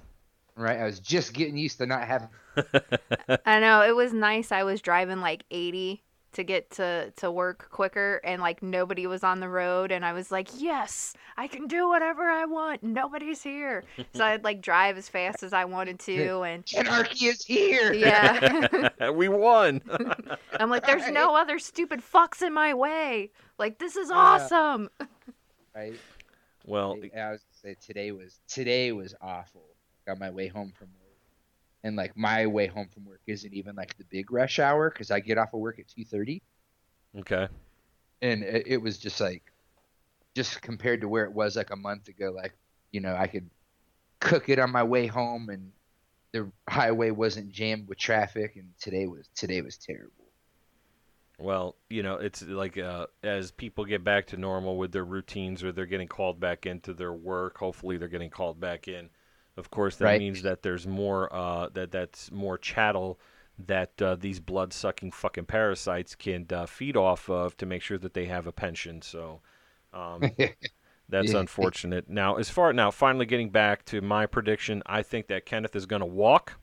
right, 0.56 0.80
I 0.80 0.86
was 0.86 1.00
just 1.00 1.34
getting 1.34 1.58
used 1.58 1.78
to 1.80 1.86
not 1.86 2.06
having. 2.08 2.30
I 3.46 3.60
know 3.60 3.82
it 3.82 3.96
was 3.96 4.14
nice. 4.14 4.52
I 4.52 4.64
was 4.64 4.82
driving 4.82 5.22
like 5.22 5.44
80 5.52 6.04
to 6.32 6.44
get 6.44 6.70
to 6.70 7.12
to 7.16 7.32
work 7.32 7.70
quicker 7.72 8.22
and 8.24 8.40
like 8.40 8.62
nobody 8.62 9.08
was 9.08 9.24
on 9.24 9.40
the 9.40 9.50
road 9.50 9.92
and 9.92 10.06
I 10.06 10.14
was 10.14 10.32
like, 10.32 10.48
"Yes, 10.58 11.16
I 11.38 11.48
can 11.48 11.66
do 11.66 11.88
whatever 11.90 12.22
I 12.30 12.46
want. 12.46 12.84
Nobody's 12.84 13.42
here." 13.42 13.84
so 14.14 14.24
I'd 14.24 14.44
like 14.44 14.62
drive 14.62 14.96
as 14.98 15.10
fast 15.10 15.42
as 15.42 15.54
I 15.54 15.66
wanted 15.66 15.98
to 16.02 16.42
and 16.44 16.64
Anarchy 16.78 17.26
is 17.28 17.44
here. 17.44 17.94
yeah. 17.94 19.10
we 19.14 19.28
won. 19.28 19.82
I'm 20.60 20.70
like, 20.70 20.86
"There's 20.86 21.10
no 21.10 21.36
other 21.36 21.58
stupid 21.58 22.02
fucks 22.02 22.44
in 22.44 22.54
my 22.54 22.76
way. 22.76 23.32
Like 23.58 23.80
this 23.80 23.96
is 23.96 24.10
Yeah. 24.10 24.16
awesome." 24.18 24.90
right. 25.76 25.96
Well, 26.70 26.96
I 27.02 27.20
I 27.20 27.32
was 27.32 27.44
gonna 27.44 27.76
say 27.76 27.76
today 27.86 28.12
was 28.12 28.40
today 28.48 28.92
was 28.92 29.16
awful. 29.22 29.64
On 30.08 30.18
my 30.18 30.32
way 30.32 30.48
home 30.48 30.74
from 30.76 30.88
work, 31.00 31.20
and 31.84 31.96
like 31.96 32.18
my 32.18 32.48
way 32.48 32.66
home 32.66 32.88
from 32.92 33.06
work 33.06 33.22
isn't 33.28 33.54
even 33.54 33.76
like 33.76 33.96
the 33.98 34.06
big 34.06 34.32
rush 34.32 34.58
hour 34.58 34.90
because 34.90 35.12
I 35.12 35.20
get 35.20 35.38
off 35.38 35.54
of 35.54 35.60
work 35.60 35.78
at 35.78 35.88
two 35.88 36.04
thirty, 36.04 36.42
okay. 37.20 37.48
and 38.22 38.44
it, 38.44 38.64
it 38.68 38.78
was 38.78 38.98
just 38.98 39.22
like, 39.22 39.44
just 40.36 40.62
compared 40.64 41.02
to 41.02 41.08
where 41.08 41.26
it 41.26 41.34
was 41.34 41.56
like 41.56 41.70
a 41.72 41.76
month 41.76 42.08
ago, 42.08 42.32
like 42.36 42.54
you 42.92 43.02
know 43.02 43.16
I 43.16 43.28
could 43.28 43.52
cook 44.20 44.50
it 44.50 44.58
on 44.58 44.72
my 44.72 44.84
way 44.84 45.06
home, 45.06 45.50
and 45.50 45.72
the 46.34 46.52
highway 46.68 47.12
wasn't 47.12 47.52
jammed 47.52 47.88
with 47.88 48.00
traffic, 48.00 48.56
and 48.56 48.70
today 48.80 49.06
was 49.06 49.30
today 49.36 49.62
was 49.62 49.78
terrible. 49.78 50.19
Well, 51.40 51.76
you 51.90 52.04
know, 52.04 52.16
it's 52.16 52.42
like 52.44 52.78
uh, 52.78 53.08
as 53.24 53.52
people 53.52 53.86
get 53.86 54.04
back 54.04 54.28
to 54.28 54.38
normal 54.38 54.78
with 54.78 54.92
their 54.92 55.06
routines 55.06 55.64
or 55.64 55.72
they're 55.72 55.86
getting 55.86 56.08
called 56.08 56.40
back 56.40 56.66
into 56.66 56.94
their 56.94 57.14
work, 57.14 57.58
hopefully 57.58 57.98
they're 57.98 58.10
getting 58.10 58.30
called 58.30 58.60
back 58.60 58.88
in. 58.88 59.10
Of 59.58 59.72
course, 59.72 59.96
that 59.98 60.12
Right. 60.12 60.16
means 60.16 60.42
that 60.42 60.64
there's 60.64 60.86
more 60.86 61.34
uh, 61.34 61.70
that 61.74 61.92
that's 61.92 62.32
more 62.32 62.58
chattel 62.58 63.20
that 63.68 64.02
uh, 64.02 64.16
these 64.16 64.40
blood-sucking 64.40 65.12
fucking 65.12 65.46
parasites 65.46 66.16
can 66.16 66.46
uh, 66.52 66.66
feed 66.66 66.96
off 66.96 67.30
of 67.30 67.58
to 67.58 67.66
make 67.66 67.82
sure 67.82 67.98
that 67.98 68.14
they 68.14 68.26
have 68.26 68.48
a 68.48 68.52
pension. 68.54 69.02
So 69.02 69.42
um, 69.94 70.36
that's 71.10 71.34
unfortunate. 71.34 72.10
Now, 72.10 72.36
as 72.38 72.50
far 72.50 72.74
now, 72.74 72.92
finally 72.92 73.26
getting 73.26 73.50
back 73.50 73.86
to 73.86 74.02
my 74.02 74.26
prediction, 74.28 74.84
I 74.86 75.04
think 75.04 75.28
that 75.28 75.46
Kenneth 75.46 75.76
is 75.76 75.86
going 75.86 76.02
to 76.02 76.06
walk. 76.06 76.60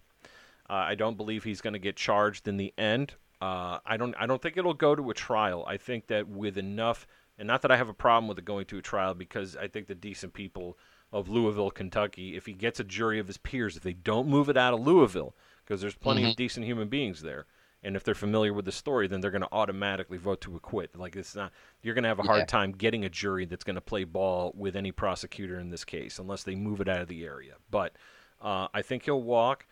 Uh, 0.68 0.74
I 0.74 0.94
don't 0.96 1.16
believe 1.16 1.44
he's 1.44 1.60
going 1.60 1.74
to 1.74 1.78
get 1.78 1.96
charged 1.96 2.48
in 2.48 2.56
the 2.56 2.74
end. 2.78 3.14
Uh, 3.40 3.78
I 3.84 3.96
don't. 3.96 4.14
I 4.18 4.26
don't 4.26 4.40
think 4.40 4.56
it'll 4.56 4.74
go 4.74 4.94
to 4.94 5.10
a 5.10 5.14
trial. 5.14 5.64
I 5.66 5.76
think 5.76 6.06
that 6.06 6.26
with 6.28 6.56
enough, 6.56 7.06
and 7.38 7.46
not 7.46 7.62
that 7.62 7.70
I 7.70 7.76
have 7.76 7.88
a 7.88 7.94
problem 7.94 8.28
with 8.28 8.38
it 8.38 8.44
going 8.44 8.64
to 8.66 8.78
a 8.78 8.82
trial, 8.82 9.14
because 9.14 9.56
I 9.56 9.68
think 9.68 9.86
the 9.86 9.94
decent 9.94 10.32
people 10.32 10.78
of 11.12 11.28
Louisville, 11.28 11.70
Kentucky, 11.70 12.36
if 12.36 12.46
he 12.46 12.52
gets 12.52 12.80
a 12.80 12.84
jury 12.84 13.18
of 13.18 13.26
his 13.26 13.36
peers, 13.36 13.76
if 13.76 13.82
they 13.82 13.92
don't 13.92 14.26
move 14.28 14.48
it 14.48 14.56
out 14.56 14.74
of 14.74 14.80
Louisville, 14.80 15.34
because 15.64 15.80
there's 15.80 15.94
plenty 15.94 16.28
of 16.28 16.36
decent 16.36 16.66
human 16.66 16.88
beings 16.88 17.20
there, 17.22 17.46
and 17.82 17.94
if 17.94 18.02
they're 18.02 18.14
familiar 18.14 18.52
with 18.54 18.64
the 18.64 18.72
story, 18.72 19.06
then 19.06 19.20
they're 19.20 19.30
going 19.30 19.42
to 19.42 19.52
automatically 19.52 20.18
vote 20.18 20.40
to 20.40 20.56
acquit. 20.56 20.96
Like 20.98 21.14
it's 21.14 21.36
not. 21.36 21.52
You're 21.82 21.94
going 21.94 22.04
to 22.04 22.08
have 22.08 22.18
a 22.18 22.22
hard 22.24 22.40
Yeah. 22.40 22.44
time 22.46 22.72
getting 22.72 23.04
a 23.04 23.10
jury 23.10 23.44
that's 23.44 23.64
going 23.64 23.74
to 23.76 23.80
play 23.82 24.04
ball 24.04 24.52
with 24.56 24.74
any 24.76 24.92
prosecutor 24.92 25.60
in 25.60 25.68
this 25.68 25.84
case, 25.84 26.18
unless 26.18 26.42
they 26.42 26.54
move 26.54 26.80
it 26.80 26.88
out 26.88 27.02
of 27.02 27.08
the 27.08 27.24
area. 27.24 27.56
But 27.70 27.94
uh, 28.40 28.68
I 28.72 28.80
think 28.80 29.04
he'll 29.04 29.22
walk 29.22 29.66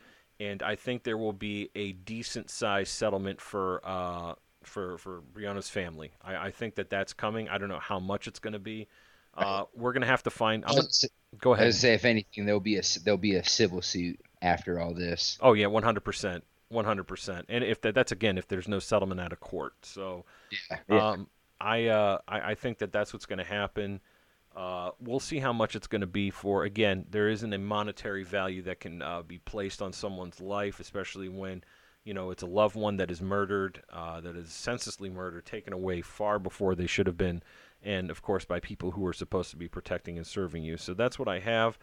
and 0.44 0.62
I 0.62 0.76
think 0.76 1.02
there 1.04 1.18
will 1.18 1.32
be 1.32 1.70
a 1.74 1.92
decent 1.92 2.50
sized 2.50 2.92
settlement 2.92 3.40
for 3.40 3.80
uh, 3.84 4.34
for 4.62 4.98
for 4.98 5.22
Breonna's 5.34 5.68
family. 5.70 6.12
I, 6.22 6.36
I 6.46 6.50
think 6.50 6.74
that 6.76 6.90
that's 6.90 7.12
coming. 7.12 7.48
I 7.48 7.58
don't 7.58 7.68
know 7.68 7.78
how 7.80 7.98
much 7.98 8.26
it's 8.26 8.38
going 8.38 8.52
to 8.52 8.58
be. 8.58 8.88
Uh, 9.36 9.64
we're 9.74 9.92
going 9.92 10.02
to 10.02 10.06
have 10.06 10.22
to 10.24 10.30
find. 10.30 10.64
I'm 10.64 10.76
gonna, 10.76 10.88
go 11.38 11.52
I 11.52 11.54
ahead. 11.56 11.66
would 11.68 11.74
say 11.74 11.94
if 11.94 12.04
anything, 12.04 12.46
there'll 12.46 12.60
be 12.60 12.76
a 12.76 12.82
there'll 13.04 13.18
be 13.18 13.34
a 13.34 13.44
civil 13.44 13.82
suit 13.82 14.20
after 14.42 14.80
all 14.80 14.94
this. 14.94 15.38
Oh 15.40 15.54
yeah, 15.54 15.66
one 15.66 15.82
hundred 15.82 16.04
percent, 16.04 16.44
one 16.68 16.84
hundred 16.84 17.04
percent. 17.04 17.46
And 17.48 17.64
if 17.64 17.80
that, 17.82 17.94
that's 17.94 18.12
again, 18.12 18.38
if 18.38 18.46
there's 18.48 18.68
no 18.68 18.78
settlement 18.78 19.20
out 19.20 19.32
of 19.32 19.40
court. 19.40 19.74
So 19.82 20.24
Yeah. 20.88 21.10
um, 21.10 21.28
I, 21.60 21.86
uh, 21.86 22.18
I 22.28 22.52
I 22.52 22.54
think 22.54 22.78
that 22.78 22.92
that's 22.92 23.12
what's 23.12 23.26
going 23.26 23.38
to 23.38 23.44
happen. 23.44 24.00
Uh, 24.54 24.90
we'll 25.00 25.20
see 25.20 25.40
how 25.40 25.52
much 25.52 25.74
it's 25.74 25.88
going 25.88 26.00
to 26.00 26.06
be 26.06 26.30
for. 26.30 26.64
Again, 26.64 27.06
there 27.10 27.28
isn't 27.28 27.52
a 27.52 27.58
monetary 27.58 28.22
value 28.22 28.62
that 28.62 28.80
can 28.80 29.02
uh, 29.02 29.22
be 29.22 29.38
placed 29.38 29.82
on 29.82 29.92
someone's 29.92 30.40
life, 30.40 30.78
especially 30.78 31.28
when 31.28 31.64
you 32.04 32.14
know 32.14 32.30
it's 32.30 32.42
a 32.42 32.46
loved 32.46 32.76
one 32.76 32.96
that 32.98 33.10
is 33.10 33.20
murdered, 33.20 33.82
uh, 33.92 34.20
that 34.20 34.36
is 34.36 34.52
senselessly 34.52 35.10
murdered, 35.10 35.44
taken 35.44 35.72
away 35.72 36.02
far 36.02 36.38
before 36.38 36.74
they 36.74 36.86
should 36.86 37.06
have 37.06 37.16
been, 37.16 37.42
and 37.82 38.10
of 38.10 38.22
course 38.22 38.44
by 38.44 38.60
people 38.60 38.92
who 38.92 39.04
are 39.06 39.12
supposed 39.12 39.50
to 39.50 39.56
be 39.56 39.68
protecting 39.68 40.16
and 40.16 40.26
serving 40.26 40.62
you. 40.62 40.76
So 40.76 40.94
that's 40.94 41.18
what 41.18 41.28
I 41.28 41.40
have. 41.40 41.76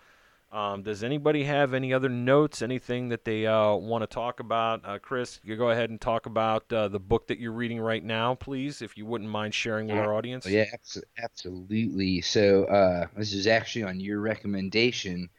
Um, 0.52 0.84
does 0.84 1.02
anybody 1.02 1.45
have 1.45 1.73
any 1.73 1.94
other 1.94 2.10
notes? 2.10 2.61
Anything 2.61 3.07
that 3.10 3.23
they 3.23 3.48
uh, 3.48 3.73
want 3.73 4.02
to 4.02 4.07
talk 4.07 4.41
about? 4.41 4.82
Uh, 4.84 4.99
Chris, 4.99 5.40
you 5.44 5.56
go 5.56 5.69
ahead 5.69 5.90
and 5.90 5.99
talk 6.02 6.26
about 6.26 6.72
uh, 6.73 6.90
the 6.90 6.99
book 6.99 7.28
that 7.28 7.40
you're 7.40 7.53
reading 7.53 7.80
right 7.80 8.03
now, 8.03 8.36
please, 8.36 8.82
if 8.82 8.98
you 8.98 9.06
wouldn't 9.06 9.30
mind 9.30 9.53
sharing 9.53 9.88
with 9.88 9.98
our 9.98 10.14
audience. 10.14 10.45
Yeah, 10.45 10.65
abso- 10.76 11.03
absolutely. 11.18 12.19
So 12.19 12.65
uh, 12.65 13.07
this 13.15 13.32
is 13.34 13.48
actually 13.48 13.84
on 13.84 14.02
your 14.02 14.19
recommendation, 14.19 15.30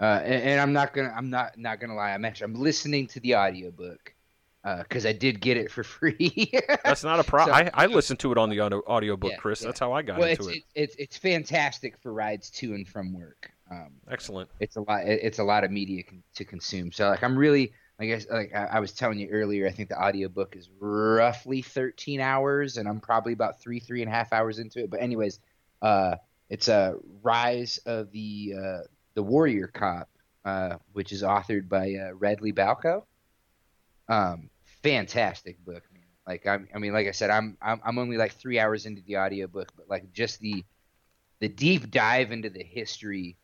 uh, 0.00 0.20
and, 0.24 0.42
and 0.42 0.60
I'm 0.60 0.72
not 0.72 0.94
gonna 0.94 1.12
I'm 1.14 1.28
not 1.28 1.58
not 1.58 1.78
gonna 1.78 1.94
lie. 1.94 2.12
I'm 2.12 2.24
actually 2.24 2.46
I'm 2.46 2.54
listening 2.54 3.06
to 3.08 3.20
the 3.20 3.36
audiobook 3.36 4.14
because 4.78 5.04
I 5.04 5.12
did 5.12 5.40
get 5.42 5.58
it 5.58 5.70
for 5.70 5.84
free. 5.84 6.50
That's 6.82 7.04
not 7.04 7.20
a 7.20 7.24
problem. 7.24 7.54
So- 7.58 7.70
I, 7.74 7.84
I 7.84 7.86
listened 7.86 8.20
to 8.20 8.32
it 8.32 8.38
on 8.38 8.48
the 8.48 8.60
audio 8.60 8.82
audiobook, 8.86 9.32
Yeah, 9.32 9.36
Chris. 9.36 9.60
yeah. 9.60 9.66
That's 9.68 9.80
how 9.80 9.92
I 9.92 10.00
got 10.00 10.18
well, 10.18 10.30
into 10.30 10.48
it's, 10.48 10.56
it. 10.56 10.64
it's 10.74 10.96
it's 10.96 11.16
fantastic 11.18 11.98
for 11.98 12.10
rides 12.10 12.48
to 12.52 12.72
and 12.74 12.88
from 12.88 13.12
work. 13.12 13.51
Um, 13.72 13.92
Excellent. 14.10 14.50
it's 14.60 14.76
a 14.76 14.80
lot 14.80 15.06
it's 15.06 15.38
a 15.38 15.44
lot 15.44 15.64
of 15.64 15.70
media 15.70 16.02
con- 16.02 16.22
to 16.34 16.44
consume. 16.44 16.92
So 16.92 17.08
like 17.08 17.22
i'm 17.22 17.36
really 17.36 17.72
i 17.98 18.04
guess 18.06 18.26
like 18.30 18.54
I, 18.54 18.64
I 18.64 18.80
was 18.80 18.92
telling 18.92 19.18
you 19.18 19.28
earlier 19.28 19.66
i 19.66 19.70
think 19.70 19.88
the 19.88 20.02
audiobook 20.02 20.56
is 20.56 20.68
roughly 20.78 21.62
13 21.62 22.20
hours 22.20 22.76
and 22.76 22.88
i'm 22.88 23.00
probably 23.00 23.32
about 23.32 23.60
three 23.60 23.80
three 23.80 24.02
and 24.02 24.10
a 24.10 24.14
half 24.14 24.32
hours 24.32 24.58
into 24.58 24.80
it. 24.80 24.90
But 24.90 25.00
anyways 25.00 25.38
uh 25.80 26.16
it's 26.50 26.68
a 26.68 26.96
rise 27.22 27.78
of 27.86 28.10
the 28.12 28.54
uh 28.58 28.80
the 29.14 29.22
warrior 29.22 29.68
cop 29.68 30.08
uh 30.44 30.76
which 30.92 31.12
is 31.12 31.22
authored 31.22 31.68
by 31.68 31.94
uh, 31.94 32.12
Radley 32.14 32.52
Balko. 32.52 33.04
Um 34.08 34.50
fantastic 34.82 35.64
book 35.64 35.84
man. 35.94 36.02
Like 36.26 36.46
I'm, 36.46 36.68
i 36.74 36.78
mean 36.78 36.92
like 36.92 37.06
i 37.06 37.12
said 37.12 37.30
I'm, 37.30 37.56
I'm 37.62 37.80
i'm 37.84 37.98
only 37.98 38.16
like 38.16 38.32
three 38.32 38.58
hours 38.58 38.84
into 38.86 39.02
the 39.02 39.16
audiobook 39.16 39.72
but 39.76 39.88
like 39.88 40.12
just 40.12 40.40
the 40.40 40.64
the 41.40 41.48
deep 41.48 41.90
dive 41.90 42.30
into 42.32 42.50
the 42.50 42.62
history 42.62 43.36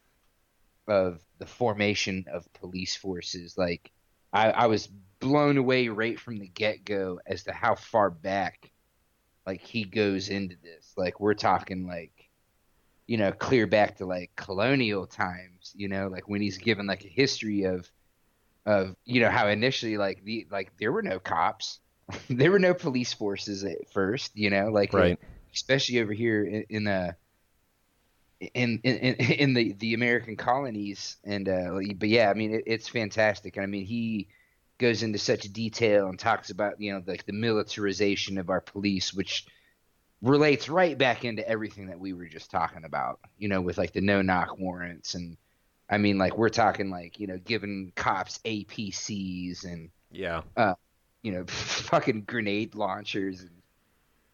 of 0.89 1.21
the 1.39 1.47
formation 1.47 2.27
of 2.33 2.53
police 2.55 2.97
forces. 2.97 3.57
Like, 3.59 3.93
I, 4.33 4.51
I 4.51 4.67
was 4.67 4.89
blown 5.21 5.57
away 5.59 5.89
right 5.89 6.19
from 6.19 6.39
the 6.39 6.49
get 6.49 6.85
go 6.85 7.21
as 7.27 7.45
to 7.45 7.53
how 7.53 7.75
far 7.77 8.11
back, 8.11 8.71
like, 9.47 9.63
he 9.63 9.85
goes 9.85 10.29
into 10.29 10.57
this. 10.63 10.93
Like, 10.97 11.21
we're 11.21 11.35
talking, 11.35 11.87
like, 11.87 12.13
you 13.07 13.17
know, 13.17 13.33
clear 13.33 13.67
back 13.67 13.97
to, 13.99 14.07
like, 14.07 14.33
colonial 14.37 15.07
times, 15.07 15.73
you 15.75 15.89
know, 15.89 16.09
like 16.09 16.29
when 16.29 16.43
he's 16.43 16.59
given, 16.59 16.87
like, 16.87 17.05
a 17.05 17.09
history 17.09 17.65
of, 17.65 17.91
of, 18.67 18.97
you 19.05 19.21
know, 19.21 19.31
how 19.31 19.49
initially, 19.49 19.97
like, 19.99 20.25
the, 20.25 20.47
like, 20.51 20.73
there 20.79 20.93
were 20.93 21.03
no 21.03 21.19
cops. 21.21 21.81
there 22.31 22.51
were 22.53 22.59
no 22.59 22.75
police 22.75 23.13
forces 23.13 23.65
at 23.65 23.91
first, 23.93 24.37
you 24.37 24.51
know, 24.51 24.69
like, 24.71 24.93
Right. 24.93 25.19
especially 25.55 26.01
over 26.01 26.13
here 26.13 26.45
in, 26.45 26.65
in 26.71 26.87
uh 26.87 27.13
in, 28.41 28.81
in 28.85 29.15
in 29.15 29.55
the 29.55 29.73
the 29.75 29.95
American 29.95 30.37
colonies 30.37 31.17
and 31.25 31.49
uh 31.49 31.79
but 31.97 32.09
yeah 32.09 32.31
I 32.31 32.35
mean 32.35 32.55
it, 32.55 32.65
it's 32.67 32.89
fantastic 32.89 33.57
and 33.57 33.65
I 33.65 33.67
mean 33.67 33.85
he 33.85 34.29
goes 34.79 35.03
into 35.03 35.19
such 35.19 35.43
detail 35.53 36.09
and 36.09 36.19
talks 36.19 36.51
about 36.51 36.81
you 36.81 36.93
know 36.93 37.03
like 37.07 37.27
the 37.27 37.33
militarization 37.33 38.39
of 38.39 38.51
our 38.51 38.61
police 38.61 39.13
which 39.13 39.47
relates 40.23 40.69
right 40.69 40.97
back 40.99 41.25
into 41.25 41.49
everything 41.49 41.87
that 41.89 41.99
we 42.01 42.13
were 42.13 42.27
just 42.27 42.51
talking 42.51 42.85
about 42.85 43.21
you 43.39 43.49
know 43.49 43.61
with 43.61 43.79
like 43.79 43.93
the 43.93 44.01
no 44.01 44.23
knock 44.23 44.59
warrants 44.59 45.15
and 45.15 45.37
I 45.91 45.99
mean 45.99 46.19
like 46.19 46.37
we're 46.37 46.49
talking 46.49 46.91
like 46.91 47.19
you 47.19 47.27
know 47.27 47.39
giving 47.39 47.93
cops 47.97 48.39
APCs 48.45 49.65
and 49.65 49.91
Yeah. 50.11 50.43
you 51.23 51.33
know, 51.33 51.45
fucking 51.49 52.23
grenade 52.23 52.75
launchers 52.75 53.41
and 53.41 53.51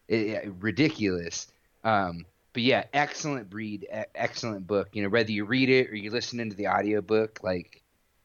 it, 0.07 0.53
ridiculous. 0.59 1.47
Um, 1.83 2.25
but 2.55 2.63
yeah, 2.63 2.85
excellent 2.93 3.49
breed, 3.49 3.85
excellent 4.15 4.65
book. 4.65 4.87
You 4.93 5.03
know, 5.03 5.09
whether 5.09 5.29
you 5.29 5.43
read 5.43 5.69
it 5.69 5.89
or 5.89 5.95
you 5.95 6.09
listen 6.09 6.39
into 6.39 6.55
the 6.55 6.69
audiobook, 6.69 7.41
like 7.43 7.83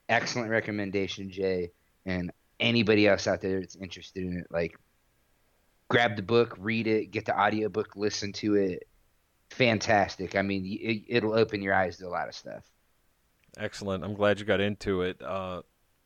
excellent 0.09 0.51
recommendation, 0.51 1.33
Jay. 1.33 1.73
And 2.07 2.31
anybody 2.61 3.09
else 3.09 3.27
out 3.27 3.41
there 3.41 3.59
that's 3.59 3.75
interested 3.75 4.23
in 4.23 4.39
it, 4.39 4.47
like 4.49 4.79
grab 5.89 6.15
the 6.15 6.23
book, 6.23 6.57
read 6.61 6.87
it, 6.87 7.11
get 7.11 7.25
the 7.25 7.37
audiobook, 7.37 7.97
listen 7.97 8.33
to 8.35 8.55
it. 8.55 8.87
Fantastic. 9.51 10.37
I 10.37 10.43
mean, 10.43 10.65
it, 10.65 11.03
it'll 11.09 11.35
open 11.35 11.61
your 11.61 11.75
eyes 11.75 11.97
to 11.97 12.07
a 12.07 12.09
lot 12.09 12.29
of 12.29 12.35
stuff. 12.37 12.63
Excellent. 13.59 14.05
I'm 14.05 14.15
glad 14.15 14.39
you 14.39 14.47
got 14.47 14.61
into 14.61 15.03
it. 15.03 15.21
Uh, 15.21 15.63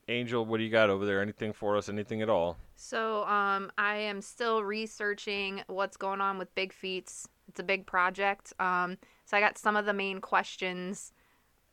Angel, 0.09 0.47
what 0.47 0.57
do 0.57 0.65
you 0.65 0.71
got 0.71 0.89
over 0.89 1.05
there? 1.05 1.21
Anything 1.21 1.53
for 1.53 1.77
us? 1.77 1.91
Anything 1.91 2.23
at 2.23 2.31
all? 2.31 2.57
So, 2.77 3.25
um, 3.27 3.71
I 3.77 3.97
am 3.97 4.23
still 4.23 4.65
researching 4.65 5.63
what's 5.67 5.99
going 5.99 6.23
on 6.23 6.39
with 6.39 6.55
Big 6.55 6.73
Feets. 6.73 7.29
It's 7.49 7.61
a 7.61 7.65
big 7.65 7.87
project. 7.87 8.53
Um, 8.59 8.99
so 9.25 9.37
I 9.37 9.41
got 9.41 9.59
some 9.59 9.77
of 9.77 9.87
the 9.87 9.93
main 9.93 10.21
questions 10.21 11.12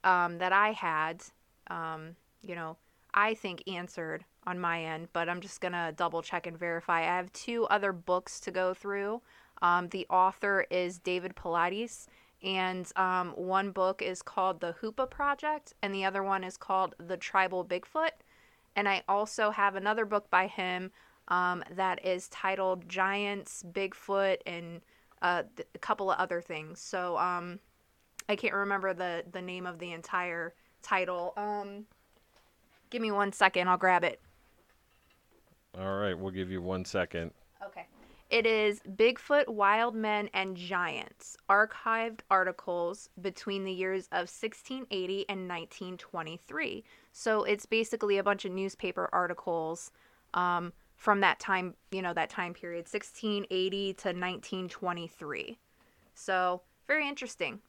um, 0.03 0.37
that 0.39 0.53
I 0.53 0.71
had, 0.71 1.23
um, 1.67 2.15
you 2.41 2.55
know, 2.55 2.77
I 3.13 3.33
think 3.33 3.63
answered 3.67 4.25
on 4.47 4.59
my 4.59 4.83
end, 4.83 5.09
but 5.13 5.29
I'm 5.29 5.41
just 5.41 5.61
gonna 5.61 5.91
double 5.95 6.21
check 6.21 6.47
and 6.47 6.57
verify. 6.57 7.01
I 7.01 7.17
have 7.17 7.31
two 7.33 7.65
other 7.65 7.91
books 7.91 8.39
to 8.41 8.51
go 8.51 8.73
through. 8.73 9.21
Um, 9.61 9.89
the 9.89 10.07
author 10.09 10.65
is 10.71 10.97
David 10.97 11.35
Paulides, 11.35 12.07
and 12.41 12.91
um, 12.95 13.33
one 13.35 13.71
book 13.71 14.01
is 14.01 14.21
called 14.21 14.59
The 14.59 14.75
Hoopa 14.81 15.09
Project, 15.09 15.73
and 15.81 15.93
the 15.93 16.05
other 16.05 16.23
one 16.23 16.43
is 16.43 16.57
called 16.57 16.95
The 16.97 17.17
Tribal 17.17 17.63
Bigfoot. 17.63 18.11
And 18.75 18.89
I 18.89 19.03
also 19.07 19.51
have 19.51 19.75
another 19.75 20.05
book 20.05 20.29
by 20.29 20.47
him 20.47 20.91
um, 21.27 21.63
that 21.75 22.03
is 22.03 22.29
titled 22.29 22.89
Giants, 22.89 23.63
Bigfoot, 23.71 24.37
and 24.45 24.81
uh, 25.21 25.43
th- 25.55 25.67
a 25.75 25.79
couple 25.79 26.11
of 26.11 26.17
other 26.17 26.41
things. 26.41 26.79
So 26.79 27.17
um, 27.17 27.59
I 28.29 28.35
can't 28.35 28.53
remember 28.53 28.93
the 28.93 29.23
the 29.31 29.41
name 29.41 29.65
of 29.65 29.79
the 29.79 29.91
entire 29.91 30.53
title. 30.81 31.33
Um, 31.37 31.85
give 32.89 33.01
me 33.01 33.11
one 33.11 33.31
second, 33.31 33.67
I'll 33.67 33.77
grab 33.77 34.03
it. 34.03 34.19
All 35.77 35.97
right, 35.97 36.17
we'll 36.17 36.31
give 36.31 36.51
you 36.51 36.61
one 36.61 36.83
second. 36.83 37.31
Okay. 37.65 37.87
It 38.29 38.45
is 38.45 38.79
Bigfoot, 38.95 39.49
Wild 39.49 39.93
Men, 39.93 40.29
and 40.33 40.55
Giants, 40.55 41.35
archived 41.49 42.21
articles 42.29 43.09
between 43.19 43.65
the 43.65 43.73
years 43.73 44.05
of 44.07 44.29
1680 44.29 45.25
and 45.27 45.49
1923. 45.49 46.83
So 47.11 47.43
it's 47.43 47.65
basically 47.65 48.17
a 48.17 48.23
bunch 48.23 48.45
of 48.45 48.53
newspaper 48.53 49.09
articles 49.11 49.91
um, 50.33 50.71
from 51.01 51.21
that 51.21 51.39
time, 51.39 51.73
you 51.89 51.99
know, 51.99 52.13
that 52.13 52.29
time 52.29 52.53
period, 52.53 52.85
1680 52.85 53.93
to 53.93 54.09
1923. 54.09 55.57
So 56.13 56.61
very 56.87 57.07
interesting. 57.07 57.59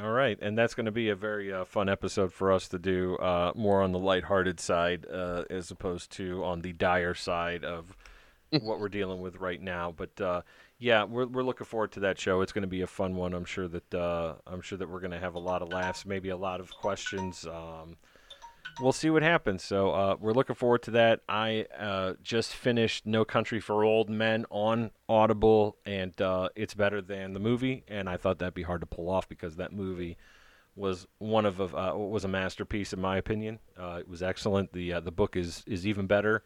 All 0.00 0.12
right, 0.12 0.38
and 0.40 0.56
that's 0.56 0.74
going 0.74 0.86
to 0.86 0.92
be 0.92 1.08
a 1.08 1.16
very 1.16 1.52
uh, 1.52 1.64
fun 1.64 1.88
episode 1.88 2.32
for 2.32 2.52
us 2.52 2.68
to 2.68 2.78
do, 2.78 3.16
uh, 3.16 3.50
more 3.56 3.82
on 3.82 3.90
the 3.90 3.98
lighthearted 3.98 4.60
side 4.60 5.06
uh, 5.12 5.42
as 5.50 5.72
opposed 5.72 6.12
to 6.12 6.44
on 6.44 6.60
the 6.60 6.72
dire 6.72 7.14
side 7.14 7.64
of 7.64 7.96
what 8.60 8.78
we're 8.78 8.88
dealing 8.88 9.20
with 9.20 9.38
right 9.38 9.60
now. 9.60 9.92
But 9.96 10.20
uh, 10.20 10.42
yeah, 10.78 11.02
we're 11.02 11.26
we're 11.26 11.42
looking 11.42 11.66
forward 11.66 11.90
to 11.92 12.00
that 12.00 12.20
show. 12.20 12.42
It's 12.42 12.52
going 12.52 12.62
to 12.62 12.68
be 12.68 12.82
a 12.82 12.86
fun 12.86 13.16
one. 13.16 13.34
I'm 13.34 13.44
sure 13.44 13.66
that 13.66 13.92
uh, 13.92 14.34
I'm 14.46 14.60
sure 14.60 14.78
that 14.78 14.88
we're 14.88 15.00
going 15.00 15.10
to 15.10 15.18
have 15.18 15.34
a 15.34 15.40
lot 15.40 15.62
of 15.62 15.70
laughs, 15.70 16.06
maybe 16.06 16.28
a 16.28 16.36
lot 16.36 16.60
of 16.60 16.70
questions. 16.70 17.44
Um, 17.44 17.96
we'll 18.80 18.92
see 18.92 19.10
what 19.10 19.22
happens. 19.22 19.62
So 19.62 19.90
uh, 19.90 20.16
we're 20.18 20.32
looking 20.32 20.56
forward 20.56 20.82
to 20.84 20.90
that. 20.92 21.20
I 21.28 21.66
uh, 21.78 22.14
just 22.22 22.54
finished 22.54 23.06
No 23.06 23.24
Country 23.24 23.60
for 23.60 23.84
Old 23.84 24.08
Men 24.10 24.46
on 24.50 24.90
Audible, 25.08 25.76
and 25.84 26.20
uh, 26.20 26.48
it's 26.56 26.74
better 26.74 27.00
than 27.00 27.32
the 27.32 27.40
movie. 27.40 27.84
And 27.88 28.08
I 28.08 28.16
thought 28.16 28.38
that'd 28.38 28.54
be 28.54 28.62
hard 28.62 28.80
to 28.80 28.86
pull 28.86 29.08
off 29.08 29.28
because 29.28 29.56
that 29.56 29.72
movie 29.72 30.16
was 30.76 31.06
one 31.18 31.46
of 31.46 31.60
a, 31.60 31.64
uh, 31.64 31.94
was 31.94 32.24
a 32.24 32.28
masterpiece 32.28 32.92
in 32.92 33.00
my 33.00 33.16
opinion. 33.16 33.58
Uh, 33.78 33.98
it 34.00 34.08
was 34.08 34.22
excellent. 34.22 34.72
The 34.72 34.94
uh, 34.94 35.00
the 35.00 35.12
book 35.12 35.36
is 35.36 35.64
is 35.66 35.86
even 35.86 36.06
better. 36.06 36.42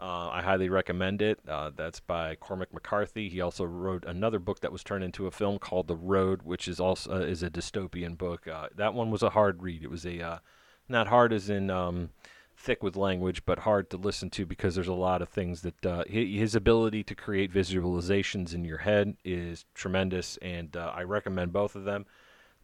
Uh, 0.00 0.28
I 0.28 0.42
highly 0.42 0.68
recommend 0.68 1.20
it. 1.22 1.40
Uh, 1.48 1.72
that's 1.74 1.98
by 1.98 2.36
Cormac 2.36 2.72
McCarthy. 2.72 3.28
He 3.28 3.40
also 3.40 3.64
wrote 3.64 4.04
another 4.04 4.38
book 4.38 4.60
that 4.60 4.70
was 4.70 4.84
turned 4.84 5.02
into 5.02 5.26
a 5.26 5.32
film 5.32 5.58
called 5.58 5.88
The 5.88 5.96
Road, 5.96 6.42
which 6.42 6.68
is 6.68 6.78
also 6.78 7.20
is 7.20 7.42
a 7.42 7.50
dystopian 7.50 8.16
book. 8.16 8.46
Uh, 8.46 8.68
that 8.76 8.94
one 8.94 9.10
was 9.10 9.24
a 9.24 9.30
hard 9.30 9.62
read. 9.62 9.82
It 9.82 9.90
was 9.90 10.06
a 10.06 10.20
uh, 10.20 10.38
not 10.88 11.08
hard 11.08 11.32
as 11.32 11.50
in 11.50 11.70
um, 11.70 12.10
thick 12.56 12.82
with 12.82 12.96
language, 12.96 13.44
but 13.44 13.60
hard 13.60 13.90
to 13.90 13.96
listen 13.96 14.30
to 14.30 14.46
because 14.46 14.74
there's 14.74 14.88
a 14.88 14.92
lot 14.92 15.22
of 15.22 15.28
things 15.28 15.62
that 15.62 15.86
uh, 15.86 16.04
his 16.06 16.54
ability 16.54 17.04
to 17.04 17.14
create 17.14 17.52
visualizations 17.52 18.54
in 18.54 18.64
your 18.64 18.78
head 18.78 19.16
is 19.24 19.64
tremendous, 19.74 20.36
and 20.42 20.76
uh, 20.76 20.92
I 20.94 21.02
recommend 21.02 21.52
both 21.52 21.76
of 21.76 21.84
them. 21.84 22.06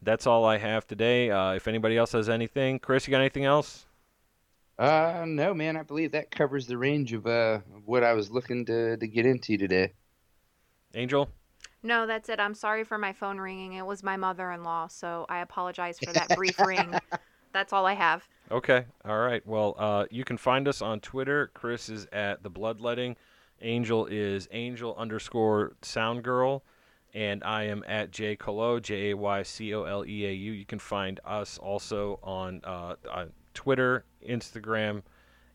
That's 0.01 0.27
all 0.27 0.45
I 0.45 0.57
have 0.57 0.85
today. 0.85 1.31
Uh, 1.31 1.53
if 1.53 1.67
anybody 1.67 1.97
else 1.97 2.11
has 2.11 2.29
anything, 2.29 2.79
Chris, 2.79 3.07
you 3.07 3.11
got 3.11 3.21
anything 3.21 3.45
else? 3.45 3.85
Uh, 4.77 5.23
no, 5.25 5.53
man. 5.53 5.77
I 5.77 5.83
believe 5.83 6.11
that 6.11 6.31
covers 6.31 6.67
the 6.67 6.77
range 6.77 7.13
of 7.13 7.25
uh 7.25 7.59
what 7.85 8.03
I 8.03 8.11
was 8.13 8.29
looking 8.29 8.65
to 8.65 8.97
to 8.97 9.07
get 9.07 9.25
into 9.25 9.57
today. 9.57 9.93
Angel? 10.93 11.29
No, 11.81 12.05
that's 12.07 12.29
it. 12.29 12.39
I'm 12.39 12.55
sorry 12.55 12.83
for 12.83 12.97
my 12.97 13.13
phone 13.13 13.37
ringing. 13.37 13.73
It 13.73 13.85
was 13.85 14.03
my 14.03 14.17
mother 14.17 14.51
in 14.51 14.63
law, 14.63 14.87
so 14.87 15.25
I 15.29 15.39
apologize 15.39 15.97
for 15.99 16.11
that 16.13 16.29
brief 16.35 16.59
ring. 16.59 16.93
That's 17.55 17.71
all 17.71 17.85
I 17.85 17.93
have. 17.93 18.27
Okay. 18.51 18.83
All 19.05 19.17
right. 19.17 19.41
Well, 19.47 19.75
uh, 19.77 20.07
you 20.11 20.25
can 20.25 20.35
find 20.35 20.67
us 20.67 20.81
on 20.81 20.99
Twitter. 20.99 21.51
Chris 21.53 21.87
is 21.87 22.05
at 22.11 22.43
the 22.43 22.49
Bloodletting. 22.49 23.15
Angel 23.61 24.07
is 24.07 24.49
Angel 24.51 24.93
underscore 24.97 25.77
Sound 25.81 26.25
Girl, 26.25 26.65
and 27.13 27.41
I 27.45 27.63
am 27.63 27.81
at 27.87 28.11
JayColeau 28.11 28.81
J 28.81 29.11
A 29.11 29.15
Y 29.15 29.43
C 29.43 29.73
O 29.73 29.85
L 29.85 30.05
E 30.05 30.25
A 30.25 30.31
U. 30.33 30.51
You 30.51 30.65
can 30.65 30.79
find 30.79 31.21
us 31.23 31.57
also 31.57 32.19
on 32.21 32.59
uh, 32.65 32.95
on 33.09 33.31
Twitter, 33.53 34.03
Instagram, 34.27 35.01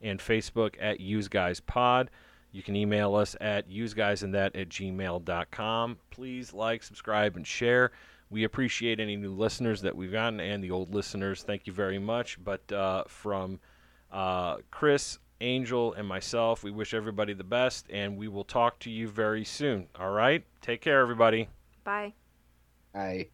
and 0.01 0.19
Facebook 0.19 0.77
at 0.81 1.01
Use 1.01 1.29
Guys 1.29 1.61
Pod. 1.61 2.11
You 2.51 2.63
can 2.63 2.77
email 2.77 3.15
us 3.15 3.37
at 3.43 3.69
useguysinThat 3.69 4.59
at 4.59 4.71
gmail.com. 4.71 5.99
Please 6.11 6.55
like, 6.55 6.83
subscribe, 6.83 7.37
and 7.37 7.47
share. 7.47 7.93
We 8.31 8.45
appreciate 8.45 9.01
any 9.01 9.17
new 9.17 9.33
listeners 9.33 9.83
that 9.83 9.97
we've 9.97 10.13
gotten 10.13 10.39
and 10.39 10.63
the 10.63 10.71
old 10.71 10.95
listeners. 10.95 11.43
Thank 11.43 11.67
you 11.67 11.73
very 11.73 11.99
much. 11.99 12.43
But 12.43 12.71
uh, 12.73 13.05
from 13.09 13.59
uh, 14.13 14.59
Chris, 14.71 15.19
Angel, 15.41 15.95
and 15.95 16.07
myself, 16.07 16.63
we 16.63 16.71
wish 16.71 16.95
everybody 16.95 17.33
the 17.33 17.45
best, 17.45 17.87
and 17.91 18.17
we 18.17 18.29
will 18.29 18.45
talk 18.45 18.79
to 18.81 18.91
you 18.91 19.09
very 19.09 19.45
soon. 19.45 19.89
All 19.99 20.11
right? 20.11 20.45
Take 20.61 20.81
care, 20.81 21.01
everybody. 21.01 21.49
Bye. 21.83 22.15
I. 22.95 23.29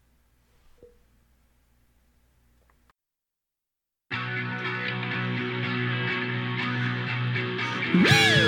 Woo! 7.93 8.46